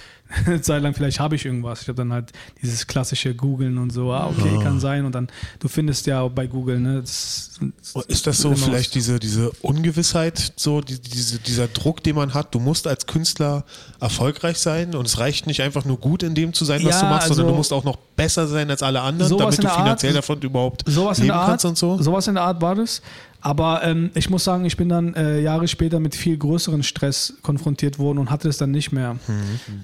eine 0.45 0.61
Zeit 0.63 0.83
lang, 0.83 0.93
vielleicht 0.93 1.21
habe 1.21 1.37
ich 1.37 1.45
irgendwas. 1.45 1.83
Ich 1.83 1.89
habe 1.89 1.97
dann 1.97 2.13
halt 2.13 2.33
dieses 2.61 2.89
klassische 2.89 3.33
Googeln 3.35 3.79
und 3.79 3.91
so, 3.91 4.13
ah, 4.13 4.27
okay, 4.27 4.59
kann 4.63 4.81
sein. 4.81 5.05
Und 5.05 5.15
dann, 5.15 5.29
du 5.61 5.69
findest 5.69 6.07
ja 6.09 6.27
bei 6.27 6.49
Google, 6.49 6.81
ne? 6.81 7.01
Das, 7.01 7.61
Ist 8.09 8.27
das 8.27 8.39
so 8.39 8.55
vielleicht 8.57 8.95
diese, 8.97 9.21
diese 9.21 9.51
Ungewissheit, 9.63 10.53
so 10.57 10.81
die, 10.81 10.99
diese, 11.01 11.39
dieser 11.39 11.69
Druck, 11.69 12.03
den 12.03 12.17
man 12.17 12.35
hat? 12.35 12.55
Du 12.55 12.59
musst 12.59 12.89
als 12.89 13.07
Künstler 13.07 13.65
erfolgreich 14.01 14.59
sein 14.59 14.97
und 14.97 15.07
es 15.07 15.19
reicht 15.19 15.47
nicht 15.47 15.63
einfach 15.63 15.85
nur 15.85 15.99
gut 15.99 16.25
in 16.25 16.35
dem 16.35 16.53
zu 16.53 16.65
sein, 16.65 16.85
was 16.85 16.97
Ja, 16.97 17.01
du 17.03 17.07
machst, 17.15 17.29
sondern 17.29 17.45
also- 17.47 17.53
du 17.53 17.57
musst 17.57 17.73
auch 17.73 17.85
noch 17.85 17.97
besser 18.17 18.49
sein 18.49 18.69
als 18.71 18.83
alle 18.83 19.01
anderen, 19.01 19.37
damit 19.39 19.59
du 19.59 19.63
der 19.63 19.73
Art- 19.73 19.81
finanziell 19.81 20.13
davon 20.13 20.41
überhaupt 20.43 20.85
leben 20.87 21.31
Art, 21.31 21.47
kannst 21.51 21.65
und 21.65 21.79
so. 21.79 22.03
Sowas 22.03 22.27
in 22.27 22.35
der 22.35 22.43
Art 22.43 22.61
war 22.61 22.75
das. 22.75 23.01
Aber 23.41 23.83
ähm, 23.83 24.11
ich 24.15 24.29
muss 24.29 24.45
sagen, 24.45 24.65
ich 24.65 24.77
bin 24.77 24.89
dann 24.89 25.15
äh, 25.15 25.41
Jahre 25.41 25.67
später 25.69 26.01
mit 26.01 26.15
viel 26.15 26.37
größeren 26.37 26.83
Stress 26.83 27.35
konfrontiert 27.43 27.99
worden 27.99 28.19
und 28.19 28.31
hatte 28.31 28.49
es 28.49 28.59
dann 28.59 28.71
nicht 28.71 28.93
mehr. 28.93 29.19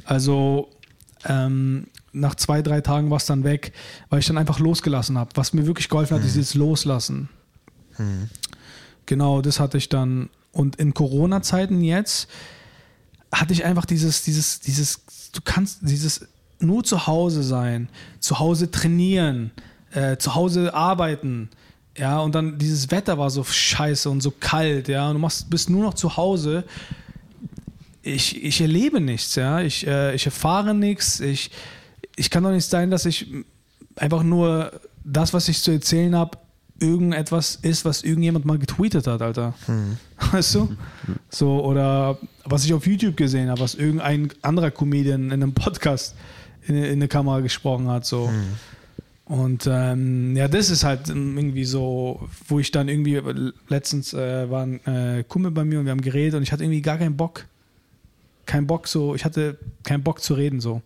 Also 0.04 0.68
ähm, 1.24 1.86
nach 2.12 2.34
zwei, 2.34 2.62
drei 2.62 2.80
Tagen 2.80 3.10
war 3.10 3.16
es 3.16 3.26
dann 3.26 3.44
weg, 3.44 3.72
weil 4.10 4.20
ich 4.20 4.26
dann 4.26 4.38
einfach 4.38 4.58
losgelassen 4.58 5.18
habe. 5.18 5.30
Was 5.34 5.52
mir 5.52 5.66
wirklich 5.66 5.88
geholfen 5.88 6.16
hat, 6.16 6.24
ist 6.24 6.34
dieses 6.34 6.54
Loslassen. 6.54 7.28
genau, 9.06 9.42
das 9.42 9.60
hatte 9.60 9.78
ich 9.78 9.88
dann. 9.88 10.28
Und 10.52 10.76
in 10.76 10.94
Corona-Zeiten 10.94 11.82
jetzt 11.82 12.28
hatte 13.32 13.52
ich 13.52 13.64
einfach 13.64 13.84
dieses, 13.84 14.22
dieses, 14.22 14.60
dieses, 14.60 15.00
du 15.32 15.40
kannst 15.44 15.80
dieses 15.82 16.26
nur 16.58 16.84
zu 16.84 17.06
Hause 17.06 17.42
sein, 17.42 17.88
zu 18.20 18.38
Hause 18.38 18.70
trainieren, 18.70 19.50
äh, 19.92 20.16
zu 20.16 20.34
Hause 20.34 20.74
arbeiten. 20.74 21.50
Ja, 21.98 22.20
und 22.20 22.34
dann 22.34 22.58
dieses 22.58 22.90
Wetter 22.90 23.16
war 23.16 23.30
so 23.30 23.42
scheiße 23.42 24.10
und 24.10 24.20
so 24.22 24.30
kalt, 24.30 24.88
ja, 24.88 25.08
und 25.08 25.14
du 25.14 25.20
machst, 25.20 25.48
bist 25.48 25.70
nur 25.70 25.82
noch 25.82 25.94
zu 25.94 26.16
Hause. 26.16 26.64
Ich, 28.02 28.44
ich 28.44 28.60
erlebe 28.60 29.00
nichts, 29.00 29.34
ja, 29.34 29.60
ich, 29.60 29.86
äh, 29.86 30.14
ich 30.14 30.26
erfahre 30.26 30.74
nichts, 30.74 31.20
ich, 31.20 31.50
ich 32.14 32.30
kann 32.30 32.42
doch 32.42 32.50
nicht 32.50 32.68
sein, 32.68 32.90
dass 32.90 33.06
ich 33.06 33.32
einfach 33.96 34.22
nur 34.22 34.72
das, 35.04 35.32
was 35.32 35.48
ich 35.48 35.62
zu 35.62 35.70
erzählen 35.70 36.14
habe, 36.14 36.38
irgendetwas 36.78 37.56
ist, 37.62 37.84
was 37.84 38.02
irgendjemand 38.02 38.44
mal 38.44 38.58
getweetet 38.58 39.06
hat, 39.06 39.22
Alter. 39.22 39.54
Weißt 40.32 40.54
du? 40.54 40.76
So, 41.30 41.64
oder 41.64 42.18
was 42.44 42.64
ich 42.64 42.74
auf 42.74 42.86
YouTube 42.86 43.16
gesehen 43.16 43.48
habe, 43.48 43.60
was 43.60 43.74
irgendein 43.74 44.30
anderer 44.42 44.70
Comedian 44.70 45.26
in 45.26 45.32
einem 45.32 45.54
Podcast 45.54 46.14
in, 46.66 46.76
in 46.76 46.92
eine 46.92 47.08
Kamera 47.08 47.40
gesprochen 47.40 47.88
hat, 47.88 48.04
so. 48.04 48.30
Und 49.26 49.68
ähm, 49.68 50.36
ja, 50.36 50.46
das 50.46 50.70
ist 50.70 50.84
halt 50.84 51.08
irgendwie 51.08 51.64
so, 51.64 52.28
wo 52.46 52.60
ich 52.60 52.70
dann 52.70 52.88
irgendwie 52.88 53.20
letztens 53.68 54.14
äh, 54.14 54.48
war 54.48 54.62
ein 54.62 54.84
äh, 54.86 55.24
Kumpel 55.26 55.50
bei 55.50 55.64
mir 55.64 55.80
und 55.80 55.84
wir 55.84 55.90
haben 55.90 56.00
geredet 56.00 56.34
und 56.36 56.44
ich 56.44 56.52
hatte 56.52 56.62
irgendwie 56.62 56.80
gar 56.80 56.96
keinen 56.96 57.16
Bock. 57.16 57.46
Kein 58.46 58.68
Bock 58.68 58.86
so, 58.86 59.16
ich 59.16 59.24
hatte 59.24 59.58
keinen 59.82 60.04
Bock 60.04 60.22
zu 60.22 60.34
reden 60.34 60.60
so. 60.60 60.80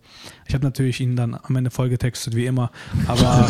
Ich 0.47 0.55
habe 0.55 0.63
natürlich 0.63 0.99
ihn 0.99 1.15
dann 1.15 1.35
am 1.35 1.55
Ende 1.55 1.69
vollgetextet, 1.69 2.35
wie 2.35 2.47
immer. 2.47 2.71
Aber, 3.05 3.47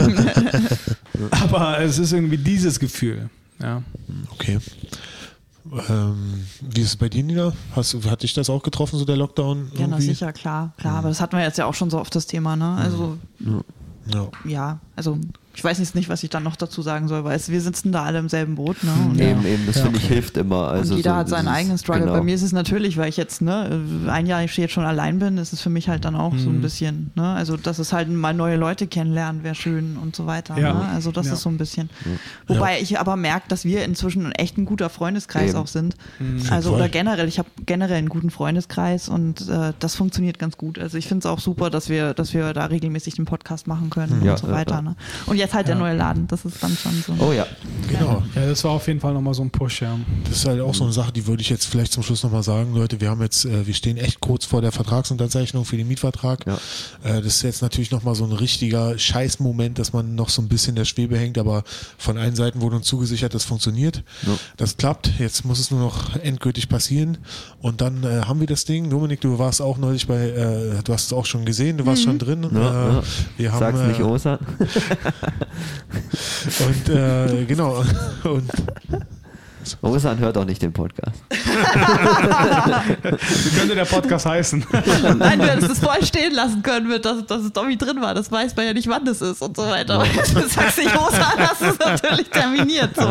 aber 1.31 1.79
es 1.79 1.97
ist 1.97 2.11
irgendwie 2.11 2.37
dieses 2.37 2.77
Gefühl. 2.77 3.29
Ja. 3.61 3.83
Okay. 4.31 4.59
Ähm, 5.87 6.47
wie 6.59 6.81
ist 6.81 6.87
es 6.87 6.95
bei 6.97 7.07
dir, 7.07 7.23
Nina? 7.23 7.53
Hast, 7.77 7.95
hat 8.09 8.23
dich 8.23 8.33
das 8.33 8.49
auch 8.49 8.61
getroffen, 8.61 8.99
so 8.99 9.05
der 9.05 9.15
Lockdown? 9.15 9.71
Ja, 9.73 9.87
na 9.87 9.95
irgendwie? 9.95 10.07
sicher, 10.07 10.33
klar, 10.33 10.73
klar. 10.77 10.97
Aber 10.97 11.07
das 11.07 11.21
hatten 11.21 11.37
wir 11.37 11.43
jetzt 11.43 11.57
ja 11.57 11.65
auch 11.65 11.75
schon 11.75 11.89
so 11.89 11.97
oft 11.97 12.13
das 12.13 12.25
Thema, 12.25 12.57
ne? 12.57 12.75
Also, 12.75 13.17
Ja. 14.13 14.29
ja, 14.45 14.79
also 14.95 15.17
ich 15.53 15.63
weiß 15.63 15.79
jetzt 15.79 15.95
nicht, 15.95 16.07
was 16.09 16.23
ich 16.23 16.29
dann 16.29 16.43
noch 16.43 16.55
dazu 16.55 16.81
sagen 16.81 17.07
soll, 17.07 17.23
weil 17.23 17.35
es, 17.35 17.49
wir 17.49 17.59
sitzen 17.61 17.91
da 17.91 18.03
alle 18.03 18.19
im 18.19 18.29
selben 18.29 18.55
Boot, 18.55 18.83
ne? 18.83 18.91
Und, 19.09 19.19
Eben, 19.19 19.45
eben, 19.45 19.65
das 19.67 19.75
Ja, 19.77 19.83
finde 19.83 19.97
ich 19.99 20.05
hilft 20.07 20.37
immer. 20.37 20.69
Also 20.69 20.93
und 20.93 20.97
jeder 20.97 21.11
so 21.11 21.15
hat 21.17 21.29
seinen 21.29 21.47
eigenen 21.49 21.77
Struggle. 21.77 22.01
Genau. 22.03 22.13
Bei 22.13 22.21
mir 22.23 22.35
ist 22.35 22.41
es 22.41 22.51
natürlich, 22.53 22.97
weil 22.97 23.09
ich 23.09 23.17
jetzt, 23.17 23.41
ne, 23.41 23.81
ein 24.07 24.25
Jahr 24.27 24.43
ich 24.43 24.55
jetzt 24.57 24.71
schon 24.73 24.85
allein 24.85 25.19
bin, 25.19 25.37
ist 25.37 25.51
es 25.53 25.61
für 25.61 25.69
mich 25.69 25.89
halt 25.89 26.05
dann 26.05 26.15
auch 26.15 26.35
so 26.37 26.49
Mhm. 26.49 26.57
ein 26.57 26.61
bisschen, 26.61 27.11
ne? 27.15 27.27
Also, 27.33 27.57
dass 27.57 27.79
es 27.79 27.91
halt 27.91 28.09
mal 28.09 28.33
neue 28.33 28.55
Leute 28.55 28.87
kennenlernen 28.87 29.43
wäre 29.43 29.55
schön 29.55 29.97
und 30.01 30.15
so 30.15 30.25
weiter. 30.25 30.57
Ja. 30.57 30.73
Ne? 30.73 30.85
Also, 30.93 31.11
das 31.11 31.27
Ja. 31.27 31.33
ist 31.33 31.41
so 31.41 31.49
ein 31.49 31.57
bisschen. 31.57 31.89
Wobei 32.47 32.79
ich 32.79 32.99
aber 32.99 33.15
merke, 33.15 33.47
dass 33.49 33.65
wir 33.65 33.83
inzwischen 33.85 34.25
ein 34.27 34.31
echt 34.31 34.57
ein 34.57 34.65
guter 34.65 34.89
Freundeskreis 34.89 35.51
Eben. 35.51 35.59
auch 35.59 35.67
sind. 35.67 35.95
Mhm. 36.19 36.41
Also, 36.49 36.73
oder 36.73 36.89
generell, 36.89 37.27
ich 37.27 37.39
habe 37.39 37.49
generell 37.65 37.97
einen 37.97 38.09
guten 38.09 38.29
Freundeskreis 38.31 39.09
und 39.09 39.47
äh, 39.49 39.73
das 39.79 39.95
funktioniert 39.95 40.39
ganz 40.39 40.57
gut. 40.57 40.79
Also, 40.79 40.97
ich 40.97 41.07
finde 41.07 41.19
es 41.19 41.25
auch 41.25 41.39
super, 41.39 41.69
dass 41.69 41.89
wir, 41.89 42.13
dass 42.13 42.33
wir 42.33 42.53
da 42.53 42.65
regelmäßig 42.65 43.15
den 43.15 43.25
Podcast 43.25 43.67
machen 43.67 43.89
können 43.89 44.21
Ja, 44.23 44.31
und 44.33 44.39
so 44.39 44.47
ja, 44.47 44.53
weiter. 44.53 44.75
ja. 44.75 44.81
Ne? 44.81 44.95
Und 45.25 45.37
jetzt 45.41 45.53
halt 45.53 45.67
der 45.67 45.75
Ja. 45.75 45.81
neue 45.81 45.95
Laden, 45.95 46.27
das 46.27 46.45
ist 46.45 46.61
dann 46.63 46.75
schon 46.75 46.91
so. 47.05 47.13
Oh 47.23 47.33
ja. 47.33 47.45
Genau. 47.89 48.23
ja, 48.35 48.45
das 48.47 48.63
war 48.63 48.71
auf 48.71 48.87
jeden 48.87 48.99
Fall 48.99 49.13
nochmal 49.13 49.33
so 49.33 49.41
ein 49.41 49.49
Push, 49.49 49.81
ja. 49.81 49.97
Das 50.23 50.37
ist 50.37 50.45
halt 50.47 50.61
auch 50.61 50.73
so 50.73 50.83
eine 50.85 50.93
Sache, 50.93 51.11
die 51.11 51.27
würde 51.27 51.41
ich 51.41 51.49
jetzt 51.49 51.65
vielleicht 51.65 51.91
zum 51.91 52.03
Schluss 52.03 52.23
nochmal 52.23 52.43
sagen, 52.43 52.73
Leute, 52.73 53.01
wir 53.01 53.09
haben 53.09 53.21
jetzt, 53.21 53.43
äh, 53.45 53.67
wir 53.67 53.73
stehen 53.73 53.97
echt 53.97 54.21
kurz 54.21 54.45
vor 54.45 54.61
der 54.61 54.71
Vertragsunterzeichnung 54.71 55.65
für 55.65 55.75
den 55.77 55.87
Mietvertrag. 55.87 56.45
Ja. 56.47 56.55
Äh, 57.03 57.21
das 57.21 57.35
ist 57.35 57.41
jetzt 57.43 57.61
natürlich 57.61 57.91
nochmal 57.91 58.15
so 58.15 58.23
ein 58.23 58.31
richtiger 58.31 58.97
Scheißmoment, 58.97 59.77
dass 59.79 59.91
man 59.93 60.15
noch 60.15 60.29
so 60.29 60.41
ein 60.41 60.47
bisschen 60.47 60.71
in 60.71 60.75
der 60.77 60.85
Schwebe 60.85 61.17
hängt, 61.17 61.37
aber 61.37 61.63
von 61.97 62.17
allen 62.17 62.35
Seiten 62.35 62.61
wurde 62.61 62.77
uns 62.77 62.87
zugesichert, 62.87 63.33
das 63.33 63.43
funktioniert. 63.43 64.03
Ja. 64.25 64.33
Das 64.57 64.77
klappt. 64.77 65.11
Jetzt 65.19 65.43
muss 65.45 65.59
es 65.59 65.71
nur 65.71 65.79
noch 65.79 66.15
endgültig 66.17 66.69
passieren. 66.69 67.17
Und 67.61 67.81
dann 67.81 68.03
äh, 68.03 68.21
haben 68.25 68.39
wir 68.39 68.47
das 68.47 68.65
Ding. 68.65 68.89
Dominik, 68.89 69.21
du 69.21 69.37
warst 69.39 69.61
auch 69.61 69.77
neulich 69.77 70.07
bei, 70.07 70.29
äh, 70.29 70.81
du 70.83 70.93
hast 70.93 71.07
es 71.07 71.13
auch 71.13 71.25
schon 71.25 71.45
gesehen, 71.45 71.77
du 71.77 71.85
warst 71.85 72.03
schon 72.03 72.19
drin. 72.19 72.47
Ja, 72.53 72.59
äh, 72.59 72.93
ja. 72.93 73.03
Wir 73.37 73.51
haben, 73.51 73.59
Sag's 73.59 73.79
nicht, 73.87 73.99
äh, 73.99 74.03
Osa. 74.03 74.39
Und 76.67 76.89
äh, 76.89 77.45
genau. 77.45 77.83
Und 78.23 78.49
Osan 79.81 80.19
hört 80.19 80.37
auch 80.37 80.45
nicht 80.45 80.61
den 80.61 80.73
Podcast. 80.73 81.21
Wie 83.03 83.49
könnte 83.57 83.75
der 83.75 83.85
Podcast 83.85 84.25
heißen? 84.25 84.65
Nein, 85.17 85.39
du 85.39 85.45
hättest 85.45 85.71
es 85.71 85.79
voll 85.79 86.03
stehen 86.03 86.33
lassen 86.33 86.61
können, 86.63 86.87
mit, 86.87 87.05
dass, 87.05 87.25
dass 87.25 87.41
es 87.43 87.53
Dobby 87.53 87.77
drin 87.77 88.01
war. 88.01 88.13
Das 88.13 88.31
weiß 88.31 88.55
man 88.55 88.65
ja 88.65 88.73
nicht, 88.73 88.87
wann 88.87 89.05
das 89.05 89.21
ist 89.21 89.41
und 89.41 89.55
so 89.55 89.63
weiter. 89.63 89.95
Aber 89.95 90.05
du 90.33 90.47
sagst 90.47 90.77
nicht, 90.77 90.95
Rosa, 90.95 91.33
hast 91.37 91.61
es 91.61 91.79
natürlich 91.79 92.29
terminiert. 92.29 92.91
So. 92.95 93.07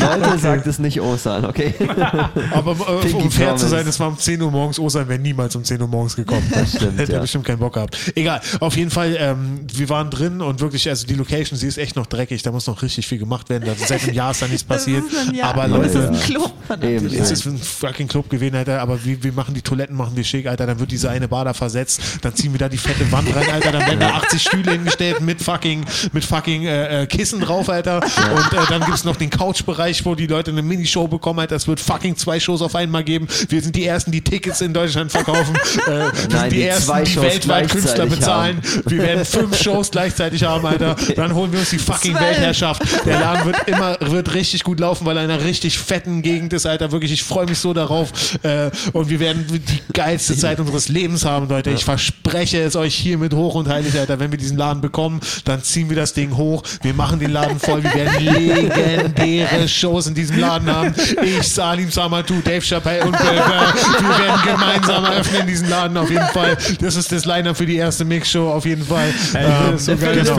Leute, 0.00 0.38
sagt 0.38 0.66
es 0.66 0.78
nicht 0.78 1.00
Osan, 1.00 1.44
okay? 1.44 1.74
Aber 2.52 2.72
äh, 3.04 3.12
um 3.12 3.30
fair 3.30 3.56
zu 3.56 3.66
sein, 3.66 3.86
es 3.86 3.98
war 4.00 4.08
um 4.08 4.18
10 4.18 4.40
Uhr 4.42 4.50
morgens, 4.50 4.78
Osan 4.78 5.08
wäre 5.08 5.18
niemals 5.18 5.54
um 5.56 5.64
10 5.64 5.80
Uhr 5.80 5.88
morgens 5.88 6.16
gekommen. 6.16 6.50
Das 6.52 6.70
stimmt, 6.70 6.98
Hätte 6.98 7.12
er 7.12 7.16
ja. 7.16 7.20
bestimmt 7.22 7.44
keinen 7.44 7.58
Bock 7.58 7.74
gehabt. 7.74 7.96
Egal, 8.14 8.40
auf 8.60 8.76
jeden 8.76 8.90
Fall, 8.90 9.16
ähm, 9.18 9.66
wir 9.72 9.88
waren 9.88 10.10
drin 10.10 10.40
und 10.40 10.60
wirklich, 10.60 10.88
also 10.88 11.06
die 11.06 11.14
Location, 11.14 11.58
sie 11.58 11.66
ist 11.66 11.78
echt 11.78 11.96
noch 11.96 12.06
dreckig, 12.06 12.42
da 12.42 12.52
muss 12.52 12.66
noch 12.66 12.82
richtig 12.82 13.06
viel 13.06 13.18
gemacht 13.18 13.48
werden. 13.48 13.64
Da, 13.66 13.72
seit 13.86 14.02
einem 14.04 14.14
Jahr 14.14 14.30
ist 14.30 14.42
da 14.42 14.46
nichts 14.46 14.64
passiert. 14.64 15.04
Das 15.12 15.73
Aber 15.74 15.84
das 15.84 15.94
ist 15.94 16.08
ein 16.08 16.20
Club. 16.20 16.52
Eben, 16.82 17.06
es 17.06 17.30
ist 17.30 17.46
ein 17.46 17.58
fucking 17.58 18.08
Club 18.08 18.30
gewesen, 18.30 18.56
Alter, 18.56 18.80
aber 18.80 19.04
wir, 19.04 19.22
wir 19.22 19.32
machen 19.32 19.54
die 19.54 19.60
Toiletten, 19.60 19.96
machen 19.96 20.16
wir 20.16 20.24
schick, 20.24 20.46
Alter, 20.46 20.66
dann 20.66 20.78
wird 20.80 20.90
diese 20.90 21.10
eine 21.10 21.28
Bar 21.28 21.44
da 21.44 21.52
versetzt, 21.52 22.00
dann 22.22 22.34
ziehen 22.34 22.52
wir 22.52 22.58
da 22.58 22.68
die 22.70 22.78
fette 22.78 23.10
Wand 23.12 23.34
rein, 23.36 23.50
Alter, 23.52 23.72
dann 23.72 23.86
werden 23.86 24.00
da 24.00 24.14
80 24.14 24.42
Stühle 24.42 24.72
hingestellt 24.72 25.20
mit 25.20 25.42
fucking, 25.42 25.84
mit 26.12 26.24
fucking 26.24 26.64
äh, 26.64 27.02
äh, 27.02 27.06
Kissen 27.06 27.40
drauf, 27.40 27.68
Alter, 27.68 27.96
und 27.96 28.58
äh, 28.58 28.62
dann 28.70 28.82
gibt's 28.82 29.04
noch 29.04 29.16
den 29.16 29.28
Couch-Bereich, 29.28 30.04
wo 30.06 30.14
die 30.14 30.26
Leute 30.26 30.52
eine 30.52 30.62
Minishow 30.62 31.06
bekommen, 31.06 31.40
Alter, 31.40 31.56
es 31.56 31.68
wird 31.68 31.80
fucking 31.80 32.16
zwei 32.16 32.40
Shows 32.40 32.62
auf 32.62 32.74
einmal 32.74 33.04
geben, 33.04 33.28
wir 33.48 33.60
sind 33.60 33.76
die 33.76 33.84
Ersten, 33.84 34.10
die 34.10 34.22
Tickets 34.22 34.62
in 34.62 34.72
Deutschland 34.72 35.12
verkaufen, 35.12 35.54
äh, 35.86 35.90
wir 35.90 35.98
Nein, 35.98 36.12
sind 36.14 36.44
die, 36.44 36.56
die 36.56 36.62
Ersten, 36.62 37.04
die 37.04 37.20
weltweit 37.20 37.70
Künstler 37.70 38.06
bezahlen, 38.06 38.62
wir 38.86 39.02
werden 39.02 39.24
fünf 39.26 39.60
Shows 39.60 39.90
gleichzeitig 39.90 40.42
haben, 40.44 40.64
Alter, 40.64 40.96
dann 41.14 41.34
holen 41.34 41.52
wir 41.52 41.58
uns 41.60 41.70
die 41.70 41.78
fucking. 41.78 42.14
Weltherrschaft, 42.14 42.82
der 43.04 43.20
Laden 43.20 43.44
wird 43.46 43.68
immer, 43.68 43.96
wird 44.00 44.34
richtig 44.34 44.64
gut 44.64 44.80
laufen, 44.80 45.04
weil 45.04 45.16
er 45.16 45.24
in 45.24 45.30
einer 45.30 45.44
richtig 45.44 45.63
fetten 45.70 46.22
Gegend 46.22 46.52
ist, 46.52 46.66
Alter, 46.66 46.92
wirklich, 46.92 47.12
ich 47.12 47.22
freue 47.22 47.46
mich 47.46 47.58
so 47.58 47.72
darauf. 47.72 48.12
Äh, 48.42 48.70
und 48.92 49.08
wir 49.08 49.20
werden 49.20 49.44
die 49.48 49.92
geilste 49.92 50.36
Zeit 50.36 50.60
unseres 50.60 50.88
Lebens 50.88 51.24
haben, 51.24 51.48
Leute. 51.48 51.70
Ich 51.70 51.84
verspreche 51.84 52.60
es 52.62 52.76
euch 52.76 52.94
hiermit 52.94 53.34
hoch 53.34 53.54
und 53.54 53.68
heilig, 53.68 53.98
Alter. 53.98 54.18
Wenn 54.20 54.30
wir 54.30 54.38
diesen 54.38 54.56
Laden 54.56 54.80
bekommen, 54.80 55.20
dann 55.44 55.62
ziehen 55.62 55.88
wir 55.88 55.96
das 55.96 56.12
Ding 56.12 56.36
hoch. 56.36 56.62
Wir 56.82 56.94
machen 56.94 57.18
den 57.18 57.32
Laden 57.32 57.58
voll. 57.58 57.82
Wir 57.82 57.94
werden 57.94 58.24
legendäre 58.24 59.68
Shows 59.68 60.06
in 60.06 60.14
diesem 60.14 60.38
Laden 60.38 60.70
haben. 60.70 60.94
Ich, 61.22 61.48
Salim 61.48 61.90
Samatu, 61.90 62.34
Dave 62.44 62.60
Chappelle 62.60 63.04
und 63.04 63.12
Bölker. 63.12 63.74
Wir 64.00 64.24
werden 64.24 64.40
gemeinsam 64.44 65.04
eröffnen 65.04 65.46
diesen 65.46 65.70
Laden 65.70 65.96
auf 65.96 66.10
jeden 66.10 66.26
Fall. 66.26 66.56
Das 66.80 66.96
ist 66.96 67.10
das 67.12 67.24
Liner 67.24 67.54
für 67.54 67.66
die 67.66 67.76
erste 67.76 68.04
Mix-Show 68.04 68.50
auf 68.50 68.66
jeden 68.66 68.84
Fall. 68.84 69.08
Ey, 69.34 69.46
das 69.72 69.80
ist 69.80 69.86
so 69.86 69.92
Ähm, 69.92 70.00
geil, 70.00 70.16
genau. 70.24 70.34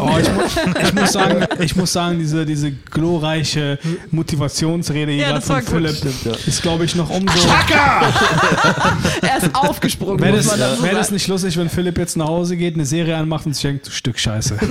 Oh, 0.00 0.18
ich, 0.18 0.32
mu 0.32 0.40
ich, 0.82 0.94
muss 0.94 1.12
sagen, 1.12 1.46
ich 1.60 1.76
muss 1.76 1.92
sagen, 1.92 2.18
diese, 2.18 2.46
diese 2.46 2.70
glorreiche 2.72 3.78
Motivationsrede 4.40 5.12
hier 5.12 5.22
Ja, 5.22 5.28
gerade 5.32 5.42
von. 5.42 5.62
Philipp 5.62 5.96
Stimmt, 5.96 6.24
ja. 6.24 6.32
ist, 6.46 6.62
glaube 6.62 6.84
ich, 6.84 6.94
noch 6.94 7.10
umso. 7.10 7.48
er 9.22 9.36
ist 9.38 9.54
aufgesprungen, 9.54 10.20
Wäre 10.20 10.36
das, 10.36 10.46
dazu 10.56 10.82
wär 10.82 10.94
das 10.94 11.10
nicht 11.10 11.28
lustig, 11.28 11.56
wenn 11.56 11.68
Philipp 11.68 11.98
jetzt 11.98 12.16
nach 12.16 12.28
Hause 12.28 12.56
geht, 12.56 12.74
eine 12.74 12.86
Serie 12.86 13.16
anmacht 13.16 13.46
und 13.46 13.54
sich 13.54 13.62
denkt, 13.62 13.86
du 13.86 13.90
Stück 13.90 14.18
Scheiße. 14.18 14.58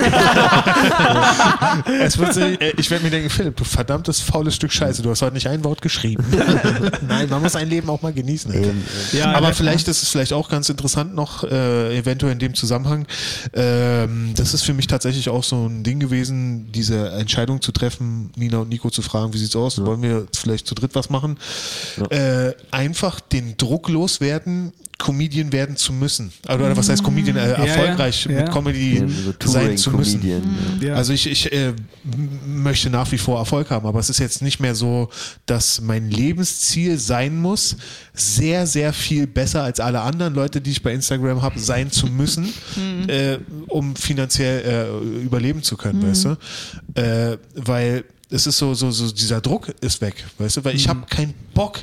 Es 2.01 2.17
wird 2.17 2.33
sich, 2.33 2.43
äh, 2.61 2.73
ich 2.77 2.89
werde 2.89 3.03
mir 3.03 3.11
denken, 3.11 3.29
Philipp, 3.29 3.55
du 3.57 3.63
verdammtes 3.63 4.19
faules 4.19 4.55
Stück 4.55 4.71
Scheiße, 4.71 5.01
du 5.01 5.09
hast 5.09 5.21
heute 5.21 5.33
nicht 5.33 5.47
ein 5.47 5.63
Wort 5.63 5.81
geschrieben. 5.81 6.23
Nein, 7.07 7.29
man 7.29 7.41
muss 7.41 7.55
ein 7.55 7.69
Leben 7.69 7.89
auch 7.89 8.01
mal 8.01 8.13
genießen. 8.13 8.51
Alter. 8.51 8.71
Ja, 9.11 9.33
Aber 9.33 9.53
vielleicht 9.53 9.87
ist 9.87 10.03
es 10.03 10.09
vielleicht 10.09 10.33
auch 10.33 10.49
ganz 10.49 10.69
interessant 10.69 11.15
noch, 11.15 11.43
äh, 11.43 11.97
eventuell 11.97 12.33
in 12.33 12.39
dem 12.39 12.53
Zusammenhang. 12.53 13.05
Ähm, 13.53 14.33
das 14.35 14.53
ist 14.53 14.63
für 14.63 14.73
mich 14.73 14.87
tatsächlich 14.87 15.29
auch 15.29 15.43
so 15.43 15.67
ein 15.67 15.83
Ding 15.83 15.99
gewesen, 15.99 16.71
diese 16.71 17.09
Entscheidung 17.11 17.61
zu 17.61 17.71
treffen, 17.71 18.31
Nina 18.35 18.59
und 18.59 18.69
Nico 18.69 18.89
zu 18.89 19.01
fragen, 19.01 19.33
wie 19.33 19.37
sieht's 19.37 19.55
aus? 19.55 19.58
Wollen 19.59 20.01
wir 20.01 20.27
vielleicht 20.35 20.67
zu 20.67 20.75
dritt 20.75 20.95
was 20.95 21.09
machen? 21.09 21.37
Äh, 22.09 22.51
einfach 22.71 23.19
den 23.19 23.57
Druck 23.57 23.89
loswerden, 23.89 24.71
Comedian 24.97 25.53
werden 25.53 25.77
zu 25.77 25.93
müssen. 25.93 26.29
Oder 26.45 26.75
was 26.75 26.89
heißt 26.89 27.01
Comedian? 27.01 27.37
Äh, 27.37 27.51
Ja, 27.51 27.57
ja. 27.59 27.65
erfolgreich 27.65 28.25
Ja. 28.29 28.41
mit 28.41 28.51
Comedy 28.51 29.01
So 29.41 29.49
sein 29.49 29.77
zu 29.77 29.91
müssen. 29.91 30.21
Ja. 30.81 30.93
Also 30.95 31.13
ich, 31.13 31.25
ich 31.25 31.49
äh, 31.53 31.73
möchte 32.45 32.89
nach 32.89 33.09
wie 33.13 33.17
vor 33.17 33.39
Erfolg 33.39 33.69
haben, 33.69 33.87
aber 33.87 33.99
es 33.99 34.09
ist 34.09 34.19
jetzt 34.19 34.41
nicht 34.41 34.59
mehr 34.59 34.75
so, 34.75 35.09
dass 35.45 35.79
mein 35.79 36.11
Lebensziel 36.11 36.97
sein 36.99 37.39
muss, 37.39 37.77
sehr, 38.13 38.67
sehr 38.67 38.91
viel 38.91 39.25
besser 39.25 39.63
als 39.63 39.79
alle 39.79 40.01
anderen 40.01 40.33
Leute, 40.35 40.59
die 40.59 40.71
ich 40.71 40.83
bei 40.83 40.93
Instagram 40.93 41.41
habe, 41.41 41.57
sein 41.59 41.89
zu 41.91 42.07
müssen, 42.07 42.53
äh, 43.07 43.37
um 43.67 43.95
finanziell 43.95 44.65
äh, 44.91 45.23
überleben 45.23 45.63
zu 45.63 45.77
können, 45.77 46.05
weißt 46.05 46.25
du? 46.25 47.01
Äh, 47.01 47.37
weil 47.55 48.03
es 48.31 48.45
ist 48.47 48.57
so, 48.57 48.73
so, 48.73 48.91
so, 48.91 49.11
dieser 49.11 49.41
Druck 49.41 49.69
ist 49.81 50.01
weg, 50.01 50.23
weißt 50.37 50.57
du, 50.57 50.63
weil 50.65 50.75
ich 50.75 50.87
habe 50.87 51.05
keinen 51.07 51.33
Bock, 51.53 51.79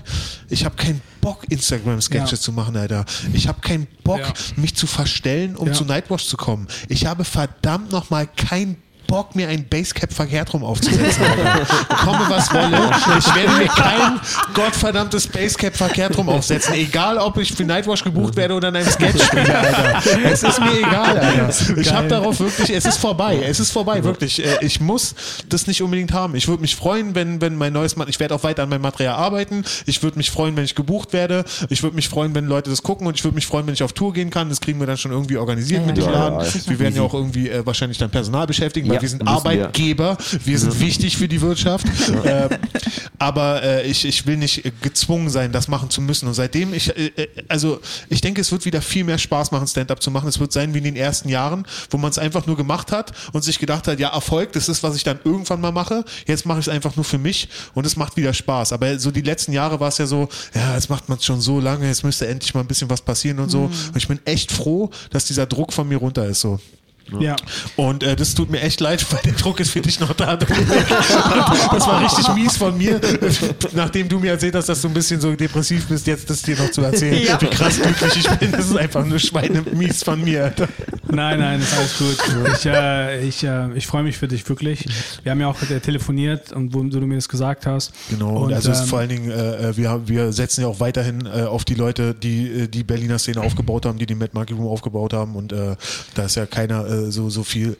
ich 0.48 0.64
habe 0.64 0.76
keinen 0.76 1.00
Bock, 1.20 1.44
Instagram-Sketches 1.50 2.30
Ja. 2.30 2.36
zu 2.38 2.52
machen, 2.52 2.76
Alter. 2.76 3.04
Ich 3.32 3.48
habe 3.48 3.60
keinen 3.60 3.86
Bock, 4.04 4.20
Ja. 4.20 4.32
mich 4.56 4.74
zu 4.76 4.86
verstellen, 4.86 5.56
um 5.56 5.68
Ja. 5.68 5.72
zu 5.74 5.84
Nightwatch 5.84 6.24
zu 6.26 6.36
kommen. 6.36 6.68
Ich 6.88 7.06
habe 7.06 7.24
verdammt 7.24 7.90
nochmal 7.90 8.28
keinen 8.28 8.76
Bock, 9.06 9.34
mir 9.34 9.48
ein 9.48 9.66
Basecap 9.68 10.12
verkehrt 10.12 10.52
rum 10.54 10.64
aufzusetzen. 10.64 11.22
Komme 12.04 12.24
was 12.28 12.52
wolle. 12.52 12.90
Ich 13.18 13.34
werde 13.34 13.52
mir 13.58 13.66
kein 13.68 14.20
gottverdammtes 14.54 15.28
Basecap 15.28 15.76
verkehrt 15.76 16.16
rum 16.18 16.28
aufsetzen. 16.28 16.74
Egal, 16.74 17.18
ob 17.18 17.36
ich 17.38 17.52
für 17.52 17.64
Nightwatch 17.64 18.04
gebucht 18.04 18.36
werde 18.36 18.54
oder 18.54 18.68
in 18.68 18.76
einem 18.76 18.88
Sketch 18.88 19.22
spiele, 19.24 19.58
Alter. 19.58 20.02
Es 20.24 20.42
ist 20.42 20.60
mir 20.60 20.78
egal, 20.78 21.18
Alter. 21.18 21.76
Ich 21.78 21.92
habe 21.92 22.08
darauf 22.08 22.38
wirklich, 22.40 22.70
es 22.70 22.84
ist 22.84 22.98
vorbei. 22.98 23.40
Es 23.42 23.60
ist 23.60 23.70
vorbei, 23.70 24.02
wirklich. 24.04 24.44
Äh, 24.44 24.58
Ich 24.60 24.80
muss 24.80 25.14
das 25.48 25.66
nicht 25.66 25.82
unbedingt 25.82 26.12
haben. 26.12 26.34
Ich 26.34 26.48
würde 26.48 26.60
mich 26.62 26.76
freuen, 26.76 27.14
wenn, 27.14 27.40
wenn 27.40 27.56
mein 27.56 27.72
neues 27.72 27.96
Material, 27.96 28.10
ich 28.10 28.20
werde 28.20 28.34
auch 28.34 28.42
weiter 28.42 28.62
an 28.64 28.68
meinem 28.68 28.82
Material 28.82 29.14
arbeiten. 29.16 29.64
Ich 29.86 30.02
würde 30.02 30.16
mich 30.18 30.30
freuen, 30.30 30.56
wenn 30.56 30.64
ich 30.64 30.74
gebucht 30.74 31.12
werde. 31.12 31.44
Ich 31.68 31.82
würde 31.82 31.96
mich 31.96 32.08
freuen, 32.08 32.34
wenn 32.34 32.46
Leute 32.46 32.70
das 32.70 32.82
gucken 32.82 33.06
und 33.06 33.16
ich 33.16 33.24
würde 33.24 33.34
mich 33.34 33.46
freuen, 33.46 33.66
wenn 33.66 33.74
ich 33.74 33.82
auf 33.82 33.92
Tour 33.92 34.12
gehen 34.12 34.30
kann. 34.30 34.48
Das 34.48 34.60
kriegen 34.60 34.78
wir 34.80 34.86
dann 34.86 34.96
schon 34.96 35.12
irgendwie 35.12 35.36
organisiert 35.36 35.86
mit 35.86 35.96
dem 35.96 36.04
ja, 36.04 36.10
Laden. 36.10 36.40
ja, 36.40 36.46
ja. 36.46 36.52
Wir 36.66 36.78
werden 36.78 36.96
ja 36.96 37.02
auch 37.02 37.14
irgendwie 37.14 37.48
äh, 37.48 37.64
wahrscheinlich 37.64 37.98
dann 37.98 38.10
Personal 38.10 38.46
beschäftigen, 38.46 38.90
Ja, 38.96 39.02
wir 39.02 39.08
sind 39.08 39.22
müssen 39.22 39.34
wir. 39.34 39.36
Arbeitgeber. 39.36 40.18
Wir 40.44 40.58
sind 40.58 40.80
wichtig 40.80 41.16
für 41.16 41.28
die 41.28 41.40
Wirtschaft. 41.40 41.86
Ähm, 42.26 42.48
aber 43.18 43.62
äh, 43.62 43.86
ich, 43.86 44.04
ich 44.04 44.26
will 44.26 44.36
nicht 44.36 44.64
äh, 44.64 44.72
gezwungen 44.80 45.28
sein, 45.28 45.52
das 45.52 45.68
machen 45.68 45.90
zu 45.90 46.00
müssen. 46.00 46.26
Und 46.26 46.34
seitdem 46.34 46.74
ich, 46.74 46.96
äh, 46.96 47.10
äh, 47.16 47.28
also 47.48 47.80
ich 48.08 48.20
denke, 48.20 48.40
es 48.40 48.50
wird 48.52 48.64
wieder 48.64 48.82
viel 48.82 49.04
mehr 49.04 49.18
Spaß 49.18 49.52
machen, 49.52 49.66
Stand-up 49.66 50.02
zu 50.02 50.10
machen. 50.10 50.28
Es 50.28 50.40
wird 50.40 50.52
sein 50.52 50.74
wie 50.74 50.78
in 50.78 50.84
den 50.84 50.96
ersten 50.96 51.28
Jahren, 51.28 51.66
wo 51.90 51.98
man 51.98 52.10
es 52.10 52.18
einfach 52.18 52.46
nur 52.46 52.56
gemacht 52.56 52.92
hat 52.92 53.12
und 53.32 53.42
sich 53.42 53.58
gedacht 53.58 53.86
hat, 53.86 54.00
ja, 54.00 54.08
Erfolg, 54.08 54.52
das 54.52 54.68
ist, 54.68 54.82
was 54.82 54.96
ich 54.96 55.04
dann 55.04 55.18
irgendwann 55.24 55.60
mal 55.60 55.72
mache. 55.72 56.04
Jetzt 56.26 56.46
mache 56.46 56.58
ich 56.58 56.66
es 56.66 56.72
einfach 56.72 56.96
nur 56.96 57.04
für 57.04 57.18
mich 57.18 57.48
und 57.74 57.86
es 57.86 57.96
macht 57.96 58.16
wieder 58.16 58.32
Spaß. 58.34 58.72
Aber 58.72 58.98
so 58.98 59.10
die 59.10 59.22
letzten 59.22 59.52
Jahre 59.52 59.78
war 59.78 59.88
es 59.88 59.98
ja 59.98 60.06
so, 60.06 60.28
ja, 60.54 60.74
jetzt 60.74 60.90
macht 60.90 61.08
man 61.08 61.18
es 61.18 61.24
schon 61.24 61.40
so 61.40 61.60
lange, 61.60 61.86
jetzt 61.86 62.04
müsste 62.04 62.26
endlich 62.26 62.54
mal 62.54 62.60
ein 62.60 62.66
bisschen 62.66 62.90
was 62.90 63.02
passieren 63.02 63.38
und 63.38 63.50
so. 63.50 63.64
Und 63.64 63.96
ich 63.96 64.08
bin 64.08 64.20
echt 64.24 64.52
froh, 64.52 64.90
dass 65.10 65.26
dieser 65.26 65.46
Druck 65.46 65.72
von 65.72 65.88
mir 65.88 65.98
runter 65.98 66.26
ist. 66.26 66.40
So. 66.40 66.58
Ja. 67.20 67.36
Und 67.76 68.02
äh, 68.02 68.16
das 68.16 68.34
tut 68.34 68.50
mir 68.50 68.60
echt 68.60 68.80
leid, 68.80 69.04
weil 69.12 69.20
der 69.24 69.32
Druck 69.34 69.60
ist 69.60 69.70
für 69.70 69.80
dich 69.80 70.00
noch 70.00 70.12
da. 70.14 70.36
Das 70.46 71.86
war 71.86 72.02
richtig 72.02 72.28
mies 72.34 72.56
von 72.56 72.76
mir, 72.76 73.00
nachdem 73.74 74.08
du 74.08 74.18
mir 74.18 74.32
erzählt 74.32 74.54
hast, 74.54 74.68
dass 74.68 74.80
du 74.82 74.88
ein 74.88 74.94
bisschen 74.94 75.20
so 75.20 75.34
depressiv 75.34 75.86
bist, 75.88 76.06
jetzt 76.06 76.28
das 76.30 76.42
dir 76.42 76.56
noch 76.56 76.70
zu 76.70 76.82
erzählen, 76.82 77.22
Ja. 77.26 77.40
wie 77.40 77.46
krass 77.46 77.80
glücklich 77.80 78.16
ich 78.16 78.28
bin. 78.38 78.52
Das 78.52 78.66
ist 78.66 78.76
einfach 78.76 79.04
nur 79.04 79.18
Schweinemies 79.18 80.02
von 80.02 80.22
mir. 80.22 80.52
Nein, 81.08 81.38
nein, 81.40 81.60
ist 81.60 81.76
alles 81.76 81.98
gut. 81.98 82.16
Ich, 82.58 82.66
äh, 82.66 83.26
ich, 83.26 83.44
äh, 83.44 83.72
ich 83.74 83.86
freue 83.86 84.02
mich 84.02 84.16
für 84.18 84.28
dich 84.28 84.48
wirklich. 84.48 84.84
Wir 85.22 85.32
haben 85.32 85.40
ja 85.40 85.48
auch 85.48 85.60
äh, 85.62 85.80
telefoniert 85.80 86.52
und 86.52 86.74
wo 86.74 86.82
du 86.82 87.00
mir 87.06 87.16
das 87.16 87.28
gesagt 87.28 87.66
hast. 87.66 87.92
Genau, 88.10 88.44
und 88.44 88.52
also 88.52 88.70
ähm, 88.72 88.84
vor 88.86 88.98
allen 89.00 89.08
Dingen, 89.08 89.30
äh, 89.30 89.76
wir, 89.76 89.90
haben- 89.90 90.08
wir 90.08 90.32
setzen 90.32 90.62
ja 90.62 90.66
auch 90.66 90.80
weiterhin 90.80 91.26
äh, 91.26 91.42
auf 91.42 91.64
die 91.64 91.74
Leute, 91.74 92.14
die 92.14 92.46
äh, 92.62 92.68
die 92.68 92.82
Berliner 92.84 93.18
Szene 93.18 93.40
aufgebaut 93.42 93.86
haben, 93.86 93.98
die 93.98 94.06
die 94.06 94.14
Mad 94.14 94.30
Monkey 94.34 94.54
Room 94.54 94.66
aufgebaut 94.68 95.12
haben 95.12 95.36
und 95.36 95.52
äh, 95.52 95.76
da 96.14 96.24
ist 96.24 96.36
ja 96.36 96.46
keiner 96.46 96.84
äh, 96.96 97.10
so, 97.10 97.30
so 97.30 97.44
viel. 97.44 97.76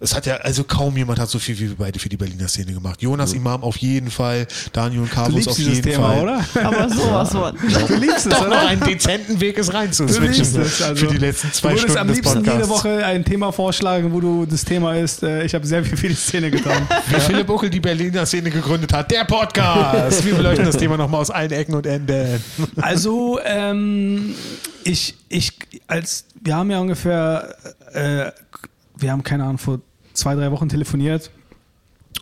Es 0.00 0.14
hat 0.14 0.26
ja, 0.26 0.36
also 0.36 0.62
kaum 0.62 0.96
jemand 0.96 1.18
hat 1.18 1.28
so 1.28 1.38
viel 1.38 1.58
wie 1.58 1.70
wir 1.70 1.76
beide 1.76 1.98
für 1.98 2.08
die 2.08 2.16
Berliner 2.16 2.46
Szene 2.46 2.72
gemacht. 2.72 3.02
Jonas 3.02 3.32
Imam 3.32 3.64
auf 3.64 3.76
jeden 3.78 4.10
Fall, 4.10 4.46
Daniel 4.72 5.00
und 5.00 5.10
Carlos 5.10 5.48
auf 5.48 5.58
jeden 5.58 5.82
Thema, 5.82 6.12
Fall. 6.12 6.22
oder? 6.22 6.44
Aber 6.64 6.88
sowas 6.88 7.30
von. 7.30 7.56
Du 7.88 7.94
liebst 7.96 8.26
es, 8.26 8.32
Doch 8.32 8.42
noch 8.42 8.46
oder? 8.48 8.68
einen 8.68 8.80
dezenten 8.82 9.40
Weg 9.40 9.58
ist 9.58 9.74
rein 9.74 9.92
zu 9.92 10.06
Du 10.06 10.12
switchen 10.12 10.34
liebst 10.34 10.56
es. 10.56 10.82
Also, 10.82 11.06
für 11.06 11.12
die 11.12 11.18
letzten 11.18 11.52
zwei 11.52 11.70
du 11.70 11.74
würdest 11.80 11.96
Stunden 11.96 12.10
am 12.10 12.14
liebsten 12.14 12.44
jede 12.44 12.68
Woche 12.68 13.04
ein 13.04 13.24
Thema 13.24 13.50
vorschlagen, 13.50 14.12
wo 14.12 14.20
du 14.20 14.46
das 14.46 14.64
Thema 14.64 14.94
ist, 14.94 15.22
äh, 15.22 15.42
ich 15.44 15.54
habe 15.54 15.66
sehr 15.66 15.84
viel 15.84 15.96
für 15.96 16.08
die 16.08 16.14
Szene 16.14 16.50
getan. 16.50 16.86
Wie 17.08 17.20
Philipp 17.20 17.50
Uckel 17.50 17.68
die 17.70 17.80
Berliner 17.80 18.24
Szene 18.24 18.50
gegründet 18.50 18.92
hat. 18.92 19.10
Der 19.10 19.24
Podcast. 19.24 20.24
Wir 20.24 20.34
beleuchten 20.34 20.66
das 20.66 20.76
Thema 20.76 20.96
nochmal 20.96 21.22
aus 21.22 21.30
allen 21.30 21.50
Ecken 21.50 21.74
und 21.74 21.86
Enden. 21.86 22.42
Also, 22.80 23.40
ähm, 23.44 24.34
ich, 24.84 25.16
ich, 25.28 25.52
als, 25.88 26.24
wir 26.40 26.54
haben 26.54 26.70
ja 26.70 26.78
ungefähr, 26.78 27.56
äh, 27.92 28.30
wir 28.98 29.12
haben 29.12 29.22
keine 29.22 29.44
Ahnung, 29.44 29.58
vor 29.58 29.80
zwei, 30.12 30.34
drei 30.34 30.50
Wochen 30.50 30.68
telefoniert 30.68 31.30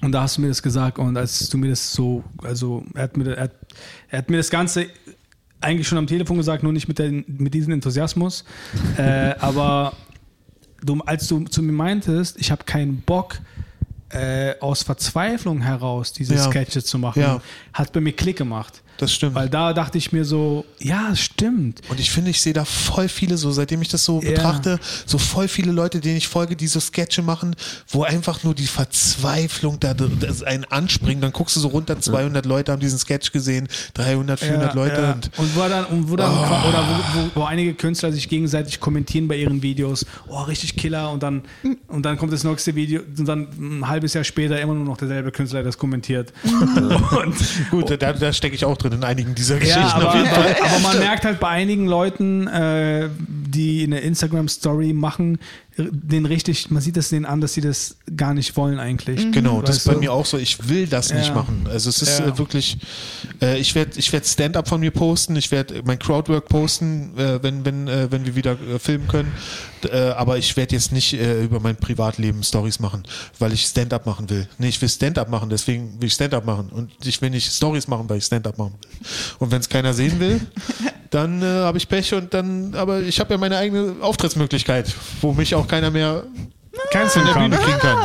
und 0.03 0.13
da 0.13 0.23
hast 0.23 0.37
du 0.37 0.43
mir 0.43 0.49
das 0.49 0.63
gesagt 0.63 0.99
und 0.99 1.17
als 1.17 1.49
du 1.49 1.59
mir 1.59 1.71
das 1.71 1.93
so, 1.93 2.23
also 2.43 2.85
er 2.95 3.05
hat 3.05 3.17
mir, 3.17 3.35
er 3.37 3.45
hat, 3.45 3.53
er 4.11 4.19
hat 4.19 4.31
mir 4.31 4.37
das 4.37 4.51
Ganze 4.51 4.87
eigentlich 5.61 5.89
schon 5.89 5.99
am 5.99 6.07
Telefon 6.07 6.37
gesagt, 6.37 6.63
nur 6.63 6.73
nicht 6.73 6.87
mit, 6.89 6.99
der, 6.99 7.11
mit 7.11 7.55
diesem 7.55 7.73
Enthusiasmus, 7.73 8.45
äh, 8.99 9.35
aber 9.41 9.95
du, 10.85 11.01
als 11.07 11.27
du 11.29 11.45
zu 11.45 11.63
mir 11.63 11.73
meintest, 11.73 12.37
ich 12.39 12.51
habe 12.51 12.65
keinen 12.65 13.01
Bock, 13.01 13.39
äh, 14.11 14.55
aus 14.61 14.83
Verzweiflung 14.85 15.63
heraus 15.63 16.13
diese 16.13 16.35
Ja. 16.37 16.43
Sketches 16.43 16.85
zu 16.87 16.99
machen, 16.99 17.23
Ja. 17.23 17.43
hat 17.73 17.93
bei 17.93 18.01
mir 18.01 18.13
Klick 18.13 18.37
gemacht. 18.37 18.83
Das 18.99 19.13
stimmt. 19.13 19.35
Weil 19.35 19.49
da 19.49 19.73
dachte 19.73 19.99
ich 19.99 20.13
mir 20.13 20.25
so, 20.25 20.65
ja, 20.79 21.11
es 21.13 21.21
stimmt. 21.21 21.81
Und 21.89 22.01
ich 22.01 22.11
finde, 22.11 22.31
ich 22.31 22.41
sehe 22.41 22.53
da 22.53 22.65
voll 22.65 23.09
viele 23.09 23.37
so, 23.37 23.51
seitdem 23.53 23.83
ich 23.83 23.89
das 23.89 24.05
so 24.05 24.21
Ja. 24.23 24.31
betrachte, 24.31 24.79
so 25.05 25.19
voll 25.19 25.49
viele 25.49 25.73
Leute, 25.73 26.01
denen 26.01 26.17
ich 26.17 26.29
folge, 26.29 26.57
die 26.57 26.67
so 26.67 26.81
Sketche 26.81 27.23
machen, 27.23 27.55
wo 27.89 28.03
einfach 28.05 28.43
nur 28.45 28.55
die 28.55 28.67
Verzweiflung 28.67 29.79
da 29.81 29.95
einen 30.47 30.65
anspringen. 30.65 31.21
Dann 31.21 31.33
guckst 31.33 31.57
du 31.57 31.61
so 31.61 31.69
runter, 31.69 32.01
200 32.01 32.47
Leute 32.47 32.73
haben 32.73 32.81
diesen 32.81 32.99
Sketch 32.99 33.33
gesehen, 33.33 33.69
300, 33.95 34.41
400 34.41 34.75
Leute. 34.75 35.01
Ja. 35.01 35.13
Und 35.13 35.31
Und 35.39 35.57
wo 35.57 35.69
dann, 35.69 35.85
und 35.87 36.11
wo 36.11 36.17
dann 36.17 36.33
oder 36.33 36.85
wo, 36.89 37.21
wo, 37.21 37.41
wo 37.41 37.45
einige 37.45 37.75
Künstler 37.75 38.13
sich 38.13 38.29
gegenseitig 38.29 38.81
kommentieren 38.81 39.29
bei 39.29 39.37
ihren 39.37 39.63
Videos, 39.63 40.05
oh, 40.29 40.43
richtig 40.43 40.77
Killer, 40.77 41.11
und 41.11 41.23
dann, 41.23 41.43
und 41.89 42.05
dann 42.05 42.17
kommt 42.17 42.33
das 42.33 42.45
nächste 42.45 42.75
Video 42.75 43.03
und 43.17 43.27
dann 43.27 43.49
ein 43.59 43.89
halbes 43.89 44.15
Jahr 44.15 44.25
später 44.25 44.61
immer 44.61 44.75
nur 44.75 44.85
noch 44.85 44.97
derselbe 44.97 45.31
Künstler, 45.33 45.59
der 45.61 45.67
das 45.67 45.79
kommentiert. 45.79 46.33
und, 46.45 47.37
gut, 47.71 47.91
da, 48.03 48.13
da 48.13 48.33
stecke 48.33 48.55
ich 48.55 48.65
auch 48.65 48.77
drin 48.77 48.86
in 48.93 49.05
einigen 49.05 49.35
dieser 49.35 49.59
Geschichten 49.59 49.81
ja, 49.81 49.95
aber, 49.95 50.09
auf 50.09 50.15
jeden 50.15 50.29
Fall. 50.29 50.57
aber 50.61 50.79
man 50.81 50.99
merkt 50.99 51.25
halt 51.25 51.41
bei 51.41 51.49
einigen 51.49 51.87
Leuten, 51.87 52.47
äh, 52.47 53.09
die 53.19 53.85
eine 53.85 54.01
Instagram-Story 54.01 54.93
machen, 54.93 55.39
den 55.79 56.25
richtig, 56.25 56.71
man 56.71 56.81
sieht 56.83 56.97
es 56.97 57.11
denen 57.11 57.27
an, 57.27 57.41
dass 57.41 57.53
sie 57.55 57.61
das 57.61 57.97
gar 58.17 58.33
nicht 58.33 58.57
wollen 58.57 58.79
eigentlich. 58.79 59.31
Genau, 59.33 59.61
das 59.61 59.77
ist 59.77 59.87
Weißt 59.87 59.87
bei 59.89 59.95
du? 59.95 60.01
mir 60.01 60.13
auch 60.13 60.25
so. 60.25 60.39
Ich 60.39 60.69
will 60.69 60.87
das 60.87 61.13
nicht 61.13 61.29
Ja. 61.29 61.35
machen. 61.35 61.67
Also 61.71 61.91
es 61.91 62.01
ist 62.01 62.19
Ja. 62.19 62.27
äh, 62.29 62.39
wirklich, 62.39 62.79
äh, 63.43 63.59
ich 63.59 63.75
werde 63.75 63.99
ich 63.99 64.13
werd 64.13 64.27
Stand-up 64.27 64.69
von 64.69 64.81
mir 64.81 64.91
posten, 64.91 65.37
ich 65.37 65.51
werde 65.51 65.83
mein 65.85 65.99
Crowdwork 65.99 66.49
posten, 66.49 67.13
äh, 67.19 67.43
wenn, 67.43 67.65
wenn, 67.65 67.89
äh, 67.89 68.11
wenn 68.11 68.25
wir 68.25 68.35
wieder 68.35 68.53
äh, 68.53 68.79
filmen 68.79 69.07
können. 69.09 69.33
D- 69.85 69.89
Äh, 69.89 70.11
aber 70.13 70.39
ich 70.39 70.57
werde 70.57 70.75
jetzt 70.75 70.91
nicht 70.93 71.13
äh, 71.13 71.45
über 71.45 71.61
mein 71.61 71.77
Privatleben 71.77 72.43
Stories 72.43 72.81
machen, 72.81 73.03
weil 73.39 73.53
ich 73.53 73.63
Stand-up 73.67 74.07
machen 74.07 74.29
will. 74.31 74.49
Nee, 74.59 74.69
ich 74.69 74.81
will 74.81 74.89
Stand-up 74.89 75.29
machen, 75.29 75.49
deswegen 75.51 76.01
will 76.01 76.09
ich 76.09 76.15
Stand-up 76.15 76.45
machen. 76.47 76.71
Und 76.71 76.91
ich 77.05 77.21
will 77.23 77.31
nicht 77.31 77.53
Stories 77.53 77.87
machen, 77.87 78.09
weil 78.09 78.19
ich 78.19 78.25
Stand-up 78.25 78.57
machen 78.59 78.73
will. 78.81 79.07
Und 79.39 79.51
wenn 79.53 79.61
es 79.61 79.69
keiner 79.69 79.93
sehen 79.95 80.19
will, 80.19 80.41
dann 81.17 81.43
äh, 81.43 81.47
habe 81.47 81.79
ich 81.79 81.89
Pech 81.89 82.13
und 82.13 82.35
dann, 82.35 82.75
aber 82.75 83.01
ich 83.01 83.19
habe 83.21 83.33
ja 83.33 83.39
meine 83.39 83.57
eigene 83.57 83.97
Auftrittsmöglichkeit, 84.01 84.95
wo 85.23 85.33
mich 85.33 85.55
auch 85.55 85.67
keiner 85.67 85.91
mehr 85.91 86.25
Canceln 86.91 87.27
von 87.27 87.51
der 87.51 87.59
kann. 87.59 87.63
Bühne 87.63 87.63
kriegen 87.63 87.79
kann. 87.79 87.99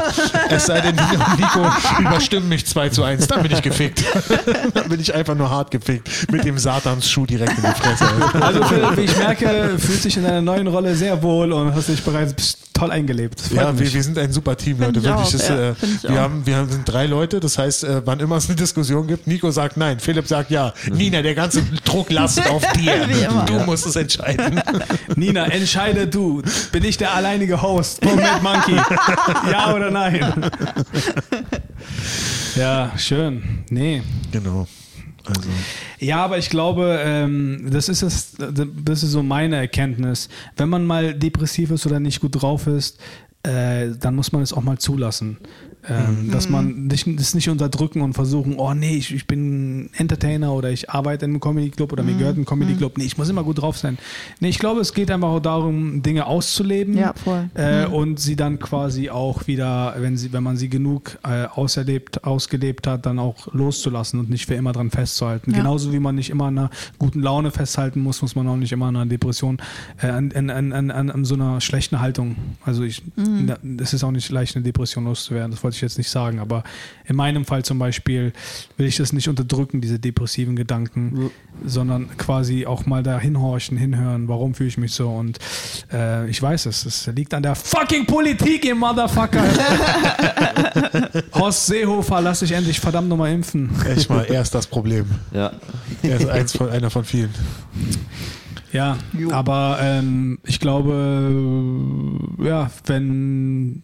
Es 0.49 0.65
sei 0.65 0.81
denn, 0.81 0.95
Nina 0.95 1.25
und 1.25 1.39
Nico 1.39 1.71
überstimmen 1.99 2.49
mich 2.49 2.65
2 2.65 2.89
zu 2.89 3.03
1. 3.03 3.27
Dann 3.27 3.43
bin 3.43 3.51
ich 3.51 3.61
gefickt. 3.61 4.03
Dann 4.73 4.89
bin 4.89 4.99
ich 4.99 5.13
einfach 5.13 5.35
nur 5.35 5.49
hart 5.49 5.71
gefickt. 5.71 6.31
Mit 6.31 6.43
dem 6.43 6.57
Satansschuh 6.57 7.25
direkt 7.25 7.57
in 7.57 7.63
die 7.63 7.81
Fresse. 7.81 8.05
Also 8.39 8.63
Philipp, 8.63 8.97
wie 8.97 9.01
ich 9.01 9.17
merke, 9.17 9.75
fühlst 9.77 10.05
dich 10.05 10.17
in 10.17 10.23
deiner 10.23 10.41
neuen 10.41 10.67
Rolle 10.67 10.95
sehr 10.95 11.21
wohl 11.21 11.51
und 11.51 11.73
hast 11.73 11.89
dich 11.89 12.01
bereits 12.03 12.57
toll 12.73 12.91
eingelebt. 12.91 13.39
Ja, 13.53 13.77
wir, 13.77 13.93
wir 13.93 14.03
sind 14.03 14.17
ein 14.17 14.31
super 14.31 14.57
Team, 14.57 14.79
Leute. 14.79 14.99
ich 14.99 15.05
Wirklich. 15.05 15.25
auch, 15.27 15.31
Das, 15.31 15.47
ja, 15.49 15.69
äh, 15.69 15.75
find 15.75 15.95
ich 15.97 16.03
wir, 16.03 16.11
auch. 16.11 16.15
haben, 16.15 16.45
wir 16.45 16.55
haben, 16.55 16.69
sind 16.69 16.83
drei 16.91 17.05
Leute. 17.05 17.39
Das 17.39 17.57
heißt, 17.57 17.83
äh, 17.83 18.01
wann 18.05 18.19
immer 18.19 18.37
es 18.37 18.47
eine 18.47 18.55
Diskussion 18.55 19.05
gibt, 19.07 19.27
Nico 19.27 19.51
sagt 19.51 19.77
nein, 19.77 19.99
Philipp 19.99 20.27
sagt 20.27 20.49
ja. 20.51 20.73
Nina, 20.91 21.21
der 21.21 21.35
ganze 21.35 21.61
Druck 21.85 22.09
lastet 22.11 22.49
auf 22.49 22.63
dir. 22.77 23.05
Du 23.45 23.59
musst 23.59 23.85
es 23.85 23.95
entscheiden. 23.95 24.61
Nina, 25.15 25.45
entscheide 25.47 26.07
du. 26.07 26.41
Bin 26.71 26.83
ich 26.83 26.97
der 26.97 27.13
alleinige 27.13 27.61
Host 27.61 28.03
von 28.03 28.15
Mad 28.15 28.41
Monkey? 28.75 28.95
Ja 29.51 29.73
oder 29.73 29.91
nein? 29.91 30.51
Ja, 32.55 32.91
schön. 32.97 33.63
Nee. 33.69 34.01
genau. 34.31 34.67
Also. 35.25 35.49
Ja, 35.99 36.23
aber 36.25 36.37
ich 36.37 36.49
glaube, 36.49 36.99
ähm, 37.03 37.67
das 37.71 37.89
ist 37.89 38.01
es, 38.01 38.35
das 38.37 39.03
ist 39.03 39.11
so 39.11 39.21
meine 39.23 39.55
Erkenntnis. 39.57 40.29
Wenn 40.57 40.69
man 40.69 40.83
mal 40.85 41.13
depressiv 41.13 41.71
ist 41.71 41.85
oder 41.85 41.99
nicht 41.99 42.21
gut 42.21 42.41
drauf 42.41 42.67
ist, 42.67 42.99
äh, 43.43 43.89
dann 43.99 44.15
muss 44.15 44.31
man 44.31 44.41
es 44.41 44.53
auch 44.53 44.61
mal 44.63 44.77
zulassen. 44.77 45.37
Ähm, 45.89 46.29
Dass 46.31 46.47
man 46.49 46.89
das 46.89 47.33
nicht 47.33 47.49
unterdrücken 47.49 48.01
und 48.01 48.13
versuchen, 48.13 48.55
oh 48.57 48.73
nee, 48.73 48.97
ich, 48.97 49.13
ich 49.13 49.25
bin 49.25 49.89
Entertainer 49.97 50.53
oder 50.53 50.69
ich 50.69 50.89
arbeite 50.91 51.25
in 51.25 51.31
einem 51.31 51.39
Comedy 51.39 51.69
Club 51.71 51.91
oder 51.91 52.03
mir 52.03 52.13
gehört 52.15 52.37
ein 52.37 52.45
Comedy 52.45 52.75
Club. 52.75 52.97
Nee, 52.97 53.05
ich 53.05 53.17
muss 53.17 53.29
immer 53.29 53.43
gut 53.43 53.61
drauf 53.61 53.77
sein. 53.77 53.97
Nee, 54.39 54.49
ich 54.49 54.59
glaube, 54.59 54.81
es 54.81 54.93
geht 54.93 55.09
einfach 55.09 55.29
auch 55.29 55.39
darum, 55.39 56.03
Dinge 56.03 56.27
auszuleben 56.27 56.95
Ja, 56.95 57.13
voll. 57.13 57.49
äh, 57.55 57.85
und 57.87 58.19
sie 58.19 58.35
dann 58.35 58.59
quasi 58.59 59.09
auch 59.09 59.47
wieder, 59.47 59.95
wenn 59.97 60.17
sie, 60.17 60.31
wenn 60.33 60.43
man 60.43 60.55
sie 60.57 60.69
genug 60.69 61.17
äh, 61.23 61.45
auserlebt, 61.45 62.23
ausgelebt 62.25 62.85
hat, 62.85 63.05
dann 63.07 63.17
auch 63.17 63.51
loszulassen 63.53 64.19
und 64.19 64.29
nicht 64.29 64.45
für 64.45 64.53
immer 64.55 64.73
dran 64.73 64.91
festzuhalten. 64.91 65.51
Ja. 65.51 65.57
Genauso 65.57 65.91
wie 65.93 65.99
man 65.99 66.13
nicht 66.15 66.29
immer 66.29 66.45
an 66.45 66.57
einer 66.59 66.69
guten 66.99 67.21
Laune 67.21 67.49
festhalten 67.51 68.01
muss, 68.01 68.21
muss 68.21 68.35
man 68.35 68.47
auch 68.47 68.55
nicht 68.57 68.71
immer 68.71 68.85
an 68.87 68.95
einer 68.95 69.05
Depression, 69.07 69.57
äh, 70.01 70.07
an, 70.07 70.31
an, 70.31 70.71
an, 70.71 70.91
an, 70.91 71.25
so 71.25 71.33
einer 71.35 71.59
schlechten 71.61 71.99
Haltung. 72.01 72.35
Also 72.63 72.83
ich, 72.83 73.01
Mhm. 73.15 73.51
es 73.79 73.93
ist 73.93 74.03
auch 74.03 74.11
nicht 74.11 74.29
leicht, 74.29 74.55
eine 74.55 74.63
Depression 74.63 75.05
loszuwerden. 75.05 75.51
Das 75.51 75.63
wollte 75.63 75.70
wollte 75.71 75.77
ich 75.77 75.81
jetzt 75.81 75.97
nicht 75.97 76.09
sagen, 76.09 76.39
aber 76.39 76.63
in 77.05 77.15
meinem 77.15 77.45
Fall 77.45 77.63
zum 77.63 77.79
Beispiel 77.79 78.33
will 78.75 78.87
ich 78.87 78.97
das 78.97 79.13
nicht 79.13 79.29
unterdrücken, 79.29 79.79
diese 79.79 79.99
depressiven 79.99 80.57
Gedanken, 80.57 81.31
sondern 81.65 82.09
quasi 82.17 82.65
auch 82.65 82.85
mal 82.85 83.03
da 83.03 83.17
hinhorchen, 83.17 83.77
hinhören, 83.77 84.27
warum 84.27 84.53
fühle 84.53 84.67
ich 84.67 84.77
mich 84.77 84.91
so 84.91 85.09
und 85.09 85.39
äh, 85.93 86.29
ich 86.29 86.41
weiß 86.41 86.65
es, 86.65 86.85
es 86.85 87.07
liegt 87.07 87.33
an 87.33 87.43
der 87.43 87.55
fucking 87.55 88.05
Politik, 88.05 88.65
ihr 88.65 88.75
Motherfucker. 88.75 89.43
Horst 91.33 91.67
Seehofer, 91.67 92.19
lass 92.19 92.41
dich 92.41 92.51
endlich 92.51 92.81
verdammt 92.81 93.07
nochmal 93.07 93.31
impfen. 93.31 93.69
Echt 93.87 94.09
mal, 94.09 94.25
er 94.25 94.41
ist 94.41 94.53
das 94.53 94.67
Problem. 94.67 95.05
Ja. 95.31 95.53
Er 96.03 96.17
ist 96.17 96.27
eins 96.27 96.51
von, 96.51 96.69
einer 96.69 96.89
von 96.89 97.05
vielen. 97.05 97.29
Ja, 98.73 98.97
Jo. 99.17 99.31
aber 99.31 99.79
ähm, 99.81 100.39
ich 100.45 100.59
glaube, 100.59 102.17
ja, 102.43 102.69
wenn 102.85 103.83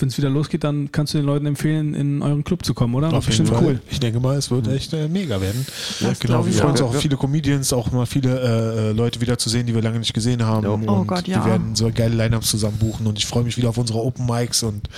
wenn 0.00 0.08
es 0.08 0.16
wieder 0.16 0.30
losgeht, 0.30 0.62
dann 0.64 0.92
kannst 0.92 1.12
du 1.12 1.18
den 1.18 1.26
Leuten 1.26 1.46
empfehlen, 1.46 1.92
in 1.94 2.22
euren 2.22 2.44
Club 2.44 2.64
zu 2.64 2.72
kommen, 2.72 2.94
oder? 2.94 3.08
Auf 3.08 3.14
jeden 3.14 3.26
Bestimmt 3.26 3.48
Fall. 3.48 3.62
cool. 3.64 3.80
Ich 3.90 3.98
denke 3.98 4.20
mal, 4.20 4.36
es 4.36 4.50
wird 4.50 4.68
echt 4.68 4.92
äh, 4.92 5.08
mega 5.08 5.40
werden. 5.40 5.66
Das 6.00 6.18
genau, 6.20 6.44
wir 6.44 6.52
ich 6.52 6.58
freuen 6.58 6.70
uns 6.72 6.82
auch. 6.82 6.94
viele 6.94 7.16
Comedians, 7.16 7.72
auch 7.72 7.90
mal 7.90 8.06
viele 8.06 8.38
äh, 8.40 8.88
äh, 8.90 8.92
Leute 8.92 9.20
wieder 9.20 9.36
zu 9.38 9.48
sehen, 9.48 9.66
die 9.66 9.74
wir 9.74 9.82
lange 9.82 9.98
nicht 9.98 10.14
gesehen 10.14 10.44
haben. 10.44 10.64
Ja. 10.64 10.70
Und 10.70 10.88
Oh 10.88 11.04
Gott, 11.04 11.26
ja. 11.26 11.44
Wir 11.44 11.50
werden 11.52 11.74
so 11.74 11.90
geile 11.92 12.14
Lineups 12.14 12.48
zusammen 12.50 12.78
buchen 12.78 13.06
und 13.06 13.18
ich 13.18 13.26
freue 13.26 13.42
mich 13.42 13.56
wieder 13.56 13.70
auf 13.70 13.78
unsere 13.78 13.98
Open 14.00 14.24
Mics 14.26 14.62
und 14.62 14.88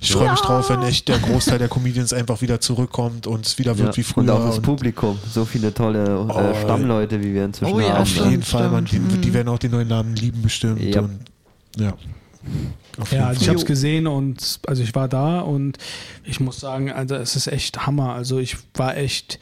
ich 0.00 0.12
freue 0.12 0.30
mich 0.30 0.40
Ja. 0.40 0.46
drauf, 0.46 0.70
wenn 0.70 0.82
echt 0.82 1.08
der 1.08 1.18
Großteil 1.18 1.58
der 1.58 1.68
Comedians 1.68 2.12
einfach 2.12 2.40
wieder 2.40 2.60
zurückkommt 2.60 3.26
und 3.26 3.44
es 3.46 3.58
wieder 3.58 3.76
wird 3.76 3.88
Ja. 3.88 3.96
wie 3.96 4.02
früher. 4.04 4.22
Und 4.24 4.30
auch 4.30 4.46
das 4.46 4.56
und- 4.58 4.62
Publikum. 4.62 5.18
So 5.32 5.44
viele 5.44 5.74
tolle 5.74 6.18
Oh, 6.28 6.38
äh, 6.38 6.54
Stammleute, 6.62 7.20
wie 7.22 7.34
wir 7.34 7.44
inzwischen 7.44 7.74
Oh 7.74 7.80
ja, 7.80 7.88
haben. 7.94 8.02
Auf 8.02 8.08
stimmt, 8.08 8.30
jeden 8.30 8.42
Fall, 8.44 8.70
man, 8.70 8.84
die, 8.84 8.98
die 9.00 9.34
werden 9.34 9.48
auch 9.48 9.58
den 9.58 9.72
neuen 9.72 9.88
Namen 9.88 10.14
lieben 10.14 10.42
bestimmt. 10.42 10.80
Ja. 10.80 11.00
Und, 11.00 11.18
ja. 11.76 11.92
Ja, 13.10 13.26
also 13.28 13.40
ich 13.42 13.48
habe 13.48 13.58
es 13.58 13.64
gesehen 13.66 14.06
und 14.06 14.60
also 14.66 14.82
ich 14.82 14.94
war 14.94 15.08
da 15.08 15.40
und 15.40 15.78
ich 16.24 16.40
muss 16.40 16.60
sagen, 16.60 16.90
also 16.92 17.14
es 17.16 17.34
ist 17.36 17.46
echt 17.48 17.86
Hammer. 17.86 18.12
Also 18.14 18.38
ich 18.38 18.56
war 18.74 18.96
echt, 18.96 19.38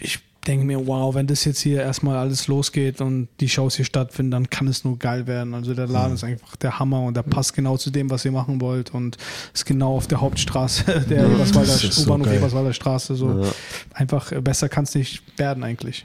ich 0.00 0.18
denke 0.48 0.66
mir, 0.66 0.84
wow, 0.88 1.14
wenn 1.14 1.28
das 1.28 1.44
jetzt 1.44 1.60
hier 1.60 1.80
erstmal 1.82 2.16
alles 2.16 2.48
losgeht 2.48 3.00
und 3.00 3.28
die 3.38 3.48
Shows 3.48 3.76
hier 3.76 3.84
stattfinden, 3.84 4.32
dann 4.32 4.50
kann 4.50 4.66
es 4.66 4.82
nur 4.82 4.98
geil 4.98 5.28
werden. 5.28 5.54
Also 5.54 5.72
der 5.74 5.86
Mhm. 5.86 5.92
Laden 5.92 6.14
ist 6.14 6.24
einfach 6.24 6.56
der 6.56 6.80
Hammer 6.80 7.02
und 7.02 7.16
der 7.16 7.22
passt 7.22 7.54
genau 7.54 7.76
zu 7.76 7.90
dem, 7.90 8.10
was 8.10 8.24
ihr 8.24 8.32
machen 8.32 8.60
wollt 8.60 8.92
und 8.92 9.16
ist 9.54 9.64
genau 9.64 9.94
auf 9.96 10.08
der 10.08 10.20
Hauptstraße 10.20 11.04
der 11.08 11.26
Eberswalder, 11.26 11.70
Das 11.72 11.84
ist 11.84 11.94
so 11.94 12.02
U-Bahnhof 12.10 12.26
geil. 12.26 12.38
Eberswalder 12.38 12.72
Straße. 12.72 13.14
So 13.14 13.42
Ja. 13.42 13.48
einfach 13.94 14.32
äh, 14.32 14.40
besser 14.40 14.68
kann 14.68 14.82
es 14.82 14.94
nicht 14.96 15.22
werden 15.38 15.62
eigentlich. 15.62 16.04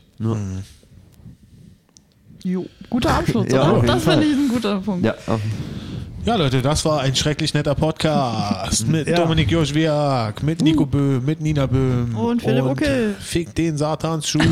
Jo. 2.44 2.66
Guter 2.90 3.16
Abschluss, 3.16 3.48
Ja, 3.52 3.80
Das 3.82 4.04
finde 4.04 4.24
ich 4.26 4.34
ein 4.34 4.50
guter 4.50 4.80
Punkt. 4.80 5.04
Ja, 5.06 5.16
auf, 5.26 5.42
Ja, 6.28 6.36
Leute, 6.36 6.62
das 6.62 6.84
war 6.84 7.00
ein 7.00 7.16
schrecklich 7.16 7.54
netter 7.54 7.74
Podcast 7.74 8.86
mit 8.90 9.08
Ja. 9.08 9.16
Dominik 9.16 9.50
Joschwiak, 9.50 10.44
mit 10.44 10.62
Nico 10.62 10.86
Böhm, 10.86 11.24
mit 11.24 11.40
Nina 11.40 11.66
Böhm 11.68 12.18
Und 12.18 12.42
Philipp 12.42 12.66
Uckel. 12.66 13.16
Fick 13.18 13.56
den 13.56 13.78
Satans 13.78 14.28
Schuh. 14.28 14.40